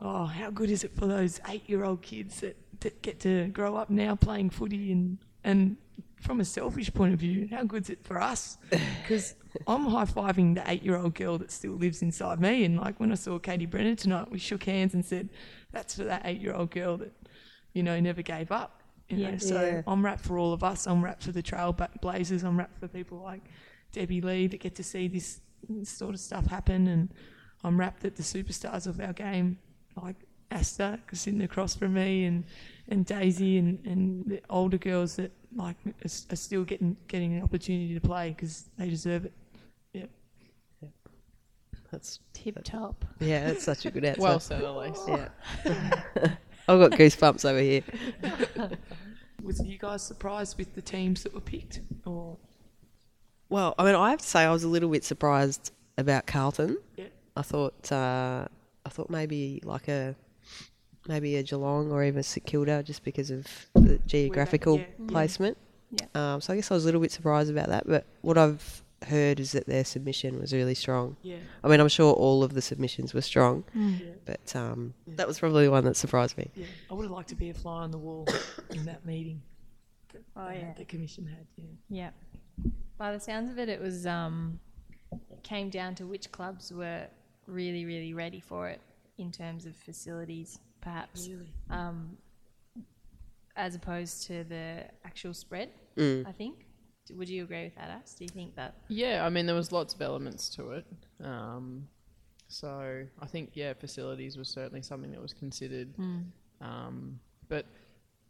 "Oh, 0.00 0.24
how 0.24 0.50
good 0.50 0.70
is 0.70 0.82
it 0.82 0.92
for 0.96 1.06
those 1.06 1.38
eight-year-old 1.48 2.02
kids 2.02 2.40
that, 2.40 2.56
that 2.80 3.00
get 3.02 3.20
to 3.20 3.46
grow 3.48 3.76
up 3.76 3.90
now 3.90 4.16
playing 4.16 4.50
footy?" 4.50 4.90
And 4.90 5.18
and 5.44 5.76
from 6.20 6.40
a 6.40 6.44
selfish 6.44 6.92
point 6.92 7.12
of 7.14 7.20
view, 7.20 7.48
how 7.50 7.62
good's 7.64 7.90
it 7.90 8.02
for 8.04 8.20
us? 8.20 8.58
Because 9.02 9.34
I'm 9.66 9.86
high 9.86 10.04
fiving 10.06 10.54
the 10.54 10.62
eight-year-old 10.68 11.14
girl 11.14 11.36
that 11.38 11.50
still 11.52 11.72
lives 11.72 12.02
inside 12.02 12.40
me. 12.40 12.64
And 12.64 12.76
like 12.78 12.98
when 12.98 13.12
I 13.12 13.16
saw 13.16 13.38
Katie 13.38 13.66
Brennan 13.66 13.96
tonight, 13.96 14.30
we 14.30 14.38
shook 14.38 14.64
hands 14.64 14.94
and 14.94 15.04
said, 15.04 15.28
"That's 15.72 15.94
for 15.94 16.04
that 16.04 16.22
eight-year-old 16.24 16.70
girl 16.70 16.96
that, 16.96 17.12
you 17.72 17.82
know, 17.82 17.98
never 18.00 18.22
gave 18.22 18.50
up." 18.52 18.82
You 19.08 19.16
know, 19.18 19.28
Yeah. 19.30 19.36
so 19.38 19.60
Yeah. 19.62 19.82
I'm 19.86 20.04
rapt 20.04 20.20
for 20.24 20.38
all 20.38 20.52
of 20.52 20.62
us. 20.64 20.86
I'm 20.86 21.04
rapt 21.04 21.22
for 21.24 21.32
the 21.32 21.42
trailblazers. 21.42 22.44
I'm 22.44 22.58
rapt 22.58 22.78
for 22.78 22.88
people 22.88 23.18
like 23.18 23.42
Debbie 23.92 24.20
Lee 24.20 24.46
that 24.46 24.60
get 24.60 24.74
to 24.76 24.82
see 24.84 25.08
this, 25.08 25.40
this 25.68 25.90
sort 25.90 26.14
of 26.14 26.20
stuff 26.20 26.46
happen. 26.46 26.86
And 26.88 27.12
I'm 27.64 27.78
rapt 27.78 28.00
that 28.02 28.16
the 28.16 28.22
superstars 28.22 28.86
of 28.86 29.00
our 29.00 29.12
game, 29.12 29.58
like 30.00 30.16
Aasta, 30.50 30.98
'cause 31.06 31.20
sitting 31.20 31.42
across 31.42 31.74
from 31.74 31.94
me, 31.94 32.24
and, 32.24 32.44
and 32.88 33.04
Daisy, 33.04 33.58
and, 33.58 33.84
and 33.86 34.24
the 34.26 34.40
older 34.50 34.78
girls 34.78 35.16
that 35.16 35.32
like 35.54 35.76
are, 35.86 36.08
are 36.32 36.36
still 36.36 36.64
getting 36.64 36.96
getting 37.08 37.34
an 37.34 37.42
opportunity 37.42 37.92
to 37.94 38.00
play 38.00 38.30
because 38.30 38.64
they 38.78 38.88
deserve 38.88 39.26
it. 39.26 39.32
Yep. 39.92 40.10
That's 41.90 42.20
Tip 42.32 42.62
top. 42.64 43.04
yeah, 43.20 43.46
that's 43.48 43.64
such 43.64 43.84
a 43.84 43.90
good 43.90 44.04
answer. 44.10 44.22
Well 44.22 44.40
said, 44.40 44.62
Elise. 44.62 44.98
yeah. 45.06 45.28
I've 46.68 46.80
got 46.80 46.98
goosebumps 46.98 47.44
over 47.44 47.58
here. 47.58 47.82
Was 49.42 49.64
you 49.64 49.78
guys 49.78 50.02
surprised 50.02 50.56
with 50.56 50.74
the 50.74 50.82
teams 50.82 51.24
that 51.24 51.34
were 51.34 51.40
picked, 51.40 51.80
or 52.06 52.36
Well, 53.48 53.74
I 53.78 53.84
mean, 53.84 53.96
I 53.96 54.10
have 54.10 54.20
to 54.20 54.26
say, 54.26 54.44
I 54.44 54.52
was 54.52 54.62
a 54.62 54.68
little 54.68 54.88
bit 54.88 55.02
surprised 55.02 55.72
about 55.98 56.26
Carlton. 56.26 56.78
yeah, 56.96 57.06
I 57.36 57.42
thought 57.42 57.90
uh, 57.90 58.46
I 58.86 58.88
thought 58.88 59.10
maybe 59.10 59.60
like 59.64 59.88
a 59.88 60.14
maybe 61.08 61.36
a 61.36 61.42
Geelong 61.42 61.90
or 61.90 62.04
even 62.04 62.22
St 62.22 62.46
Kilda 62.46 62.82
just 62.82 63.02
because 63.02 63.30
of 63.30 63.46
the 63.74 63.98
geographical 64.06 64.78
yeah, 64.78 64.84
placement. 65.08 65.58
Yeah. 65.90 66.34
Um, 66.34 66.40
so 66.40 66.52
I 66.52 66.56
guess 66.56 66.70
I 66.70 66.74
was 66.74 66.84
a 66.84 66.86
little 66.86 67.00
bit 67.00 67.10
surprised 67.10 67.50
about 67.50 67.68
that. 67.68 67.86
But 67.86 68.06
what 68.20 68.38
I've 68.38 68.81
heard 69.04 69.40
is 69.40 69.52
that 69.52 69.66
their 69.66 69.84
submission 69.84 70.38
was 70.40 70.52
really 70.52 70.74
strong. 70.74 71.16
yeah, 71.22 71.36
I 71.64 71.68
mean, 71.68 71.80
I'm 71.80 71.88
sure 71.88 72.12
all 72.12 72.42
of 72.44 72.54
the 72.54 72.62
submissions 72.62 73.12
were 73.14 73.20
strong, 73.22 73.64
yeah? 73.74 73.98
but 74.24 74.54
um, 74.56 74.94
Yeah. 75.06 75.14
that 75.16 75.26
was 75.28 75.38
probably 75.38 75.64
the 75.64 75.70
one 75.70 75.84
that 75.84 75.96
surprised 75.96 76.36
me. 76.38 76.50
Yeah, 76.54 76.66
I 76.90 76.94
would 76.94 77.02
have 77.04 77.10
liked 77.12 77.28
to 77.30 77.34
be 77.34 77.50
a 77.50 77.54
fly 77.54 77.82
on 77.82 77.90
the 77.90 77.98
wall 77.98 78.26
in 78.70 78.84
that 78.86 79.04
meeting. 79.06 79.42
That, 80.12 80.22
Oh, 80.36 80.44
that 80.46 80.56
yeah. 80.56 80.72
the 80.76 80.84
commission 80.84 81.26
had. 81.26 81.46
Yeah, 81.56 81.64
Yeah. 81.88 82.10
By 82.98 83.12
the 83.12 83.20
sounds 83.20 83.50
of 83.50 83.58
it, 83.58 83.68
it 83.68 83.80
was 83.80 84.06
um, 84.06 84.60
it 85.12 85.42
came 85.42 85.70
down 85.70 85.94
to 85.96 86.06
which 86.06 86.30
clubs 86.30 86.72
were 86.72 87.06
really, 87.46 87.84
really 87.84 88.14
ready 88.14 88.40
for 88.40 88.68
it 88.68 88.80
in 89.18 89.30
terms 89.32 89.66
of 89.66 89.74
facilities, 89.74 90.58
perhaps, 90.80 91.28
really. 91.28 91.52
um, 91.70 92.16
as 93.56 93.74
opposed 93.74 94.26
to 94.26 94.44
the 94.44 94.84
actual 95.04 95.34
spread. 95.34 95.70
Mm. 95.96 96.26
I 96.26 96.32
think. 96.32 96.66
D- 97.06 97.14
Would 97.14 97.28
you 97.28 97.42
agree 97.44 97.64
with 97.64 97.74
that, 97.76 97.90
Ash? 97.90 98.12
Do 98.16 98.24
you 98.24 98.28
think 98.28 98.54
that? 98.56 98.74
Yeah, 98.88 99.24
I 99.24 99.28
mean, 99.30 99.46
there 99.46 99.54
was 99.56 99.72
lots 99.72 99.94
of 99.94 100.02
elements 100.02 100.48
to 100.50 100.72
it. 100.72 100.86
Um, 101.22 101.88
so 102.48 103.04
I 103.20 103.26
think, 103.26 103.50
yeah, 103.54 103.72
facilities 103.72 104.36
was 104.36 104.48
certainly 104.48 104.82
something 104.82 105.10
that 105.12 105.20
was 105.22 105.32
considered. 105.32 105.88
Um, 106.60 107.18
but 107.48 107.66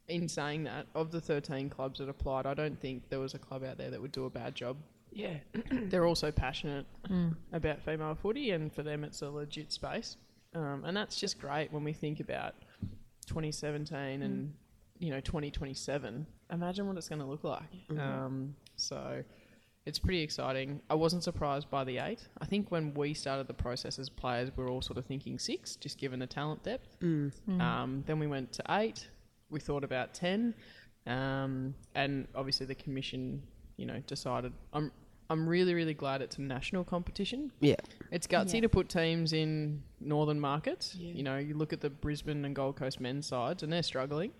in 0.09 0.29
saying 0.29 0.65
that, 0.65 0.87
of 0.95 1.11
the 1.11 1.21
13 1.21 1.69
clubs 1.71 1.99
that 1.99 2.09
applied, 2.09 2.47
I 2.47 2.55
don't 2.55 2.79
think 2.81 3.09
there 3.09 3.21
was 3.21 3.35
a 3.35 3.39
club 3.39 3.65
out 3.65 3.79
there 3.79 3.91
that 3.91 4.01
would 4.01 4.13
do 4.13 4.25
a 4.25 4.31
bad 4.31 4.55
job. 4.55 4.77
Yeah, 5.13 5.35
They're 5.71 6.07
also 6.07 6.31
passionate 6.33 6.87
about 7.53 7.83
female 7.83 8.15
footy, 8.15 8.51
and 8.53 8.73
for 8.73 8.83
them, 8.83 9.05
it's 9.05 9.21
a 9.21 9.29
legit 9.29 9.71
space. 9.71 10.17
Um, 10.55 10.85
and 10.87 10.97
that's 10.97 11.17
just 11.17 11.39
great 11.39 11.71
when 11.73 11.85
we 11.85 11.93
think 11.93 12.21
about 12.21 12.55
2017 13.27 14.23
and 14.23 14.55
you 15.03 15.11
know 15.11 15.21
2027. 15.21 16.27
Imagine 16.53 16.87
what 16.87 16.97
it's 16.97 17.09
going 17.09 17.21
to 17.21 17.27
look 17.27 17.45
like. 17.45 17.63
Um, 17.99 18.55
so 18.77 19.23
it's 19.85 19.99
pretty 19.99 20.21
exciting. 20.23 20.81
I 20.89 20.95
wasn't 20.95 21.25
surprised 21.25 21.69
by 21.71 21.83
the 21.85 21.99
eight. 21.99 22.29
I 22.41 22.45
think 22.47 22.71
when 22.71 22.95
we 22.95 23.15
started 23.15 23.49
the 23.49 23.55
process 23.55 23.99
as 23.99 24.09
players, 24.09 24.51
we 24.57 24.63
were 24.63 24.71
all 24.71 24.81
sort 24.83 24.99
of 24.99 25.05
thinking 25.07 25.39
six, 25.39 25.75
just 25.77 25.99
given 25.99 26.21
the 26.21 26.27
talent 26.27 26.63
depth. 26.63 26.97
Um, 27.03 28.05
then 28.07 28.19
we 28.19 28.27
went 28.29 28.53
to 28.53 28.63
eight. 28.71 29.09
We 29.51 29.59
thought 29.61 29.83
about 29.85 30.15
ten, 30.15 30.55
um, 31.07 31.75
and 31.95 32.29
obviously 32.35 32.67
the 32.67 32.75
commission, 32.77 33.43
you 33.77 33.87
know, 33.87 34.01
decided. 34.07 34.53
I'm 34.73 34.93
I'm 35.31 35.49
really 35.49 35.73
really 35.75 35.95
glad 35.95 36.21
it's 36.23 36.37
a 36.39 36.43
national 36.43 36.85
competition. 36.85 37.51
Yeah, 37.61 37.77
It's 38.11 38.27
gutsy 38.27 38.55
Yeah. 38.55 38.61
to 38.63 38.69
put 38.69 38.89
teams 38.89 39.33
in 39.33 39.83
northern 40.01 40.39
markets. 40.39 40.95
Yeah. 40.95 41.13
You 41.13 41.23
know, 41.23 41.39
you 41.39 41.55
look 41.55 41.73
at 41.73 41.81
the 41.81 41.91
Brisbane 41.91 42.45
and 42.45 42.55
Gold 42.55 42.77
Coast 42.77 43.01
men's 43.01 43.27
sides, 43.27 43.63
and 43.63 43.73
they're 43.73 43.83
struggling. 43.83 44.33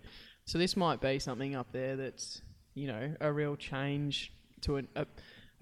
So 0.45 0.59
this 0.59 0.77
might 0.77 1.01
be 1.01 1.19
something 1.19 1.55
up 1.55 1.73
there 1.73 1.97
that's 1.97 2.43
you 2.75 2.87
know 2.87 3.15
a 3.21 3.33
real 3.33 3.57
change 3.57 4.33
to 4.63 4.77
an, 4.77 4.89
a 4.97 5.07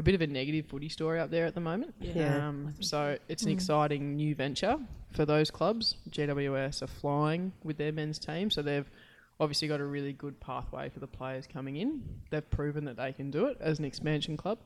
a 0.00 0.02
bit 0.02 0.14
of 0.14 0.22
a 0.22 0.26
negative 0.26 0.66
footy 0.66 0.88
story 0.88 1.20
up 1.20 1.30
there 1.30 1.44
at 1.44 1.54
the 1.54 1.60
moment. 1.60 1.94
Yeah. 2.00 2.48
Um, 2.48 2.74
so 2.80 3.18
it's 3.28 3.42
an 3.42 3.50
exciting 3.50 4.16
new 4.16 4.34
venture 4.34 4.78
for 5.12 5.26
those 5.26 5.50
clubs. 5.50 5.96
GWS 6.08 6.82
are 6.82 6.86
flying 6.86 7.52
with 7.62 7.76
their 7.76 7.92
men's 7.92 8.18
team, 8.18 8.50
so 8.50 8.62
they've 8.62 8.90
obviously 9.38 9.68
got 9.68 9.78
a 9.80 9.84
really 9.84 10.14
good 10.14 10.40
pathway 10.40 10.88
for 10.88 11.00
the 11.00 11.06
players 11.06 11.46
coming 11.46 11.76
in. 11.76 12.02
They've 12.30 12.48
proven 12.50 12.86
that 12.86 12.96
they 12.96 13.12
can 13.12 13.30
do 13.30 13.46
it 13.46 13.58
as 13.60 13.78
an 13.78 13.84
expansion 13.84 14.38
club. 14.38 14.58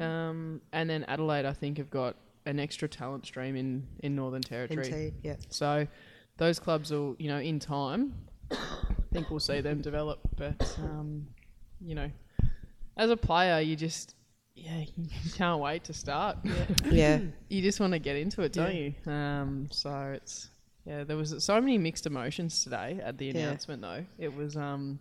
Um, 0.00 0.60
and 0.72 0.88
then 0.88 1.04
Adelaide, 1.04 1.46
I 1.46 1.54
think, 1.54 1.78
have 1.78 1.90
got 1.90 2.16
an 2.44 2.60
extra 2.60 2.88
talent 2.88 3.24
stream 3.26 3.56
in, 3.56 3.86
in 4.00 4.14
Northern 4.14 4.42
Territory. 4.42 5.08
NT, 5.08 5.14
yeah. 5.22 5.36
So 5.48 5.86
those 6.36 6.58
clubs 6.58 6.90
will, 6.90 7.16
you 7.18 7.28
know, 7.28 7.38
in 7.38 7.58
time, 7.58 8.14
think 9.12 9.30
we'll 9.30 9.40
see 9.40 9.60
them 9.60 9.80
develop. 9.80 10.20
But 10.36 10.76
um, 10.82 11.26
you 11.80 11.94
know, 11.94 12.10
as 12.96 13.10
a 13.10 13.16
player, 13.16 13.60
you 13.60 13.76
just 13.76 14.14
yeah, 14.54 14.80
you 14.96 15.30
can't 15.34 15.60
wait 15.60 15.84
to 15.84 15.92
start. 15.92 16.38
Yeah. 16.90 17.20
you 17.48 17.62
just 17.62 17.80
want 17.80 17.92
to 17.92 17.98
get 17.98 18.16
into 18.16 18.42
it, 18.42 18.52
don't 18.52 18.74
you? 18.74 18.94
Um, 19.10 19.68
so 19.70 20.12
it's 20.14 20.48
yeah. 20.84 21.04
There 21.04 21.16
was 21.16 21.34
so 21.44 21.60
many 21.60 21.78
mixed 21.78 22.06
emotions 22.06 22.64
today 22.64 23.00
at 23.02 23.18
the 23.18 23.26
Yeah. 23.26 23.32
announcement, 23.48 23.82
though. 23.82 24.04
It 24.18 24.34
was 24.34 24.56
um, 24.56 24.98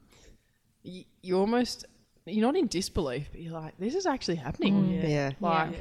y- 0.84 1.06
you 1.22 1.38
almost 1.40 1.86
you're 2.26 2.46
not 2.46 2.58
in 2.58 2.68
disbelief, 2.68 3.30
but 3.32 3.40
you're 3.42 3.54
like, 3.54 3.78
this 3.80 3.96
is 3.96 4.06
actually 4.06 4.36
happening. 4.36 4.92
Yeah. 4.92 5.08
Yeah. 5.08 5.32
Like 5.40 5.72
Yeah. 5.72 5.78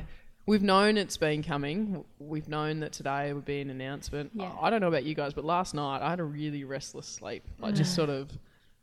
We've 0.47 0.63
known 0.63 0.97
it's 0.97 1.17
been 1.17 1.43
coming. 1.43 2.05
We've 2.19 2.49
known 2.49 2.81
that 2.81 2.93
today 2.93 3.33
would 3.33 3.45
be 3.45 3.61
an 3.61 3.71
announcement. 3.71 4.31
Yeah. 4.35 4.51
I 4.61 4.71
don't 4.71 4.81
know 4.81 4.89
about 4.89 5.05
you 5.05 5.15
guys, 5.15 5.35
but 5.35 5.45
last 5.45 5.75
night 5.75 6.01
I 6.03 6.11
had 6.11 6.21
a 6.21 6.25
really 6.25 6.65
restless 6.65 7.07
sleep. 7.07 7.45
Like 7.59 7.75
just 7.75 7.93
mm. 7.93 7.97
sort 7.97 8.11
of, 8.11 8.31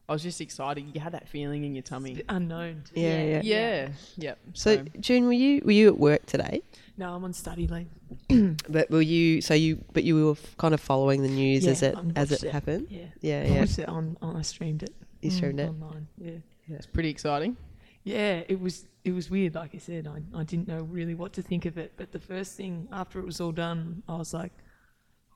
I 0.07 0.14
was 0.14 0.22
just 0.22 0.41
excited. 0.41 0.86
You 0.93 0.99
had 0.99 1.14
that 1.14 1.28
feeling 1.30 1.64
in 1.64 1.74
your 1.74 1.82
tummy. 1.82 2.22
Unknown. 2.28 2.84
too. 2.93 2.99
Yeah, 2.99 3.24
yeah. 3.24 3.41
Yeah, 3.43 3.89
yep. 4.18 4.39
So, 4.53 4.84
June, 4.99 5.26
were 5.26 5.34
you 5.34 5.61
were 5.64 5.72
you 5.72 5.88
at 5.88 5.97
work 5.97 6.26
today? 6.26 6.61
No, 6.97 7.14
I'm 7.14 7.24
on 7.24 7.34
study 7.34 7.68
leave. 7.68 7.88
But 8.70 8.91
were 8.91 9.01
you? 9.01 9.41
So 9.41 9.53
you, 9.53 9.84
but 9.93 10.03
you 10.03 10.26
were 10.26 10.32
f- 10.32 10.57
kind 10.57 10.74
of 10.74 10.82
following 10.82 11.24
the 11.24 11.30
news 11.30 11.66
Yeah, 11.66 11.72
as 11.72 11.84
it 11.84 11.97
as 12.16 12.32
it 12.32 12.43
it. 12.43 12.51
happened. 12.51 12.88
Yeah. 12.89 13.05
Yeah, 13.22 13.41
I 13.41 13.45
yeah. 13.45 13.59
watched 13.59 13.80
it 13.80 13.89
on, 13.89 14.18
on 14.22 14.36
I 14.36 14.41
streamed 14.41 14.84
it. 14.84 14.93
You 15.22 15.32
streamed 15.32 15.59
mm, 15.59 15.64
it. 15.64 15.70
online. 15.70 16.07
Yeah. 16.18 16.32
it's 16.76 16.86
pretty 16.86 17.09
exciting. 17.09 17.55
Yeah, 18.03 18.43
it 18.47 18.59
was 18.59 18.86
it 19.06 19.12
was 19.14 19.30
weird. 19.30 19.56
Like 19.56 19.76
I 19.76 19.80
said, 19.80 20.08
I, 20.08 20.22
I 20.38 20.43
didn't 20.43 20.68
know 20.68 20.82
really 20.84 21.16
what 21.16 21.34
to 21.34 21.41
think 21.41 21.66
of 21.66 21.78
it. 21.78 21.93
But 21.97 22.12
the 22.12 22.20
first 22.20 22.56
thing 22.56 22.88
after 22.91 23.20
it 23.20 23.26
was 23.26 23.41
all 23.41 23.51
done, 23.51 24.04
I 24.08 24.16
was 24.16 24.34
like, 24.34 24.54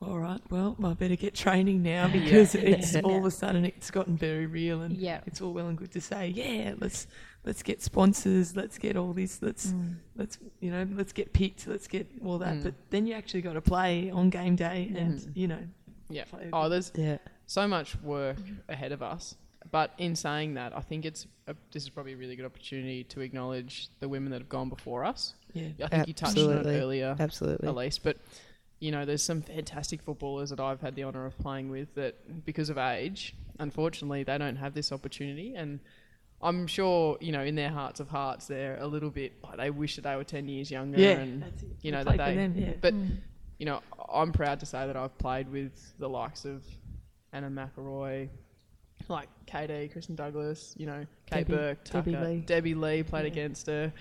"All 0.00 0.18
right, 0.18 0.40
well, 0.50 0.76
I 0.82 0.94
better 0.94 1.16
get 1.16 1.34
training 1.34 1.82
now 1.82 2.08
because 2.12 2.54
it's 2.54 2.96
all 3.04 3.18
of 3.18 3.24
a 3.24 3.30
sudden 3.30 3.64
it's 3.64 3.90
gotten 3.90 4.16
very 4.16 4.46
real 4.46 4.82
and 4.82 4.96
Yeah. 4.96 5.20
it's 5.26 5.40
all 5.40 5.52
well 5.52 5.66
and 5.68 5.76
good 5.76 5.92
to 5.92 6.00
say, 6.00 6.28
yeah, 6.28 6.74
let's 6.78 7.06
let's 7.44 7.62
get 7.62 7.82
sponsors, 7.82 8.56
let's 8.56 8.78
get 8.78 8.96
all 8.96 9.12
this, 9.12 9.40
let's 9.42 9.68
Mm. 9.68 9.96
let's 10.16 10.38
you 10.60 10.70
know, 10.70 10.86
let's 10.94 11.12
get 11.12 11.32
picked, 11.32 11.66
let's 11.66 11.88
get 11.88 12.06
all 12.24 12.38
that. 12.38 12.56
Mm. 12.56 12.62
But 12.62 12.74
then 12.90 13.06
you 13.06 13.14
actually 13.14 13.42
got 13.42 13.54
to 13.54 13.60
play 13.60 14.10
on 14.10 14.30
game 14.30 14.56
day, 14.56 14.92
and 14.96 15.18
Mm. 15.18 15.36
you 15.36 15.48
know, 15.48 15.62
Yeah. 16.10 16.24
Oh, 16.54 16.68
there's 16.70 16.90
Yeah. 16.94 17.18
so 17.46 17.68
much 17.68 18.00
work 18.02 18.38
ahead 18.68 18.92
of 18.92 19.02
us. 19.02 19.36
But 19.70 19.92
in 19.98 20.16
saying 20.16 20.54
that, 20.54 20.76
I 20.76 20.80
think 20.80 21.04
it's 21.04 21.26
a, 21.46 21.54
this 21.72 21.82
is 21.82 21.90
probably 21.90 22.14
a 22.14 22.16
really 22.16 22.36
good 22.36 22.46
opportunity 22.46 23.04
to 23.04 23.20
acknowledge 23.20 23.88
the 24.00 24.08
women 24.08 24.30
that 24.30 24.40
have 24.40 24.48
gone 24.48 24.68
before 24.68 25.04
us. 25.04 25.34
yeah, 25.52 25.68
I 25.82 25.88
think 25.88 26.08
you 26.08 26.14
touched 26.14 26.38
on 26.38 26.52
it 26.52 26.66
earlier. 26.66 27.16
Absolutely. 27.18 27.68
Elise. 27.68 27.98
But 27.98 28.18
you 28.80 28.92
know, 28.92 29.04
there's 29.04 29.22
some 29.22 29.42
fantastic 29.42 30.02
footballers 30.02 30.50
that 30.50 30.60
I've 30.60 30.80
had 30.80 30.94
the 30.94 31.04
honour 31.04 31.26
of 31.26 31.36
playing 31.38 31.70
with 31.70 31.94
that, 31.96 32.44
because 32.44 32.70
of 32.70 32.78
age, 32.78 33.34
unfortunately, 33.58 34.22
they 34.22 34.38
don't 34.38 34.56
have 34.56 34.74
this 34.74 34.92
opportunity. 34.92 35.54
And 35.56 35.80
I'm 36.40 36.66
sure, 36.66 37.18
you 37.20 37.32
know, 37.32 37.42
in 37.42 37.56
their 37.56 37.70
hearts 37.70 37.98
of 37.98 38.08
hearts, 38.08 38.46
they're 38.46 38.78
a 38.78 38.86
little 38.86 39.10
bit 39.10 39.32
like 39.42 39.56
they 39.56 39.70
wish 39.70 39.96
that 39.96 40.02
they 40.02 40.14
were 40.14 40.24
ten 40.24 40.48
years 40.48 40.70
younger. 40.70 41.00
yeah, 41.00 41.10
and 41.10 41.42
that's 41.42 41.62
it. 41.62 41.68
you 41.82 41.92
know 41.92 42.04
Play 42.04 42.16
that 42.16 42.28
for 42.28 42.30
they. 42.30 42.36
them, 42.36 42.54
yeah. 42.56 42.72
But 42.80 42.94
mm. 42.94 43.16
you 43.58 43.66
know, 43.66 43.80
I'm 44.12 44.32
proud 44.32 44.60
to 44.60 44.66
say 44.66 44.86
that 44.86 44.96
I've 44.96 45.16
played 45.18 45.50
with 45.50 45.72
the 45.98 46.08
likes 46.08 46.44
of 46.44 46.64
Anna 47.32 47.50
McElroy, 47.50 48.28
like 49.08 49.28
KD, 49.46 49.90
Kristen 49.92 50.14
Douglas, 50.16 50.74
you 50.76 50.86
know, 50.86 51.06
Kate 51.26 51.46
Debbie- 51.46 51.52
Burke, 51.54 51.84
Tucker, 51.84 52.10
Debbie 52.10 52.26
Lee. 52.26 52.40
Debbie 52.40 52.74
Lee 52.74 53.02
played 53.02 53.22
Yeah. 53.26 53.32
against 53.32 53.66
her. 53.66 53.92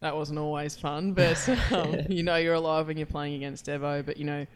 That 0.00 0.14
wasn't 0.14 0.38
always 0.38 0.76
fun, 0.76 1.12
but 1.14 1.48
um, 1.72 1.96
you 2.10 2.22
know 2.22 2.36
you're 2.36 2.54
alive 2.54 2.88
when 2.88 2.96
you're 2.96 3.06
playing 3.06 3.34
against 3.34 3.66
Devo. 3.66 4.04
But 4.04 4.16
you 4.18 4.24
know, 4.24 4.46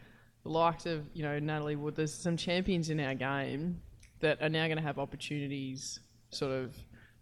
the 0.43 0.49
likes 0.49 0.85
of 0.85 1.05
you 1.13 1.23
know 1.23 1.39
Natalie 1.39 1.75
Wood, 1.75 1.95
there's 1.95 2.13
some 2.13 2.37
champions 2.37 2.89
in 2.89 2.99
our 2.99 3.15
game 3.15 3.81
that 4.19 4.41
are 4.41 4.49
now 4.49 4.65
going 4.67 4.77
to 4.77 4.83
have 4.83 4.99
opportunities, 4.99 5.99
sort 6.29 6.51
of 6.51 6.75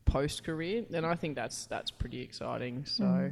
post 0.05 0.43
career, 0.43 0.83
and 0.93 1.05
I 1.05 1.15
think 1.15 1.35
that's 1.35 1.65
that's 1.67 1.89
pretty 1.91 2.21
exciting. 2.21 2.85
So, 2.85 3.31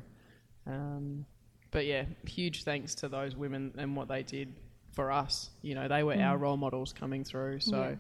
um, 0.68 1.26
but 1.72 1.86
yeah, 1.86 2.06
huge 2.26 2.64
thanks 2.64 2.96
to 2.96 3.10
those 3.10 3.36
women 3.36 3.74
and 3.78 3.96
what 3.96 4.08
they 4.08 4.24
did 4.24 4.54
for 4.94 5.12
us. 5.12 5.50
You 5.62 5.76
know, 5.76 5.88
they 5.88 6.04
were 6.04 6.16
our 6.16 6.38
role 6.38 6.58
models 6.58 6.94
coming 6.94 7.24
through. 7.24 7.60
So, 7.60 7.76
Yeah. 7.82 7.96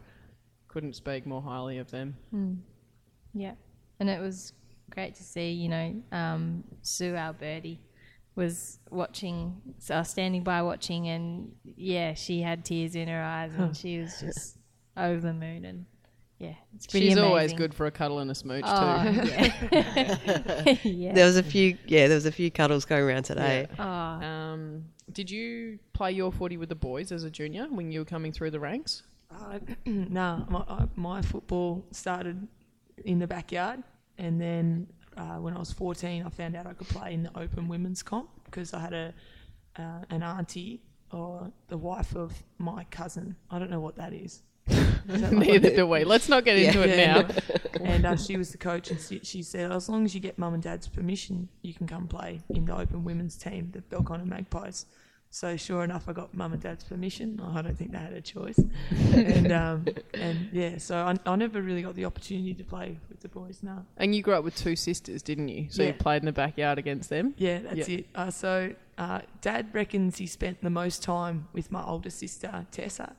Couldn't 0.76 0.93
speak 0.93 1.26
more 1.26 1.41
highly 1.41 1.78
of 1.78 1.89
them. 1.89 2.17
Mm. 2.36 2.57
Yeah, 3.34 3.53
and 4.01 4.09
it 4.09 4.19
was 4.19 4.51
great 4.89 5.15
to 5.15 5.23
see. 5.23 5.51
You 5.51 5.69
know, 5.69 5.95
um, 6.11 6.65
Sue 6.82 7.15
Alberti 7.15 7.80
was 8.36 8.80
watching, 8.91 9.55
uh, 9.89 10.03
standing 10.03 10.43
by 10.43 10.61
watching, 10.63 11.07
and 11.07 11.53
yeah, 11.78 12.13
she 12.13 12.41
had 12.41 12.65
tears 12.65 12.93
in 12.93 13.07
her 13.07 13.23
eyes, 13.23 13.53
and 13.55 13.76
she 13.82 13.99
was 13.99 14.19
just 14.19 14.57
over 14.97 15.21
the 15.21 15.32
moon. 15.34 15.63
And 15.63 15.86
yeah, 16.39 16.55
it's 16.76 16.88
pretty 16.88 17.07
She's 17.07 17.17
always 17.17 17.53
good 17.53 17.73
for 17.73 17.86
a 17.86 17.91
cuddle 17.91 18.19
and 18.19 18.30
a 18.30 18.36
smooch 18.36 18.65
Oh, 18.67 19.03
too. 19.13 19.30
yeah. 19.30 20.78
yeah. 20.84 21.13
There 21.13 21.26
was 21.26 21.38
a 21.38 21.43
few. 21.43 21.78
Yeah, 21.88 22.09
there 22.09 22.17
was 22.17 22.26
a 22.26 22.34
few 22.34 22.51
cuddles 22.51 22.84
going 22.84 23.03
around 23.03 23.23
today. 23.23 23.67
Oh, 23.80 23.84
Um, 23.86 24.84
did 25.13 25.32
you 25.32 25.80
play 25.93 26.11
your 26.11 26.34
footy 26.34 26.57
with 26.57 26.67
the 26.67 26.76
boys 26.76 27.13
as 27.13 27.23
a 27.23 27.30
junior 27.30 27.67
when 27.69 27.93
you 27.93 27.99
were 27.99 28.05
coming 28.05 28.34
through 28.34 28.51
the 28.51 28.59
ranks? 28.59 29.03
No, 29.86 30.45
my, 30.49 30.88
my 30.95 31.21
football 31.21 31.86
started 31.91 32.47
in 33.03 33.19
the 33.19 33.27
backyard, 33.27 33.83
and 34.17 34.39
then 34.39 34.88
uh, 35.17 35.36
when 35.38 35.55
I 35.55 35.59
was 35.59 35.71
14, 35.71 36.23
I 36.25 36.29
found 36.29 36.55
out 36.55 36.65
I 36.67 36.73
could 36.73 36.88
play 36.88 37.13
in 37.13 37.23
the 37.23 37.38
open 37.38 37.67
women's 37.67 38.03
comp 38.03 38.29
because 38.45 38.73
I 38.73 38.79
had 38.79 38.93
a 38.93 39.13
uh, 39.77 40.01
an 40.09 40.23
auntie 40.23 40.81
or 41.11 41.51
the 41.67 41.77
wife 41.77 42.15
of 42.15 42.43
my 42.57 42.86
cousin. 42.86 43.36
I 43.51 43.59
don't 43.59 43.69
know 43.69 43.79
what 43.79 43.95
that 43.97 44.13
is. 44.13 44.41
That 45.07 45.33
Neither 45.33 45.75
do 45.75 45.86
we. 45.86 46.03
Let's 46.03 46.27
not 46.27 46.45
get 46.45 46.57
into 46.57 46.81
it 46.81 46.97
Yeah, 46.97 47.21
now. 47.21 47.27
and 47.81 48.05
uh, 48.07 48.15
she 48.15 48.38
was 48.38 48.51
the 48.51 48.57
coach, 48.57 48.89
and 48.89 48.99
she, 48.99 49.19
she 49.21 49.43
said, 49.43 49.71
as 49.71 49.88
long 49.88 50.03
as 50.03 50.15
you 50.15 50.19
get 50.19 50.39
mum 50.39 50.55
and 50.55 50.63
dad's 50.63 50.88
permission, 50.88 51.47
you 51.61 51.75
can 51.75 51.86
come 51.86 52.07
play 52.07 52.41
in 52.49 52.65
the 52.65 52.75
open 52.75 53.03
women's 53.03 53.38
team, 53.38 53.69
the 53.71 53.81
Belconnen 53.81 54.25
Magpies. 54.25 54.88
So 55.36 55.57
sure 55.57 55.83
enough, 55.83 56.07
I 56.07 56.13
got 56.13 56.33
mum 56.33 56.53
and 56.53 56.61
dad's 56.61 56.86
permission. 56.86 57.41
I 57.43 57.61
don't 57.61 57.77
think 57.77 57.91
they 57.91 57.97
had 57.97 58.13
a 58.13 58.21
choice, 58.21 58.57
and 59.13 59.51
um, 59.51 59.86
and 60.13 60.47
yeah, 60.53 60.77
so 60.77 60.95
I, 60.95 61.13
I 61.29 61.36
never 61.36 61.61
really 61.61 61.81
got 61.81 61.93
the 61.95 62.05
opportunity 62.05 62.53
to 62.53 62.63
play 62.63 62.97
with 63.09 63.19
the 63.19 63.27
boys. 63.27 63.59
now. 63.61 63.86
And 63.97 64.15
you 64.15 64.21
grew 64.21 64.33
up 64.33 64.45
with 64.45 64.55
two 64.55 64.77
sisters, 64.77 65.21
didn't 65.21 65.49
you? 65.49 65.67
So 65.69 65.83
you 65.83 65.91
played 65.91 66.21
in 66.21 66.25
the 66.27 66.31
backyard 66.31 66.79
against 66.79 67.09
them. 67.09 67.33
yeah, 67.36 67.59
that's 67.59 67.89
Yeah. 67.89 67.97
it. 67.97 68.07
Uh, 68.15 68.31
so 68.31 68.73
uh, 68.97 69.21
dad 69.41 69.67
reckons 69.73 70.19
he 70.19 70.25
spent 70.25 70.61
the 70.63 70.69
most 70.69 71.03
time 71.03 71.49
with 71.51 71.69
my 71.69 71.83
older 71.83 72.09
sister 72.11 72.65
Tessa, 72.71 73.13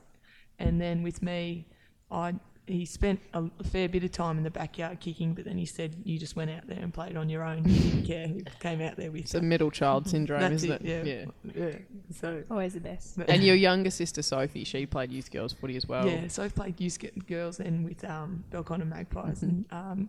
and 0.59 0.81
then 0.81 1.03
with 1.03 1.21
me, 1.23 1.67
I 2.11 2.37
he 2.67 2.85
spent 2.85 3.21
a, 3.33 3.45
a 3.61 3.65
fair 3.65 3.89
bit 3.89 4.03
of 4.03 4.11
time 4.11 4.39
in 4.39 4.45
the 4.45 4.51
backyard 4.51 4.99
kicking, 4.99 5.35
but 5.35 5.45
then 5.45 5.57
he 5.57 5.65
said 5.65 5.95
you 6.05 6.19
just 6.19 6.35
went 6.35 6.51
out 6.51 6.67
there 6.67 6.79
and 6.79 6.93
played 6.93 7.17
on 7.17 7.29
your 7.29 7.45
own. 7.45 7.65
You 7.65 7.81
didn't 7.81 8.07
care 8.07 8.27
who 8.27 8.41
came 8.61 8.81
out 8.81 8.97
there 8.97 9.11
with 9.11 9.23
It's 9.23 9.35
a 9.35 9.43
middle 9.43 9.71
child 9.71 10.09
syndrome, 10.09 10.41
That's 10.41 10.65
isn't 10.65 10.85
it, 10.85 10.85
it? 10.85 11.31
yeah. 11.55 11.55
Yeah. 11.55 11.79
So. 12.13 12.43
always 12.51 12.75
the 12.75 12.81
best. 12.81 13.19
And 13.29 13.43
your 13.45 13.55
younger 13.55 13.91
sister 13.91 14.21
Sophie, 14.23 14.65
she 14.65 14.85
played 14.85 15.13
youth 15.13 15.31
girls 15.31 15.53
footy 15.53 15.77
as 15.77 15.87
well. 15.87 16.09
Yeah, 16.09 16.27
so 16.29 16.43
I've 16.43 16.55
played 16.55 16.81
youth 16.81 16.99
girls 17.27 17.61
and 17.61 17.85
with 17.85 18.05
um, 18.05 18.45
Belconnen 18.51 18.89
Magpies, 18.89 19.43
and 19.43 19.65
um, 19.71 20.09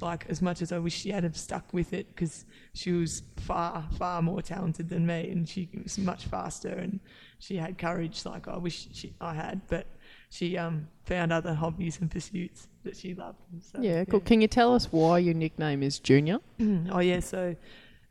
like 0.00 0.26
as 0.28 0.40
much 0.40 0.62
as 0.62 0.70
I 0.70 0.78
wish 0.78 0.94
she 0.94 1.10
had 1.10 1.24
have 1.24 1.36
stuck 1.36 1.72
with 1.72 1.92
it 1.92 2.06
because 2.14 2.44
she 2.74 2.92
was 2.92 3.22
far 3.36 3.84
far 3.98 4.22
more 4.22 4.40
talented 4.42 4.88
than 4.88 5.04
me, 5.04 5.30
and 5.30 5.48
she 5.48 5.68
was 5.82 5.98
much 5.98 6.26
faster, 6.26 6.68
and 6.68 7.00
she 7.40 7.56
had 7.56 7.76
courage 7.76 8.24
like 8.24 8.46
I 8.46 8.56
wish 8.56 8.88
she, 8.92 9.14
I 9.20 9.34
had, 9.34 9.62
but 9.68 9.86
she 10.30 10.56
um, 10.58 10.88
found 11.04 11.32
other 11.32 11.54
hobbies 11.54 12.00
and 12.00 12.10
pursuits 12.10 12.68
that 12.84 12.96
she 12.96 13.14
loved. 13.14 13.38
So, 13.60 13.80
Yeah, 13.80 14.04
cool. 14.04 14.20
Can 14.20 14.40
you 14.40 14.48
tell 14.48 14.74
us 14.74 14.88
why 14.92 15.18
your 15.18 15.34
nickname 15.34 15.82
is 15.82 15.98
Junior? 15.98 16.38
oh 16.90 17.00
yeah, 17.00 17.20
so 17.20 17.56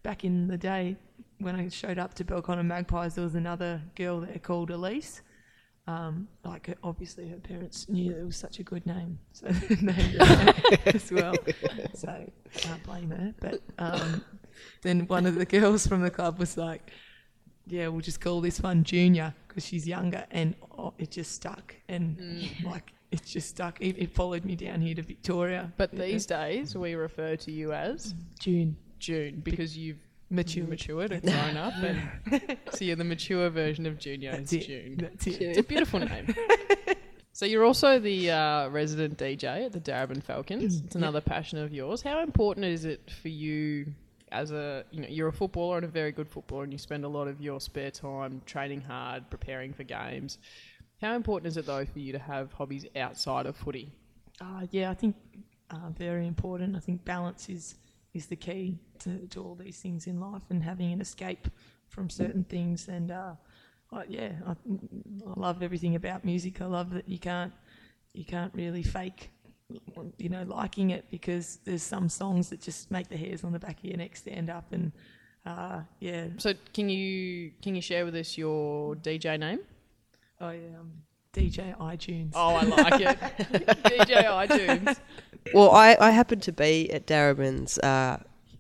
back 0.04 0.24
in 0.24 0.48
the 0.48 0.58
day 0.58 0.96
when 1.40 1.56
I 1.56 1.70
showed 1.70 2.00
up 2.00 2.14
to 2.16 2.26
Belconnen 2.26 2.66
Magpies, 2.66 3.16
there 3.16 3.24
was 3.24 3.36
another 3.36 3.82
girl 3.96 4.22
there 4.22 4.40
called 4.40 4.72
Elise. 4.72 5.22
Um, 5.86 6.28
like 6.44 6.68
her- 6.68 6.76
obviously 6.84 7.30
her 7.30 7.38
parents 7.38 7.88
knew 7.88 8.12
it 8.14 8.26
was 8.26 8.36
such 8.36 8.60
a 8.60 8.64
good 8.64 8.86
name, 8.86 9.20
so 9.32 9.48
named 9.82 10.18
as 10.86 11.10
well. 11.12 11.36
So 11.94 12.30
can't 12.54 12.84
blame 12.84 13.10
her. 13.12 13.34
But 13.40 13.62
um, 13.80 14.22
then 14.82 15.08
one 15.08 15.26
of 15.26 15.36
the 15.36 15.46
girls 15.46 15.88
from 15.88 16.02
the 16.02 16.10
club 16.10 16.40
was 16.40 16.58
like, 16.58 16.92
"Yeah, 17.70 17.88
we'll 17.90 18.02
just 18.02 18.22
call 18.22 18.42
this 18.42 18.62
one 18.62 18.84
Junior 18.84 19.34
because 19.48 19.66
she's 19.66 19.88
younger," 19.88 20.26
and 20.32 20.56
oh, 20.78 20.94
it 20.98 21.12
just 21.12 21.32
stuck, 21.34 21.76
and 21.88 22.18
mm. 22.18 22.64
like 22.64 22.94
it 23.12 23.24
just 23.26 23.50
stuck. 23.50 23.80
It, 23.82 23.98
it 23.98 24.12
followed 24.12 24.46
me 24.46 24.56
down 24.56 24.82
here 24.82 24.96
to 24.96 25.02
Victoria. 25.02 25.72
But 25.78 25.94
Yeah. 25.94 26.06
these 26.06 26.26
days 26.26 26.76
we 26.76 26.96
refer 26.96 27.36
to 27.38 27.52
you 27.52 27.74
as 27.74 28.14
June 28.40 28.78
June 29.00 29.42
because 29.44 29.78
you've 29.78 29.98
Matured. 30.30 30.66
Mm. 30.66 30.70
matured 30.70 31.12
and 31.14 31.24
grown 31.24 31.56
up, 31.56 31.74
and 31.76 32.58
so 32.74 32.84
you're 32.84 32.98
the 32.98 33.06
mature 33.06 33.50
version 33.50 33.86
of 33.86 33.98
Junior. 33.98 34.32
That's 34.32 34.52
it's 34.52 34.66
it. 34.66 34.68
June. 34.68 34.98
That's 34.98 35.28
it. 35.28 35.42
It's 35.42 35.58
a 35.58 35.64
beautiful 35.64 36.02
name. 36.02 36.36
so 37.32 37.46
you're 37.46 37.64
also 37.64 37.98
the 37.98 38.32
uh, 38.32 38.68
resident 38.68 39.18
DJ 39.18 39.66
at 39.66 39.72
the 39.72 39.80
Darebin 39.80 40.22
Falcons. 40.22 40.82
Mm. 40.82 40.86
It's 40.86 40.96
another 40.96 41.22
passion 41.22 41.60
of 41.60 41.72
yours. 41.72 42.02
How 42.02 42.22
important 42.22 42.66
is 42.66 42.84
it 42.84 43.10
for 43.22 43.30
you 43.30 43.94
as 44.32 44.52
a 44.52 44.84
you 44.92 45.02
know 45.02 45.08
you're 45.10 45.30
a 45.30 45.34
footballer 45.34 45.78
and 45.78 45.86
a 45.86 45.90
very 45.90 46.12
good 46.12 46.30
footballer, 46.30 46.64
and 46.64 46.72
you 46.72 46.80
spend 46.80 47.06
a 47.06 47.08
lot 47.08 47.28
of 47.28 47.42
your 47.42 47.60
spare 47.60 47.92
time 47.92 48.42
training 48.46 48.82
hard, 48.82 49.30
preparing 49.30 49.74
for 49.74 49.84
games. 49.84 50.38
How 51.02 51.16
important 51.16 51.48
is 51.48 51.58
it 51.58 51.66
though 51.66 51.86
for 51.86 52.00
you 52.00 52.12
to 52.14 52.20
have 52.20 52.54
hobbies 52.54 52.86
outside 52.96 53.46
of 53.46 53.56
footy? 53.56 53.92
Uh, 54.42 54.66
yeah, 54.72 54.90
I 54.90 54.94
think 54.94 55.16
uh, 55.70 55.90
very 55.98 56.28
important. 56.28 56.76
I 56.76 56.80
think 56.80 57.06
balance 57.06 57.50
is 57.50 57.76
is 58.14 58.26
the 58.28 58.36
key 58.36 58.80
to, 59.00 59.28
to 59.28 59.44
all 59.44 59.56
these 59.56 59.80
things 59.80 60.08
in 60.08 60.20
life, 60.20 60.44
and 60.50 60.64
having 60.64 60.92
an 60.92 61.02
escape 61.02 61.48
from 61.88 62.10
certain 62.10 62.44
things. 62.44 62.88
And 62.88 63.12
uh, 63.12 63.34
I, 63.92 64.04
yeah, 64.08 64.32
I, 64.46 64.52
I 64.52 65.40
love 65.40 65.62
everything 65.62 65.96
about 65.96 66.26
music. 66.26 66.62
I 66.62 66.66
love 66.66 66.92
that 66.92 67.08
you 67.08 67.20
can't 67.20 67.54
you 68.14 68.26
can't 68.26 68.54
really 68.56 68.84
fake 68.84 69.30
you 70.18 70.30
know 70.30 70.44
liking 70.44 70.92
it 70.92 71.06
because 71.12 71.60
there's 71.66 71.84
some 71.84 72.08
songs 72.08 72.50
that 72.50 72.62
just 72.62 72.90
make 72.90 73.10
the 73.10 73.18
hairs 73.18 73.44
on 73.44 73.52
the 73.52 73.60
back 73.60 73.78
of 73.80 73.84
your 73.84 73.98
neck 73.98 74.16
stand 74.16 74.50
up 74.50 74.72
and 74.72 74.92
uh, 75.46 75.82
yeah 76.00 76.28
So 76.38 76.54
can 76.74 76.90
you 76.90 77.52
can 77.62 77.76
you 77.76 77.82
share 77.82 78.06
with 78.06 78.16
us 78.16 78.38
your 78.38 78.96
DJ 78.96 79.40
name? 79.40 79.60
I 80.40 80.56
um, 80.78 80.92
DJ 81.34 81.78
iTunes. 81.78 82.32
Oh, 82.34 82.56
I 82.56 82.64
like 82.64 83.02
it. 83.02 83.18
DJ 83.84 84.24
iTunes. 84.26 84.98
Well, 85.54 85.72
I, 85.72 85.96
I 86.00 86.12
happened 86.12 86.42
to 86.44 86.52
be 86.52 86.92
at 86.92 87.06
Darebin's 87.06 87.78
uh, 87.80 88.18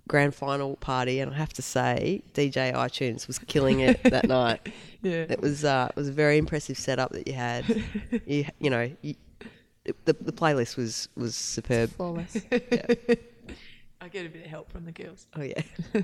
grand 0.08 0.36
final 0.36 0.76
party, 0.78 1.20
and 1.20 1.34
I 1.34 1.38
have 1.38 1.53
to 1.53 1.62
say, 1.62 2.24
DJ 2.34 2.74
iTunes 2.74 3.28
was 3.28 3.39
killing 3.39 3.80
it 3.82 4.01
that 4.03 4.28
night. 4.28 4.72
yeah. 5.01 5.26
It 5.30 5.41
was 5.41 5.66
uh, 5.66 5.88
it 5.89 5.95
was 5.95 6.08
a 6.08 6.14
very 6.14 6.38
impressive 6.38 6.78
setup 6.78 7.12
that 7.12 7.28
you 7.28 7.34
had. 7.34 7.66
you 8.26 8.45
you 8.60 8.70
know 8.70 8.91
you, 9.01 9.16
the 10.05 10.13
the 10.13 10.31
playlist 10.31 10.77
was 10.77 11.09
was 11.15 11.35
superb. 11.35 11.89
Flawless. 11.91 12.38
I 13.99 14.09
get 14.09 14.25
a 14.25 14.29
bit 14.29 14.45
of 14.45 14.49
help 14.49 14.71
from 14.71 14.85
the 14.85 14.91
girls. 14.91 15.27
Oh 15.35 15.41
yeah, 15.41 15.61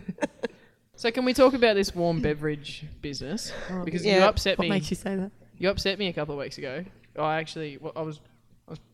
So 0.95 1.09
can 1.11 1.25
we 1.25 1.33
talk 1.33 1.53
about 1.53 1.75
this 1.75 1.93
warm 1.95 2.21
beverage 2.21 2.85
business? 3.01 3.51
Because 3.85 4.05
you 4.05 4.13
Yeah. 4.13 4.27
upset 4.27 4.57
What 4.57 4.63
me. 4.65 4.69
makes 4.69 4.89
you 4.89 4.95
say 4.95 5.15
that? 5.15 5.31
You 5.57 5.69
upset 5.69 5.97
me 5.99 6.07
a 6.07 6.13
couple 6.13 6.33
of 6.35 6.39
weeks 6.39 6.57
ago. 6.57 6.83
I 7.17 7.37
actually, 7.37 7.77
well, 7.77 7.93
I 7.95 8.01
was. 8.01 8.19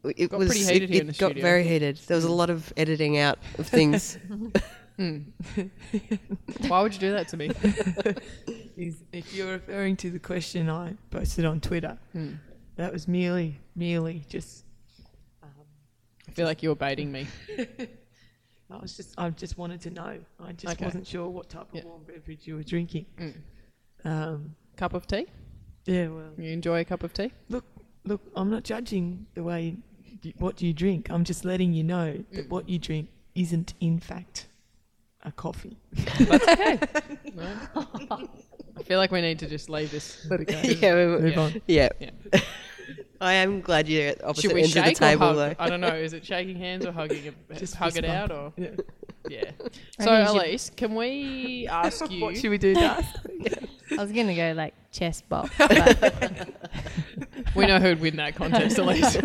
it 0.03 0.29
Got 0.29 0.39
was 0.39 0.49
pretty 0.49 0.65
heated 0.65 0.89
it, 0.89 0.93
here 0.93 1.01
in 1.03 1.09
it 1.09 1.13
the 1.13 1.19
got 1.19 1.27
studio. 1.31 1.41
very 1.41 1.63
heated. 1.63 1.97
There 2.07 2.15
was 2.15 2.25
a 2.25 2.31
lot 2.31 2.49
of 2.49 2.71
editing 2.77 3.17
out 3.17 3.39
of 3.57 3.67
things. 3.67 4.17
Hmm. 4.99 5.19
Why 6.67 6.81
would 6.81 6.93
you 6.93 6.99
do 6.99 7.11
that 7.13 7.29
to 7.29 7.37
me? 7.37 7.51
If 8.75 9.33
you're 9.33 9.51
referring 9.53 9.95
to 9.97 10.09
the 10.11 10.19
question 10.19 10.69
I 10.69 10.95
posted 11.09 11.45
on 11.45 11.61
Twitter, 11.61 11.97
Hmm. 12.11 12.33
that 12.75 12.91
was 12.91 13.07
merely 13.07 13.59
merely 13.77 14.23
just. 14.27 14.65
I 16.29 16.31
feel 16.31 16.45
like 16.45 16.61
you're 16.61 16.75
baiting 16.75 17.11
me. 17.11 17.27
I 18.71 18.77
was 18.77 18.95
just 18.95 19.15
I 19.17 19.29
just 19.31 19.57
wanted 19.57 19.81
to 19.81 19.89
know. 19.89 20.19
I 20.39 20.51
just 20.53 20.75
Okay. 20.75 20.85
wasn't 20.85 21.07
sure 21.07 21.27
what 21.27 21.49
type 21.49 21.69
of 21.69 21.75
Yeah. 21.75 21.85
warm 21.85 22.03
beverage 22.03 22.45
you 22.45 22.55
were 22.55 22.63
drinking. 22.63 23.07
Mm. 23.17 23.33
Um, 24.05 24.55
Cup 24.77 24.93
of 24.93 25.07
tea? 25.07 25.25
yeah, 25.85 26.07
well, 26.07 26.29
You 26.37 26.51
enjoy 26.51 26.81
a 26.81 26.85
cup 26.85 27.01
of 27.03 27.13
tea? 27.13 27.31
look, 27.49 27.65
look, 28.05 28.21
I'm 28.35 28.49
not 28.51 28.63
judging 28.63 29.25
the 29.33 29.41
way 29.43 29.75
you, 30.21 30.33
what 30.37 30.61
you 30.61 30.71
drink. 30.71 31.09
I'm 31.09 31.23
just 31.23 31.43
letting 31.45 31.73
you 31.73 31.83
know 31.83 32.23
that 32.31 32.45
Mm. 32.45 32.49
what 32.49 32.69
you 32.69 32.77
drink 32.77 33.09
isn't 33.33 33.73
in 33.79 33.99
fact 33.99 34.45
a 35.23 35.31
coffee. 35.31 35.77
That's 36.19 36.47
okay. 36.47 36.79
I 38.77 38.83
feel 38.83 38.99
like 38.99 39.11
we 39.11 39.19
need 39.21 39.39
to 39.39 39.47
just 39.49 39.67
leave 39.69 39.89
this. 39.91 40.25
Let 40.29 40.41
it 40.41 40.47
go. 40.47 40.61
yeah, 40.61 40.93
we 40.95 41.05
were- 41.07 41.19
Move 41.19 41.33
Yeah. 41.33 41.41
on. 41.41 41.61
yeah. 41.67 41.89
Yeah. 41.99 42.39
I 43.21 43.33
am 43.33 43.61
glad 43.61 43.89
you're 43.89 44.09
at 44.09 44.23
opposite 44.23 44.41
Should 44.43 44.53
we 44.53 44.61
ends 44.63 44.75
of 44.75 44.83
the 44.83 44.89
shake 44.89 44.97
or 44.97 44.99
table, 44.99 45.27
hug? 45.27 45.35
though. 45.35 45.55
I 45.59 45.69
don't 45.69 45.81
know. 45.81 45.89
Is 45.93 46.13
it 46.13 46.25
shaking 46.25 46.55
hands 46.55 46.85
or 46.85 46.91
hugging? 46.93 47.25
It, 47.25 47.35
Just 47.57 47.75
hug 47.75 47.91
fist 47.93 47.97
it 47.99 48.07
bump. 48.07 48.13
out 48.17 48.31
or 48.31 48.53
Yeah. 48.57 48.69
yeah. 49.29 49.51
So 49.99 50.05
think 50.05 50.19
you 50.19 50.25
should- 50.27 50.35
Elise, 50.35 50.71
can 50.75 50.95
we 50.95 51.67
ask 51.67 52.09
you? 52.11 52.21
What 52.21 52.37
should 52.37 52.49
we 52.49 52.57
do, 52.57 52.73
Darth? 52.73 53.05
I 53.91 54.01
was 54.01 54.11
gonna 54.11 54.35
go 54.35 54.53
like 54.55 54.73
chest 54.91 55.27
bop. 55.27 55.49
But 55.57 56.47
We 57.55 57.65
know 57.65 57.79
who'd 57.79 57.99
win 57.99 58.15
that 58.17 58.35
contest, 58.35 58.77
Elise. 58.77 59.17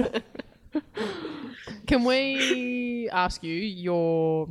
Can 1.87 2.05
we 2.05 3.09
ask 3.13 3.43
you 3.43 3.55
your 3.55 4.49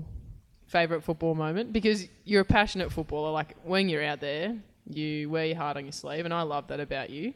favourite 0.67 1.03
football 1.03 1.35
moment? 1.35 1.73
Because 1.73 2.07
you're 2.23 2.41
a 2.41 2.45
passionate 2.45 2.91
footballer. 2.91 3.31
Like 3.31 3.55
when 3.63 3.89
you're 3.89 4.03
out 4.03 4.19
there, 4.21 4.55
you 4.87 5.29
wear 5.29 5.45
your 5.47 5.57
heart 5.57 5.77
on 5.77 5.85
your 5.85 5.91
sleeve, 5.91 6.25
and 6.25 6.33
I 6.33 6.43
love 6.43 6.67
that 6.67 6.79
about 6.79 7.09
you. 7.09 7.33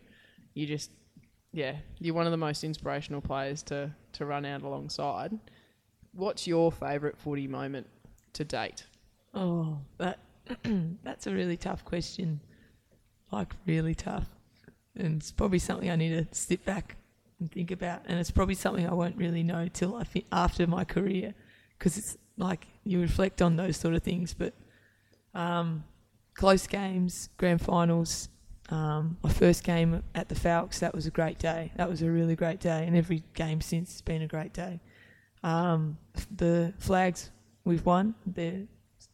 You 0.53 0.67
just, 0.67 0.91
yeah, 1.51 1.77
you're 1.99 2.15
one 2.15 2.25
of 2.25 2.31
the 2.31 2.37
most 2.37 2.63
inspirational 2.63 3.21
players 3.21 3.63
to 3.63 3.91
to 4.13 4.25
run 4.25 4.45
out 4.45 4.61
alongside. 4.61 5.37
What's 6.13 6.47
your 6.47 6.71
favourite 6.71 7.17
footy 7.17 7.47
moment 7.47 7.87
to 8.33 8.43
date? 8.43 8.85
Oh, 9.33 9.79
that 9.97 10.19
that's 11.03 11.27
a 11.27 11.33
really 11.33 11.57
tough 11.57 11.85
question. 11.85 12.41
Like 13.31 13.53
really 13.65 13.95
tough, 13.95 14.27
and 14.95 15.21
it's 15.21 15.31
probably 15.31 15.59
something 15.59 15.89
I 15.89 15.95
need 15.95 16.29
to 16.29 16.35
sit 16.35 16.63
back 16.65 16.95
and 17.39 17.51
think 17.51 17.71
about. 17.71 18.03
And 18.05 18.19
it's 18.19 18.31
probably 18.31 18.55
something 18.55 18.87
I 18.87 18.93
won't 18.93 19.17
really 19.17 19.43
know 19.43 19.67
till 19.67 19.95
I 19.95 20.03
fi- 20.03 20.25
after 20.31 20.65
my 20.65 20.85
career, 20.85 21.33
because 21.77 21.97
it's 21.97 22.17
like 22.37 22.67
you 22.83 23.01
reflect 23.01 23.41
on 23.41 23.57
those 23.57 23.77
sort 23.77 23.95
of 23.95 24.03
things. 24.03 24.33
But 24.33 24.53
um, 25.33 25.83
close 26.35 26.67
games, 26.67 27.29
grand 27.37 27.61
finals. 27.61 28.29
Um, 28.69 29.17
my 29.23 29.31
first 29.31 29.63
game 29.63 30.03
at 30.13 30.27
the 30.27 30.35
Falcons, 30.35 30.79
that 30.79 30.93
was 30.93 31.05
a 31.05 31.11
great 31.11 31.39
day. 31.39 31.71
That 31.77 31.89
was 31.89 32.01
a 32.01 32.11
really 32.11 32.35
great 32.35 32.59
day, 32.59 32.85
and 32.85 32.95
every 32.95 33.23
game 33.33 33.61
since 33.61 33.93
has 33.93 34.01
been 34.01 34.21
a 34.21 34.27
great 34.27 34.53
day. 34.53 34.81
Um, 35.43 35.97
the 36.35 36.73
flags 36.79 37.31
we've 37.63 37.85
won, 37.85 38.15
they're 38.25 38.63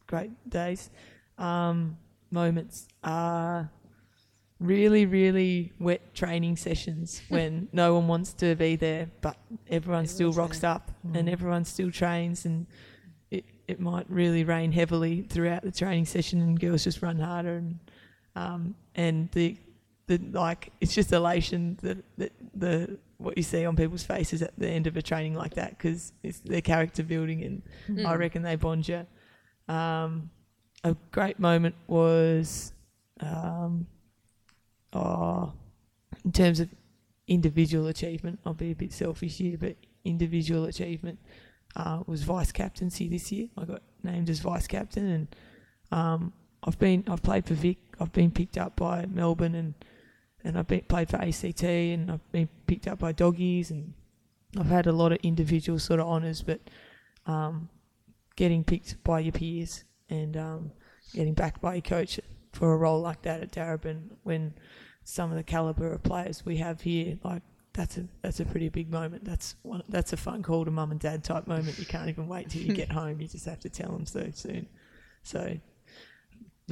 great 0.07 0.31
days. 0.49 0.89
Um, 1.37 1.97
moments 2.31 2.87
are 3.03 3.69
really, 4.59 5.05
really 5.05 5.71
wet 5.79 6.13
training 6.15 6.57
sessions 6.57 7.21
when 7.29 7.67
no 7.73 7.93
one 7.95 8.07
wants 8.07 8.33
to 8.33 8.55
be 8.55 8.75
there, 8.75 9.09
but 9.21 9.37
everyone 9.69 10.07
still 10.07 10.31
rocks 10.31 10.59
there. 10.59 10.71
up 10.71 10.91
and 11.13 11.29
everyone 11.29 11.65
still 11.65 11.91
trains 11.91 12.45
and 12.45 12.65
it, 13.29 13.45
it 13.67 13.79
might 13.79 14.09
really 14.09 14.43
rain 14.43 14.71
heavily 14.71 15.23
throughout 15.23 15.63
the 15.63 15.71
training 15.71 16.05
session 16.05 16.41
and 16.41 16.59
girls 16.59 16.83
just 16.83 17.01
run 17.01 17.19
harder 17.19 17.57
and 17.57 17.79
um, 18.35 18.75
and 18.95 19.29
the 19.31 19.57
the 20.07 20.19
like 20.31 20.71
it's 20.81 20.93
just 20.93 21.13
elation 21.13 21.77
that, 21.81 22.03
that 22.17 22.31
the 22.53 22.97
what 23.17 23.37
you 23.37 23.43
see 23.43 23.65
on 23.65 23.75
people's 23.75 24.03
faces 24.03 24.41
at 24.41 24.51
the 24.57 24.67
end 24.67 24.85
of 24.85 24.97
a 24.97 25.01
training 25.01 25.33
like 25.33 25.53
that 25.53 25.77
because 25.77 26.11
it's 26.23 26.39
their 26.39 26.61
character 26.61 27.03
building 27.03 27.43
and 27.43 28.05
I 28.05 28.15
reckon 28.15 28.41
they 28.43 28.55
bond 28.55 28.87
you. 28.87 29.05
Um, 29.67 30.29
a 30.83 30.95
great 31.11 31.39
moment 31.39 31.75
was, 31.87 32.73
um, 33.21 33.87
oh, 34.91 35.53
in 36.25 36.31
terms 36.31 36.59
of 36.59 36.69
individual 37.27 37.87
achievement, 37.87 38.39
I'll 38.45 38.53
be 38.53 38.71
a 38.71 38.75
bit 38.75 38.91
selfish 38.91 39.37
here, 39.37 39.57
but 39.57 39.77
individual 40.03 40.65
achievement 40.65 41.19
uh, 41.75 42.03
was 42.05 42.23
vice 42.23 42.51
captaincy 42.51 43.07
this 43.07 43.31
year. 43.31 43.47
I 43.57 43.65
got 43.65 43.81
named 44.03 44.29
as 44.29 44.39
vice 44.39 44.67
captain, 44.67 45.07
and 45.07 45.35
um, 45.91 46.33
I've 46.63 46.79
been 46.79 47.03
I've 47.07 47.23
played 47.23 47.45
for 47.45 47.53
Vic. 47.53 47.77
I've 47.99 48.13
been 48.13 48.31
picked 48.31 48.57
up 48.57 48.75
by 48.75 49.05
Melbourne, 49.05 49.55
and 49.55 49.73
and 50.43 50.57
I've 50.57 50.67
been 50.67 50.81
played 50.81 51.09
for 51.09 51.17
ACT, 51.17 51.63
and 51.63 52.11
I've 52.11 52.31
been 52.31 52.49
picked 52.67 52.87
up 52.87 52.99
by 52.99 53.11
Doggies, 53.11 53.71
and 53.71 53.93
I've 54.57 54.67
had 54.67 54.87
a 54.87 54.91
lot 54.91 55.11
of 55.11 55.19
individual 55.23 55.79
sort 55.79 55.99
of 55.99 56.07
honours, 56.07 56.41
but 56.41 56.59
um, 57.25 57.69
getting 58.35 58.63
picked 58.63 59.03
by 59.03 59.19
your 59.19 59.31
peers 59.31 59.83
and 60.09 60.35
um, 60.37 60.71
getting 61.13 61.33
backed 61.33 61.61
by 61.61 61.75
your 61.75 61.81
coach 61.81 62.19
for 62.51 62.73
a 62.73 62.77
role 62.77 63.01
like 63.01 63.21
that 63.23 63.41
at 63.41 63.51
Darebin 63.51 64.09
when 64.23 64.53
some 65.03 65.31
of 65.31 65.37
the 65.37 65.43
caliber 65.43 65.91
of 65.91 66.03
players 66.03 66.45
we 66.45 66.57
have 66.57 66.81
here, 66.81 67.17
like 67.23 67.41
that's 67.73 67.97
a 67.97 68.05
that's 68.21 68.39
a 68.39 68.45
pretty 68.45 68.69
big 68.69 68.91
moment. 68.91 69.25
That's 69.25 69.55
one 69.63 69.83
that's 69.89 70.13
a 70.13 70.17
phone 70.17 70.43
call 70.43 70.65
to 70.65 70.71
mum 70.71 70.91
and 70.91 70.99
dad 70.99 71.23
type 71.23 71.47
moment. 71.47 71.79
You 71.79 71.85
can't 71.85 72.09
even 72.09 72.27
wait 72.27 72.49
till 72.49 72.61
you 72.61 72.73
get 72.75 72.91
home. 72.91 73.19
You 73.19 73.27
just 73.27 73.45
have 73.45 73.59
to 73.61 73.69
tell 73.69 73.91
them 73.91 74.05
so 74.05 74.29
soon. 74.33 74.67
So, 75.23 75.57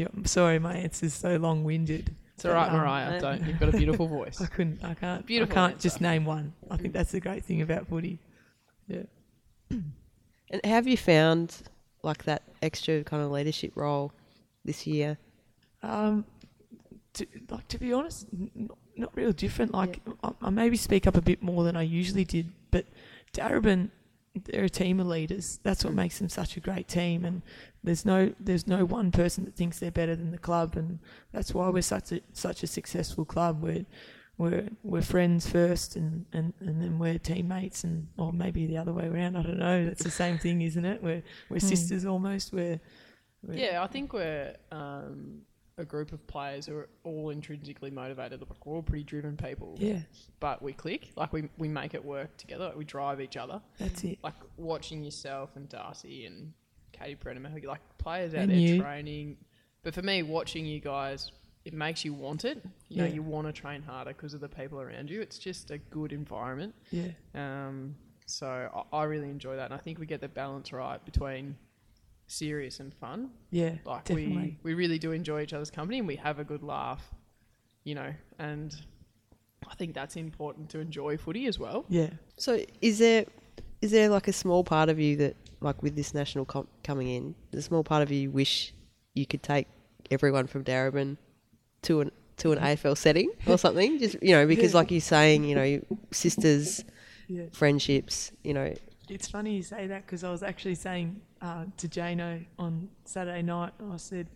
yeah, 0.02 0.08
I'm 0.16 0.26
sorry, 0.26 0.60
my 0.60 0.74
answer's 0.76 1.14
so 1.14 1.38
long 1.38 1.64
winded. 1.64 2.16
It's 2.36 2.46
all 2.46 2.54
right, 2.54 2.70
Um, 2.72 2.78
Mariah. 2.78 3.20
Don't. 3.22 3.44
You've 3.48 3.60
got 3.60 3.70
a 3.70 3.78
beautiful 3.78 4.08
voice. 4.08 4.42
I 4.42 4.48
couldn't. 4.48 4.84
I 4.84 4.94
can't. 4.96 5.26
Beautiful 5.26 5.52
I 5.52 5.56
can't 5.56 5.74
answer. 5.74 5.84
just 5.84 6.02
name 6.02 6.26
one. 6.26 6.54
I 6.70 6.78
think 6.78 6.94
that's 6.94 7.12
the 7.12 7.20
great 7.20 7.44
thing 7.46 7.62
about 7.62 7.88
footy. 7.88 8.20
Yeah. 8.88 9.04
And 9.70 10.66
have 10.66 10.88
you 10.88 10.98
found 10.98 11.56
like 12.04 12.24
that 12.26 12.42
extra 12.62 13.04
kind 13.04 13.24
of 13.24 13.32
leadership 13.32 13.72
role 13.76 14.12
this 14.66 14.86
year? 14.88 15.18
Um, 15.84 16.26
to, 17.14 17.26
like 17.50 17.68
to 17.70 17.78
be 17.78 17.94
honest, 17.94 18.28
n- 18.34 18.52
not, 18.56 18.78
not 18.98 19.12
real 19.16 19.32
different. 19.32 19.74
Like 19.74 20.02
I, 20.24 20.32
I 20.42 20.50
maybe 20.50 20.78
speak 20.78 21.08
up 21.08 21.16
a 21.16 21.22
bit 21.22 21.42
more 21.42 21.64
than 21.64 21.76
I 21.78 21.84
usually 21.84 22.26
did, 22.26 22.52
but 22.72 22.86
Darebin, 23.34 23.90
they're 24.46 24.64
a 24.66 24.70
team 24.70 25.00
of 25.00 25.08
leaders. 25.08 25.60
That's 25.64 25.84
what 25.84 25.94
makes 25.94 26.20
them 26.20 26.30
such 26.30 26.56
a 26.58 26.60
great 26.60 26.88
team. 26.88 27.26
And 27.26 27.42
there's 27.84 28.06
no 28.06 28.34
there's 28.40 28.68
no 28.68 28.86
one 28.86 29.12
person 29.12 29.46
that 29.46 29.56
thinks 29.56 29.80
they're 29.80 29.92
better 29.92 30.16
than 30.16 30.32
the 30.32 30.38
club, 30.38 30.76
and 30.78 31.00
that's 31.32 31.54
why 31.54 31.70
we're 31.70 31.82
such 31.82 32.12
a 32.12 32.22
such 32.34 32.64
a 32.64 32.68
successful 32.68 33.26
club. 33.26 33.62
We're 33.62 33.86
we're 34.38 34.70
we're 34.84 35.02
friends 35.02 35.48
first, 35.48 35.96
and, 35.96 36.26
and, 36.34 36.54
and 36.62 36.82
then 36.82 36.98
we're 36.98 37.20
teammates, 37.20 37.84
and 37.84 38.08
or 38.18 38.32
maybe 38.34 38.66
the 38.66 38.78
other 38.78 38.94
way 38.94 39.08
around. 39.08 39.36
I 39.36 39.44
don't 39.44 39.60
know. 39.60 39.86
That's 39.86 40.04
the 40.04 40.10
same 40.12 40.38
thing, 40.40 40.62
isn't 40.62 40.86
it? 40.86 41.04
We're 41.04 41.24
we're 41.50 41.60
Hmm. 41.60 41.68
sisters 41.68 42.06
almost. 42.06 42.54
We're, 42.54 42.80
we're 43.44 43.58
Yeah, 43.58 43.84
I 43.84 43.88
think 43.88 44.14
we're 44.14 44.56
um, 44.72 45.42
a 45.78 45.86
group 45.86 46.12
of 46.12 46.26
players 46.28 46.66
who 46.66 46.76
are 46.78 46.90
all 47.04 47.30
intrinsically 47.30 47.90
motivated. 47.92 48.42
Like 48.42 48.66
we're 48.66 48.76
all 48.76 48.82
pretty 48.84 49.04
driven 49.04 49.38
people, 49.38 49.76
Yeah, 49.80 50.00
but 50.40 50.62
we 50.62 50.74
click. 50.74 51.12
Like 51.16 51.32
we 51.34 51.50
we 51.58 51.68
make 51.68 51.94
it 51.94 52.04
work 52.04 52.36
together. 52.38 52.66
Like 52.66 52.78
we 52.78 52.86
drive 52.86 53.22
each 53.22 53.38
other. 53.38 53.62
that's 53.80 54.04
it. 54.04 54.20
Like 54.24 54.36
watching 54.58 55.04
yourself 55.04 55.52
and 55.56 55.68
Darcy 55.70 56.26
and 56.26 56.54
Katie 56.92 57.16
Brennan, 57.16 57.48
like 57.66 57.82
players 57.98 58.34
out 58.34 58.42
And 58.42 58.52
there 58.52 58.58
you. 58.58 58.82
training. 58.82 59.38
But 59.84 59.94
for 59.96 60.02
me, 60.04 60.22
watching 60.24 60.66
you 60.66 60.80
guys, 60.80 61.32
it 61.66 61.74
makes 61.74 62.04
you 62.06 62.14
want 62.14 62.46
it. 62.46 62.64
You 62.90 62.98
know, 62.98 63.06
Yeah. 63.06 63.14
you 63.14 63.24
want 63.24 63.48
to 63.48 63.54
train 63.54 63.82
harder 63.82 64.14
because 64.14 64.34
of 64.34 64.42
the 64.42 64.50
people 64.50 64.80
around 64.82 65.10
you. 65.10 65.22
It's 65.22 65.40
just 65.40 65.72
a 65.72 65.78
good 65.78 66.12
environment. 66.12 66.76
Yeah, 66.92 67.08
Um, 67.34 67.96
so 68.28 68.70
I, 68.92 68.98
I 68.98 69.04
really 69.06 69.30
enjoy 69.30 69.56
that, 69.56 69.66
and 69.66 69.74
I 69.74 69.78
think 69.78 69.98
we 70.00 70.06
get 70.06 70.22
the 70.22 70.28
balance 70.28 70.72
right 70.74 71.04
between 71.06 71.56
serious 72.32 72.80
and 72.80 72.94
fun. 72.94 73.30
yeah, 73.52 73.76
Like 73.86 74.06
definitely. 74.06 74.58
we 74.64 74.72
we 74.72 74.74
really 74.74 75.00
do 75.00 75.12
enjoy 75.12 75.42
each 75.42 75.54
other's 75.54 75.72
company, 75.72 76.00
and 76.00 76.08
we 76.08 76.16
have 76.18 76.40
a 76.40 76.44
good 76.44 76.64
laugh, 76.64 77.04
you 77.84 77.96
know. 77.96 78.14
And 78.40 78.76
I 79.70 79.76
think 79.76 79.94
that's 79.94 80.16
important 80.16 80.70
to 80.72 80.80
enjoy 80.80 81.18
footy 81.18 81.46
as 81.48 81.60
well. 81.60 81.86
yeah, 81.90 82.10
So 82.38 82.64
is 82.82 83.00
there 83.00 83.26
is 83.82 83.92
there 83.92 84.10
like 84.10 84.28
a 84.28 84.34
small 84.34 84.64
part 84.64 84.90
of 84.90 85.00
you 85.00 85.16
that 85.18 85.36
like 85.60 85.82
with 85.84 85.96
this 85.96 86.14
national 86.14 86.46
comp 86.46 86.70
coming 86.84 87.08
in, 87.10 87.36
the 87.52 87.62
small 87.62 87.84
part 87.84 88.02
of 88.04 88.12
you 88.12 88.32
wish 88.32 88.74
you 89.14 89.26
could 89.26 89.44
take 89.44 89.68
everyone 90.10 90.48
from 90.48 90.64
Darebin 90.64 91.18
to 91.84 92.02
an 92.02 92.12
to 92.38 92.52
an 92.54 92.60
AFL 92.60 92.98
setting 92.98 93.30
or 93.46 93.58
something? 93.58 94.00
Just 94.00 94.22
you 94.24 94.34
know, 94.36 94.48
because 94.48 94.74
like 94.74 94.90
you're 94.92 95.02
saying, 95.02 95.44
you 95.44 95.56
know, 95.56 95.82
sisters, 96.12 96.84
yeah. 97.28 97.44
friendships, 97.52 98.32
you 98.44 98.54
know, 98.54 98.74
It's 99.10 99.28
funny 99.28 99.56
you 99.58 99.64
say 99.64 99.88
that 99.88 100.06
because 100.06 100.24
I 100.24 100.32
was 100.32 100.42
actually 100.42 100.76
saying 100.76 101.22
uh, 101.42 101.66
to 101.78 101.88
Jano 101.88 102.46
on 102.60 102.90
Saturday 103.06 103.42
night, 103.42 103.74
I 103.92 103.98
said, 103.98 104.28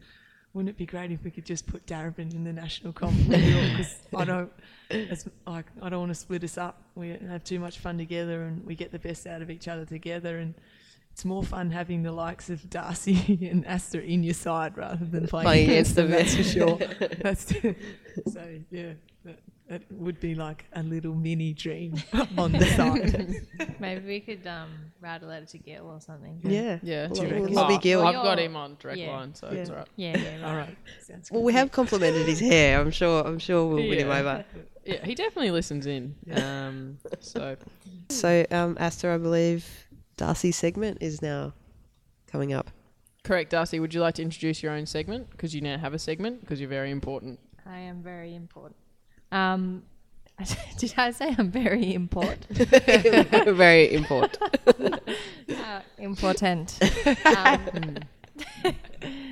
wouldn't 0.54 0.70
it 0.70 0.78
be 0.78 0.86
great 0.86 1.12
if 1.12 1.22
we 1.24 1.32
could 1.32 1.46
just 1.46 1.68
put 1.68 1.86
Darebin 1.86 2.34
in 2.34 2.46
the 2.46 2.54
national 2.54 2.94
comp 2.94 3.16
because 3.28 3.98
I 4.16 4.24
don't, 4.24 4.52
it's 4.90 5.28
like 5.46 5.66
I 5.82 5.90
don't 5.90 6.00
want 6.00 6.12
to 6.12 6.16
split 6.16 6.46
us 6.46 6.58
up. 6.58 6.82
We 6.96 7.10
have 7.10 7.44
too 7.44 7.60
much 7.60 7.80
fun 7.80 7.98
together 7.98 8.44
and 8.44 8.66
we 8.66 8.74
get 8.74 8.94
the 8.94 9.00
best 9.00 9.28
out 9.28 9.42
of 9.42 9.50
each 9.50 9.68
other 9.68 9.86
together 9.86 10.40
and. 10.40 10.56
It's 11.12 11.24
more 11.24 11.44
fun 11.44 11.72
having 11.72 12.04
the 12.04 12.12
likes 12.12 12.50
of 12.50 12.70
Darcy 12.70 13.16
and 13.50 13.66
Aasta 13.66 14.06
in 14.06 14.22
your 14.22 14.34
side 14.34 14.78
rather 14.78 15.06
than 15.06 15.30
playing, 15.30 15.46
Playing 15.46 15.70
against 15.70 15.96
them. 15.96 16.12
That's 16.12 16.36
for 16.36 16.44
sure. 16.44 16.78
That's 17.22 17.46
so 18.34 18.60
yeah. 18.70 18.92
That, 19.24 19.40
that 19.70 19.82
would 19.92 20.20
be 20.20 20.36
like 20.36 20.66
a 20.74 20.84
little 20.84 21.16
mini 21.16 21.54
dream 21.54 21.96
on 22.38 22.52
the 22.52 22.66
side. 22.66 23.46
Maybe 23.80 24.06
we 24.06 24.20
could 24.20 24.46
um, 24.46 24.70
write 25.02 25.24
a 25.24 25.26
letter 25.26 25.46
to 25.48 25.58
Gil 25.58 25.88
or 25.88 26.00
something. 26.00 26.40
yeah. 26.44 26.78
Yeah, 26.84 27.08
Well, 27.08 27.16
do 27.16 27.22
you 27.22 27.28
well, 27.34 27.40
reckon? 27.42 27.56
Lobby 27.56 27.78
Gill. 27.80 28.06
I've 28.06 28.14
got 28.16 28.38
him 28.40 28.56
on 28.56 28.78
direct 28.80 29.00
yeah. 29.00 29.12
line, 29.12 29.34
so 29.34 29.50
Yeah. 29.52 29.60
it's 29.60 29.70
all 29.72 29.78
right. 29.78 29.88
Yeah, 29.96 30.18
yeah, 30.18 30.36
right. 30.36 30.44
All 30.44 30.56
right. 30.56 30.78
Sounds 31.02 31.32
Well, 31.32 31.42
good. 31.42 31.46
we 31.48 31.54
have 31.54 31.72
complimented 31.72 32.28
his 32.28 32.40
hair. 32.40 32.80
I'm 32.80 32.92
sure. 32.92 33.26
I'm 33.26 33.40
sure 33.40 33.66
we'll 33.68 33.88
win 33.88 34.00
him 34.00 34.12
over. 34.12 34.46
Yeah, 34.86 35.04
he 35.04 35.16
definitely 35.16 35.52
listens 35.52 35.88
in. 35.88 36.16
Um, 36.32 37.00
so 37.20 37.58
So, 38.10 38.46
um, 38.52 38.76
Aasta, 38.80 39.16
I 39.16 39.18
believe 39.18 39.68
Darcy's 40.16 40.58
segment 40.58 41.00
is 41.02 41.24
now 41.24 41.54
coming 42.28 42.54
up. 42.54 42.70
correct, 43.24 43.50
Darcy. 43.50 43.80
Would 43.80 43.96
you 43.96 44.02
like 44.02 44.14
to 44.16 44.22
introduce 44.22 44.62
your 44.62 44.74
own 44.74 44.86
segment 44.86 45.32
because 45.32 45.56
you 45.56 45.62
now 45.62 45.80
have 45.80 45.96
a 45.96 46.00
segment 46.00 46.42
because 46.42 46.60
you're 46.60 46.70
very 46.70 46.92
important. 46.92 47.40
I 47.66 47.80
am 47.80 48.04
very 48.04 48.36
important. 48.36 48.76
Um, 49.32 49.84
did 50.78 50.94
I 50.98 51.12
say 51.12 51.34
I'm 51.38 51.50
very 51.52 51.94
important? 51.94 52.46
Very 53.56 53.94
important. 53.94 54.38
uh, 55.50 55.80
important. 55.98 56.78
Um, 57.26 57.98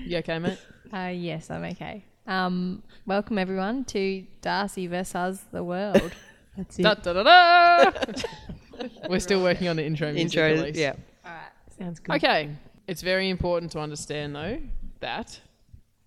You 0.05 0.17
okay, 0.19 0.39
mate? 0.39 0.57
uh, 0.93 1.11
yes, 1.13 1.49
I'm 1.49 1.63
okay. 1.65 2.03
Um, 2.25 2.83
welcome 3.05 3.37
everyone 3.37 3.83
to 3.85 4.25
Darcy 4.41 4.87
versus 4.87 5.43
the 5.51 5.63
world. 5.63 6.11
That's 6.55 6.79
it. 6.79 6.83
Da, 6.83 6.93
da, 6.93 7.13
da, 7.13 7.23
da. 7.23 7.91
We're 9.09 9.19
still 9.19 9.43
working 9.43 9.67
on 9.67 9.75
the 9.75 9.85
intro 9.85 10.13
music. 10.13 10.37
Intro. 10.37 10.63
Elise. 10.63 10.77
Yeah. 10.77 10.93
All 11.25 11.31
right. 11.31 11.51
Sounds 11.77 11.99
good. 11.99 12.15
Okay. 12.15 12.49
It's 12.87 13.01
very 13.01 13.29
important 13.29 13.71
to 13.73 13.79
understand 13.79 14.35
though 14.35 14.59
that 15.01 15.39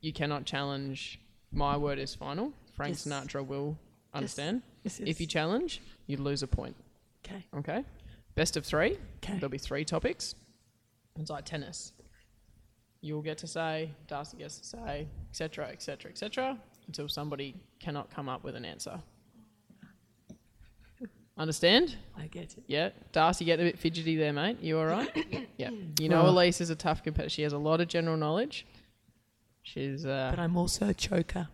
you 0.00 0.12
cannot 0.12 0.44
challenge 0.46 1.20
my 1.52 1.76
word 1.76 1.98
is 1.98 2.14
final. 2.14 2.52
Frank 2.76 2.90
Yes. 2.92 3.06
Sinatra 3.06 3.44
will 3.46 3.76
understand. 4.12 4.62
Yes, 4.84 5.00
If 5.00 5.20
you 5.20 5.26
challenge, 5.26 5.80
you 6.06 6.16
lose 6.18 6.42
a 6.42 6.46
point. 6.46 6.76
okay. 7.24 7.44
Okay. 7.56 7.84
Best 8.34 8.56
of 8.56 8.64
three. 8.66 8.98
Okay. 9.24 9.34
There'll 9.34 9.48
be 9.48 9.58
three 9.58 9.84
topics. 9.84 10.34
It's 11.18 11.30
like 11.30 11.44
tennis. 11.46 11.92
You'll 13.00 13.22
get 13.22 13.38
to 13.38 13.46
say, 13.46 13.90
Darcy 14.08 14.36
gets 14.36 14.58
to 14.58 14.66
say, 14.66 15.06
etc., 15.30 15.68
etc., 15.68 16.10
etc., 16.10 16.58
until 16.86 17.08
somebody 17.08 17.54
cannot 17.80 18.10
come 18.10 18.28
up 18.28 18.44
with 18.44 18.54
an 18.56 18.64
answer. 18.64 19.00
Understand? 21.38 21.96
I 22.16 22.26
get 22.28 22.44
it. 22.56 22.64
Yeah. 22.66 22.90
Darcy 23.12 23.44
getting 23.44 23.66
a 23.66 23.70
bit 23.70 23.78
fidgety 23.78 24.16
there, 24.16 24.32
mate. 24.32 24.58
You 24.62 24.78
all 24.78 24.86
right? 24.86 25.48
yeah. 25.58 25.70
You 26.00 26.08
know, 26.08 26.22
Right. 26.22 26.28
Elise 26.28 26.60
is 26.62 26.70
a 26.70 26.76
tough 26.76 27.02
competitor. 27.02 27.28
She 27.28 27.42
has 27.42 27.52
a 27.52 27.58
lot 27.58 27.80
of 27.80 27.88
general 27.88 28.16
knowledge. 28.16 28.66
She's 29.62 30.04
But 30.04 30.38
uh, 30.38 30.42
I'm 30.42 30.56
also 30.56 30.88
a 30.88 30.94
choker. 30.94 31.48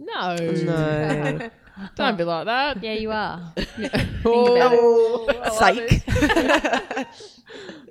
No, 0.00 0.36
No. 0.36 1.50
don't 1.94 2.16
be 2.18 2.24
like 2.24 2.46
that. 2.46 2.82
Yeah, 2.82 2.94
you 2.94 3.10
are. 3.10 3.52
Oh, 4.24 5.26
oh 5.28 5.58
Psych. 5.58 6.02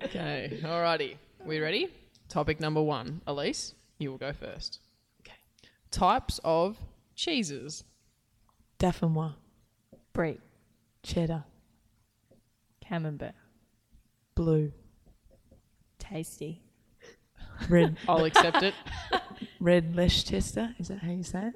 Okay, 0.03 0.59
alrighty. 0.63 1.15
We 1.45 1.59
ready? 1.59 1.89
Topic 2.29 2.59
number 2.59 2.81
one. 2.81 3.21
Elise, 3.27 3.73
you 3.97 4.11
will 4.11 4.17
go 4.17 4.31
first. 4.31 4.79
Okay. 5.21 5.33
Types 5.91 6.39
of 6.43 6.77
cheeses. 7.15 7.83
Dauphinois. 8.79 9.33
Brie, 10.13 10.39
Cheddar. 11.03 11.43
camembert, 12.85 13.33
Blue. 14.35 14.71
tasty, 15.99 16.61
Red. 17.67 17.97
I'll 18.07 18.23
accept 18.25 18.63
it. 18.63 18.73
red 19.59 19.95
Leicester. 19.95 20.75
Is 20.79 20.87
that 20.87 20.99
how 20.99 21.11
you 21.11 21.23
say 21.23 21.47
it? 21.47 21.55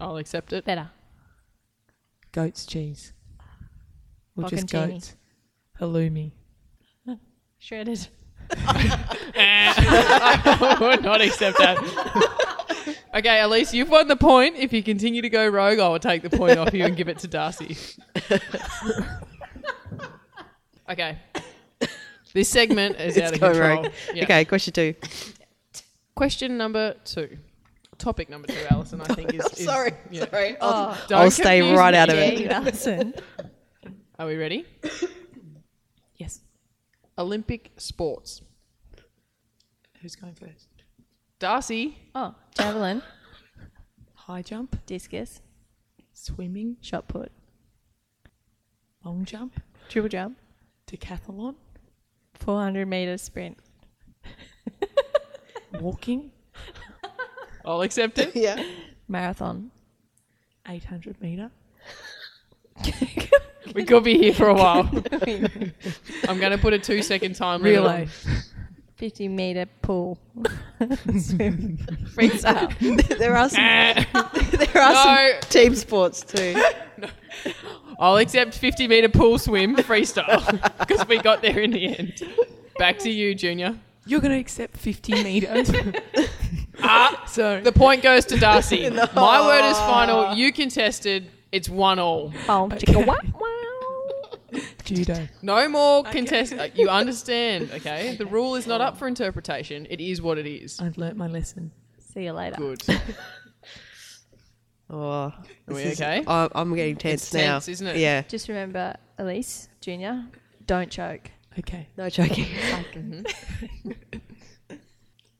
I'll 0.00 0.16
accept 0.16 0.52
it. 0.52 0.64
better, 0.64 0.90
Goat's 2.32 2.66
cheese. 2.66 3.12
Or 4.36 4.48
just 4.48 4.66
Bocconcini. 4.66 4.90
goats. 4.92 5.16
Halloumi. 5.80 6.32
shredded. 7.58 8.06
I 9.36 10.76
would 10.80 11.02
not 11.02 11.20
accept 11.20 11.58
that. 11.58 12.96
okay, 13.14 13.40
Elise, 13.40 13.74
you've 13.74 13.90
won 13.90 14.06
the 14.08 14.16
point. 14.16 14.56
If 14.56 14.72
you 14.72 14.82
continue 14.82 15.20
to 15.22 15.28
go 15.28 15.46
rogue, 15.48 15.78
I 15.78 15.88
will 15.88 15.98
take 15.98 16.22
the 16.22 16.30
point 16.30 16.58
off 16.58 16.72
you 16.72 16.84
and 16.84 16.96
give 16.96 17.08
it 17.08 17.18
to 17.20 17.28
Darcy. 17.28 17.76
okay. 20.90 21.18
This 22.32 22.48
segment 22.48 22.96
is 23.00 23.16
It's 23.16 23.26
out 23.26 23.34
of 23.34 23.40
going 23.40 23.52
control. 23.54 23.82
rogue. 23.84 23.92
Yeah. 24.14 24.24
Okay, 24.24 24.44
question 24.44 24.72
two. 24.72 24.94
Question 26.14 26.56
number 26.58 26.94
two. 27.04 27.38
Topic 27.98 28.30
number 28.30 28.46
two, 28.48 28.64
Alison, 28.70 29.00
I 29.00 29.06
think 29.14 29.34
is. 29.34 29.44
is 29.46 29.64
sorry, 29.64 29.92
yeah. 30.10 30.28
sorry. 30.30 30.56
I'll, 30.60 30.96
Don't 31.08 31.20
I'll 31.20 31.30
stay 31.30 31.74
right 31.74 31.92
me. 31.94 31.98
out 31.98 32.08
of 32.08 32.14
it. 32.16 32.38
you 32.40 32.48
Alison. 32.48 33.12
Are 34.18 34.26
we 34.26 34.36
ready? 34.36 34.64
Yes. 36.16 36.40
Olympic 37.16 37.70
sports. 37.76 38.42
Who's 40.02 40.16
going 40.16 40.34
first? 40.34 40.66
Darcy, 41.38 41.96
Oh, 42.12 42.34
javelin, 42.58 43.02
High 44.14 44.42
jump. 44.42 44.84
discus, 44.86 45.40
Swimming. 46.12 46.76
shot 46.80 47.06
put, 47.06 47.30
Long 49.04 49.24
jump. 49.24 49.60
triple 49.88 50.08
jump, 50.08 50.38
Decathlon. 50.88 51.54
400 52.34 52.86
meter 52.86 53.16
sprint, 53.16 53.56
Walking. 55.80 56.32
I'll 57.68 57.82
accept 57.82 58.18
it. 58.18 58.34
Yeah. 58.36 58.62
marathon, 59.08 59.70
800 60.66 61.20
meter. 61.20 61.50
We 63.74 63.84
could 63.84 64.02
be 64.02 64.16
here 64.16 64.32
for 64.32 64.48
a 64.48 64.54
while. 64.54 64.84
I'm 66.26 66.38
going 66.40 66.52
to 66.52 66.58
put 66.58 66.72
a 66.72 66.78
two 66.78 67.02
second 67.02 67.34
time 67.34 67.62
limit 67.62 67.80
on- 67.80 67.84
Relay. 67.84 68.08
50 68.96 69.28
meter 69.28 69.66
pool, 69.82 70.18
swim, 71.18 71.76
freestyle. 72.16 73.18
there 73.18 73.36
are 73.36 73.48
some. 73.50 73.62
there 74.72 74.82
are 74.82 74.92
No. 74.94 75.04
some 75.04 75.40
team 75.50 75.74
sports 75.74 76.22
too. 76.22 76.60
I'll 78.00 78.16
accept 78.16 78.54
50 78.54 78.88
meter 78.88 79.08
pool 79.10 79.38
swim 79.38 79.76
freestyle 79.76 80.42
because 80.78 81.06
we 81.06 81.18
got 81.18 81.42
there 81.42 81.60
in 81.60 81.70
the 81.72 81.96
end. 81.98 82.22
Back 82.78 82.98
to 83.00 83.10
you, 83.10 83.34
Junior. 83.34 83.76
You're 84.06 84.20
going 84.20 84.32
to 84.32 84.40
accept 84.40 84.76
50 84.78 85.22
meters. 85.22 85.70
Ah, 86.82 87.24
so 87.28 87.60
the 87.60 87.72
point 87.72 88.02
goes 88.02 88.24
to 88.26 88.38
Darcy. 88.38 88.88
My 89.14 89.46
word 89.46 89.70
is 89.70 89.78
final. 89.78 90.34
You 90.34 90.52
contested. 90.52 91.30
It's 91.50 91.68
one 91.68 91.98
all. 91.98 92.28
Boom, 92.28 92.70
chicka, 92.72 93.06
wow, 93.06 93.16
wow. 93.40 94.60
judo. 94.84 95.26
No 95.42 95.68
more 95.68 96.04
contest. 96.04 96.52
uh, 96.52 96.68
You 96.74 96.88
understand, 96.90 97.70
okay? 97.72 98.16
The 98.16 98.26
rule 98.26 98.54
is 98.54 98.66
not 98.66 98.80
up 98.82 98.98
for 98.98 99.08
interpretation. 99.08 99.86
It 99.88 100.00
is 100.00 100.20
what 100.20 100.36
it 100.38 100.46
is. 100.46 100.78
I've 100.80 100.98
learnt 100.98 101.16
my 101.16 101.26
lesson. 101.26 101.72
See 102.12 102.24
you 102.24 102.32
later. 102.32 102.56
Good. 102.56 102.82
Oh, 104.90 104.96
Are 104.96 105.34
this 105.66 105.76
we 105.76 105.82
is- 105.82 106.00
okay? 106.00 106.24
I, 106.26 106.48
I'm 106.54 106.74
getting 106.74 106.96
tense 106.96 107.24
It's 107.24 107.34
now. 107.34 107.52
tense, 107.56 107.68
isn't 107.68 107.86
it? 107.88 107.96
Yeah. 107.98 108.22
Just 108.22 108.48
remember, 108.48 108.96
Elise 109.18 109.68
Junior, 109.82 110.24
don't 110.64 110.90
choke. 110.90 111.30
Okay. 111.58 111.88
No 111.98 112.08
joking. 112.08 112.46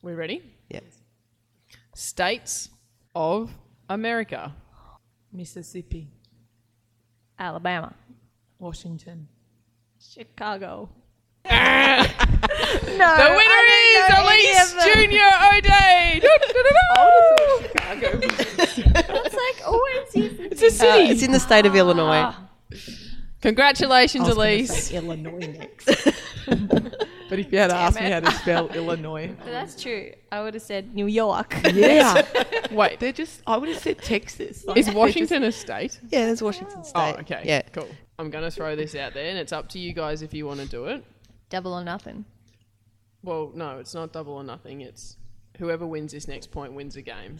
We 0.02 0.12
ready? 0.12 0.42
Yeah. 1.98 2.02
States 2.02 2.70
of 3.14 3.50
America. 3.88 4.54
Mississippi, 5.32 6.08
Alabama, 7.38 7.94
Washington, 8.58 9.28
Chicago. 10.00 10.88
The 12.88 13.34
winner 13.38 13.64
is 13.96 14.06
Elise 14.18 14.74
Junior 14.84 15.30
O'Day. 15.52 16.20
It's 18.90 19.34
like 19.34 19.66
always 19.66 20.14
is. 20.14 20.40
It's 20.40 20.62
a 20.62 20.70
city. 20.70 21.08
Uh, 21.08 21.12
it's 21.12 21.22
in 21.22 21.32
the 21.32 21.40
state 21.40 21.66
of 21.66 21.74
Illinois. 21.74 22.34
Congratulations, 23.40 24.28
Elise. 24.28 24.90
Illinois 24.92 25.38
next. 25.38 25.88
but 27.28 27.38
if 27.38 27.52
you 27.52 27.58
had 27.58 27.70
asked 27.70 28.00
me 28.00 28.10
how 28.10 28.20
to 28.20 28.30
spell 28.32 28.68
Illinois, 28.74 29.34
But 29.38 29.50
that's 29.50 29.80
true. 29.80 30.12
I 30.30 30.42
would 30.42 30.54
have 30.54 30.62
said 30.62 30.94
New 30.94 31.06
York. 31.06 31.54
yeah, 31.72 32.26
Wait, 32.70 33.00
they're 33.00 33.12
just. 33.12 33.42
I 33.46 33.56
would 33.56 33.68
have 33.68 33.78
said 33.78 33.98
Texas. 33.98 34.64
Like, 34.64 34.76
is 34.76 34.86
they're 34.86 34.94
Washington 34.94 35.44
a 35.44 35.52
state? 35.52 36.00
Yeah, 36.08 36.26
there's 36.26 36.42
Washington 36.42 36.78
oh, 36.80 36.82
State. 36.82 37.14
Oh, 37.16 37.20
okay. 37.20 37.42
Yeah. 37.44 37.62
Cool. 37.72 37.88
I'm 38.18 38.30
going 38.30 38.44
to 38.44 38.50
throw 38.50 38.74
this 38.76 38.94
out 38.94 39.14
there, 39.14 39.28
and 39.28 39.38
it's 39.38 39.52
up 39.52 39.68
to 39.70 39.78
you 39.78 39.92
guys 39.92 40.22
if 40.22 40.34
you 40.34 40.46
want 40.46 40.60
to 40.60 40.66
do 40.66 40.86
it. 40.86 41.04
Double 41.50 41.72
or 41.72 41.84
nothing. 41.84 42.24
Well, 43.22 43.52
no, 43.54 43.78
it's 43.78 43.94
not 43.94 44.12
double 44.12 44.34
or 44.34 44.44
nothing. 44.44 44.80
It's 44.80 45.16
whoever 45.58 45.86
wins 45.86 46.12
this 46.12 46.28
next 46.28 46.50
point 46.50 46.72
wins 46.72 46.96
a 46.96 47.02
game. 47.02 47.38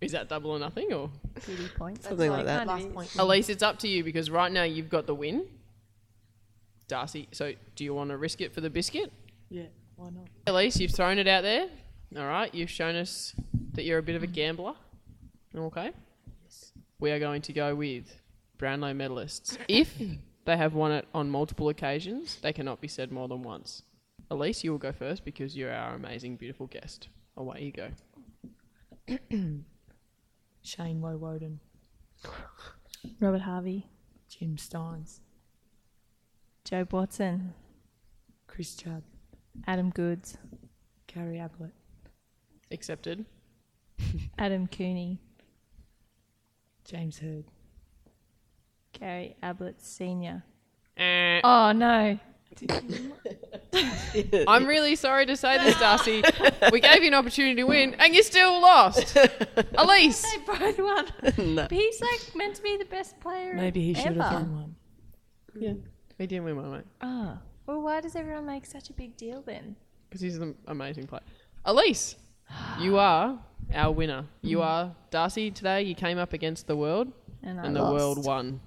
is 0.00 0.12
that 0.12 0.28
double 0.28 0.50
or 0.50 0.58
nothing, 0.58 0.92
or 0.92 1.10
Thirty 1.36 1.68
points. 1.68 2.08
Something 2.08 2.30
like 2.30 2.46
that. 2.46 2.66
kind 2.66 2.70
of 2.70 2.84
Last 2.84 2.94
point. 2.94 3.16
Elise? 3.18 3.48
It's 3.48 3.62
up 3.62 3.78
to 3.80 3.88
you 3.88 4.02
because 4.02 4.30
right 4.30 4.50
now 4.50 4.64
you've 4.64 4.88
got 4.88 5.06
the 5.06 5.14
win. 5.14 5.46
Darcy, 6.88 7.28
so 7.32 7.52
do 7.76 7.84
you 7.84 7.94
want 7.94 8.10
to 8.10 8.16
risk 8.16 8.40
it 8.40 8.52
for 8.52 8.60
the 8.60 8.70
biscuit? 8.70 9.12
Yeah, 9.50 9.66
why 9.96 10.10
not? 10.10 10.26
Elise, 10.46 10.80
you've 10.80 10.92
thrown 10.92 11.18
it 11.18 11.28
out 11.28 11.42
there. 11.42 11.68
All 12.16 12.26
right, 12.26 12.52
you've 12.54 12.70
shown 12.70 12.96
us 12.96 13.34
that 13.74 13.84
you're 13.84 13.98
a 13.98 14.02
bit 14.02 14.16
of 14.16 14.22
a 14.22 14.26
gambler. 14.26 14.74
Okay. 15.54 15.92
Yes. 16.44 16.72
We 16.98 17.10
are 17.10 17.18
going 17.18 17.42
to 17.42 17.52
go 17.52 17.74
with 17.74 18.04
Brownlow 18.56 18.94
medalists. 18.94 19.58
If 19.68 19.94
they 20.46 20.56
have 20.56 20.74
won 20.74 20.92
it 20.92 21.06
on 21.14 21.28
multiple 21.30 21.68
occasions, 21.68 22.38
they 22.42 22.52
cannot 22.52 22.80
be 22.80 22.88
said 22.88 23.12
more 23.12 23.28
than 23.28 23.42
once. 23.42 23.82
Elise, 24.30 24.64
you 24.64 24.70
will 24.70 24.78
go 24.78 24.92
first 24.92 25.24
because 25.24 25.56
you're 25.56 25.72
our 25.72 25.94
amazing, 25.94 26.36
beautiful 26.36 26.66
guest. 26.66 27.08
Away 27.36 27.72
you 27.76 29.18
go. 29.18 29.18
Shane 30.62 31.00
Woe 31.00 31.16
Woden, 31.16 31.60
Robert 33.20 33.42
Harvey, 33.42 33.86
Jim 34.28 34.56
Stynes, 34.56 35.20
Jobe 36.70 36.92
Watson, 36.92 37.54
Chris 38.46 38.74
Judd, 38.74 39.02
Adam 39.66 39.88
Goodes, 39.88 40.36
Gary 41.06 41.38
Ablett, 41.38 41.72
Accepted. 42.70 43.24
Adam 44.38 44.66
Cooney, 44.66 45.18
James 46.84 47.18
Hird, 47.20 47.44
Gary 48.92 49.34
Ablett 49.42 49.80
Senior. 49.80 50.42
Eh. 50.98 51.40
Oh 51.42 51.72
no! 51.72 52.18
I'm 54.46 54.66
really 54.66 54.94
sorry 54.94 55.24
to 55.24 55.36
say 55.38 55.56
this, 55.56 55.78
Darcy. 55.78 56.22
we 56.72 56.80
gave 56.80 57.00
you 57.00 57.08
an 57.08 57.14
opportunity 57.14 57.54
to 57.54 57.64
win, 57.64 57.94
and 57.98 58.14
you 58.14 58.22
still 58.22 58.60
lost. 58.60 59.16
Elise. 59.74 60.20
They 60.20 60.38
both 60.44 60.78
won. 60.78 61.06
no. 61.38 61.62
But 61.62 61.72
he's 61.72 61.98
like 62.02 62.36
meant 62.36 62.56
to 62.56 62.62
be 62.62 62.76
the 62.76 62.84
best 62.84 63.18
player. 63.20 63.54
Maybe 63.54 63.80
he 63.82 63.94
should 63.94 64.08
ever. 64.08 64.22
have 64.22 64.32
won 64.34 64.54
one. 64.54 64.74
Yeah, 65.58 65.72
we 66.18 66.26
didn't 66.26 66.44
win 66.44 66.56
one, 66.56 66.70
mate. 66.72 66.84
Oh. 67.00 67.38
Well, 67.66 67.82
why 67.82 68.00
does 68.00 68.16
everyone 68.16 68.46
make 68.46 68.66
such 68.66 68.90
a 68.90 68.92
big 68.92 69.16
deal 69.16 69.42
then? 69.42 69.76
because 70.08 70.22
he's 70.22 70.38
an 70.38 70.54
amazing 70.66 71.06
player. 71.06 71.20
Elise, 71.66 72.16
you 72.80 72.96
are 72.96 73.38
our 73.74 73.92
winner. 73.92 74.24
You 74.40 74.58
mm. 74.58 74.64
are 74.64 74.94
Darcy. 75.10 75.50
Today 75.50 75.82
you 75.82 75.94
came 75.94 76.16
up 76.18 76.32
against 76.32 76.66
the 76.66 76.76
world, 76.76 77.12
And 77.42 77.60
I 77.60 77.64
and 77.66 77.76
the 77.76 77.82
lost. 77.82 77.94
world 77.94 78.24
won. 78.24 78.60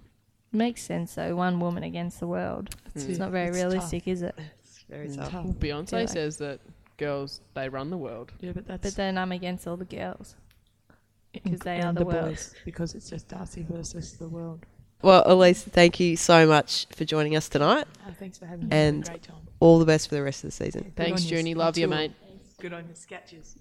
Makes 0.52 0.84
sense 0.84 1.16
though. 1.16 1.36
One 1.36 1.60
woman 1.60 1.82
against 1.84 2.20
the 2.20 2.28
world. 2.28 2.76
That's 2.93 3.06
It's 3.08 3.18
not 3.18 3.32
very 3.32 3.47
It's 3.47 3.58
realistic, 3.58 4.08
is 4.08 4.22
it? 4.22 4.36
It's 4.64 4.84
very 4.88 5.08
It's 5.08 5.16
tough. 5.16 5.32
tough. 5.32 5.45
Beyonce 5.45 6.02
Yeah. 6.02 6.06
says 6.06 6.38
that 6.38 6.60
girls 6.97 7.41
they 7.56 7.68
run 7.70 7.89
the 7.89 7.97
world. 7.97 8.32
Yeah, 8.39 8.52
but 8.54 8.68
that's 8.68 8.84
But 8.84 8.95
then 8.95 9.18
I'm 9.18 9.32
against 9.32 9.66
all 9.68 9.78
the 9.78 9.86
girls. 9.86 10.36
because 11.32 11.62
they 11.62 11.80
are 11.82 11.88
and 11.88 11.97
the 11.97 12.06
world. 12.06 12.26
boys, 12.26 12.54
because 12.66 12.93
it's 12.93 13.10
just 13.10 13.30
Darcy 13.30 13.64
versus 13.68 14.14
the 14.18 14.28
world. 14.30 14.66
Well, 15.04 15.24
Elise, 15.26 15.64
thank 15.64 15.99
you 15.99 16.16
so 16.16 16.45
much 16.47 16.86
for 16.95 17.06
joining 17.06 17.36
us 17.36 17.49
tonight. 17.49 17.86
Oh, 18.08 18.12
thanks 18.20 18.38
for 18.38 18.45
having 18.45 18.70
me. 18.70 18.76
And- 18.76 19.04
great 19.06 19.24
time. 19.24 19.38
All 19.60 19.78
the 19.78 19.86
best 19.86 20.10
for 20.10 20.16
the 20.16 20.24
rest 20.24 20.43
of 20.43 20.47
the 20.47 20.52
season. 20.56 20.91
Thanks, 20.95 21.22
on. 21.24 21.28
Junie. 21.28 21.54
Love 21.54 21.78
you, 21.78 21.88
mate. 21.88 22.12
Good 22.60 22.74
on 22.74 22.86
your 22.88 22.95
sketches. 22.95 23.56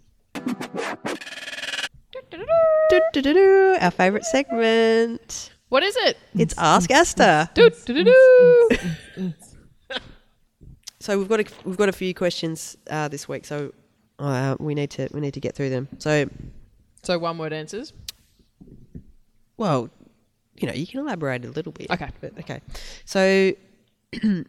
Our 3.80 3.90
favourite 3.90 4.24
segment. 4.24 5.50
What 5.68 5.82
is 5.82 5.94
it? 5.96 6.16
It's 6.34 6.54
Ask 6.56 6.90
Aasta. 6.90 7.50
Do, 7.54 7.70
do, 7.84 8.02
do, 8.02 8.04
do. 8.04 9.32
So 11.00 11.18
we've 11.18 11.28
got 11.28 11.40
a, 11.40 11.44
we've 11.64 11.76
got 11.76 11.88
a 11.88 11.92
few 11.92 12.12
questions 12.14 12.76
uh, 12.90 13.08
this 13.08 13.28
week, 13.28 13.44
so 13.44 13.72
uh, 14.18 14.56
we 14.58 14.74
need 14.74 14.90
to 14.92 15.08
we 15.12 15.20
need 15.20 15.34
to 15.34 15.40
get 15.40 15.54
through 15.54 15.70
them. 15.70 15.88
So, 15.98 16.28
So 17.02 17.18
one 17.18 17.38
word 17.38 17.52
answers. 17.52 17.92
well, 19.56 19.88
you 20.60 20.66
know, 20.68 20.74
you 20.74 20.86
can 20.86 21.00
elaborate 21.00 21.44
a 21.44 21.50
little 21.50 21.72
bit. 21.72 21.90
Okay. 21.90 22.08
But, 22.20 22.38
okay. 22.40 22.60
So, 23.04 23.52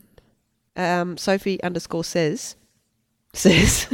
um, 0.75 1.17
Sophie 1.17 1.61
underscore 1.63 2.03
says 2.03 2.55
says 3.33 3.87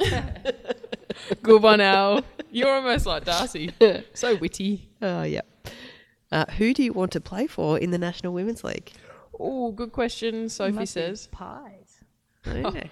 Good 1.42 1.62
one, 1.62 1.80
Al. 1.80 2.24
You're 2.50 2.72
almost 2.72 3.06
like 3.06 3.24
Darcy. 3.24 3.72
So 4.14 4.36
witty. 4.36 4.88
oh 5.02 5.22
yeah. 5.22 5.42
Uh, 6.30 6.44
who 6.58 6.74
do 6.74 6.82
you 6.82 6.92
want 6.92 7.12
to 7.12 7.20
play 7.20 7.46
for 7.46 7.78
in 7.78 7.90
the 7.90 7.98
National 7.98 8.32
Women's 8.34 8.62
League? 8.64 8.92
Oh, 9.38 9.72
good 9.72 9.92
question. 9.92 10.48
Sophie 10.48 10.72
Must 10.72 10.94
be 10.94 11.00
says. 11.00 11.26
pies. 11.32 12.00
Okay. 12.46 12.90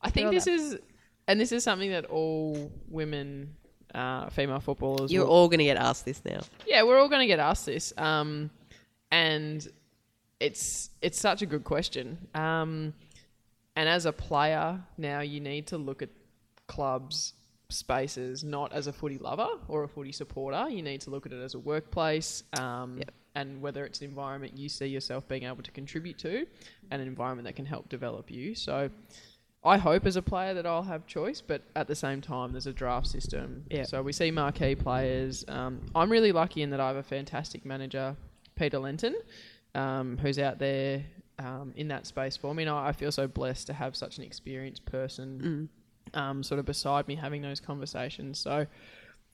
I 0.00 0.10
think 0.10 0.30
this 0.30 0.44
that- 0.46 0.52
is, 0.52 0.78
and 1.26 1.38
this 1.38 1.52
is 1.52 1.62
something 1.64 1.90
that 1.90 2.06
all 2.06 2.72
women, 2.88 3.56
uh, 3.94 4.28
female 4.30 4.60
footballers, 4.60 5.12
You're 5.12 5.24
will- 5.24 5.32
all 5.32 5.48
going 5.48 5.58
to 5.58 5.64
get 5.64 5.76
asked 5.76 6.04
this 6.04 6.22
now. 6.24 6.40
yeah, 6.66 6.82
we're 6.82 6.98
all 6.98 7.08
going 7.08 7.20
to 7.20 7.26
get 7.26 7.38
asked 7.38 7.66
this, 7.66 7.92
um, 7.96 8.50
and 9.10 9.66
it's 10.40 10.90
it's 11.02 11.18
such 11.18 11.42
a 11.42 11.46
good 11.46 11.64
question. 11.64 12.18
Um, 12.34 12.94
and 13.76 13.88
as 13.88 14.06
a 14.06 14.12
player, 14.12 14.80
now 14.96 15.20
you 15.20 15.40
need 15.40 15.68
to 15.68 15.78
look 15.78 16.02
at 16.02 16.08
clubs 16.66 17.32
spaces 17.70 18.42
not 18.42 18.72
as 18.72 18.86
a 18.86 18.92
footy 18.92 19.18
lover 19.18 19.46
or 19.68 19.84
a 19.84 19.88
footy 19.88 20.12
supporter. 20.12 20.68
You 20.70 20.82
need 20.82 21.00
to 21.02 21.10
look 21.10 21.26
at 21.26 21.32
it 21.32 21.42
as 21.42 21.54
a 21.54 21.58
workplace, 21.58 22.42
um, 22.58 22.98
Yep. 22.98 23.10
and 23.34 23.60
whether 23.62 23.84
it's 23.84 24.00
an 24.00 24.06
environment 24.08 24.56
you 24.56 24.68
see 24.68 24.86
yourself 24.86 25.28
being 25.28 25.44
able 25.44 25.62
to 25.62 25.70
contribute 25.70 26.18
to, 26.18 26.46
and 26.90 27.02
an 27.02 27.06
environment 27.08 27.46
that 27.46 27.56
can 27.56 27.66
help 27.66 27.88
develop 27.88 28.30
you. 28.30 28.54
So. 28.54 28.90
I 29.68 29.76
hope 29.76 30.06
as 30.06 30.16
a 30.16 30.22
player 30.22 30.54
that 30.54 30.66
I'll 30.66 30.82
have 30.82 31.06
choice, 31.06 31.40
but 31.40 31.62
at 31.76 31.86
the 31.86 31.94
same 31.94 32.20
time, 32.20 32.52
there's 32.52 32.66
a 32.66 32.72
draft 32.72 33.06
system. 33.06 33.64
Yeah. 33.70 33.84
So 33.84 34.02
we 34.02 34.12
see 34.12 34.30
marquee 34.30 34.74
players. 34.74 35.44
Um, 35.46 35.80
I'm 35.94 36.10
really 36.10 36.32
lucky 36.32 36.62
in 36.62 36.70
that 36.70 36.80
I 36.80 36.88
have 36.88 36.96
a 36.96 37.02
fantastic 37.02 37.64
manager, 37.64 38.16
Peter 38.56 38.78
Lenton, 38.78 39.14
um, 39.74 40.18
who's 40.18 40.38
out 40.38 40.58
there 40.58 41.04
um, 41.38 41.72
in 41.76 41.88
that 41.88 42.06
space 42.06 42.36
for 42.36 42.54
me. 42.54 42.64
And 42.64 42.70
I, 42.70 42.88
I 42.88 42.92
feel 42.92 43.12
so 43.12 43.28
blessed 43.28 43.66
to 43.68 43.72
have 43.74 43.94
such 43.94 44.18
an 44.18 44.24
experienced 44.24 44.84
person 44.86 45.68
um, 46.14 46.42
sort 46.42 46.58
of 46.58 46.66
beside 46.66 47.06
me 47.06 47.14
having 47.14 47.42
those 47.42 47.60
conversations. 47.60 48.38
So 48.38 48.66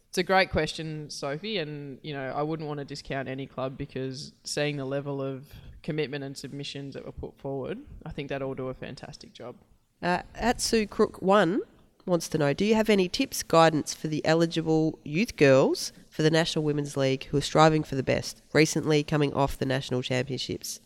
it's 0.09 0.19
a 0.19 0.23
great 0.23 0.51
question, 0.51 1.11
Sophie. 1.11 1.59
And, 1.59 1.99
you 2.03 2.13
know, 2.13 2.33
I 2.35 2.43
wouldn't 2.43 2.69
want 2.69 2.79
to 2.79 2.85
discount 2.85 3.29
any 3.29 3.47
club 3.47 3.79
because 3.79 4.33
seeing 4.45 4.77
the 4.77 4.85
level 4.85 5.23
of 5.23 5.45
commitment 5.83 6.25
and 6.25 6.37
submissions 6.37 6.95
that 6.95 7.05
were 7.05 7.13
put 7.13 7.39
forward, 7.39 7.79
I 8.05 8.11
think 8.11 8.29
that 8.31 8.43
all 8.43 8.55
do 8.55 8.69
a 8.69 8.75
fantastic 8.75 9.33
job. 9.33 9.57
Uh, 10.05 10.21
at 10.35 10.61
Sue 10.61 10.87
Crook 10.87 11.23
one 11.23 11.63
wants 12.05 12.29
to 12.29 12.37
know: 12.37 12.53
Do 12.53 12.67
you 12.67 12.75
have 12.75 12.91
any 12.91 13.09
tips, 13.09 13.43
guidance 13.43 13.95
for 13.95 14.09
the 14.09 14.25
eligible 14.27 14.99
youth 15.03 15.37
girls 15.37 15.93
for 16.11 16.23
the 16.23 16.31
National 16.31 16.63
Women's 16.63 16.95
League 16.95 17.25
who 17.25 17.39
are 17.39 17.41
striving 17.41 17.83
for 17.83 17.95
the 17.95 18.03
best? 18.03 18.43
Recently 18.53 19.03
coming 19.03 19.33
off 19.33 19.57
the 19.57 19.65
national 19.65 20.03
championships. 20.03 20.81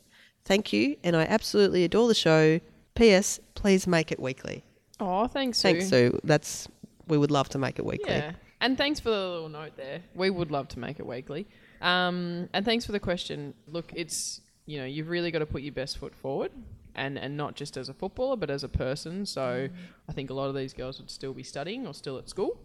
Thank 0.45 0.73
you, 0.73 0.97
and 1.03 1.17
I 1.17 1.25
absolutely 1.25 1.83
adore 1.83 2.07
the 2.07 2.15
show. 2.15 2.61
P.S. 2.95 3.41
Please 3.57 3.89
make 3.89 4.13
it 4.13 4.21
weekly. 4.21 4.65
Oh, 5.01 5.27
thanks, 5.27 5.59
Sue. 5.59 5.73
Thanks, 5.73 5.89
Sue. 5.89 6.21
That's 6.23 6.69
we 7.09 7.19
would 7.19 7.33
love 7.33 7.49
to 7.51 7.59
make 7.59 7.81
it 7.81 7.85
weekly. 7.85 8.15
Yeah. 8.15 8.33
And 8.61 8.79
thanks 8.79 9.01
for 9.01 9.11
the 9.11 9.17
little 9.17 9.49
note 9.49 9.77
there. 9.77 10.01
We 10.15 10.31
would 10.31 10.53
love 10.53 10.69
to 10.69 10.79
make 10.79 11.01
it 11.01 11.07
weekly. 11.07 11.49
Um, 11.81 12.49
and 12.53 12.65
thanks 12.65 12.85
for 12.85 12.93
the 12.93 13.01
question. 13.01 13.55
Look, 13.67 13.93
it's, 13.95 14.41
you 14.67 14.79
know, 14.79 14.85
you've 14.85 15.09
really 15.09 15.31
got 15.31 15.41
to 15.41 15.47
put 15.47 15.63
your 15.63 15.73
best 15.73 15.99
foot 15.99 16.15
forward 16.15 16.51
and, 16.99 17.19
and 17.19 17.37
not 17.37 17.55
just 17.55 17.77
as 17.77 17.89
a 17.89 17.95
footballer, 17.95 18.37
but 18.37 18.51
as 18.51 18.65
a 18.65 18.69
person. 18.69 19.25
So 19.25 19.69
I 20.09 20.13
think 20.13 20.31
a 20.31 20.35
lot 20.35 20.49
of 20.49 20.55
these 20.55 20.73
girls 20.73 20.99
would 20.99 21.11
still 21.11 21.33
be 21.33 21.43
studying 21.43 21.87
or 21.87 21.95
still 21.95 22.19
at 22.19 22.29
school. 22.29 22.61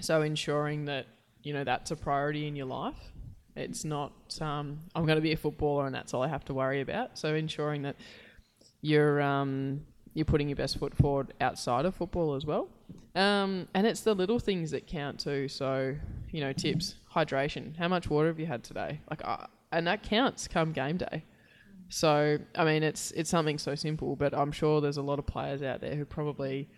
So 0.00 0.22
ensuring 0.22 0.84
that 0.86 1.06
you 1.42 1.52
know 1.52 1.64
that's 1.64 1.90
a 1.90 1.96
priority 1.96 2.46
in 2.46 2.56
your 2.56 2.66
life. 2.66 3.12
It's 3.56 3.84
not 3.84 4.12
um, 4.40 4.80
I'm 4.94 5.06
going 5.06 5.16
to 5.16 5.22
be 5.22 5.32
a 5.32 5.36
footballer 5.36 5.86
and 5.86 5.94
that's 5.94 6.12
all 6.14 6.22
I 6.22 6.28
have 6.28 6.44
to 6.46 6.54
worry 6.54 6.80
about. 6.80 7.18
So 7.18 7.34
ensuring 7.34 7.82
that 7.82 7.96
you're 8.82 9.20
um, 9.22 9.82
you're 10.14 10.24
putting 10.24 10.48
your 10.48 10.56
best 10.56 10.78
foot 10.78 10.94
forward 10.96 11.32
outside 11.40 11.84
of 11.84 11.94
football 11.94 12.34
as 12.34 12.44
well. 12.44 12.68
Um, 13.14 13.68
and 13.74 13.86
it's 13.86 14.00
the 14.00 14.14
little 14.14 14.40
things 14.40 14.72
that 14.72 14.86
count 14.86 15.20
too. 15.20 15.48
So 15.48 15.96
you 16.32 16.40
know, 16.40 16.52
tips, 16.52 16.96
hydration. 17.14 17.76
How 17.76 17.86
much 17.86 18.10
water 18.10 18.26
have 18.26 18.40
you 18.40 18.46
had 18.46 18.64
today? 18.64 19.00
Like, 19.08 19.22
uh, 19.24 19.46
and 19.70 19.86
that 19.86 20.02
counts 20.02 20.48
come 20.48 20.72
game 20.72 20.96
day. 20.96 21.24
So 21.94 22.38
I 22.56 22.64
mean, 22.64 22.82
it's 22.82 23.12
it's 23.12 23.30
something 23.30 23.56
so 23.56 23.76
simple, 23.76 24.16
but 24.16 24.34
I'm 24.34 24.50
sure 24.50 24.80
there's 24.80 24.96
a 24.96 25.02
lot 25.02 25.20
of 25.20 25.26
players 25.26 25.62
out 25.62 25.80
there 25.80 25.94
who 25.94 26.04
probably, 26.04 26.68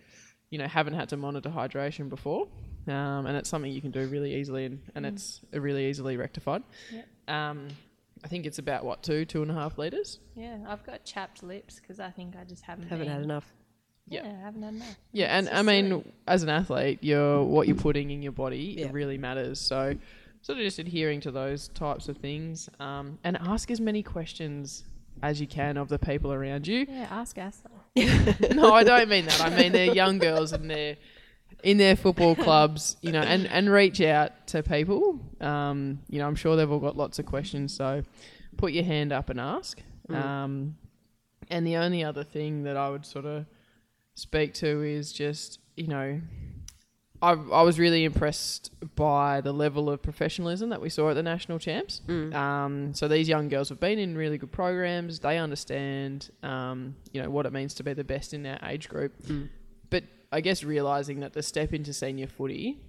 you 0.50 0.58
know, 0.58 0.66
haven't 0.66 0.92
had 0.92 1.08
to 1.08 1.16
monitor 1.16 1.48
hydration 1.48 2.10
before, 2.10 2.48
um, 2.86 3.24
and 3.24 3.34
it's 3.34 3.48
something 3.48 3.72
you 3.72 3.80
can 3.80 3.92
do 3.92 4.06
really 4.08 4.34
easily, 4.34 4.66
and, 4.66 4.82
and 4.94 5.06
it's 5.06 5.40
really 5.54 5.86
easily 5.88 6.18
rectified. 6.18 6.62
Yep. 6.92 7.08
Um, 7.34 7.68
I 8.24 8.28
think 8.28 8.44
it's 8.44 8.58
about 8.58 8.84
what 8.84 9.02
two, 9.02 9.24
two 9.24 9.40
and 9.40 9.50
a 9.50 9.54
half 9.54 9.78
liters. 9.78 10.18
Yeah, 10.34 10.58
I've 10.68 10.84
got 10.84 11.06
chapped 11.06 11.42
lips 11.42 11.80
because 11.80 11.98
I 11.98 12.10
think 12.10 12.34
I 12.38 12.44
just 12.44 12.64
haven't 12.64 12.88
Haven't 12.88 13.06
been, 13.06 13.14
had 13.14 13.22
enough. 13.22 13.50
Yeah, 14.08 14.22
Yeah. 14.22 14.34
I 14.36 14.40
haven't 14.44 14.62
had 14.64 14.74
enough. 14.74 14.96
Yeah, 15.12 15.38
and 15.38 15.48
I 15.48 15.62
mean, 15.62 15.88
silly. 15.88 16.12
as 16.28 16.42
an 16.42 16.50
athlete, 16.50 16.98
you're 17.00 17.42
what 17.42 17.68
you're 17.68 17.76
putting 17.76 18.10
in 18.10 18.20
your 18.20 18.32
body 18.32 18.76
Yeah. 18.78 18.86
it 18.88 18.92
really 18.92 19.16
matters. 19.16 19.60
So, 19.60 19.96
sort 20.42 20.58
of 20.58 20.64
just 20.64 20.78
adhering 20.78 21.20
to 21.22 21.30
those 21.30 21.68
types 21.68 22.10
of 22.10 22.18
things, 22.18 22.68
um, 22.80 23.18
and 23.24 23.38
ask 23.38 23.70
as 23.70 23.80
many 23.80 24.02
questions 24.02 24.84
as 25.22 25.40
you 25.40 25.46
can 25.46 25.76
of 25.76 25.88
the 25.88 25.98
people 25.98 26.32
around 26.32 26.66
you. 26.66 26.86
yeah, 26.88 27.08
ask 27.10 27.36
Aasta. 27.36 27.70
no, 28.54 28.72
I 28.72 28.84
don't 28.84 29.08
mean 29.08 29.26
that. 29.26 29.40
I 29.40 29.50
mean 29.50 29.72
they're 29.72 29.94
young 29.94 30.18
girls 30.18 30.52
and 30.52 30.70
they're 30.70 30.96
in 31.62 31.78
their 31.78 31.96
football 31.96 32.34
clubs, 32.36 32.96
you 33.00 33.12
know, 33.12 33.20
and, 33.20 33.46
and 33.46 33.70
reach 33.70 34.00
out 34.00 34.46
to 34.48 34.62
people. 34.62 35.20
Um, 35.40 36.00
you 36.08 36.18
know, 36.18 36.26
I'm 36.26 36.34
sure 36.34 36.56
they've 36.56 36.70
all 36.70 36.80
got 36.80 36.96
lots 36.96 37.18
of 37.18 37.26
questions, 37.26 37.74
so 37.74 38.02
put 38.56 38.72
your 38.72 38.84
hand 38.84 39.12
up 39.12 39.30
and 39.30 39.40
ask. 39.40 39.80
Um, 40.08 40.76
and 41.50 41.66
the 41.66 41.76
only 41.76 42.04
other 42.04 42.24
thing 42.24 42.64
that 42.64 42.76
I 42.76 42.88
would 42.88 43.04
sort 43.04 43.24
of 43.24 43.46
speak 44.14 44.54
to 44.54 44.82
is 44.82 45.12
just, 45.12 45.58
you 45.76 45.88
know, 45.88 46.20
I, 47.22 47.32
I 47.32 47.62
was 47.62 47.78
really 47.78 48.04
impressed 48.04 48.70
by 48.94 49.40
the 49.40 49.52
level 49.52 49.88
of 49.90 50.02
professionalism 50.02 50.70
that 50.70 50.80
we 50.80 50.88
saw 50.90 51.10
at 51.10 51.14
the 51.14 51.22
national 51.22 51.58
champs. 51.58 52.02
Um, 52.34 52.94
so 52.94 53.08
these 53.08 53.28
young 53.28 53.48
girls 53.48 53.68
have 53.70 53.80
been 53.80 53.98
in 53.98 54.16
really 54.16 54.38
good 54.38 54.52
programs. 54.52 55.18
They 55.20 55.38
understand, 55.38 56.30
um, 56.42 56.96
you 57.12 57.22
know, 57.22 57.30
what 57.30 57.46
it 57.46 57.52
means 57.52 57.74
to 57.74 57.82
be 57.84 57.92
the 57.94 58.04
best 58.04 58.34
in 58.34 58.42
their 58.42 58.58
age 58.64 58.88
group. 58.88 59.12
But 59.90 60.04
I 60.32 60.40
guess 60.40 60.62
realizing 60.64 61.20
that 61.20 61.32
the 61.32 61.42
step 61.42 61.72
into 61.72 61.92
senior 61.92 62.26
footy, 62.26 62.80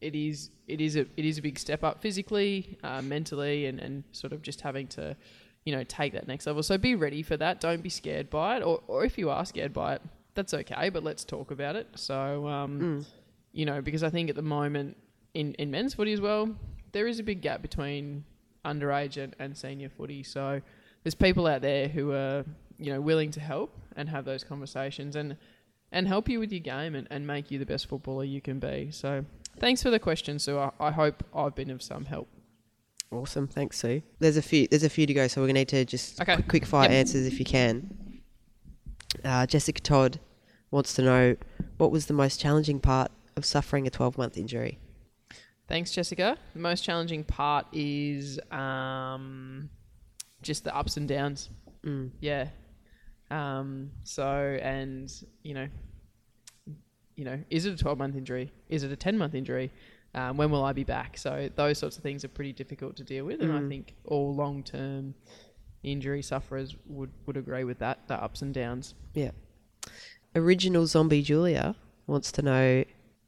it 0.00 0.14
is 0.14 0.50
it 0.66 0.80
is 0.80 0.96
a 0.96 1.06
it 1.16 1.24
is 1.24 1.38
a 1.38 1.42
big 1.42 1.58
step 1.58 1.82
up 1.84 2.02
physically, 2.02 2.78
uh, 2.82 3.00
mentally, 3.02 3.66
and, 3.66 3.80
and 3.80 4.04
sort 4.12 4.32
of 4.32 4.42
just 4.42 4.60
having 4.60 4.86
to, 4.88 5.16
you 5.64 5.74
know, 5.74 5.84
take 5.84 6.12
that 6.12 6.26
next 6.28 6.46
level. 6.46 6.62
So 6.62 6.76
be 6.76 6.94
ready 6.94 7.22
for 7.22 7.36
that. 7.38 7.60
Don't 7.60 7.82
be 7.82 7.88
scared 7.88 8.28
by 8.28 8.56
it, 8.58 8.62
or 8.62 8.82
or 8.86 9.04
if 9.04 9.16
you 9.16 9.30
are 9.30 9.46
scared 9.46 9.72
by 9.72 9.94
it, 9.94 10.02
that's 10.34 10.52
okay. 10.52 10.90
But 10.90 11.04
let's 11.04 11.24
talk 11.24 11.50
about 11.50 11.76
it. 11.76 11.86
So 11.94 12.46
um, 12.48 13.06
you 13.54 13.64
know, 13.64 13.80
because 13.80 14.02
I 14.02 14.10
think 14.10 14.28
at 14.28 14.36
the 14.36 14.42
moment 14.42 14.96
in, 15.32 15.54
in 15.54 15.70
men's 15.70 15.94
footy 15.94 16.12
as 16.12 16.20
well, 16.20 16.54
there 16.92 17.06
is 17.06 17.18
a 17.18 17.22
big 17.22 17.40
gap 17.40 17.62
between 17.62 18.24
underage 18.64 19.16
and, 19.22 19.34
and 19.38 19.56
senior 19.56 19.88
footy. 19.88 20.22
So 20.22 20.60
there's 21.02 21.14
people 21.14 21.46
out 21.46 21.62
there 21.62 21.88
who 21.88 22.12
are, 22.12 22.44
you 22.78 22.92
know, 22.92 23.00
willing 23.00 23.30
to 23.32 23.40
help 23.40 23.74
and 23.96 24.08
have 24.10 24.24
those 24.26 24.44
conversations 24.44 25.16
and 25.16 25.36
and 25.92 26.08
help 26.08 26.28
you 26.28 26.40
with 26.40 26.50
your 26.50 26.60
game 26.60 26.96
and, 26.96 27.06
and 27.10 27.24
make 27.24 27.52
you 27.52 27.58
the 27.60 27.66
best 27.66 27.86
footballer 27.88 28.24
you 28.24 28.40
can 28.40 28.58
be. 28.58 28.88
So 28.90 29.24
thanks 29.60 29.80
for 29.82 29.90
the 29.90 30.00
question, 30.00 30.40
Sue. 30.40 30.58
I, 30.58 30.70
I 30.80 30.90
hope 30.90 31.22
I've 31.32 31.54
been 31.54 31.70
of 31.70 31.80
some 31.82 32.04
help. 32.06 32.26
Awesome, 33.12 33.46
thanks, 33.46 33.78
Sue. 33.78 34.02
There's 34.18 34.36
a 34.36 34.42
few. 34.42 34.66
There's 34.66 34.82
a 34.82 34.90
few 34.90 35.06
to 35.06 35.14
go, 35.14 35.28
so 35.28 35.40
we're 35.40 35.46
gonna 35.46 35.60
need 35.60 35.68
to 35.68 35.84
just 35.84 36.20
Okay. 36.20 36.34
quick, 36.34 36.48
quick 36.48 36.66
fire 36.66 36.88
Yep. 36.90 36.98
answers 36.98 37.26
if 37.26 37.38
you 37.38 37.44
can. 37.44 38.20
Uh, 39.24 39.46
Jessica 39.46 39.80
Todd 39.80 40.18
wants 40.72 40.94
to 40.94 41.02
know 41.02 41.36
what 41.76 41.92
was 41.92 42.06
the 42.06 42.14
most 42.14 42.40
challenging 42.40 42.80
part 42.80 43.12
of 43.36 43.44
suffering 43.44 43.86
a 43.86 43.90
12 43.90 44.18
month 44.18 44.36
injury. 44.38 44.78
Thanks, 45.66 45.92
Jessica. 45.92 46.36
The 46.52 46.60
most 46.60 46.82
challenging 46.84 47.24
part 47.24 47.66
is 47.72 48.38
um, 48.50 49.70
just 50.42 50.64
the 50.64 50.76
ups 50.76 50.96
and 50.98 51.08
downs. 51.08 51.48
Mm. 51.84 52.10
Yeah. 52.20 52.48
Um, 53.30 53.90
so, 54.02 54.26
and 54.62 55.10
you 55.42 55.54
know, 55.54 55.68
you 57.16 57.24
know, 57.24 57.38
is 57.48 57.64
it 57.64 57.72
a 57.72 57.76
twelve 57.76 57.96
month 57.96 58.14
injury? 58.16 58.52
Is 58.68 58.82
it 58.82 58.92
a 58.92 58.96
ten 58.96 59.16
month 59.16 59.34
injury? 59.34 59.72
Um, 60.14 60.36
when 60.36 60.50
will 60.50 60.62
I 60.64 60.72
be 60.74 60.84
back? 60.84 61.16
So 61.16 61.48
those 61.56 61.78
sorts 61.78 61.96
of 61.96 62.02
things 62.02 62.24
are 62.24 62.28
pretty 62.28 62.52
difficult 62.52 62.94
to 62.96 63.02
deal 63.04 63.24
with, 63.24 63.40
and 63.40 63.50
I 63.52 63.58
Mm. 63.60 63.68
think 63.70 63.94
all 64.04 64.34
long 64.34 64.62
term 64.62 65.14
injury 65.82 66.20
sufferers 66.22 66.76
would 66.86 67.10
would 67.26 67.38
agree 67.38 67.64
with 67.64 67.78
that. 67.78 68.06
The 68.06 68.22
ups 68.22 68.42
and 68.42 68.52
downs. 68.52 68.94
Yeah. 69.14 69.30
Original 70.36 70.86
Zombie 70.86 71.22
Julia 71.22 71.74
wants 72.06 72.30
to 72.32 72.42
know 72.42 72.84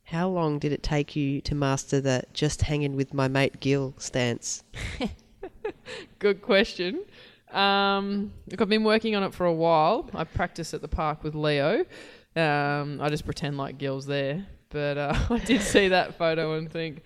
how 0.07 0.29
long 0.29 0.61
did 0.61 0.71
it 0.73 0.85
take 0.85 1.17
you 1.17 1.41
to 1.43 1.55
master 1.55 2.01
the 2.01 2.23
just 2.33 2.63
hanging 2.63 2.95
with 2.95 3.13
my 3.13 3.27
mate 3.27 3.59
Gil 3.59 3.93
stance? 3.99 4.63
Good 6.21 6.43
question. 6.43 7.05
Um, 7.51 8.33
look, 8.49 8.61
I've 8.61 8.69
been 8.69 8.85
working 8.85 9.17
on 9.17 9.25
it 9.25 9.35
for 9.35 9.47
a 9.47 9.53
while. 9.53 10.09
I 10.15 10.23
practice 10.23 10.73
at 10.75 10.81
the 10.81 10.89
park 10.89 11.25
with 11.25 11.35
Leo. 11.35 11.85
Um, 12.37 13.01
I 13.01 13.09
just 13.09 13.25
pretend 13.25 13.57
like 13.57 13.79
Gil's 13.79 14.07
there, 14.07 14.47
but 14.71 14.97
uh, 14.97 15.19
I 15.31 15.39
did 15.39 15.61
see 15.63 15.89
that 15.89 16.15
photo 16.15 16.55
and 16.55 16.71
think, 16.71 17.03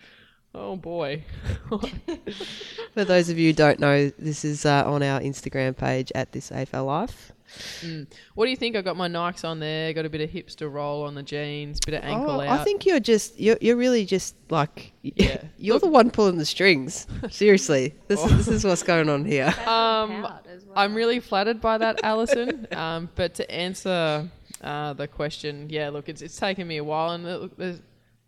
oh 0.54 0.76
boy. 0.76 1.24
For 2.94 3.04
those 3.04 3.30
of 3.30 3.38
you 3.38 3.48
who 3.48 3.52
don't 3.54 3.80
know, 3.80 4.10
this 4.18 4.44
is 4.44 4.66
uh, 4.66 4.84
on 4.84 5.02
our 5.02 5.20
Instagram 5.20 5.74
page 5.74 6.12
at 6.14 6.32
this 6.32 6.50
AFL 6.50 6.84
Life. 6.84 7.32
Mm. 7.80 8.06
What 8.34 8.44
do 8.44 8.50
you 8.50 8.56
think? 8.56 8.76
I 8.76 8.82
got 8.82 8.96
my 8.96 9.08
Nikes 9.08 9.44
on 9.44 9.58
there. 9.60 9.92
Got 9.92 10.06
a 10.06 10.10
bit 10.10 10.20
of 10.20 10.30
hipster 10.30 10.72
roll 10.72 11.04
on 11.04 11.14
the 11.14 11.22
jeans. 11.22 11.80
Bit 11.84 11.94
of 11.94 12.04
ankle 12.04 12.30
Oh, 12.30 12.40
out. 12.40 12.48
I 12.60 12.64
think 12.64 12.86
you're 12.86 13.00
just 13.00 13.38
you're, 13.40 13.56
you're 13.60 13.76
really 13.76 14.04
just 14.04 14.34
like 14.50 14.92
Yeah. 15.02 15.42
you're 15.58 15.74
Look- 15.74 15.82
the 15.82 15.88
one 15.88 16.10
pulling 16.10 16.38
the 16.38 16.44
strings. 16.46 17.06
Seriously, 17.30 17.94
this 18.08 18.24
is 18.24 18.36
this 18.36 18.48
is 18.48 18.64
what's 18.64 18.82
going 18.82 19.08
on 19.08 19.24
here. 19.24 19.54
Um, 19.66 20.22
well. 20.22 20.42
I'm 20.76 20.94
really 20.94 21.20
flattered 21.20 21.60
by 21.60 21.78
that, 21.78 22.00
Alison. 22.04 22.66
um, 22.72 23.08
but 23.14 23.34
to 23.34 23.50
answer 23.50 24.28
uh, 24.62 24.92
the 24.92 25.08
question, 25.08 25.66
yeah, 25.70 25.88
look, 25.88 26.08
it's 26.08 26.22
it's 26.22 26.36
taken 26.36 26.68
me 26.68 26.76
a 26.76 26.84
while, 26.84 27.10
and 27.12 27.26
uh, 27.26 27.36
look, 27.38 27.56
there's, 27.56 27.80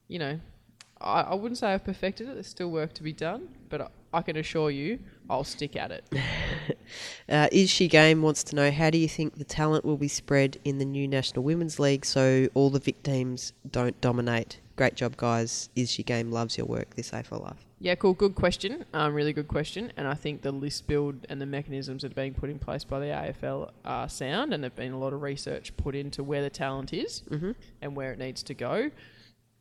you 0.09 0.19
know, 0.19 0.41
I, 1.01 1.21
I 1.23 1.35
wouldn't 1.35 1.59
say 1.59 1.69
I've 1.69 1.85
perfected 1.85 2.29
it. 2.29 2.35
There's 2.35 2.47
still 2.47 2.71
work 2.71 2.93
to 2.95 3.03
be 3.03 3.13
done, 3.13 3.49
but 3.69 3.83
I, 3.83 3.89
I 4.15 4.23
can 4.23 4.37
assure 4.37 4.71
you, 4.71 4.99
I'll 5.33 5.45
stick 5.45 5.75
at 5.77 5.91
it. 5.91 6.05
Uh, 7.29 7.49
is 7.51 7.71
she 7.71 7.89
game 7.89 8.21
wants 8.21 8.43
to 8.45 8.55
know 8.55 8.71
how 8.71 8.91
do 8.91 8.99
you 8.99 9.09
think 9.09 9.39
the 9.39 9.45
talent 9.45 9.85
will 9.85 9.97
be 9.97 10.09
spread 10.09 10.59
in 10.65 10.77
the 10.79 10.85
new 10.85 11.09
National 11.09 11.43
Women's 11.43 11.79
League 11.79 12.05
so 12.05 12.49
all 12.53 12.69
the 12.69 12.79
Vic 12.81 13.03
teams 13.03 13.55
don't 13.71 13.99
dominate? 14.03 14.61
Great 14.77 14.97
job, 14.97 15.17
guys. 15.17 15.71
Is 15.75 15.91
she 15.91 16.03
game 16.03 16.31
loves 16.31 16.59
your 16.59 16.67
work. 16.67 16.95
This 16.95 17.11
AFL 17.13 17.41
Life. 17.43 17.65
Yeah, 17.79 17.95
cool. 17.95 18.13
Good 18.13 18.35
question. 18.35 18.85
Um, 18.93 19.15
really 19.15 19.33
good 19.33 19.49
question. 19.49 19.93
And 19.97 20.07
I 20.07 20.15
think 20.15 20.43
the 20.43 20.53
list 20.53 20.87
build 20.87 21.25
and 21.31 21.41
the 21.41 21.47
mechanisms 21.47 22.03
that 22.03 22.13
are 22.13 22.15
being 22.15 22.35
put 22.35 22.51
in 22.51 22.59
place 22.59 22.85
by 22.85 22.99
the 23.01 23.07
AFL 23.07 23.71
are 23.85 24.09
sound, 24.11 24.53
and 24.53 24.63
there've 24.63 24.77
been 24.77 24.93
a 24.93 24.99
lot 24.99 25.15
of 25.15 25.23
research 25.23 25.75
put 25.79 25.95
into 25.95 26.23
where 26.23 26.43
the 26.43 26.51
talent 26.51 26.93
is 26.93 27.23
Mhm. 27.31 27.55
and 27.81 27.97
where 27.97 28.13
it 28.13 28.19
needs 28.19 28.43
to 28.43 28.55
go. 28.55 28.91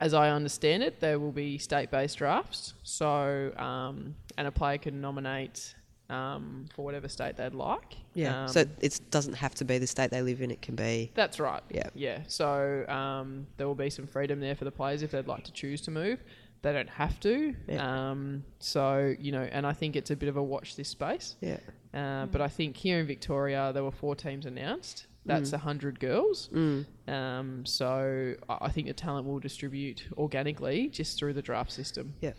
As 0.02 0.14
I 0.14 0.30
understand 0.32 0.82
it, 0.84 1.00
there 1.00 1.20
will 1.20 1.32
be 1.32 1.58
state-based 1.58 2.18
drafts, 2.18 2.74
so 2.84 3.54
um, 3.58 4.16
and 4.38 4.48
a 4.48 4.52
player 4.52 4.78
can 4.80 5.00
nominate 5.00 5.76
um, 6.10 6.66
for 6.76 6.84
whatever 6.84 7.08
state 7.08 7.38
they'd 7.38 7.54
like. 7.54 7.96
Yeah. 8.14 8.42
Um, 8.44 8.48
so 8.50 8.66
it 8.82 9.00
doesn't 9.12 9.36
have 9.36 9.54
to 9.56 9.64
be 9.66 9.78
the 9.78 9.88
state 9.88 10.12
they 10.12 10.22
live 10.22 10.42
in. 10.42 10.52
It 10.52 10.62
can 10.62 10.76
be. 10.76 11.12
that's 11.14 11.40
right. 11.40 11.64
Yeah. 11.70 11.90
Yeah. 11.94 12.20
So 12.28 12.86
um, 12.90 13.48
there 13.58 13.68
will 13.68 13.76
be 13.76 13.90
some 13.90 14.08
freedom 14.08 14.40
there 14.40 14.56
for 14.56 14.66
the 14.66 14.72
players 14.72 15.04
if 15.04 15.12
they'd 15.12 15.28
like 15.28 15.44
to 15.46 15.54
choose 15.54 15.80
to 15.82 15.92
move. 15.92 16.22
They 16.64 16.74
don't 16.74 16.90
have 16.90 17.20
to. 17.22 17.56
Yeah. 17.68 18.10
Um, 18.12 18.44
so 18.60 19.16
you 19.20 19.32
know, 19.32 19.48
and 19.52 19.66
I 19.66 19.74
think 19.74 19.96
it's 19.96 20.12
a 20.12 20.16
bit 20.16 20.30
of 20.30 20.36
a 20.38 20.44
watch 20.44 20.76
this 20.76 20.90
space. 20.90 21.36
Yeah. 21.42 21.58
Uh, 21.94 22.26
But 22.26 22.42
I 22.42 22.48
think 22.48 22.76
here 22.76 23.00
in 23.00 23.08
Victoria, 23.08 23.72
there 23.74 23.84
were 23.84 23.92
four 23.92 24.16
teams 24.16 24.46
announced. 24.46 25.08
That's 25.26 25.54
a 25.54 25.58
hundred 25.58 26.00
girls. 26.00 26.50
Mm. 26.54 26.86
Um, 27.08 27.66
so 27.66 28.34
I 28.50 28.58
I 28.62 28.70
think 28.70 28.88
the 28.88 28.94
talent 28.94 29.28
will 29.28 29.40
distribute 29.40 30.08
organically 30.18 30.88
just 30.90 31.18
through 31.20 31.34
the 31.34 31.42
draft 31.42 31.72
system. 31.72 32.14
Yeah. 32.22 32.34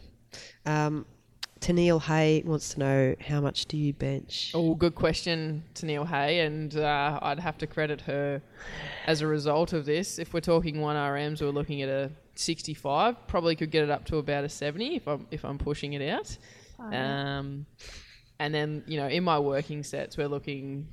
Um, 0.66 1.06
Tennille 1.62 2.02
Hay 2.02 2.42
wants 2.44 2.74
to 2.74 2.80
know 2.80 3.14
how 3.20 3.40
much 3.40 3.66
do 3.66 3.76
you 3.76 3.92
bench? 3.92 4.50
Oh, 4.52 4.74
good 4.74 4.96
question 4.96 5.62
Tennille 5.74 6.06
Hay, 6.06 6.40
and 6.40 6.76
uh, 6.76 7.20
I'd 7.22 7.38
have 7.38 7.56
to 7.58 7.68
credit 7.68 8.00
her 8.02 8.42
as 9.06 9.20
a 9.20 9.28
result 9.28 9.72
of 9.72 9.86
this. 9.86 10.18
If 10.18 10.34
we're 10.34 10.40
talking 10.40 10.80
one 10.80 10.96
RMs, 10.96 11.40
we're 11.40 11.50
looking 11.50 11.82
at 11.82 11.88
a 11.88 12.10
65. 12.34 13.28
Probably 13.28 13.54
could 13.54 13.70
get 13.70 13.84
it 13.84 13.90
up 13.90 14.04
to 14.06 14.16
about 14.16 14.42
a 14.42 14.48
70 14.48 14.96
if 14.96 15.06
I'm 15.06 15.26
if 15.30 15.44
I'm 15.44 15.56
pushing 15.56 15.92
it 15.92 16.08
out. 16.08 16.36
Um, 16.80 17.64
and 18.40 18.52
then 18.52 18.82
you 18.88 18.96
know, 18.96 19.06
in 19.06 19.22
my 19.22 19.38
working 19.38 19.84
sets, 19.84 20.16
we're 20.16 20.26
looking 20.26 20.88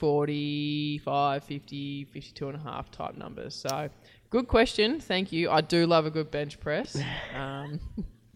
45, 0.00 1.44
50, 1.44 2.04
52 2.06 2.48
and 2.48 2.56
a 2.56 2.60
half 2.60 2.90
type 2.90 3.16
numbers. 3.16 3.54
So 3.54 3.90
Good 4.30 4.48
question. 4.48 5.00
Thank 5.00 5.32
you. 5.32 5.50
I 5.50 5.60
do 5.60 5.86
love 5.86 6.06
a 6.06 6.10
good 6.10 6.30
bench 6.30 6.58
press. 6.60 6.96
Um, 7.34 7.80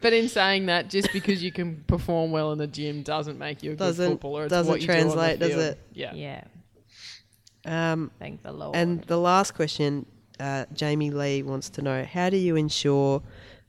but 0.00 0.12
in 0.12 0.28
saying 0.28 0.66
that, 0.66 0.90
just 0.90 1.10
because 1.12 1.42
you 1.42 1.50
can 1.50 1.82
perform 1.86 2.30
well 2.30 2.52
in 2.52 2.58
the 2.58 2.66
gym 2.66 3.02
doesn't 3.02 3.38
make 3.38 3.62
you 3.62 3.72
a 3.72 3.76
Doesn't- 3.76 4.04
good 4.04 4.12
footballer. 4.12 4.44
It's 4.44 4.50
doesn't 4.50 4.70
what 4.70 4.80
you 4.82 4.86
do 4.86 4.92
translate, 4.92 5.38
does 5.38 5.54
it? 5.56 5.78
Yeah. 5.94 6.12
Yeah. 6.14 6.44
Um, 7.64 8.10
Thank 8.18 8.42
the 8.42 8.52
Lord. 8.52 8.76
and 8.76 9.02
the 9.04 9.16
last 9.16 9.54
question, 9.54 10.04
uh, 10.38 10.66
Jamie 10.74 11.10
Lee 11.10 11.42
wants 11.42 11.70
to 11.70 11.82
know: 11.82 12.04
How 12.04 12.28
do 12.28 12.36
you 12.36 12.56
ensure 12.56 13.22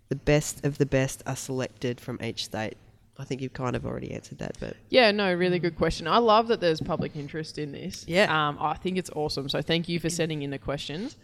the 0.10 0.16
best 0.18 0.66
of 0.66 0.78
the 0.78 0.86
best 0.86 1.24
are 1.26 1.38
selected 1.38 2.02
from 2.02 2.20
each 2.22 2.44
state? 2.46 2.76
I 3.18 3.24
think 3.24 3.42
you've 3.42 3.54
kind 3.54 3.76
of 3.76 3.86
already 3.86 4.12
answered 4.12 4.40
that, 4.40 4.58
but 4.60 4.76
Yeah, 4.90 5.12
no, 5.12 5.34
really 5.34 5.60
good 5.60 5.78
question. 5.78 6.08
I 6.08 6.18
love 6.18 6.48
that 6.50 6.60
there's 6.60 6.82
public 6.82 7.16
interest 7.16 7.58
in 7.58 7.72
this. 7.72 8.04
Yeah. 8.08 8.26
Um, 8.30 8.58
I 8.60 8.76
think 8.76 8.98
it's 8.98 9.10
awesome. 9.16 9.48
So 9.48 9.62
thank 9.62 9.88
you 9.88 10.00
for 10.00 10.10
sending 10.10 10.42
in 10.42 10.50
the 10.50 10.60
questions. 10.60 11.16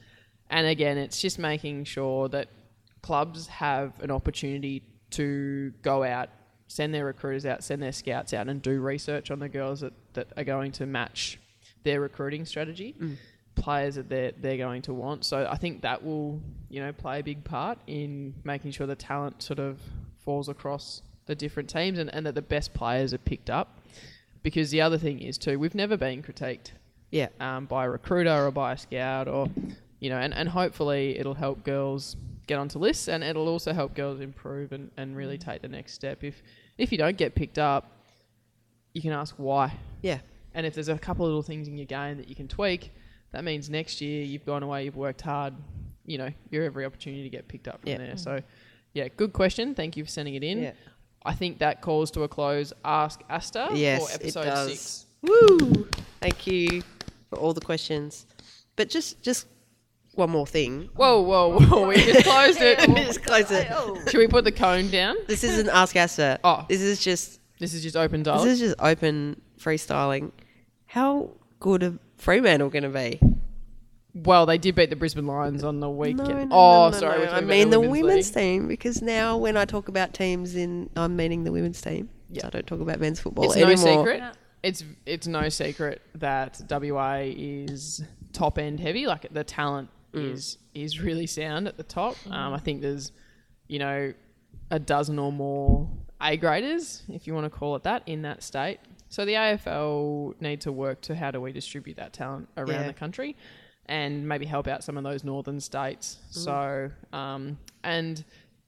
And 0.49 0.67
again, 0.67 0.97
it's 0.97 1.19
just 1.21 1.37
making 1.37 1.85
sure 1.85 2.29
that 2.29 2.47
clubs 3.01 3.47
have 3.47 3.99
an 4.01 4.11
opportunity 4.11 4.83
to 5.11 5.73
go 5.81 6.03
out, 6.03 6.29
send 6.67 6.93
their 6.93 7.05
recruiters 7.05 7.45
out, 7.45 7.63
send 7.63 7.81
their 7.83 7.91
scouts 7.91 8.33
out, 8.33 8.47
and 8.47 8.61
do 8.61 8.79
research 8.79 9.31
on 9.31 9.39
the 9.39 9.49
girls 9.49 9.81
that, 9.81 9.93
that 10.13 10.27
are 10.37 10.43
going 10.43 10.71
to 10.73 10.85
match 10.85 11.39
their 11.83 11.99
recruiting 11.99 12.45
strategy, 12.45 12.95
players 13.55 13.95
that 13.95 14.07
they're, 14.07 14.31
they're 14.39 14.57
going 14.57 14.81
to 14.83 14.93
want. 14.93 15.25
So 15.25 15.47
I 15.49 15.57
think 15.57 15.81
that 15.81 16.03
will, 16.03 16.41
you 16.69 16.79
know, 16.81 16.93
play 16.93 17.19
a 17.19 17.23
big 17.23 17.43
part 17.43 17.79
in 17.87 18.33
making 18.43 18.71
sure 18.71 18.87
the 18.87 18.95
talent 18.95 19.41
sort 19.41 19.59
of 19.59 19.79
falls 20.23 20.47
across 20.47 21.01
the 21.31 21.35
different 21.35 21.69
teams 21.69 21.97
and, 21.97 22.13
and 22.13 22.25
that 22.25 22.35
the 22.35 22.41
best 22.41 22.73
players 22.73 23.13
are 23.13 23.17
picked 23.17 23.49
up. 23.49 23.79
Because 24.43 24.69
the 24.71 24.81
other 24.81 24.97
thing 24.97 25.19
is 25.19 25.37
too, 25.37 25.57
we've 25.59 25.75
never 25.75 25.95
been 25.97 26.21
critiqued 26.23 26.71
yeah, 27.11 27.27
um, 27.39 27.65
by 27.65 27.85
a 27.85 27.89
recruiter 27.89 28.45
or 28.47 28.51
by 28.51 28.73
a 28.73 28.77
scout 28.77 29.27
or 29.27 29.47
you 29.99 30.09
know 30.09 30.17
and, 30.17 30.33
and 30.33 30.49
hopefully 30.49 31.17
it'll 31.19 31.35
help 31.35 31.63
girls 31.63 32.15
get 32.47 32.57
onto 32.57 32.79
lists 32.79 33.07
and 33.07 33.23
it'll 33.23 33.47
also 33.47 33.71
help 33.73 33.93
girls 33.93 34.19
improve 34.19 34.71
and, 34.71 34.89
and 34.97 35.15
really 35.15 35.37
take 35.37 35.61
the 35.61 35.67
next 35.67 35.93
step. 35.93 36.23
If 36.23 36.41
if 36.77 36.91
you 36.91 36.97
don't 36.97 37.17
get 37.17 37.35
picked 37.35 37.59
up 37.59 37.91
you 38.93 39.01
can 39.01 39.11
ask 39.11 39.35
why. 39.37 39.73
Yeah, 40.01 40.19
and 40.53 40.65
if 40.65 40.73
there's 40.73 40.89
a 40.89 40.97
couple 40.97 41.25
of 41.25 41.29
little 41.29 41.43
things 41.43 41.67
in 41.67 41.77
your 41.77 41.85
game 41.85 42.17
that 42.17 42.27
you 42.27 42.35
can 42.35 42.47
tweak 42.47 42.91
that 43.31 43.43
means 43.43 43.69
next 43.69 44.01
year 44.01 44.23
you've 44.23 44.45
gone 44.45 44.63
away 44.63 44.83
you've 44.85 44.97
worked 44.97 45.21
hard 45.21 45.53
you 46.05 46.17
know 46.17 46.29
you're 46.49 46.63
every 46.65 46.83
opportunity 46.85 47.23
to 47.23 47.29
get 47.29 47.47
picked 47.47 47.67
up 47.67 47.81
from 47.81 47.89
Yeah. 47.91 47.97
there. 47.99 48.17
So 48.17 48.41
yeah 48.93 49.07
good 49.15 49.33
question. 49.33 49.75
Thank 49.75 49.97
you 49.97 50.03
for 50.05 50.09
sending 50.09 50.35
it 50.35 50.43
in. 50.43 50.63
Yeah. 50.63 50.71
I 51.25 51.33
think 51.33 51.59
that 51.59 51.81
calls 51.81 52.11
to 52.11 52.23
a 52.23 52.27
close 52.27 52.73
ask 52.83 53.21
Aasta 53.29 53.69
Yes, 53.75 54.03
for 54.09 54.11
it 54.15 54.21
episode 54.23 54.43
does. 54.45 54.69
six 54.71 55.05
Woo! 55.21 55.87
Thank 56.19 56.47
you 56.47 56.81
for 57.29 57.37
all 57.37 57.53
the 57.53 57.61
questions. 57.61 58.25
But 58.75 58.89
just 58.89 59.21
just 59.21 59.47
one 60.13 60.29
more 60.29 60.45
thing. 60.47 60.89
whoa 60.95 61.21
whoa 61.21 61.57
whoa 61.59 61.87
we 61.87 61.95
just 61.95 62.25
closed 62.25 62.59
it 62.61 62.87
we 62.89 62.95
just 62.95 63.23
closed 63.23 63.51
it. 63.51 63.67
Should 64.09 64.17
we 64.17 64.27
put 64.27 64.43
the 64.43 64.51
cone 64.51 64.89
down? 64.89 65.15
This 65.27 65.43
isn't 65.43 65.69
Ask 65.69 65.95
Aasta. 65.95 66.39
Oh. 66.43 66.65
This 66.67 66.81
is 66.81 67.03
just 67.03 67.39
This 67.59 67.73
is 67.73 67.83
just 67.83 67.95
open 67.95 68.23
dialogue. 68.23 68.45
this 68.45 68.53
is 68.55 68.59
just 68.59 68.75
open 68.81 69.39
freestyling. 69.59 70.31
How 70.87 71.29
good 71.59 71.83
are 71.83 71.93
Fremantle 72.17 72.69
going 72.69 72.83
to 72.83 72.89
be? 72.89 73.19
Well, 74.13 74.45
they 74.45 74.57
did 74.57 74.75
beat 74.75 74.89
the 74.89 74.95
Brisbane 74.95 75.25
Lions 75.27 75.63
on 75.63 75.79
the 75.79 75.89
weekend. 75.89 76.17
No, 76.27 76.43
no, 76.43 76.47
oh, 76.55 76.85
no, 76.85 76.89
no, 76.91 76.97
sorry. 76.97 77.17
no. 77.19 77.23
I 77.23 77.27
talking 77.27 77.47
mean 77.47 77.67
about 77.69 77.81
the 77.81 77.89
women's 77.89 78.35
league. 78.35 78.43
team 78.43 78.67
because 78.67 79.01
now 79.01 79.37
when 79.37 79.55
I 79.57 79.65
talk 79.65 79.87
about 79.87 80.13
teams 80.13 80.55
in, 80.55 80.89
I'm 80.95 81.15
meaning 81.15 81.43
the 81.43 81.51
women's 81.51 81.81
team. 81.81 82.09
Yeah. 82.29 82.41
So 82.43 82.47
I 82.47 82.49
don't 82.51 82.67
talk 82.67 82.79
about 82.81 82.99
men's 82.99 83.19
football 83.19 83.45
It's 83.45 83.55
anymore. 83.55 83.75
no 83.75 83.75
secret. 84.03 84.23
It's 84.63 84.83
it's 85.05 85.27
no 85.27 85.49
secret 85.49 86.01
that 86.15 86.61
WA 86.69 87.21
is 87.23 88.03
top 88.33 88.57
end 88.57 88.79
heavy. 88.79 89.07
Like 89.07 89.27
the 89.33 89.43
talent 89.43 89.89
Mm. 90.13 90.33
is 90.33 90.57
is 90.73 90.99
really 90.99 91.25
sound 91.25 91.69
at 91.69 91.77
the 91.77 91.83
top. 91.83 92.17
Um, 92.29 92.53
I 92.53 92.57
think 92.59 92.81
there's 92.81 93.13
you 93.69 93.79
know 93.79 94.13
a 94.69 94.77
dozen 94.77 95.17
or 95.17 95.31
more 95.31 95.89
A 96.21 96.35
graders, 96.35 97.03
if 97.07 97.27
you 97.27 97.33
want 97.33 97.45
to 97.45 97.49
call 97.49 97.77
it 97.77 97.83
that, 97.83 98.03
in 98.07 98.23
that 98.23 98.43
state. 98.43 98.79
So 99.07 99.23
the 99.23 99.35
AFL 99.35 100.35
need 100.41 100.59
to 100.61 100.71
work 100.73 100.99
to 101.03 101.15
how 101.15 101.31
do 101.31 101.39
we 101.41 101.51
distribute 101.53 101.95
that 101.97 102.11
talent 102.13 102.49
around 102.57 102.69
Yeah. 102.81 102.87
the 102.87 102.93
country, 102.93 103.35
and 103.87 104.27
maybe 104.27 104.45
help 104.45 104.67
out 104.67 104.83
some 104.83 104.97
of 104.97 105.03
those 105.03 105.23
northern 105.23 105.59
states. 105.59 106.17
Mm. 106.31 106.35
So 106.35 106.91
um, 107.17 107.57
and 107.83 108.23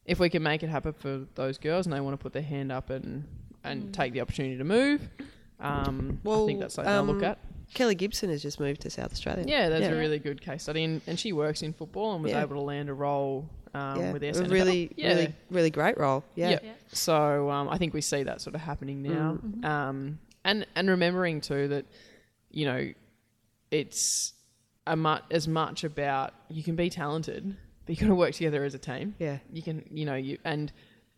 if 0.05 0.19
we 0.19 0.29
can 0.29 0.43
make 0.43 0.63
it 0.63 0.69
happen 0.69 0.93
for 0.93 1.25
those 1.35 1.57
girls 1.57 1.85
and 1.85 1.93
they 1.93 2.01
want 2.01 2.13
to 2.17 2.21
put 2.21 2.33
their 2.33 2.41
hand 2.41 2.71
up 2.71 2.89
and 2.89 3.25
and 3.63 3.93
take 3.93 4.11
the 4.11 4.19
opportunity 4.19 4.57
to 4.57 4.63
move, 4.65 5.07
um, 5.59 6.19
I 6.27 6.45
think 6.45 6.59
that's 6.59 6.73
something 6.75 6.93
to 6.93 7.01
look 7.01 7.17
um, 7.17 7.23
at. 7.23 7.39
Kelly 7.73 7.95
Gibson 7.95 8.29
has 8.29 8.41
just 8.41 8.59
moved 8.59 8.81
to 8.81 8.89
South 8.89 9.11
Australia. 9.11 9.45
Yeah, 9.47 9.69
that's 9.69 9.83
yeah. 9.83 9.91
a 9.91 9.97
really 9.97 10.19
good 10.19 10.41
case 10.41 10.63
study, 10.63 10.83
and, 10.83 11.01
and 11.07 11.17
she 11.17 11.31
works 11.31 11.61
in 11.63 11.73
football 11.73 12.13
and 12.13 12.21
was 12.21 12.33
Yeah. 12.33 12.41
able 12.41 12.57
to 12.57 12.61
land 12.61 12.89
a 12.89 12.93
role 12.93 13.49
um, 13.73 13.99
Yeah, 13.99 14.11
with 14.11 14.21
the 14.21 14.27
SANFL. 14.27 14.51
really, 14.51 14.91
yeah. 14.95 15.07
really, 15.07 15.33
really 15.49 15.69
great 15.69 15.97
role. 15.97 16.23
Yeah, 16.35 16.59
Yeah. 16.61 16.73
So 16.91 17.49
um, 17.49 17.69
I 17.69 17.77
think 17.77 17.93
we 17.93 18.01
see 18.01 18.23
that 18.23 18.41
sort 18.41 18.53
of 18.55 18.61
happening 18.61 19.01
now, 19.01 19.39
Mm-hmm. 19.43 19.65
um, 19.65 20.19
and 20.43 20.67
and 20.75 20.89
remembering 20.89 21.39
too 21.41 21.69
that 21.69 21.85
you 22.51 22.65
know 22.65 22.91
it's 23.71 24.33
a 24.87 24.95
mu- 24.95 25.17
as 25.31 25.47
much 25.47 25.83
about 25.83 26.33
you 26.49 26.63
can 26.63 26.75
be 26.75 26.89
talented, 26.89 27.55
but 27.85 27.95
you 27.95 28.01
got 28.01 28.07
to 28.07 28.15
work 28.15 28.33
together 28.33 28.63
as 28.63 28.73
a 28.73 28.79
team. 28.79 29.15
yeah, 29.19 29.37
You 29.51 29.61
can 29.61 29.83
you 29.91 30.05
know 30.05 30.15
you 30.15 30.37
and 30.43 30.71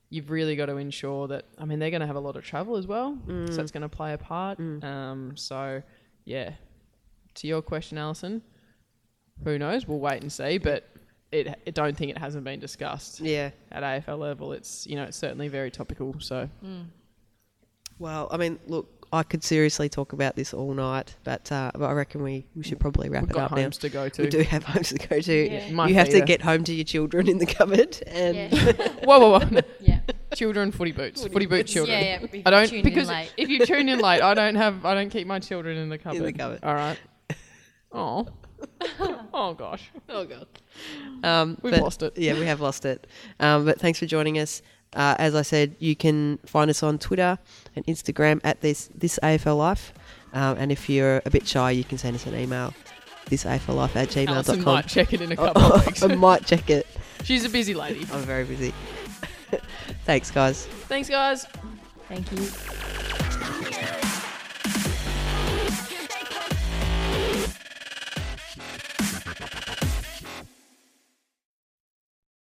you've 0.09 0.29
really 0.29 0.55
got 0.55 0.67
to 0.67 0.77
ensure 0.77 1.27
that. 1.29 1.45
I 1.57 1.65
mean, 1.65 1.79
they're 1.79 1.89
going 1.89 2.01
to 2.01 2.07
have 2.07 2.15
a 2.15 2.19
lot 2.19 2.35
of 2.35 2.43
travel 2.43 2.75
as 2.77 2.85
well, 2.87 3.17
Mm. 3.27 3.49
so 3.49 3.55
that's 3.57 3.71
going 3.71 3.81
to 3.81 3.89
play 3.89 4.13
a 4.13 4.17
part. 4.17 4.59
Um, 4.59 5.33
so 5.35 5.81
yeah, 6.25 6.51
to 7.35 7.47
your 7.47 7.61
question, 7.61 7.97
Alison, 7.97 8.41
who 9.43 9.57
knows? 9.57 9.87
We'll 9.87 9.99
wait 9.99 10.21
and 10.21 10.31
see, 10.31 10.57
but. 10.57 10.87
It, 11.31 11.47
I 11.67 11.71
don't 11.71 11.97
think 11.97 12.11
it 12.11 12.17
hasn't 12.17 12.45
been 12.45 12.61
discussed 12.61 13.19
yeah. 13.19 13.49
at 13.69 13.83
AFL 13.83 14.19
level. 14.19 14.53
It's 14.53 14.87
you 14.87 14.95
know 14.95 15.03
it's 15.03 15.17
certainly 15.17 15.49
very 15.49 15.69
topical. 15.69 16.15
So 16.19 16.47
Well, 17.97 18.29
I 18.31 18.37
mean, 18.37 18.59
look, 18.67 18.94
I 19.15 19.23
could 19.23 19.43
seriously 19.43 19.87
talk 19.87 20.11
about 20.13 20.35
this 20.35 20.53
all 20.53 20.73
night, 20.73 21.15
but, 21.23 21.49
uh, 21.51 21.71
but 21.73 21.85
I 21.85 21.93
reckon 21.93 22.21
we, 22.21 22.45
we 22.55 22.63
should 22.63 22.79
probably 22.79 23.07
wrap 23.07 23.23
we've 23.23 23.31
it 23.31 23.33
got 23.33 23.51
up 23.51 23.57
now. 23.57 23.63
homes 23.63 23.77
to 23.79 23.89
go 23.89 24.09
to. 24.09 24.21
We 24.23 24.29
do 24.29 24.41
have 24.41 24.63
homes 24.73 24.89
to 24.89 25.07
go 25.07 25.21
to. 25.21 25.51
Yeah. 25.51 25.71
My 25.71 25.87
You 25.87 25.95
have 25.95 26.09
to 26.09 26.21
get 26.21 26.41
home 26.41 26.65
to 26.65 26.73
your 26.73 26.83
children 26.83 27.29
in 27.29 27.37
the 27.37 27.45
cupboard, 27.45 27.97
and 28.07 28.35
Yeah. 28.35 28.49
Whoa, 29.03 29.19
whoa, 29.19 29.39
whoa! 29.39 29.61
yeah. 29.79 30.01
children, 30.33 30.71
footy 30.71 30.91
boots, 30.91 31.25
footy, 31.25 31.45
boot 31.45 31.65
children. 31.65 31.97
Yeah, 31.97 32.25
yeah. 32.31 32.41
I 32.45 32.49
don't 32.51 32.67
tuned 32.67 32.85
in 32.85 32.93
because 32.93 33.07
late. 33.07 33.33
if 33.37 33.47
you 33.49 33.65
tune 33.65 33.87
in 33.87 33.99
late, 33.99 34.21
I 34.21 34.33
don't 34.33 34.55
have 34.55 34.85
I 34.85 34.93
don't 34.93 35.09
keep 35.09 35.27
my 35.27 35.39
children 35.39 35.77
in 35.77 35.89
the 35.89 35.97
cupboard. 35.97 36.17
In 36.17 36.23
the 36.23 36.33
cupboard. 36.33 36.59
All 36.63 36.75
right. 36.75 36.97
Oh. 37.91 38.27
oh 39.33 39.53
gosh, 39.53 39.91
oh 40.09 40.25
god, 40.25 40.47
um, 41.23 41.57
we've 41.61 41.73
but- 41.73 41.81
lost 41.81 42.03
it. 42.03 42.17
Yeah, 42.17 42.33
we 42.33 42.45
have 42.45 42.59
lost 42.61 42.85
it. 42.85 43.07
Um, 43.39 43.63
but 43.65 43.79
thanks 43.79 43.99
for 43.99 44.05
joining 44.05 44.39
us. 44.39 44.61
Uh, 44.93 45.15
as 45.19 45.35
I 45.35 45.41
said, 45.41 45.75
you 45.79 45.95
can 45.95 46.37
find 46.45 46.69
us 46.69 46.81
on 46.83 46.97
Twitter 46.99 47.37
and 47.75 47.85
Instagram 47.85 48.39
at 48.43 48.61
this 48.61 48.89
this 48.95 49.19
AFL 49.21 49.57
Life. 49.57 49.93
Um, 50.33 50.57
and 50.57 50.71
if 50.71 50.89
you're 50.89 51.21
a 51.25 51.29
bit 51.29 51.47
shy, 51.47 51.71
you 51.71 51.83
can 51.83 51.97
send 51.97 52.15
us 52.15 52.25
an 52.25 52.35
email. 52.35 52.73
This 53.27 53.43
AFL 53.43 53.75
Life 53.75 53.95
at 53.95 54.15
Alison 54.15 54.57
gmail.com. 54.57 54.63
might 54.73 54.87
check 54.87 55.13
it 55.13 55.21
in 55.21 55.31
a 55.31 55.35
couple 55.35 55.63
of 55.73 55.85
weeks. 55.85 56.03
I 56.03 56.07
might 56.15 56.45
check 56.45 56.69
it. 56.69 56.85
She's 57.23 57.43
a 57.43 57.49
busy 57.49 57.73
lady. 57.73 58.01
I'm 58.11 58.21
very 58.21 58.43
busy. 58.43 58.73
Thanks, 60.05 60.29
guys. 60.31 60.65
Thanks, 60.87 61.09
guys. 61.09 61.45
Thank 62.07 62.31
you. 62.31 63.24